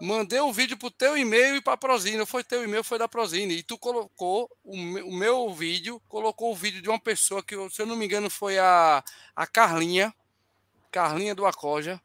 mandei 0.02 0.42
um 0.42 0.52
vídeo 0.52 0.78
pro 0.78 0.92
teu 0.92 1.18
e-mail 1.18 1.56
e 1.56 1.62
pra 1.62 1.78
Prozine. 1.78 2.26
Foi 2.26 2.44
teu 2.44 2.64
e-mail, 2.64 2.84
foi 2.84 2.98
da 2.98 3.08
Prozine. 3.08 3.56
E 3.56 3.64
tu 3.64 3.78
colocou 3.78 4.50
o, 4.64 4.74
o 4.74 5.16
meu 5.16 5.54
vídeo, 5.54 6.02
colocou 6.10 6.52
o 6.52 6.56
vídeo 6.56 6.82
de 6.82 6.90
uma 6.90 7.00
pessoa 7.00 7.44
que, 7.44 7.56
se 7.70 7.82
eu 7.82 7.86
não 7.86 7.96
me 7.96 8.06
engano, 8.06 8.30
foi 8.30 8.58
a, 8.58 9.04
a 9.36 9.48
Carlinha. 9.48 10.14
Carlinha 10.92 11.34
do 11.34 11.46
Acoja 11.46 12.02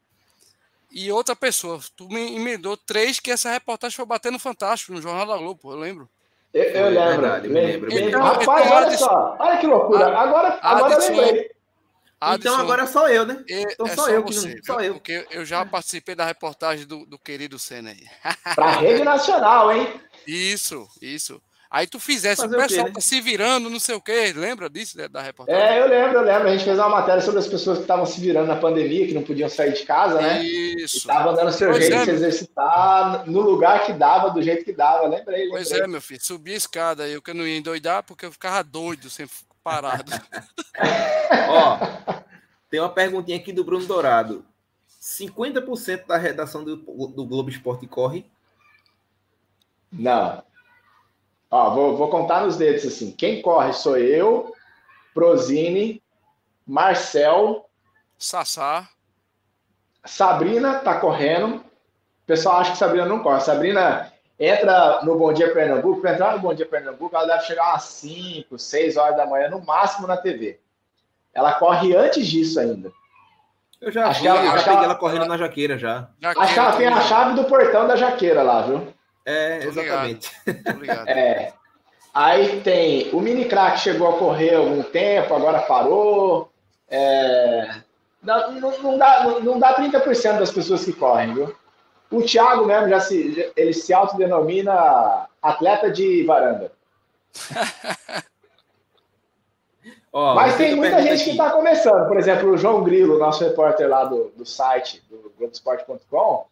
e 0.91 1.11
outra 1.11 1.35
pessoa. 1.35 1.79
Tu 1.95 2.07
me 2.07 2.35
emendou 2.35 2.77
três 2.77 3.19
que 3.19 3.31
essa 3.31 3.51
reportagem 3.51 3.95
foi 3.95 4.05
batendo 4.05 4.39
fantástico 4.39 4.93
no 4.93 5.01
Jornal 5.01 5.27
da 5.27 5.37
Globo, 5.37 5.71
eu 5.71 5.77
lembro. 5.77 6.09
Eu, 6.53 6.63
eu 6.63 6.89
lembro. 6.89 7.21
Verdade, 7.21 7.47
lembro. 7.47 7.93
Então, 7.93 8.21
Rapaz, 8.21 8.65
então, 8.65 8.77
olha 8.77 8.97
só. 8.97 9.35
Olha 9.37 9.57
que 9.57 9.67
loucura. 9.67 10.17
Agora, 10.17 10.59
agora 10.61 10.93
eu 10.93 11.11
lembrei. 11.11 11.51
Adson, 12.19 12.49
então 12.49 12.59
agora 12.59 12.87
sou 12.87 13.07
eu, 13.07 13.25
né? 13.25 13.43
Então 13.47 13.85
é 13.85 13.95
só, 13.95 14.09
eu 14.09 14.23
que 14.23 14.33
você, 14.33 14.59
só 14.63 14.79
eu. 14.79 14.95
Porque 14.95 15.25
eu 15.29 15.45
já 15.45 15.63
participei 15.65 16.15
da 16.15 16.25
reportagem 16.25 16.85
do, 16.85 17.05
do 17.05 17.19
querido 17.19 17.59
Senna 17.59 17.91
aí. 17.91 18.05
Pra 18.55 18.79
rede 18.79 19.03
nacional, 19.03 19.71
hein? 19.71 19.93
Isso, 20.25 20.87
isso. 21.01 21.41
Aí 21.69 21.85
tu 21.85 21.99
fizesse, 21.99 22.41
Fazer 22.41 22.55
o 22.55 22.59
pessoal 22.59 22.81
o 22.81 22.83
quê, 22.85 22.89
né? 22.89 22.95
tá 22.95 23.01
se 23.01 23.19
virando, 23.19 23.69
não 23.69 23.79
sei 23.79 23.93
o 23.95 24.01
quê. 24.01 24.33
Lembra 24.35 24.69
disso, 24.69 24.97
né, 24.97 25.07
da 25.07 25.21
reportagem? 25.21 25.61
É, 25.61 25.81
eu 25.81 25.87
lembro, 25.87 26.19
eu 26.19 26.21
lembro. 26.21 26.47
A 26.47 26.51
gente 26.51 26.63
fez 26.63 26.79
uma 26.79 26.89
matéria 26.89 27.21
sobre 27.21 27.39
as 27.39 27.47
pessoas 27.47 27.77
que 27.77 27.83
estavam 27.83 28.05
se 28.05 28.21
virando 28.21 28.47
na 28.47 28.55
pandemia, 28.55 29.05
que 29.05 29.13
não 29.13 29.21
podiam 29.21 29.49
sair 29.49 29.73
de 29.73 29.83
casa, 29.83 30.21
né? 30.21 30.41
Isso. 30.43 30.97
Estavam 30.97 31.35
dando 31.35 31.51
seu 31.51 31.69
pois 31.69 31.81
jeito 31.83 31.95
é, 31.95 31.99
de 31.99 32.05
se 32.05 32.11
exercitar 32.11 33.29
no 33.29 33.41
lugar 33.41 33.85
que 33.85 33.91
dava, 33.91 34.29
do 34.29 34.41
jeito 34.41 34.63
que 34.63 34.71
dava. 34.71 35.03
Lembrei, 35.03 35.43
lembrei. 35.43 35.49
Pois 35.49 35.71
é, 35.71 35.85
meu 35.85 36.01
filho. 36.01 36.23
Subi 36.23 36.53
a 36.53 36.57
escada, 36.57 37.07
eu 37.07 37.21
que 37.21 37.33
não 37.33 37.45
ia 37.45 37.57
endoidar, 37.57 38.01
porque 38.01 38.25
eu 38.25 38.31
ficava 38.31 38.63
doido, 38.63 39.09
sempre 39.09 39.35
parado. 39.67 40.09
Ó, 41.49 41.77
tem 42.69 42.79
uma 42.79 42.89
perguntinha 42.89 43.37
aqui 43.37 43.51
do 43.51 43.65
Bruno 43.65 43.85
Dourado. 43.85 44.45
50% 45.01 46.05
da 46.05 46.17
redação 46.17 46.63
do, 46.63 46.77
do 46.77 47.25
Globo 47.25 47.49
Esporte 47.49 47.85
corre 47.85 48.25
Não. 49.91 50.41
Ó, 51.51 51.69
vou, 51.73 51.97
vou 51.97 52.09
contar 52.09 52.45
nos 52.45 52.55
dedos 52.55 52.85
assim. 52.85 53.11
Quem 53.11 53.41
corre 53.41 53.73
sou 53.73 53.97
eu, 53.97 54.53
Prozine, 55.13 56.01
Marcel, 56.65 57.69
Sassá. 58.17 58.89
Sabrina 60.05 60.79
tá 60.79 60.99
correndo. 60.99 61.57
O 61.57 62.25
pessoal 62.25 62.61
acha 62.61 62.71
que 62.71 62.77
Sabrina 62.77 63.05
não 63.05 63.21
corre. 63.21 63.41
Sabrina 63.41 64.11
entra 64.39 65.01
no 65.03 65.17
Bom 65.17 65.33
Dia 65.33 65.53
Pernambuco. 65.53 66.01
Para 66.01 66.13
entrar 66.13 66.33
no 66.33 66.39
Bom 66.39 66.53
Dia 66.53 66.65
Pernambuco, 66.65 67.15
ela 67.15 67.25
deve 67.25 67.43
chegar 67.43 67.73
às 67.73 67.83
5, 67.83 68.57
6 68.57 68.97
horas 68.97 69.17
da 69.17 69.25
manhã, 69.25 69.49
no 69.49 69.63
máximo 69.63 70.07
na 70.07 70.17
TV. 70.17 70.59
Ela 71.33 71.53
corre 71.53 71.95
antes 71.95 72.27
disso 72.27 72.59
ainda. 72.59 72.91
Eu 73.79 73.91
já, 73.91 74.07
acho 74.07 74.21
vi, 74.21 74.27
ela, 74.27 74.43
eu 74.43 74.57
já 74.57 74.63
peguei 74.63 74.83
ela, 74.85 74.95
correndo 74.95 75.25
ela, 75.25 75.27
na 75.29 75.37
jaqueira 75.37 75.77
já. 75.77 76.09
Jaqueira, 76.19 76.41
acho 76.43 76.53
que 76.53 76.59
ela 76.59 76.75
tem 76.77 76.87
a 76.87 77.01
chave 77.01 77.35
do 77.35 77.43
portão 77.43 77.87
da 77.87 77.95
jaqueira 77.95 78.41
lá, 78.41 78.63
viu? 78.63 78.87
É, 79.23 79.63
exatamente. 79.63 80.31
é. 81.05 81.53
Aí 82.13 82.61
tem 82.61 83.11
o 83.13 83.19
mini 83.19 83.45
crack 83.45 83.79
chegou 83.79 84.09
a 84.09 84.17
correr 84.17 84.55
algum 84.55 84.81
tempo, 84.81 85.35
agora 85.35 85.59
parou. 85.59 86.51
É, 86.89 87.75
não, 88.23 88.53
não, 88.53 88.81
não, 88.81 88.97
dá, 88.97 89.23
não, 89.23 89.39
não 89.41 89.59
dá 89.59 89.75
30% 89.75 90.39
das 90.39 90.51
pessoas 90.51 90.83
que 90.83 90.93
correm, 90.93 91.33
viu? 91.33 91.55
O 92.09 92.21
Thiago 92.21 92.65
mesmo 92.65 92.89
já 92.89 92.99
se 92.99 93.51
ele 93.55 93.73
se 93.73 93.93
autodenomina 93.93 95.27
atleta 95.41 95.91
de 95.91 96.23
varanda. 96.23 96.71
oh, 100.11 100.33
Mas 100.35 100.55
tem 100.55 100.75
muita 100.75 101.01
gente 101.01 101.21
aqui. 101.21 101.23
que 101.25 101.31
está 101.31 101.49
começando. 101.51 102.07
Por 102.07 102.17
exemplo, 102.17 102.51
o 102.51 102.57
João 102.57 102.83
Grilo, 102.83 103.19
nosso 103.19 103.43
repórter 103.43 103.89
lá 103.89 104.05
do, 104.05 104.31
do 104.35 104.45
site 104.45 105.03
do 105.09 105.33
Globoesporte.com, 105.37 106.45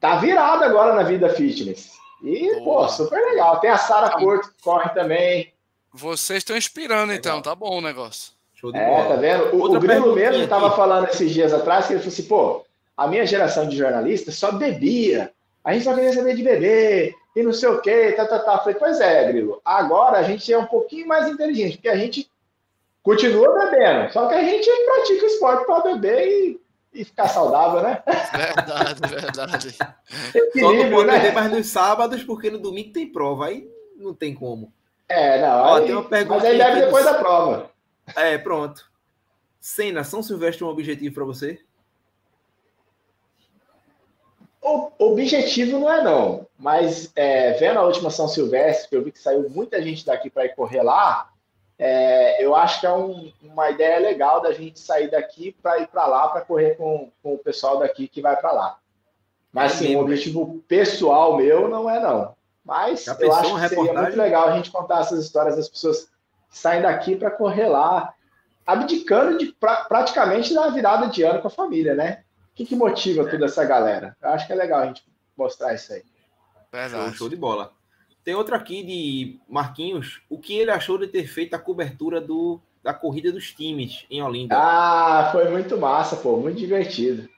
tá 0.00 0.16
virado 0.16 0.62
agora 0.64 0.94
na 0.94 1.02
vida 1.02 1.28
fitness. 1.30 1.98
E, 2.22 2.54
Boa. 2.60 2.86
pô, 2.86 2.88
super 2.88 3.20
legal. 3.20 3.60
Tem 3.60 3.70
a 3.70 3.78
Sara 3.78 4.16
Porto 4.16 4.48
que 4.48 4.62
corre 4.62 4.90
também. 4.90 5.52
Vocês 5.92 6.38
estão 6.38 6.56
inspirando, 6.56 7.12
então, 7.12 7.42
tá 7.42 7.54
bom 7.54 7.78
o 7.78 7.80
negócio. 7.80 8.32
Show 8.54 8.72
de 8.72 8.78
é, 8.78 8.86
bola. 8.86 9.08
tá 9.08 9.16
vendo? 9.16 9.56
O, 9.56 9.76
o 9.76 9.80
Grilo 9.80 10.14
mesmo 10.14 10.42
estava 10.42 10.70
falando 10.72 11.08
esses 11.08 11.32
dias 11.32 11.52
atrás 11.52 11.86
que 11.86 11.92
ele 11.92 12.00
falou 12.00 12.12
assim, 12.12 12.22
pô, 12.24 12.66
a 12.98 13.06
minha 13.06 13.24
geração 13.24 13.68
de 13.68 13.76
jornalistas 13.76 14.34
só 14.34 14.50
bebia. 14.50 15.32
A 15.64 15.72
gente 15.72 15.84
só 15.84 15.94
queria 15.94 16.12
saber 16.12 16.34
de 16.34 16.42
beber 16.42 17.14
e 17.36 17.42
não 17.44 17.52
sei 17.52 17.68
o 17.68 17.80
quê, 17.80 18.12
tá, 18.16 18.26
tá, 18.26 18.40
tá. 18.40 18.58
Falei, 18.58 18.74
pois 18.74 18.98
é, 19.00 19.28
Grilo, 19.28 19.62
agora 19.64 20.18
a 20.18 20.22
gente 20.24 20.52
é 20.52 20.58
um 20.58 20.66
pouquinho 20.66 21.06
mais 21.06 21.28
inteligente, 21.28 21.76
porque 21.76 21.88
a 21.88 21.96
gente 21.96 22.28
continua 23.00 23.66
bebendo, 23.66 24.12
só 24.12 24.26
que 24.26 24.34
a 24.34 24.42
gente 24.42 24.68
pratica 24.84 25.26
esporte 25.26 25.64
para 25.64 25.94
beber 25.94 26.26
e, 26.26 26.60
e, 26.92 27.04
ficar 27.04 27.28
saudável, 27.28 27.82
né? 27.82 28.02
Verdade, 28.34 29.00
verdade. 29.08 29.70
só 29.72 30.72
não 30.72 30.90
pode 30.90 31.06
né? 31.06 31.18
beber 31.20 31.32
mais 31.34 31.52
nos 31.52 31.66
sábados, 31.68 32.24
porque 32.24 32.50
no 32.50 32.58
domingo 32.58 32.92
tem 32.92 33.06
prova, 33.06 33.46
aí 33.46 33.70
não 33.96 34.12
tem 34.12 34.34
como. 34.34 34.72
É, 35.08 35.40
não. 35.40 35.62
Ó, 35.62 35.74
aí, 35.76 35.84
tem 35.86 35.94
uma 35.94 36.04
pergunta 36.04 36.40
mas 36.40 36.44
aí 36.44 36.58
bebe 36.58 36.80
depois 36.80 37.04
da 37.04 37.14
prova. 37.14 37.70
É, 38.16 38.36
pronto. 38.36 38.90
Cena, 39.60 40.02
São 40.02 40.22
Silvestre 40.22 40.64
é 40.64 40.66
um 40.66 40.70
objetivo 40.70 41.14
para 41.14 41.24
você? 41.24 41.60
O 44.60 44.90
objetivo 44.98 45.78
não 45.78 45.92
é 45.92 46.02
não, 46.02 46.46
mas 46.58 47.12
é, 47.14 47.52
vendo 47.52 47.78
a 47.78 47.84
última 47.84 48.10
São 48.10 48.26
Silvestre, 48.26 48.88
que 48.88 48.96
eu 48.96 49.04
vi 49.04 49.12
que 49.12 49.18
saiu 49.18 49.48
muita 49.48 49.80
gente 49.80 50.04
daqui 50.04 50.28
para 50.28 50.44
ir 50.44 50.54
correr 50.54 50.82
lá, 50.82 51.30
é, 51.78 52.44
eu 52.44 52.56
acho 52.56 52.80
que 52.80 52.86
é 52.86 52.92
um, 52.92 53.32
uma 53.40 53.70
ideia 53.70 54.00
legal 54.00 54.40
da 54.40 54.52
gente 54.52 54.80
sair 54.80 55.08
daqui 55.10 55.52
para 55.62 55.78
ir 55.78 55.86
para 55.86 56.06
lá 56.06 56.28
para 56.28 56.40
correr 56.40 56.76
com, 56.76 57.10
com 57.22 57.34
o 57.34 57.38
pessoal 57.38 57.78
daqui 57.78 58.08
que 58.08 58.20
vai 58.20 58.36
para 58.36 58.50
lá. 58.50 58.78
Mas 59.52 59.72
sim, 59.72 59.94
o 59.94 60.00
objetivo 60.00 60.62
pessoal 60.66 61.36
meu 61.36 61.68
não 61.68 61.88
é 61.88 62.00
não. 62.00 62.36
Mas 62.64 63.04
Já 63.04 63.16
eu 63.20 63.32
acho 63.32 63.54
que 63.54 63.68
seria 63.68 63.92
muito 63.94 64.16
legal 64.16 64.48
a 64.48 64.56
gente 64.56 64.70
contar 64.70 65.00
essas 65.00 65.24
histórias 65.24 65.56
das 65.56 65.68
pessoas 65.68 66.10
que 66.50 66.58
saem 66.58 66.82
daqui 66.82 67.16
para 67.16 67.30
correr 67.30 67.68
lá, 67.68 68.12
abdicando 68.66 69.38
de 69.38 69.52
pra, 69.52 69.84
praticamente 69.84 70.52
da 70.52 70.68
virada 70.68 71.06
de 71.06 71.22
ano 71.22 71.40
com 71.40 71.48
a 71.48 71.50
família, 71.50 71.94
né? 71.94 72.24
Que, 72.58 72.66
que 72.66 72.76
motiva 72.76 73.24
toda 73.24 73.44
essa 73.44 73.64
galera? 73.64 74.16
Eu 74.20 74.30
acho 74.30 74.44
que 74.46 74.52
é 74.52 74.56
legal 74.56 74.80
a 74.80 74.86
gente 74.86 75.04
mostrar 75.36 75.74
isso 75.74 75.92
aí. 75.92 76.02
Show, 76.90 77.12
show 77.12 77.28
de 77.28 77.36
bola. 77.36 77.72
Tem 78.24 78.34
outro 78.34 78.56
aqui 78.56 78.82
de 78.82 79.38
Marquinhos. 79.48 80.20
O 80.28 80.38
que 80.38 80.58
ele 80.58 80.72
achou 80.72 80.98
de 80.98 81.06
ter 81.06 81.28
feito 81.28 81.54
a 81.54 81.58
cobertura 81.58 82.20
do, 82.20 82.60
da 82.82 82.92
corrida 82.92 83.30
dos 83.30 83.52
times 83.52 84.04
em 84.10 84.20
Olinda? 84.20 84.56
Ah, 84.58 85.28
foi 85.30 85.48
muito 85.48 85.78
massa, 85.78 86.16
pô, 86.16 86.36
muito 86.36 86.58
divertido. 86.58 87.28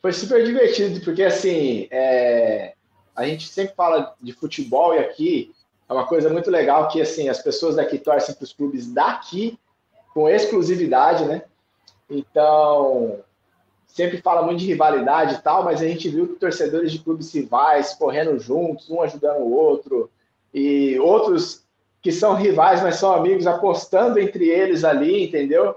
Foi 0.00 0.12
super 0.12 0.44
divertido, 0.44 1.00
porque 1.04 1.24
assim, 1.24 1.88
é... 1.90 2.74
a 3.16 3.26
gente 3.26 3.48
sempre 3.48 3.74
fala 3.74 4.14
de 4.20 4.32
futebol 4.32 4.94
e 4.94 5.00
aqui 5.00 5.52
é 5.88 5.92
uma 5.92 6.06
coisa 6.06 6.30
muito 6.30 6.48
legal 6.48 6.86
que 6.86 7.02
assim 7.02 7.28
as 7.28 7.42
pessoas 7.42 7.74
daqui 7.74 7.98
torcem 7.98 8.36
para 8.36 8.44
os 8.44 8.52
clubes 8.52 8.86
daqui 8.86 9.58
com 10.14 10.28
exclusividade, 10.28 11.24
né? 11.24 11.42
Então, 12.08 13.20
sempre 13.92 14.18
fala 14.18 14.42
muito 14.42 14.60
de 14.60 14.66
rivalidade 14.66 15.34
e 15.34 15.38
tal, 15.38 15.64
mas 15.64 15.80
a 15.82 15.86
gente 15.86 16.08
viu 16.08 16.28
que 16.28 16.34
torcedores 16.34 16.92
de 16.92 17.00
clubes 17.00 17.32
rivais 17.34 17.94
correndo 17.94 18.38
juntos, 18.38 18.88
um 18.90 19.02
ajudando 19.02 19.40
o 19.40 19.52
outro, 19.52 20.10
e 20.54 20.98
outros 20.98 21.64
que 22.02 22.10
são 22.10 22.34
rivais, 22.34 22.82
mas 22.82 22.96
são 22.96 23.12
amigos, 23.12 23.46
apostando 23.46 24.18
entre 24.18 24.48
eles 24.48 24.84
ali, 24.84 25.24
entendeu? 25.24 25.76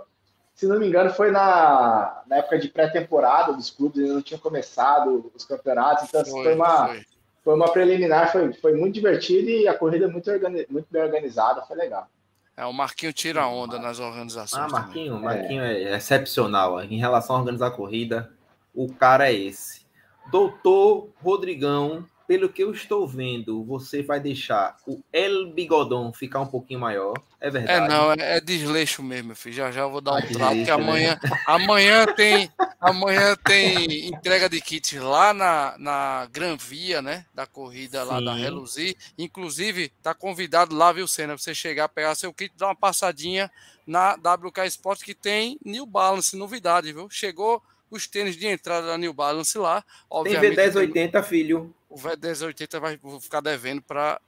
Se 0.55 0.67
não 0.67 0.79
me 0.79 0.87
engano, 0.87 1.09
foi 1.09 1.31
na, 1.31 2.23
na 2.27 2.37
época 2.37 2.59
de 2.59 2.69
pré-temporada 2.69 3.53
dos 3.53 3.69
clubes, 3.69 3.99
ainda 3.99 4.13
não 4.13 4.21
tinha 4.21 4.39
começado 4.39 5.31
os 5.35 5.43
campeonatos, 5.43 6.05
então 6.07 6.21
assim, 6.21 6.31
foi, 6.31 6.43
foi 6.43 6.55
uma, 6.55 6.87
foi. 6.87 7.05
foi. 7.43 7.55
uma 7.55 7.71
preliminar, 7.71 8.31
foi, 8.31 8.53
foi 8.53 8.73
muito 8.73 8.93
divertido 8.93 9.49
e 9.49 9.67
a 9.67 9.77
corrida 9.77 10.07
muito, 10.07 10.31
organi 10.31 10.65
muito 10.69 10.87
bem 10.89 11.01
organizada, 11.01 11.63
foi 11.63 11.75
legal. 11.75 12.07
É, 12.55 12.65
o 12.65 12.73
Marquinho 12.73 13.11
tira 13.11 13.47
onda 13.47 13.79
nas 13.79 13.99
organizações. 13.99 14.63
Ah, 14.63 14.67
Marquinho, 14.67 15.15
também. 15.15 15.23
Marquinho 15.23 15.63
é. 15.63 15.83
é 15.83 15.95
excepcional. 15.95 16.81
Em 16.83 16.97
relação 16.97 17.35
a 17.35 17.39
organizar 17.39 17.67
a 17.67 17.71
corrida, 17.71 18.31
o 18.73 18.93
cara 18.93 19.29
é 19.29 19.33
esse. 19.33 19.85
Doutor 20.31 21.09
Rodrigão 21.21 22.07
pelo 22.27 22.49
que 22.49 22.63
eu 22.63 22.71
estou 22.71 23.07
vendo, 23.07 23.63
você 23.63 24.01
vai 24.01 24.19
deixar 24.19 24.77
o 24.87 25.01
El 25.11 25.51
Bigodon 25.51 26.13
ficar 26.13 26.39
um 26.39 26.47
pouquinho 26.47 26.79
maior. 26.79 27.13
É 27.39 27.49
verdade. 27.49 27.85
É, 27.85 27.87
não, 27.87 28.11
é, 28.13 28.37
é 28.37 28.41
desleixo 28.41 29.03
mesmo, 29.03 29.35
filho. 29.35 29.55
Já 29.55 29.71
já 29.71 29.85
vou 29.85 29.99
dar 29.99 30.13
um 30.13 30.21
trato, 30.21 30.55
porque 30.55 30.71
amanhã, 30.71 31.19
né? 31.21 31.29
amanhã 31.45 32.05
tem 32.05 32.49
amanhã 32.79 33.35
tem 33.35 34.07
entrega 34.07 34.49
de 34.49 34.61
kits 34.61 34.93
lá 34.93 35.33
na, 35.33 35.75
na 35.77 36.27
Gran 36.31 36.55
Via, 36.55 37.01
né? 37.01 37.25
Da 37.33 37.45
corrida 37.45 38.03
lá 38.03 38.19
Sim. 38.19 38.25
da 38.25 38.33
Reluzir. 38.33 38.95
Inclusive, 39.17 39.91
tá 40.01 40.13
convidado 40.13 40.75
lá, 40.75 40.91
viu, 40.91 41.07
Senna? 41.07 41.37
Você 41.37 41.53
chegar, 41.53 41.89
pegar 41.89 42.15
seu 42.15 42.33
kit, 42.33 42.53
dar 42.57 42.67
uma 42.67 42.75
passadinha 42.75 43.51
na 43.85 44.13
WK 44.13 44.65
Sport 44.67 45.01
que 45.03 45.13
tem 45.13 45.59
New 45.65 45.85
Balance, 45.85 46.37
novidade, 46.37 46.93
viu? 46.93 47.09
Chegou 47.09 47.61
os 47.95 48.07
tênis 48.07 48.35
de 48.35 48.47
entrada 48.47 48.87
da 48.87 48.97
New 48.97 49.13
Balance 49.13 49.57
lá. 49.57 49.83
Obviamente, 50.09 50.55
tem 50.55 50.69
V1080, 50.69 51.11
tem... 51.11 51.23
filho 51.23 51.73
o 51.93 51.95
V1080 51.95 52.79
vai 52.79 52.99
ficar 53.21 53.39
devendo 53.39 53.81
para 53.81 54.19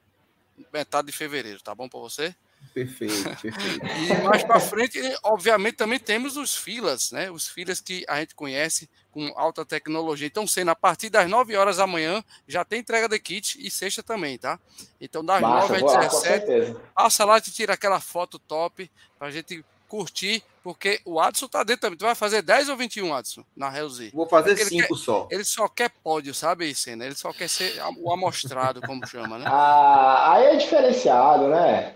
metade 0.72 1.08
de 1.08 1.14
fevereiro, 1.14 1.62
tá 1.62 1.74
bom 1.74 1.90
para 1.90 2.00
você? 2.00 2.36
Perfeito, 2.74 3.24
perfeito. 3.42 3.86
E 3.86 4.24
mais 4.24 4.44
para 4.44 4.60
frente, 4.60 5.00
obviamente, 5.24 5.76
também 5.76 5.98
temos 5.98 6.38
os 6.38 6.56
filas, 6.56 7.12
né? 7.12 7.32
Os 7.32 7.48
filas 7.48 7.82
que 7.82 8.06
a 8.08 8.20
gente 8.20 8.36
conhece 8.36 8.88
com 9.12 9.34
alta 9.36 9.66
tecnologia. 9.66 10.28
Então, 10.28 10.46
sendo 10.46 10.70
a 10.70 10.76
partir 10.76 11.10
das 11.10 11.28
9 11.28 11.56
horas 11.56 11.78
da 11.78 11.88
manhã, 11.88 12.24
já 12.48 12.64
tem 12.64 12.80
entrega 12.80 13.10
de 13.10 13.20
kit 13.20 13.58
e 13.60 13.72
sexta 13.72 14.04
também, 14.04 14.38
tá? 14.38 14.60
Então, 15.02 15.26
das 15.26 15.42
Massa, 15.42 15.80
9 15.80 15.98
às 15.98 16.22
17, 16.24 16.78
passa 16.94 17.26
lá 17.26 17.38
e 17.40 17.42
tira 17.42 17.74
aquela 17.74 18.00
foto 18.00 18.38
top 18.38 18.92
para 19.18 19.28
a 19.28 19.32
gente 19.32 19.66
curtir, 19.88 20.44
porque 20.64 21.00
o 21.06 21.20
Adson 21.20 21.48
tá 21.48 21.64
dentro 21.64 21.82
também. 21.82 21.98
Tu 21.98 22.06
vai 22.06 22.16
fazer 22.16 22.42
10 22.42 22.70
ou 22.70 22.78
21, 22.78 23.14
Adson, 23.14 23.44
na 23.56 23.70
Relzi? 23.70 24.12
Vou 24.14 24.28
fazer 24.28 24.58
5 24.58 24.96
só. 24.96 25.28
Ele 25.32 25.44
só 25.44 25.68
quer 25.68 25.90
pódio, 26.04 26.34
sabe, 26.34 26.74
Senna? 26.74 27.06
Ele 27.06 27.16
só 27.16 27.32
quer 27.32 27.48
ser 27.48 27.82
o 27.98 28.12
amostrado, 28.12 28.82
como 28.82 29.06
chama, 29.08 29.38
né? 29.38 29.46
Ah, 29.58 30.34
aí 30.34 30.46
é 30.48 30.56
diferenciado, 30.58 31.48
né? 31.48 31.96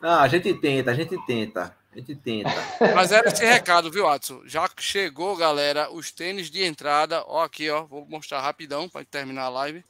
Não, 0.00 0.20
a 0.20 0.28
gente 0.28 0.52
tenta, 0.54 0.90
a 0.90 0.94
gente 0.94 1.16
tenta. 1.26 1.76
A 1.94 1.98
gente 1.98 2.16
tenta. 2.16 2.50
Mas 2.94 3.12
era 3.12 3.28
esse 3.28 3.44
recado, 3.44 3.90
viu, 3.90 4.08
Adson? 4.08 4.42
Já 4.44 4.68
chegou, 4.78 5.36
galera, 5.36 5.90
os 5.92 6.10
tênis 6.10 6.50
de 6.50 6.64
entrada. 6.64 7.22
Ó, 7.26 7.42
aqui, 7.42 7.70
ó. 7.70 7.84
Vou 7.84 8.04
mostrar 8.06 8.40
rapidão 8.40 8.88
para 8.88 9.04
terminar 9.04 9.44
a 9.44 9.48
live. 9.48 9.84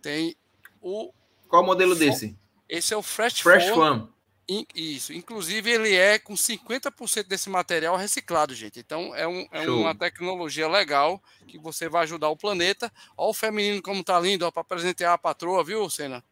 Tem 0.00 0.34
o. 0.80 1.12
Qual 1.48 1.62
o 1.62 1.66
modelo 1.66 1.94
desse? 1.94 2.36
Esse 2.68 2.94
é 2.94 2.96
o 2.96 3.02
Fresh, 3.02 3.40
Fresh 3.40 3.68
One. 3.70 4.08
Isso. 4.74 5.12
Inclusive, 5.12 5.70
ele 5.70 5.94
é 5.94 6.18
com 6.18 6.34
50% 6.34 7.26
desse 7.26 7.48
material 7.48 7.96
reciclado, 7.96 8.54
gente. 8.54 8.80
Então, 8.80 9.14
é, 9.14 9.26
um, 9.26 9.46
é 9.52 9.68
uma 9.70 9.94
tecnologia 9.94 10.68
legal 10.68 11.20
que 11.46 11.58
você 11.58 11.88
vai 11.88 12.02
ajudar 12.02 12.28
o 12.28 12.36
planeta. 12.36 12.92
Ó, 13.16 13.30
o 13.30 13.34
feminino 13.34 13.80
como 13.82 14.02
tá 14.02 14.18
lindo, 14.18 14.46
ó, 14.46 14.50
para 14.50 14.64
presentear 14.64 15.12
a 15.12 15.18
patroa, 15.18 15.64
viu, 15.64 15.88
Senna? 15.88 16.22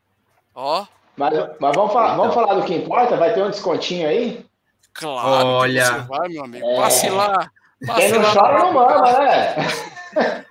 Ó. 0.55 0.87
Mas, 1.17 1.35
mas 1.61 1.77
vamos, 1.77 1.93
falar, 1.93 2.17
vamos 2.17 2.35
falar 2.35 2.55
do 2.55 2.65
que 2.65 2.75
importa? 2.75 3.17
Vai 3.17 3.33
ter 3.33 3.43
um 3.43 3.51
descontinho 3.51 4.09
aí? 4.09 4.45
Claro. 4.93 5.47
Olha. 5.47 5.99
vai, 6.03 6.29
meu 6.29 6.45
amigo. 6.45 6.67
É... 6.67 6.77
Passe 6.77 7.09
lá. 7.09 7.51
Passe 7.87 8.01
Quem 8.01 8.13
não 8.13 8.23
lá 8.23 8.35
chora 8.35 8.59
não 8.59 8.73
mama, 8.73 9.19
né? 9.19 9.55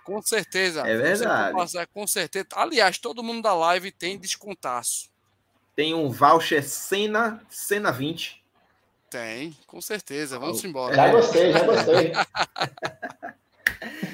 Com 0.06 0.22
certeza. 0.22 0.88
É 0.88 0.96
verdade. 0.96 1.54
Passar, 1.54 1.88
com 1.88 2.08
certeza. 2.08 2.48
Aliás, 2.54 2.98
todo 2.98 3.22
mundo 3.22 3.44
da 3.44 3.54
live 3.54 3.92
tem 3.92 4.18
descontaço. 4.18 5.09
Tem 5.80 5.94
um 5.94 6.10
voucher 6.10 6.62
Cena, 6.62 7.42
Cena 7.50 7.90
20. 7.90 8.44
Tem, 9.10 9.56
com 9.66 9.80
certeza. 9.80 10.38
Vamos 10.38 10.62
embora. 10.66 10.94
Já 10.94 11.10
gostei, 11.10 11.54
já 11.54 11.64
gostei. 11.64 12.12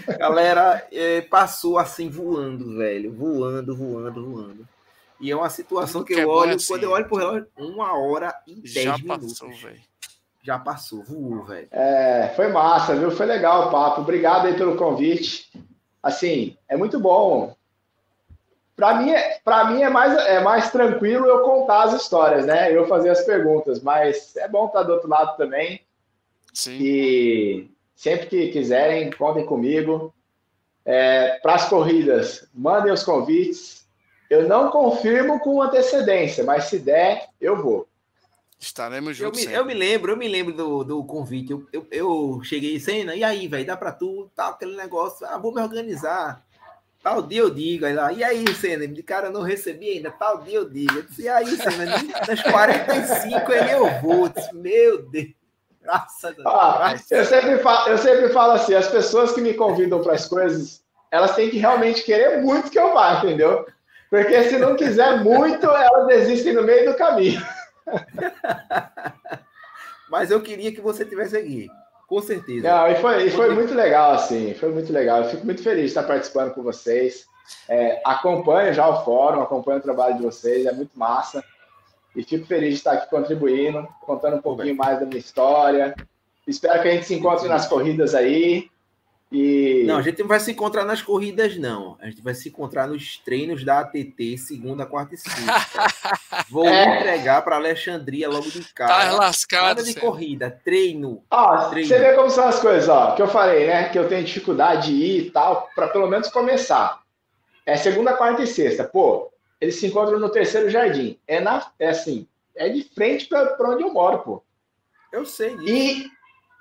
Galera, 0.19 0.87
é, 0.91 1.21
passou 1.21 1.79
assim 1.79 2.07
voando, 2.07 2.77
velho. 2.77 3.11
Voando, 3.11 3.75
voando, 3.75 4.31
voando. 4.31 4.67
E 5.19 5.31
é 5.31 5.35
uma 5.35 5.49
situação 5.49 6.03
que, 6.03 6.13
que, 6.13 6.19
eu 6.19 6.29
é 6.29 6.31
olho, 6.31 6.55
assim, 6.55 6.67
quando 6.67 6.83
eu 6.83 6.91
olho 6.91 7.07
por 7.07 7.17
relógio, 7.17 7.47
uma 7.57 7.97
hora 7.97 8.31
e 8.45 8.61
dez 8.61 9.01
minutos. 9.01 9.39
Passou, 9.39 9.49
velho. 9.49 9.81
Já 10.43 10.59
passou, 10.59 11.03
voou, 11.03 11.45
velho. 11.45 11.67
É, 11.71 12.31
foi 12.35 12.49
massa, 12.49 12.95
viu? 12.95 13.09
Foi 13.09 13.25
legal 13.25 13.69
o 13.69 13.71
papo. 13.71 14.01
Obrigado 14.01 14.45
aí 14.45 14.53
pelo 14.55 14.75
convite. 14.75 15.51
Assim, 16.03 16.55
é 16.69 16.77
muito 16.77 16.99
bom. 16.99 17.54
Para 18.75 18.95
mim, 18.95 19.13
para 19.43 19.65
mim 19.71 19.81
é 19.81 19.89
mais 19.89 20.13
é 20.27 20.41
mais 20.41 20.69
tranquilo 20.69 21.25
eu 21.25 21.43
contar 21.43 21.83
as 21.83 21.93
histórias, 21.93 22.45
né? 22.45 22.75
Eu 22.75 22.87
fazer 22.87 23.09
as 23.09 23.21
perguntas, 23.21 23.81
mas 23.81 24.35
é 24.35 24.47
bom 24.47 24.65
estar 24.65 24.83
do 24.83 24.93
outro 24.93 25.07
lado 25.07 25.37
também. 25.37 25.81
Sim. 26.53 26.77
E 26.79 27.69
sempre 27.95 28.27
que 28.27 28.47
quiserem, 28.49 29.11
contem 29.11 29.45
comigo. 29.45 30.13
É, 30.87 31.39
para 31.41 31.55
as 31.55 31.67
corridas, 31.67 32.47
mandem 32.53 32.91
os 32.91 33.03
convites. 33.03 33.87
Eu 34.29 34.47
não 34.47 34.69
confirmo 34.69 35.39
com 35.39 35.61
antecedência, 35.61 36.43
mas 36.43 36.65
se 36.65 36.77
der, 36.77 37.29
eu 37.39 37.61
vou. 37.61 37.87
Estaremos 38.59 39.17
juntos. 39.17 39.43
Eu 39.43 39.49
me, 39.49 39.55
eu 39.55 39.65
me 39.65 39.73
lembro, 39.73 40.11
eu 40.11 40.17
me 40.17 40.27
lembro 40.27 40.53
do, 40.53 40.83
do 40.83 41.03
convite. 41.03 41.51
Eu, 41.51 41.67
eu, 41.73 41.87
eu 41.91 42.41
cheguei 42.43 42.75
em 42.75 42.79
cena, 42.79 43.15
e 43.15 43.23
aí, 43.23 43.47
velho, 43.47 43.65
dá 43.65 43.75
para 43.75 43.91
tu, 43.91 44.29
tal, 44.35 44.51
aquele 44.51 44.75
negócio, 44.75 45.25
ah, 45.25 45.37
vou 45.37 45.53
me 45.53 45.61
organizar. 45.61 46.44
Tal 47.05 47.21
dia 47.21 47.41
eu 47.41 47.51
digo, 47.51 47.85
aí 47.85 47.93
lá, 47.93 48.11
e 48.11 48.23
aí, 48.23 48.43
Senna? 48.55 48.87
De 48.87 49.03
cara, 49.03 49.29
não 49.29 49.43
recebi 49.43 49.91
ainda, 49.91 50.09
tal 50.09 50.39
dia 50.39 50.57
eu 50.57 50.67
digo. 50.67 50.95
Eu 50.95 51.03
disse, 51.03 51.21
e 51.21 51.29
aí, 51.29 51.45
Senna? 51.45 51.85
Nas 52.27 52.41
45 52.41 53.51
ele 53.51 53.73
eu 53.73 54.01
vou. 54.01 54.25
Eu 54.25 54.29
disse, 54.29 54.55
meu 54.55 55.03
Deus. 55.03 55.27
Graças 55.83 56.25
a 56.25 56.31
Deus. 56.31 56.47
Ah, 56.47 56.95
eu, 57.11 57.23
sempre 57.23 57.59
falo, 57.59 57.89
eu 57.89 57.97
sempre 57.99 58.29
falo 58.29 58.53
assim: 58.53 58.73
as 58.73 58.87
pessoas 58.87 59.33
que 59.33 59.39
me 59.39 59.53
convidam 59.53 60.01
para 60.01 60.13
as 60.13 60.25
coisas, 60.25 60.83
elas 61.11 61.35
têm 61.35 61.51
que 61.51 61.59
realmente 61.59 62.03
querer 62.03 62.41
muito 62.41 62.71
que 62.71 62.79
eu 62.79 62.91
vá, 62.91 63.19
entendeu? 63.19 63.67
Porque 64.09 64.45
se 64.45 64.57
não 64.57 64.75
quiser 64.75 65.23
muito, 65.23 65.63
elas 65.63 66.07
desistem 66.07 66.53
no 66.53 66.63
meio 66.63 66.91
do 66.91 66.97
caminho. 66.97 67.39
Mas 70.09 70.31
eu 70.31 70.41
queria 70.41 70.71
que 70.71 70.81
você 70.81 71.05
tivesse 71.05 71.37
aqui. 71.37 71.69
Com 72.07 72.21
certeza. 72.21 72.67
Não, 72.67 72.87
e 72.87 72.95
foi, 72.95 73.25
e 73.25 73.31
foi 73.31 73.53
muito 73.53 73.73
legal, 73.73 74.13
assim. 74.13 74.53
Foi 74.53 74.69
muito 74.69 74.93
legal. 74.93 75.23
Eu 75.23 75.29
fico 75.29 75.45
muito 75.45 75.63
feliz 75.63 75.81
de 75.81 75.87
estar 75.87 76.03
participando 76.03 76.53
com 76.53 76.61
vocês. 76.61 77.25
É, 77.67 78.01
acompanho 78.05 78.73
já 78.73 78.87
o 78.87 79.03
fórum, 79.03 79.41
acompanho 79.41 79.79
o 79.79 79.83
trabalho 79.83 80.17
de 80.17 80.23
vocês, 80.23 80.65
é 80.65 80.71
muito 80.71 80.97
massa. 80.97 81.43
E 82.15 82.23
fico 82.23 82.45
feliz 82.45 82.69
de 82.69 82.75
estar 82.75 82.93
aqui 82.93 83.09
contribuindo, 83.09 83.87
contando 84.01 84.37
um 84.37 84.41
pouquinho 84.41 84.75
mais 84.75 84.99
da 84.99 85.05
minha 85.05 85.19
história. 85.19 85.95
Espero 86.47 86.81
que 86.81 86.87
a 86.87 86.91
gente 86.91 87.05
se 87.05 87.15
encontre 87.15 87.47
nas 87.47 87.67
corridas 87.67 88.13
aí. 88.13 88.69
E... 89.37 89.83
Não, 89.85 89.97
a 89.97 90.01
gente 90.01 90.19
não 90.19 90.29
vai 90.29 90.39
se 90.39 90.49
encontrar 90.49 90.85
nas 90.85 91.01
corridas, 91.01 91.57
não. 91.57 91.97
A 91.99 92.05
gente 92.05 92.21
vai 92.21 92.33
se 92.33 92.47
encontrar 92.47 92.87
nos 92.87 93.17
treinos 93.17 93.65
da 93.65 93.81
ATT, 93.81 94.37
segunda, 94.37 94.85
quarta 94.85 95.13
e 95.13 95.17
sexta. 95.17 95.41
Vou 96.49 96.65
é. 96.65 96.99
entregar 96.99 97.41
para 97.41 97.57
Alexandria 97.57 98.29
logo 98.29 98.49
de 98.49 98.63
cara. 98.73 99.09
Tá 99.09 99.11
lascado. 99.11 99.63
Nada 99.65 99.83
de 99.83 99.91
senhor. 99.91 100.05
corrida, 100.05 100.49
treino, 100.63 101.21
ó, 101.29 101.69
treino. 101.69 101.89
Você 101.89 101.99
vê 101.99 102.13
como 102.13 102.29
são 102.29 102.47
as 102.47 102.61
coisas, 102.61 102.87
ó. 102.87 103.13
Que 103.13 103.23
eu 103.23 103.27
falei, 103.27 103.67
né? 103.67 103.89
Que 103.89 103.99
eu 103.99 104.07
tenho 104.07 104.23
dificuldade 104.23 104.87
de 104.87 104.93
ir 104.93 105.25
e 105.25 105.31
tal, 105.31 105.69
para 105.75 105.89
pelo 105.89 106.07
menos 106.07 106.29
começar. 106.29 107.01
É 107.65 107.75
segunda, 107.75 108.13
quarta 108.13 108.41
e 108.41 108.47
sexta. 108.47 108.85
Pô, 108.85 109.33
eles 109.59 109.75
se 109.75 109.87
encontram 109.87 110.17
no 110.17 110.29
terceiro 110.29 110.69
jardim. 110.69 111.19
É, 111.27 111.41
na, 111.41 111.65
é 111.77 111.89
assim, 111.89 112.25
é 112.55 112.69
de 112.69 112.83
frente 112.83 113.27
para 113.27 113.69
onde 113.69 113.83
eu 113.83 113.91
moro, 113.91 114.19
pô. 114.19 114.43
Eu 115.11 115.25
sei 115.25 115.57
disso. 115.57 115.69
E 115.69 116.14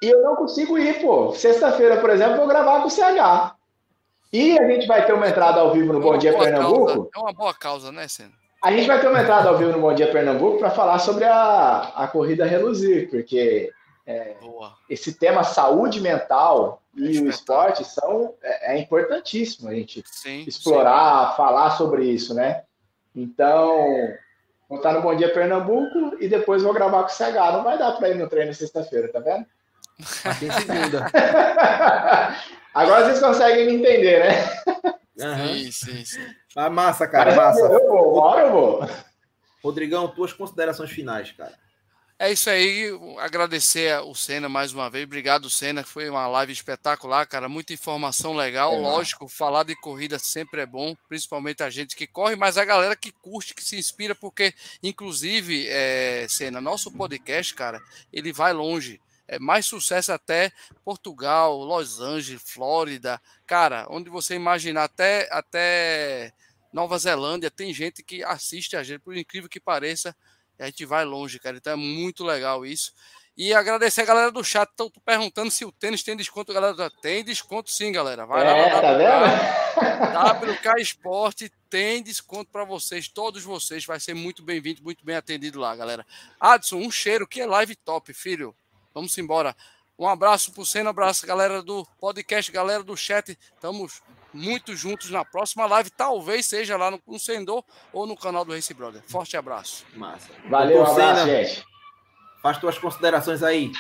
e 0.05 0.11
eu 0.11 0.23
não 0.23 0.37
consigo 0.37 0.79
ir, 0.79 1.01
pô. 1.01 1.33
Sexta-feira, 1.33 1.97
por 1.99 2.11
exemplo, 2.11 2.37
vou 2.37 2.47
gravar 2.47 2.81
com 2.81 2.89
o 2.89 2.91
CH. 2.91 3.55
E 4.33 4.59
a 4.59 4.69
gente 4.69 4.87
vai 4.87 5.07
ter 5.07 5.13
uma 5.13 5.29
entrada 5.29 5.61
ao 5.61 5.73
vivo 5.73 5.93
no 5.93 6.01
é 6.01 6.03
Bom 6.03 6.19
Dia 6.19 6.37
Pernambuco. 6.37 6.87
Causa. 6.87 7.09
É 7.15 7.19
uma 7.19 7.33
boa 7.33 7.55
causa, 7.55 7.93
né, 7.93 8.09
Senna? 8.09 8.33
A 8.63 8.73
gente 8.73 8.87
vai 8.87 9.01
ter 9.01 9.09
uma 9.09 9.23
entrada 9.23 9.49
ao 9.49 9.57
vivo 9.57 9.73
no 9.73 9.81
Bom 9.81 9.95
Dia 9.95 10.11
Pernambuco 10.11 10.59
para 10.59 10.71
falar 10.71 10.99
sobre 10.99 11.25
a, 11.25 11.93
a 11.95 12.09
corrida 12.09 12.45
reluzir, 12.45 13.09
porque 13.11 13.71
é, 14.07 14.37
esse 14.91 15.15
tema 15.15 15.45
saúde 15.45 16.01
mental 16.01 16.83
e 16.97 17.17
é 17.17 17.21
o 17.21 17.29
esporte 17.29 17.85
são 17.85 18.35
é, 18.43 18.75
é, 18.75 18.79
importantíssimo 18.79 19.69
a 19.69 19.75
gente 19.75 20.03
sim, 20.07 20.45
explorar, 20.47 21.31
sim. 21.31 21.37
falar 21.37 21.71
sobre 21.71 22.05
isso, 22.05 22.35
né? 22.35 22.65
Então, 23.15 23.87
vou 24.69 24.79
estar 24.79 24.93
no 24.93 25.03
Bom 25.03 25.15
Dia 25.15 25.33
Pernambuco 25.33 26.17
e 26.21 26.29
depois 26.29 26.63
vou 26.63 26.75
gravar 26.75 27.03
com 27.03 27.09
o 27.09 27.13
CH. 27.13 27.53
Não 27.53 27.63
vai 27.63 27.79
dar 27.79 27.93
para 27.93 28.11
ir 28.11 28.17
no 28.17 28.29
treino 28.29 28.53
sexta-feira, 28.53 29.13
tá 29.13 29.21
vendo? 29.21 29.47
Aqui 30.25 30.47
em 30.47 30.51
segunda. 30.51 31.07
Agora 32.75 33.05
vocês 33.05 33.21
conseguem 33.21 33.67
me 33.67 33.75
entender, 33.75 34.25
né? 34.25 34.95
Uhum. 35.17 35.55
Sim, 35.55 35.73
sim, 35.73 36.05
sim. 36.05 36.27
Ah, 36.57 36.69
massa, 36.69 37.07
cara, 37.07 37.35
massa. 37.37 37.61
Eu 37.61 37.89
vou, 37.89 38.17
hora 38.17 38.47
eu 38.47 38.53
vou. 38.53 38.89
Rodrigão, 39.63 40.09
tuas 40.09 40.33
considerações 40.33 40.91
finais, 40.91 41.31
cara. 41.33 41.55
É 42.17 42.31
isso 42.31 42.49
aí, 42.49 42.89
agradecer 43.19 44.01
o 44.01 44.15
Senna 44.15 44.49
mais 44.49 44.73
uma 44.73 44.89
vez. 44.89 45.05
Obrigado, 45.05 45.51
Senna. 45.51 45.83
Foi 45.83 46.09
uma 46.09 46.27
live 46.29 46.53
espetacular, 46.53 47.27
cara. 47.27 47.49
Muita 47.49 47.73
informação 47.73 48.35
legal. 48.35 48.73
É, 48.73 48.79
Lógico, 48.79 49.29
falar 49.29 49.65
de 49.65 49.75
corrida 49.77 50.19
sempre 50.19 50.61
é 50.61 50.67
bom, 50.67 50.97
principalmente 51.09 51.63
a 51.63 51.71
gente 51.71 51.97
que 51.97 52.07
corre, 52.07 52.37
mas 52.37 52.57
a 52.57 52.65
galera 52.65 52.95
que 52.95 53.11
curte, 53.11 53.55
que 53.55 53.65
se 53.65 53.77
inspira, 53.77 54.15
porque, 54.15 54.55
inclusive, 54.83 55.67
é, 55.69 56.27
Senna, 56.29 56.61
nosso 56.61 56.91
podcast, 56.91 57.53
cara, 57.55 57.81
ele 58.13 58.33
vai 58.33 58.53
longe 58.53 59.01
mais 59.39 59.67
sucesso 59.67 60.13
até 60.13 60.53
Portugal, 60.85 61.57
Los 61.57 62.01
Angeles, 62.01 62.43
Flórida, 62.43 63.21
cara, 63.47 63.87
onde 63.91 64.11
você 64.11 64.35
imaginar 64.35 64.85
até, 64.85 65.29
até 65.31 66.33
Nova 66.73 66.99
Zelândia, 66.99 67.51
tem 67.51 67.73
gente 67.73 68.03
que 68.03 68.23
assiste 68.25 68.77
a 68.77 68.83
gente, 68.83 69.01
por 69.01 69.17
incrível 69.17 69.49
que 69.49 69.61
pareça, 69.61 70.15
a 70.59 70.67
gente 70.67 70.85
vai 70.85 71.05
longe, 71.05 71.39
cara. 71.39 71.57
Então 71.57 71.73
é 71.73 71.77
muito 71.77 72.25
legal 72.25 72.65
isso. 72.65 72.93
E 73.37 73.53
agradecer 73.53 74.03
a 74.03 74.05
galera 74.05 74.31
do 74.31 74.45
chat, 74.45 74.71
estão 74.71 74.89
perguntando 75.05 75.51
se 75.51 75.65
o 75.65 75.73
tênis 75.73 76.05
tem 76.05 76.17
desconto, 76.17 76.53
galera. 76.53 76.89
Tem 77.03 77.25
desconto 77.25 77.69
sim, 77.69 77.91
galera. 77.91 78.25
Vai 78.27 78.47
é, 78.47 78.73
lá 78.73 78.81
tá 78.81 78.93
vendo? 78.93 80.53
WK 80.53 80.81
Esporte 80.81 81.51
tem 81.69 82.01
desconto 82.01 82.53
para 82.53 82.65
vocês, 82.65 83.09
todos 83.09 83.43
vocês. 83.43 83.85
Vai 83.85 83.99
ser 83.99 84.15
muito 84.15 84.41
bem-vindo, 84.41 84.85
muito 84.85 85.05
bem 85.05 85.17
atendido 85.17 85.59
lá, 85.59 85.75
galera. 85.75 86.07
Adson, 86.39 86.77
um 86.77 86.93
cheiro, 86.93 87.27
que 87.27 87.41
é 87.41 87.47
live 87.47 87.75
top, 87.75 88.13
filho. 88.15 88.55
Vamos 88.95 89.19
embora. 89.19 89.57
Um 89.99 90.09
abraço 90.09 90.53
para 90.53 90.63
o 90.63 90.67
Senna, 90.67 90.87
um 90.87 90.91
abraço, 90.91 91.27
galera 91.27 91.61
do 91.61 91.85
podcast, 92.01 92.51
galera 92.53 92.85
do 92.85 92.97
chat. 92.97 93.37
Estamos 93.55 94.01
muito 94.33 94.77
juntos 94.77 95.11
na 95.11 95.25
próxima 95.25 95.67
live. 95.67 95.91
Talvez 95.91 96.47
seja 96.47 96.77
lá 96.77 96.93
no, 96.93 97.19
Sendor 97.19 97.65
ou 97.93 98.07
no 98.07 98.17
canal 98.17 98.45
do 98.45 98.53
Race 98.53 98.73
Brother. 98.73 99.03
Forte 99.09 99.37
abraço. 99.37 99.85
Massa. 99.97 100.31
Valeu, 100.49 100.83
um 100.83 100.87
abraço, 100.87 101.27
gente. 101.27 101.65
Faz 102.41 102.59
tuas 102.59 102.79
considerações 102.79 103.43
aí. 103.43 103.73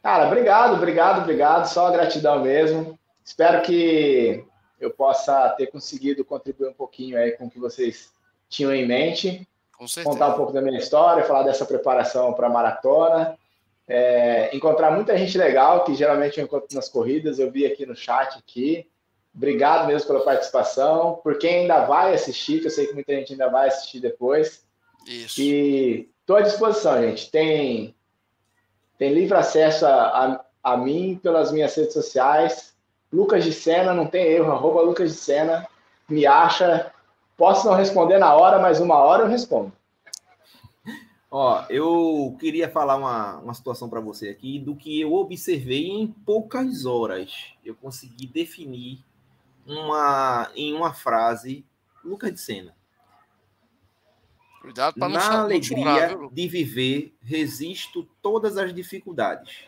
Cara, 0.00 0.28
obrigado, 0.28 0.74
obrigado, 0.74 1.22
obrigado. 1.22 1.66
Só 1.66 1.90
gratidão 1.90 2.40
mesmo. 2.40 2.96
Espero 3.24 3.62
que 3.62 4.44
eu 4.78 4.92
possa 4.92 5.48
ter 5.50 5.66
conseguido 5.66 6.24
contribuir 6.24 6.68
um 6.68 6.74
pouquinho 6.74 7.18
aí 7.18 7.32
com 7.32 7.46
o 7.46 7.50
que 7.50 7.58
vocês 7.58 8.12
tinham 8.48 8.72
em 8.72 8.86
mente. 8.86 9.46
Contar 10.04 10.28
um 10.28 10.34
pouco 10.34 10.52
da 10.52 10.62
minha 10.62 10.78
história, 10.78 11.24
falar 11.24 11.42
dessa 11.42 11.64
preparação 11.64 12.32
para 12.32 12.46
a 12.46 12.50
maratona 12.50 13.36
é, 13.92 14.54
encontrar 14.54 14.92
muita 14.92 15.18
gente 15.18 15.36
legal, 15.36 15.82
que 15.82 15.96
geralmente 15.96 16.38
eu 16.38 16.44
encontro 16.44 16.68
nas 16.76 16.88
corridas, 16.88 17.40
eu 17.40 17.50
vi 17.50 17.66
aqui 17.66 17.84
no 17.84 17.96
chat 17.96 18.38
aqui. 18.38 18.88
Obrigado 19.34 19.88
mesmo 19.88 20.06
pela 20.06 20.22
participação. 20.22 21.18
Por 21.24 21.38
quem 21.38 21.62
ainda 21.62 21.84
vai 21.86 22.14
assistir, 22.14 22.60
que 22.60 22.68
eu 22.68 22.70
sei 22.70 22.86
que 22.86 22.94
muita 22.94 23.12
gente 23.14 23.32
ainda 23.32 23.48
vai 23.48 23.66
assistir 23.66 23.98
depois. 23.98 24.64
Isso. 25.04 25.40
E 25.40 26.08
estou 26.20 26.36
à 26.36 26.40
disposição, 26.40 27.02
gente. 27.02 27.32
Tem, 27.32 27.92
tem 28.96 29.12
livre 29.12 29.36
acesso 29.36 29.84
a, 29.84 29.90
a, 29.92 30.44
a, 30.62 30.76
mim 30.76 31.18
pelas 31.20 31.50
minhas 31.50 31.74
redes 31.74 31.92
sociais. 31.92 32.72
Lucas 33.12 33.42
de 33.42 33.52
Sena, 33.52 33.92
não 33.92 34.06
tem 34.06 34.24
erro, 34.24 34.52
arroba 34.52 34.82
Lucas 34.82 35.10
de 35.10 35.16
Sena. 35.16 35.66
Me 36.08 36.26
acha. 36.26 36.92
Posso 37.36 37.66
não 37.66 37.74
responder 37.74 38.18
na 38.18 38.36
hora, 38.36 38.60
mas 38.60 38.78
uma 38.78 38.98
hora 38.98 39.24
eu 39.24 39.28
respondo. 39.28 39.72
Ó, 41.30 41.64
eu 41.70 42.36
queria 42.40 42.68
falar 42.68 42.96
uma, 42.96 43.38
uma 43.38 43.54
situação 43.54 43.88
para 43.88 44.00
você 44.00 44.30
aqui 44.30 44.58
do 44.58 44.74
que 44.74 45.00
eu 45.00 45.12
observei 45.12 45.86
em 45.86 46.08
poucas 46.08 46.84
horas. 46.84 47.54
Eu 47.64 47.76
consegui 47.76 48.26
definir 48.26 49.04
uma 49.64 50.50
em 50.56 50.74
uma 50.74 50.92
frase 50.92 51.64
Lucas 52.04 52.32
de 52.32 52.40
Sena. 52.40 52.74
Cuidado 54.60 54.94
para 54.98 55.08
não 55.08 55.14
Na 55.14 55.40
alegria 55.42 56.18
de 56.32 56.48
viver, 56.48 57.14
resisto 57.22 58.06
todas 58.20 58.56
as 58.56 58.74
dificuldades. 58.74 59.64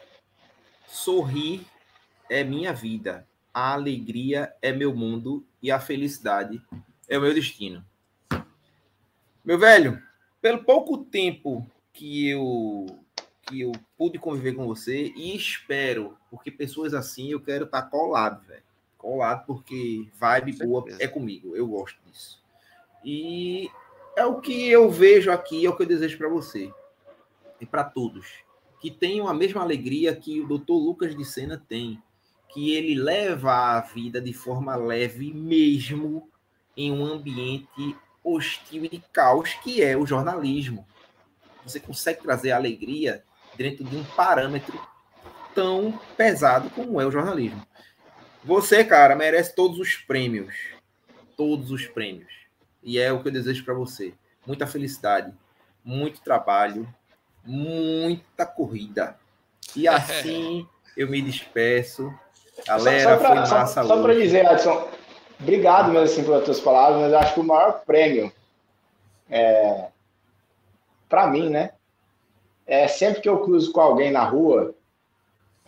Sorrir 0.86 1.64
é 2.28 2.42
minha 2.42 2.72
vida. 2.72 3.26
a 3.54 3.74
alegria 3.74 4.52
é 4.62 4.72
meu 4.72 4.94
mundo 4.94 5.44
e 5.62 5.70
a 5.70 5.78
felicidade 5.78 6.60
é 7.08 7.18
o 7.18 7.20
meu 7.20 7.34
destino. 7.34 7.84
Meu 9.44 9.58
velho, 9.58 10.02
pelo 10.42 10.64
pouco 10.64 10.98
tempo 10.98 11.64
que 11.92 12.28
eu 12.28 12.86
que 13.42 13.60
eu 13.62 13.72
pude 13.98 14.18
conviver 14.18 14.54
com 14.54 14.66
você 14.66 15.12
e 15.16 15.34
espero, 15.36 16.16
porque 16.30 16.50
pessoas 16.50 16.94
assim 16.94 17.30
eu 17.30 17.40
quero 17.40 17.64
estar 17.64 17.82
tá 17.82 17.88
colado, 17.88 18.46
velho. 18.46 18.62
Colado 18.96 19.44
porque 19.46 20.08
vibe 20.18 20.52
boa 20.64 20.84
é 21.00 21.08
comigo, 21.08 21.56
eu 21.56 21.66
gosto 21.66 21.98
disso. 22.06 22.42
E 23.04 23.68
é 24.16 24.24
o 24.24 24.40
que 24.40 24.68
eu 24.68 24.90
vejo 24.90 25.30
aqui, 25.30 25.66
é 25.66 25.68
o 25.68 25.76
que 25.76 25.82
eu 25.82 25.88
desejo 25.88 26.18
para 26.18 26.28
você 26.28 26.72
e 27.60 27.66
para 27.66 27.84
todos, 27.84 28.44
que 28.80 28.90
tenham 28.90 29.28
a 29.28 29.34
mesma 29.34 29.60
alegria 29.60 30.14
que 30.14 30.40
o 30.40 30.46
Dr. 30.46 30.72
Lucas 30.72 31.16
de 31.16 31.24
Sena 31.24 31.62
tem, 31.68 32.00
que 32.48 32.74
ele 32.74 32.94
leva 32.94 33.52
a 33.52 33.80
vida 33.80 34.20
de 34.20 34.32
forma 34.32 34.76
leve 34.76 35.32
mesmo 35.32 36.28
em 36.76 36.92
um 36.92 37.04
ambiente 37.04 37.96
hostil 38.24 38.84
e 38.84 39.02
caos 39.12 39.54
que 39.62 39.82
é 39.82 39.96
o 39.96 40.06
jornalismo. 40.06 40.86
Você 41.64 41.78
consegue 41.78 42.22
trazer 42.22 42.52
alegria 42.52 43.22
dentro 43.56 43.84
de 43.84 43.96
um 43.96 44.04
parâmetro 44.04 44.80
tão 45.54 45.98
pesado 46.16 46.70
como 46.70 47.00
é 47.00 47.06
o 47.06 47.10
jornalismo. 47.10 47.64
Você, 48.44 48.84
cara, 48.84 49.14
merece 49.14 49.54
todos 49.54 49.78
os 49.78 49.96
prêmios. 49.96 50.54
Todos 51.36 51.70
os 51.70 51.86
prêmios. 51.86 52.32
E 52.82 52.98
é 52.98 53.12
o 53.12 53.22
que 53.22 53.28
eu 53.28 53.32
desejo 53.32 53.64
para 53.64 53.74
você. 53.74 54.14
Muita 54.44 54.66
felicidade, 54.66 55.32
muito 55.84 56.20
trabalho, 56.20 56.92
muita 57.44 58.44
corrida. 58.44 59.16
E 59.76 59.86
assim 59.88 60.66
eu 60.96 61.08
me 61.08 61.22
despeço. 61.22 62.12
Galera, 62.66 63.02
só, 63.02 63.10
só 63.10 63.18
pra, 63.18 63.28
foi 63.28 63.56
massa 63.58 63.82
Só, 63.82 63.88
só 63.88 64.02
para 64.02 64.14
dizer, 64.14 64.46
Adson, 64.46 64.88
obrigado 65.40 65.90
mesmo 65.90 66.04
assim 66.04 66.24
pelas 66.24 66.44
tuas 66.44 66.60
palavras, 66.60 67.00
mas 67.00 67.12
acho 67.12 67.34
que 67.34 67.40
o 67.40 67.44
maior 67.44 67.82
prêmio 67.84 68.32
é, 69.30 69.88
para 71.08 71.26
mim, 71.26 71.48
né? 71.48 71.72
É 72.66 72.86
sempre 72.88 73.20
que 73.20 73.28
eu 73.28 73.40
cruzo 73.40 73.72
com 73.72 73.80
alguém 73.80 74.10
na 74.10 74.24
rua 74.24 74.74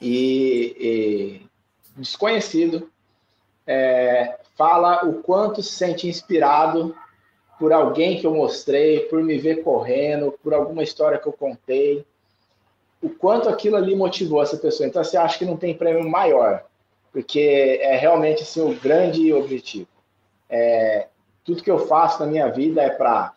e, 0.00 0.76
e 0.78 1.46
desconhecido, 1.96 2.90
é, 3.66 4.38
fala 4.56 5.04
o 5.04 5.22
quanto 5.22 5.62
se 5.62 5.72
sente 5.72 6.08
inspirado 6.08 6.94
por 7.58 7.72
alguém 7.72 8.18
que 8.18 8.26
eu 8.26 8.34
mostrei, 8.34 9.00
por 9.00 9.22
me 9.22 9.38
ver 9.38 9.62
correndo, 9.62 10.32
por 10.42 10.52
alguma 10.52 10.82
história 10.82 11.18
que 11.18 11.26
eu 11.26 11.32
contei, 11.32 12.04
o 13.00 13.08
quanto 13.08 13.48
aquilo 13.48 13.76
ali 13.76 13.94
motivou 13.94 14.42
essa 14.42 14.56
pessoa. 14.56 14.86
Então, 14.86 15.02
você 15.02 15.16
acha 15.16 15.38
que 15.38 15.44
não 15.44 15.56
tem 15.56 15.76
prêmio 15.76 16.08
maior, 16.08 16.64
porque 17.14 17.78
é 17.80 17.96
realmente 17.96 18.42
assim, 18.42 18.60
o 18.60 18.74
grande 18.74 19.32
objetivo. 19.32 19.86
É, 20.50 21.06
tudo 21.44 21.62
que 21.62 21.70
eu 21.70 21.86
faço 21.86 22.18
na 22.18 22.26
minha 22.26 22.48
vida 22.48 22.82
é 22.82 22.90
para 22.90 23.32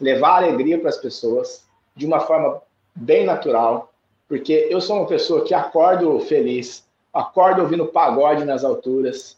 levar 0.00 0.38
alegria 0.38 0.80
para 0.80 0.88
as 0.88 0.96
pessoas 0.96 1.66
de 1.94 2.06
uma 2.06 2.20
forma 2.20 2.62
bem 2.94 3.26
natural, 3.26 3.92
porque 4.26 4.68
eu 4.70 4.80
sou 4.80 4.96
uma 4.96 5.06
pessoa 5.06 5.44
que 5.44 5.52
acordo 5.52 6.18
feliz, 6.20 6.88
acordo 7.12 7.60
ouvindo 7.60 7.86
pagode 7.88 8.46
nas 8.46 8.64
alturas, 8.64 9.36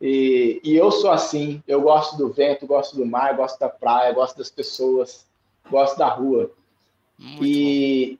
e, 0.00 0.60
e, 0.64 0.74
eu 0.74 0.90
sou 0.90 1.10
assim, 1.10 1.62
eu 1.66 1.80
gosto 1.80 2.16
do 2.16 2.30
vento, 2.30 2.66
gosto 2.66 2.96
do 2.96 3.04
mar, 3.04 3.34
gosto 3.34 3.58
da 3.58 3.68
praia, 3.68 4.12
gosto 4.12 4.38
das 4.38 4.50
pessoas, 4.50 5.26
gosto 5.70 5.98
da 5.98 6.08
rua. 6.08 6.50
e, 7.40 8.18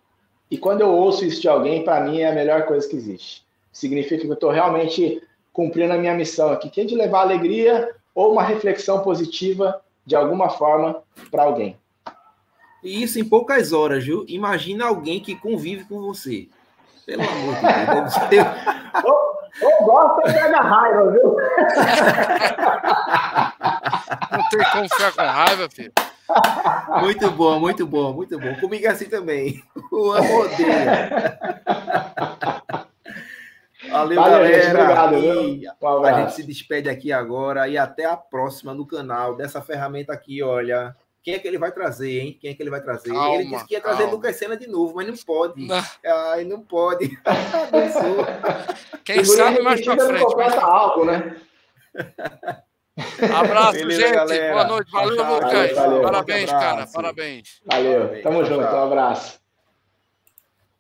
e 0.51 0.59
quando 0.59 0.83
eu 0.83 0.91
ouço 0.91 1.25
isso 1.25 1.41
de 1.41 1.49
alguém, 1.49 1.85
para 1.85 2.01
mim 2.01 2.21
é 2.21 2.29
a 2.29 2.35
melhor 2.35 2.67
coisa 2.67 2.87
que 2.89 2.97
existe. 2.97 3.46
Significa 3.77 4.23
que 4.23 4.27
eu 4.27 4.33
estou 4.33 4.51
realmente 4.51 5.23
cumprindo 5.53 5.93
a 5.93 5.99
minha 5.99 6.15
missão 6.15 6.51
aqui, 6.51 6.71
que 6.71 6.81
é 6.81 6.85
de 6.85 6.95
levar 6.95 7.21
alegria 7.21 7.95
ou 8.15 8.33
uma 8.33 8.43
reflexão 8.43 9.03
positiva 9.03 9.83
de 10.07 10.17
alguma 10.17 10.49
forma 10.49 11.03
para 11.31 11.43
alguém. 11.43 11.77
E 12.83 13.03
isso 13.03 13.19
em 13.19 13.25
poucas 13.29 13.75
horas, 13.75 14.03
viu? 14.03 14.25
Imagina 14.29 14.87
alguém 14.87 15.21
que 15.21 15.37
convive 15.37 15.85
com 15.85 16.01
você. 16.01 16.49
Pelo 17.05 17.23
amor 17.23 17.55
de 18.09 18.29
Deus. 18.31 18.47
Ou 19.63 19.87
gosta 19.87 20.17
ou 20.17 20.23
pega 20.23 20.61
raiva, 20.61 21.11
viu? 21.13 21.37
Não 24.33 24.49
tem 24.51 24.61
como 24.71 24.89
ficar 24.89 25.13
com 25.13 25.23
raiva, 25.23 25.69
filho. 25.71 25.93
Muito 27.01 27.31
bom, 27.31 27.61
muito 27.61 27.87
bom, 27.87 28.13
muito 28.13 28.39
bom. 28.39 28.55
Comigo 28.57 28.87
é 28.87 28.89
assim 28.89 29.09
também. 29.09 29.63
O 29.91 30.13
amo 30.13 30.41
odeia. 30.41 31.39
Valeu, 33.91 34.17
Valeu 34.17 34.39
galera. 34.39 34.63
Gente, 34.63 34.77
obrigado, 34.77 35.17
e 35.17 35.69
um 35.83 36.05
a 36.05 36.21
gente 36.21 36.35
se 36.35 36.43
despede 36.43 36.89
aqui 36.89 37.13
agora 37.13 37.69
e 37.69 37.79
até 37.79 38.05
a 38.05 38.17
próxima 38.17 38.75
no 38.75 38.87
canal 38.87 39.37
dessa 39.37 39.61
ferramenta 39.61 40.13
aqui, 40.13 40.43
olha. 40.43 40.95
Quem 41.23 41.35
é 41.35 41.41
que 41.41 41.49
ele 41.49 41.59
vai 41.59 41.73
trazer, 41.73 42.21
hein? 42.21 42.39
Quem 42.41 42.53
é 42.53 42.55
que 42.55 42.63
ele 42.63 42.71
vai 42.71 42.81
trazer? 42.81 43.11
Calma, 43.11 43.35
ele 43.35 43.51
disse 43.51 43.67
que 43.67 43.75
ia 43.75 43.81
trazer 43.81 44.05
calma. 44.05 44.13
Lucas 44.13 44.37
Senna 44.37 44.57
de 44.57 44.69
novo, 44.69 44.95
mas 44.95 45.09
não 45.09 45.17
pode. 45.17 45.67
Não. 45.67 45.85
Ai, 46.31 46.45
não 46.45 46.61
pode. 46.61 47.19
Quem 49.05 49.25
sabe 49.25 49.61
mais 49.61 49.85
pra 49.85 49.99
frente. 49.99 50.37
Mas... 50.37 50.55
Algo, 50.55 51.05
né? 51.05 51.37
Abraço, 53.37 53.73
Beleza, 53.73 54.01
gente. 54.01 54.15
Galera. 54.15 54.53
Boa 54.53 54.65
noite. 54.69 54.93
Valeu, 54.93 55.35
Lucas. 55.35 55.73
Valeu, 55.73 56.03
Parabéns, 56.03 56.51
cara. 56.51 56.87
Parabéns. 56.87 57.61
Valeu. 57.67 58.23
Tamo 58.23 58.45
junto. 58.45 58.63
Um 58.63 58.83
abraço. 58.85 59.41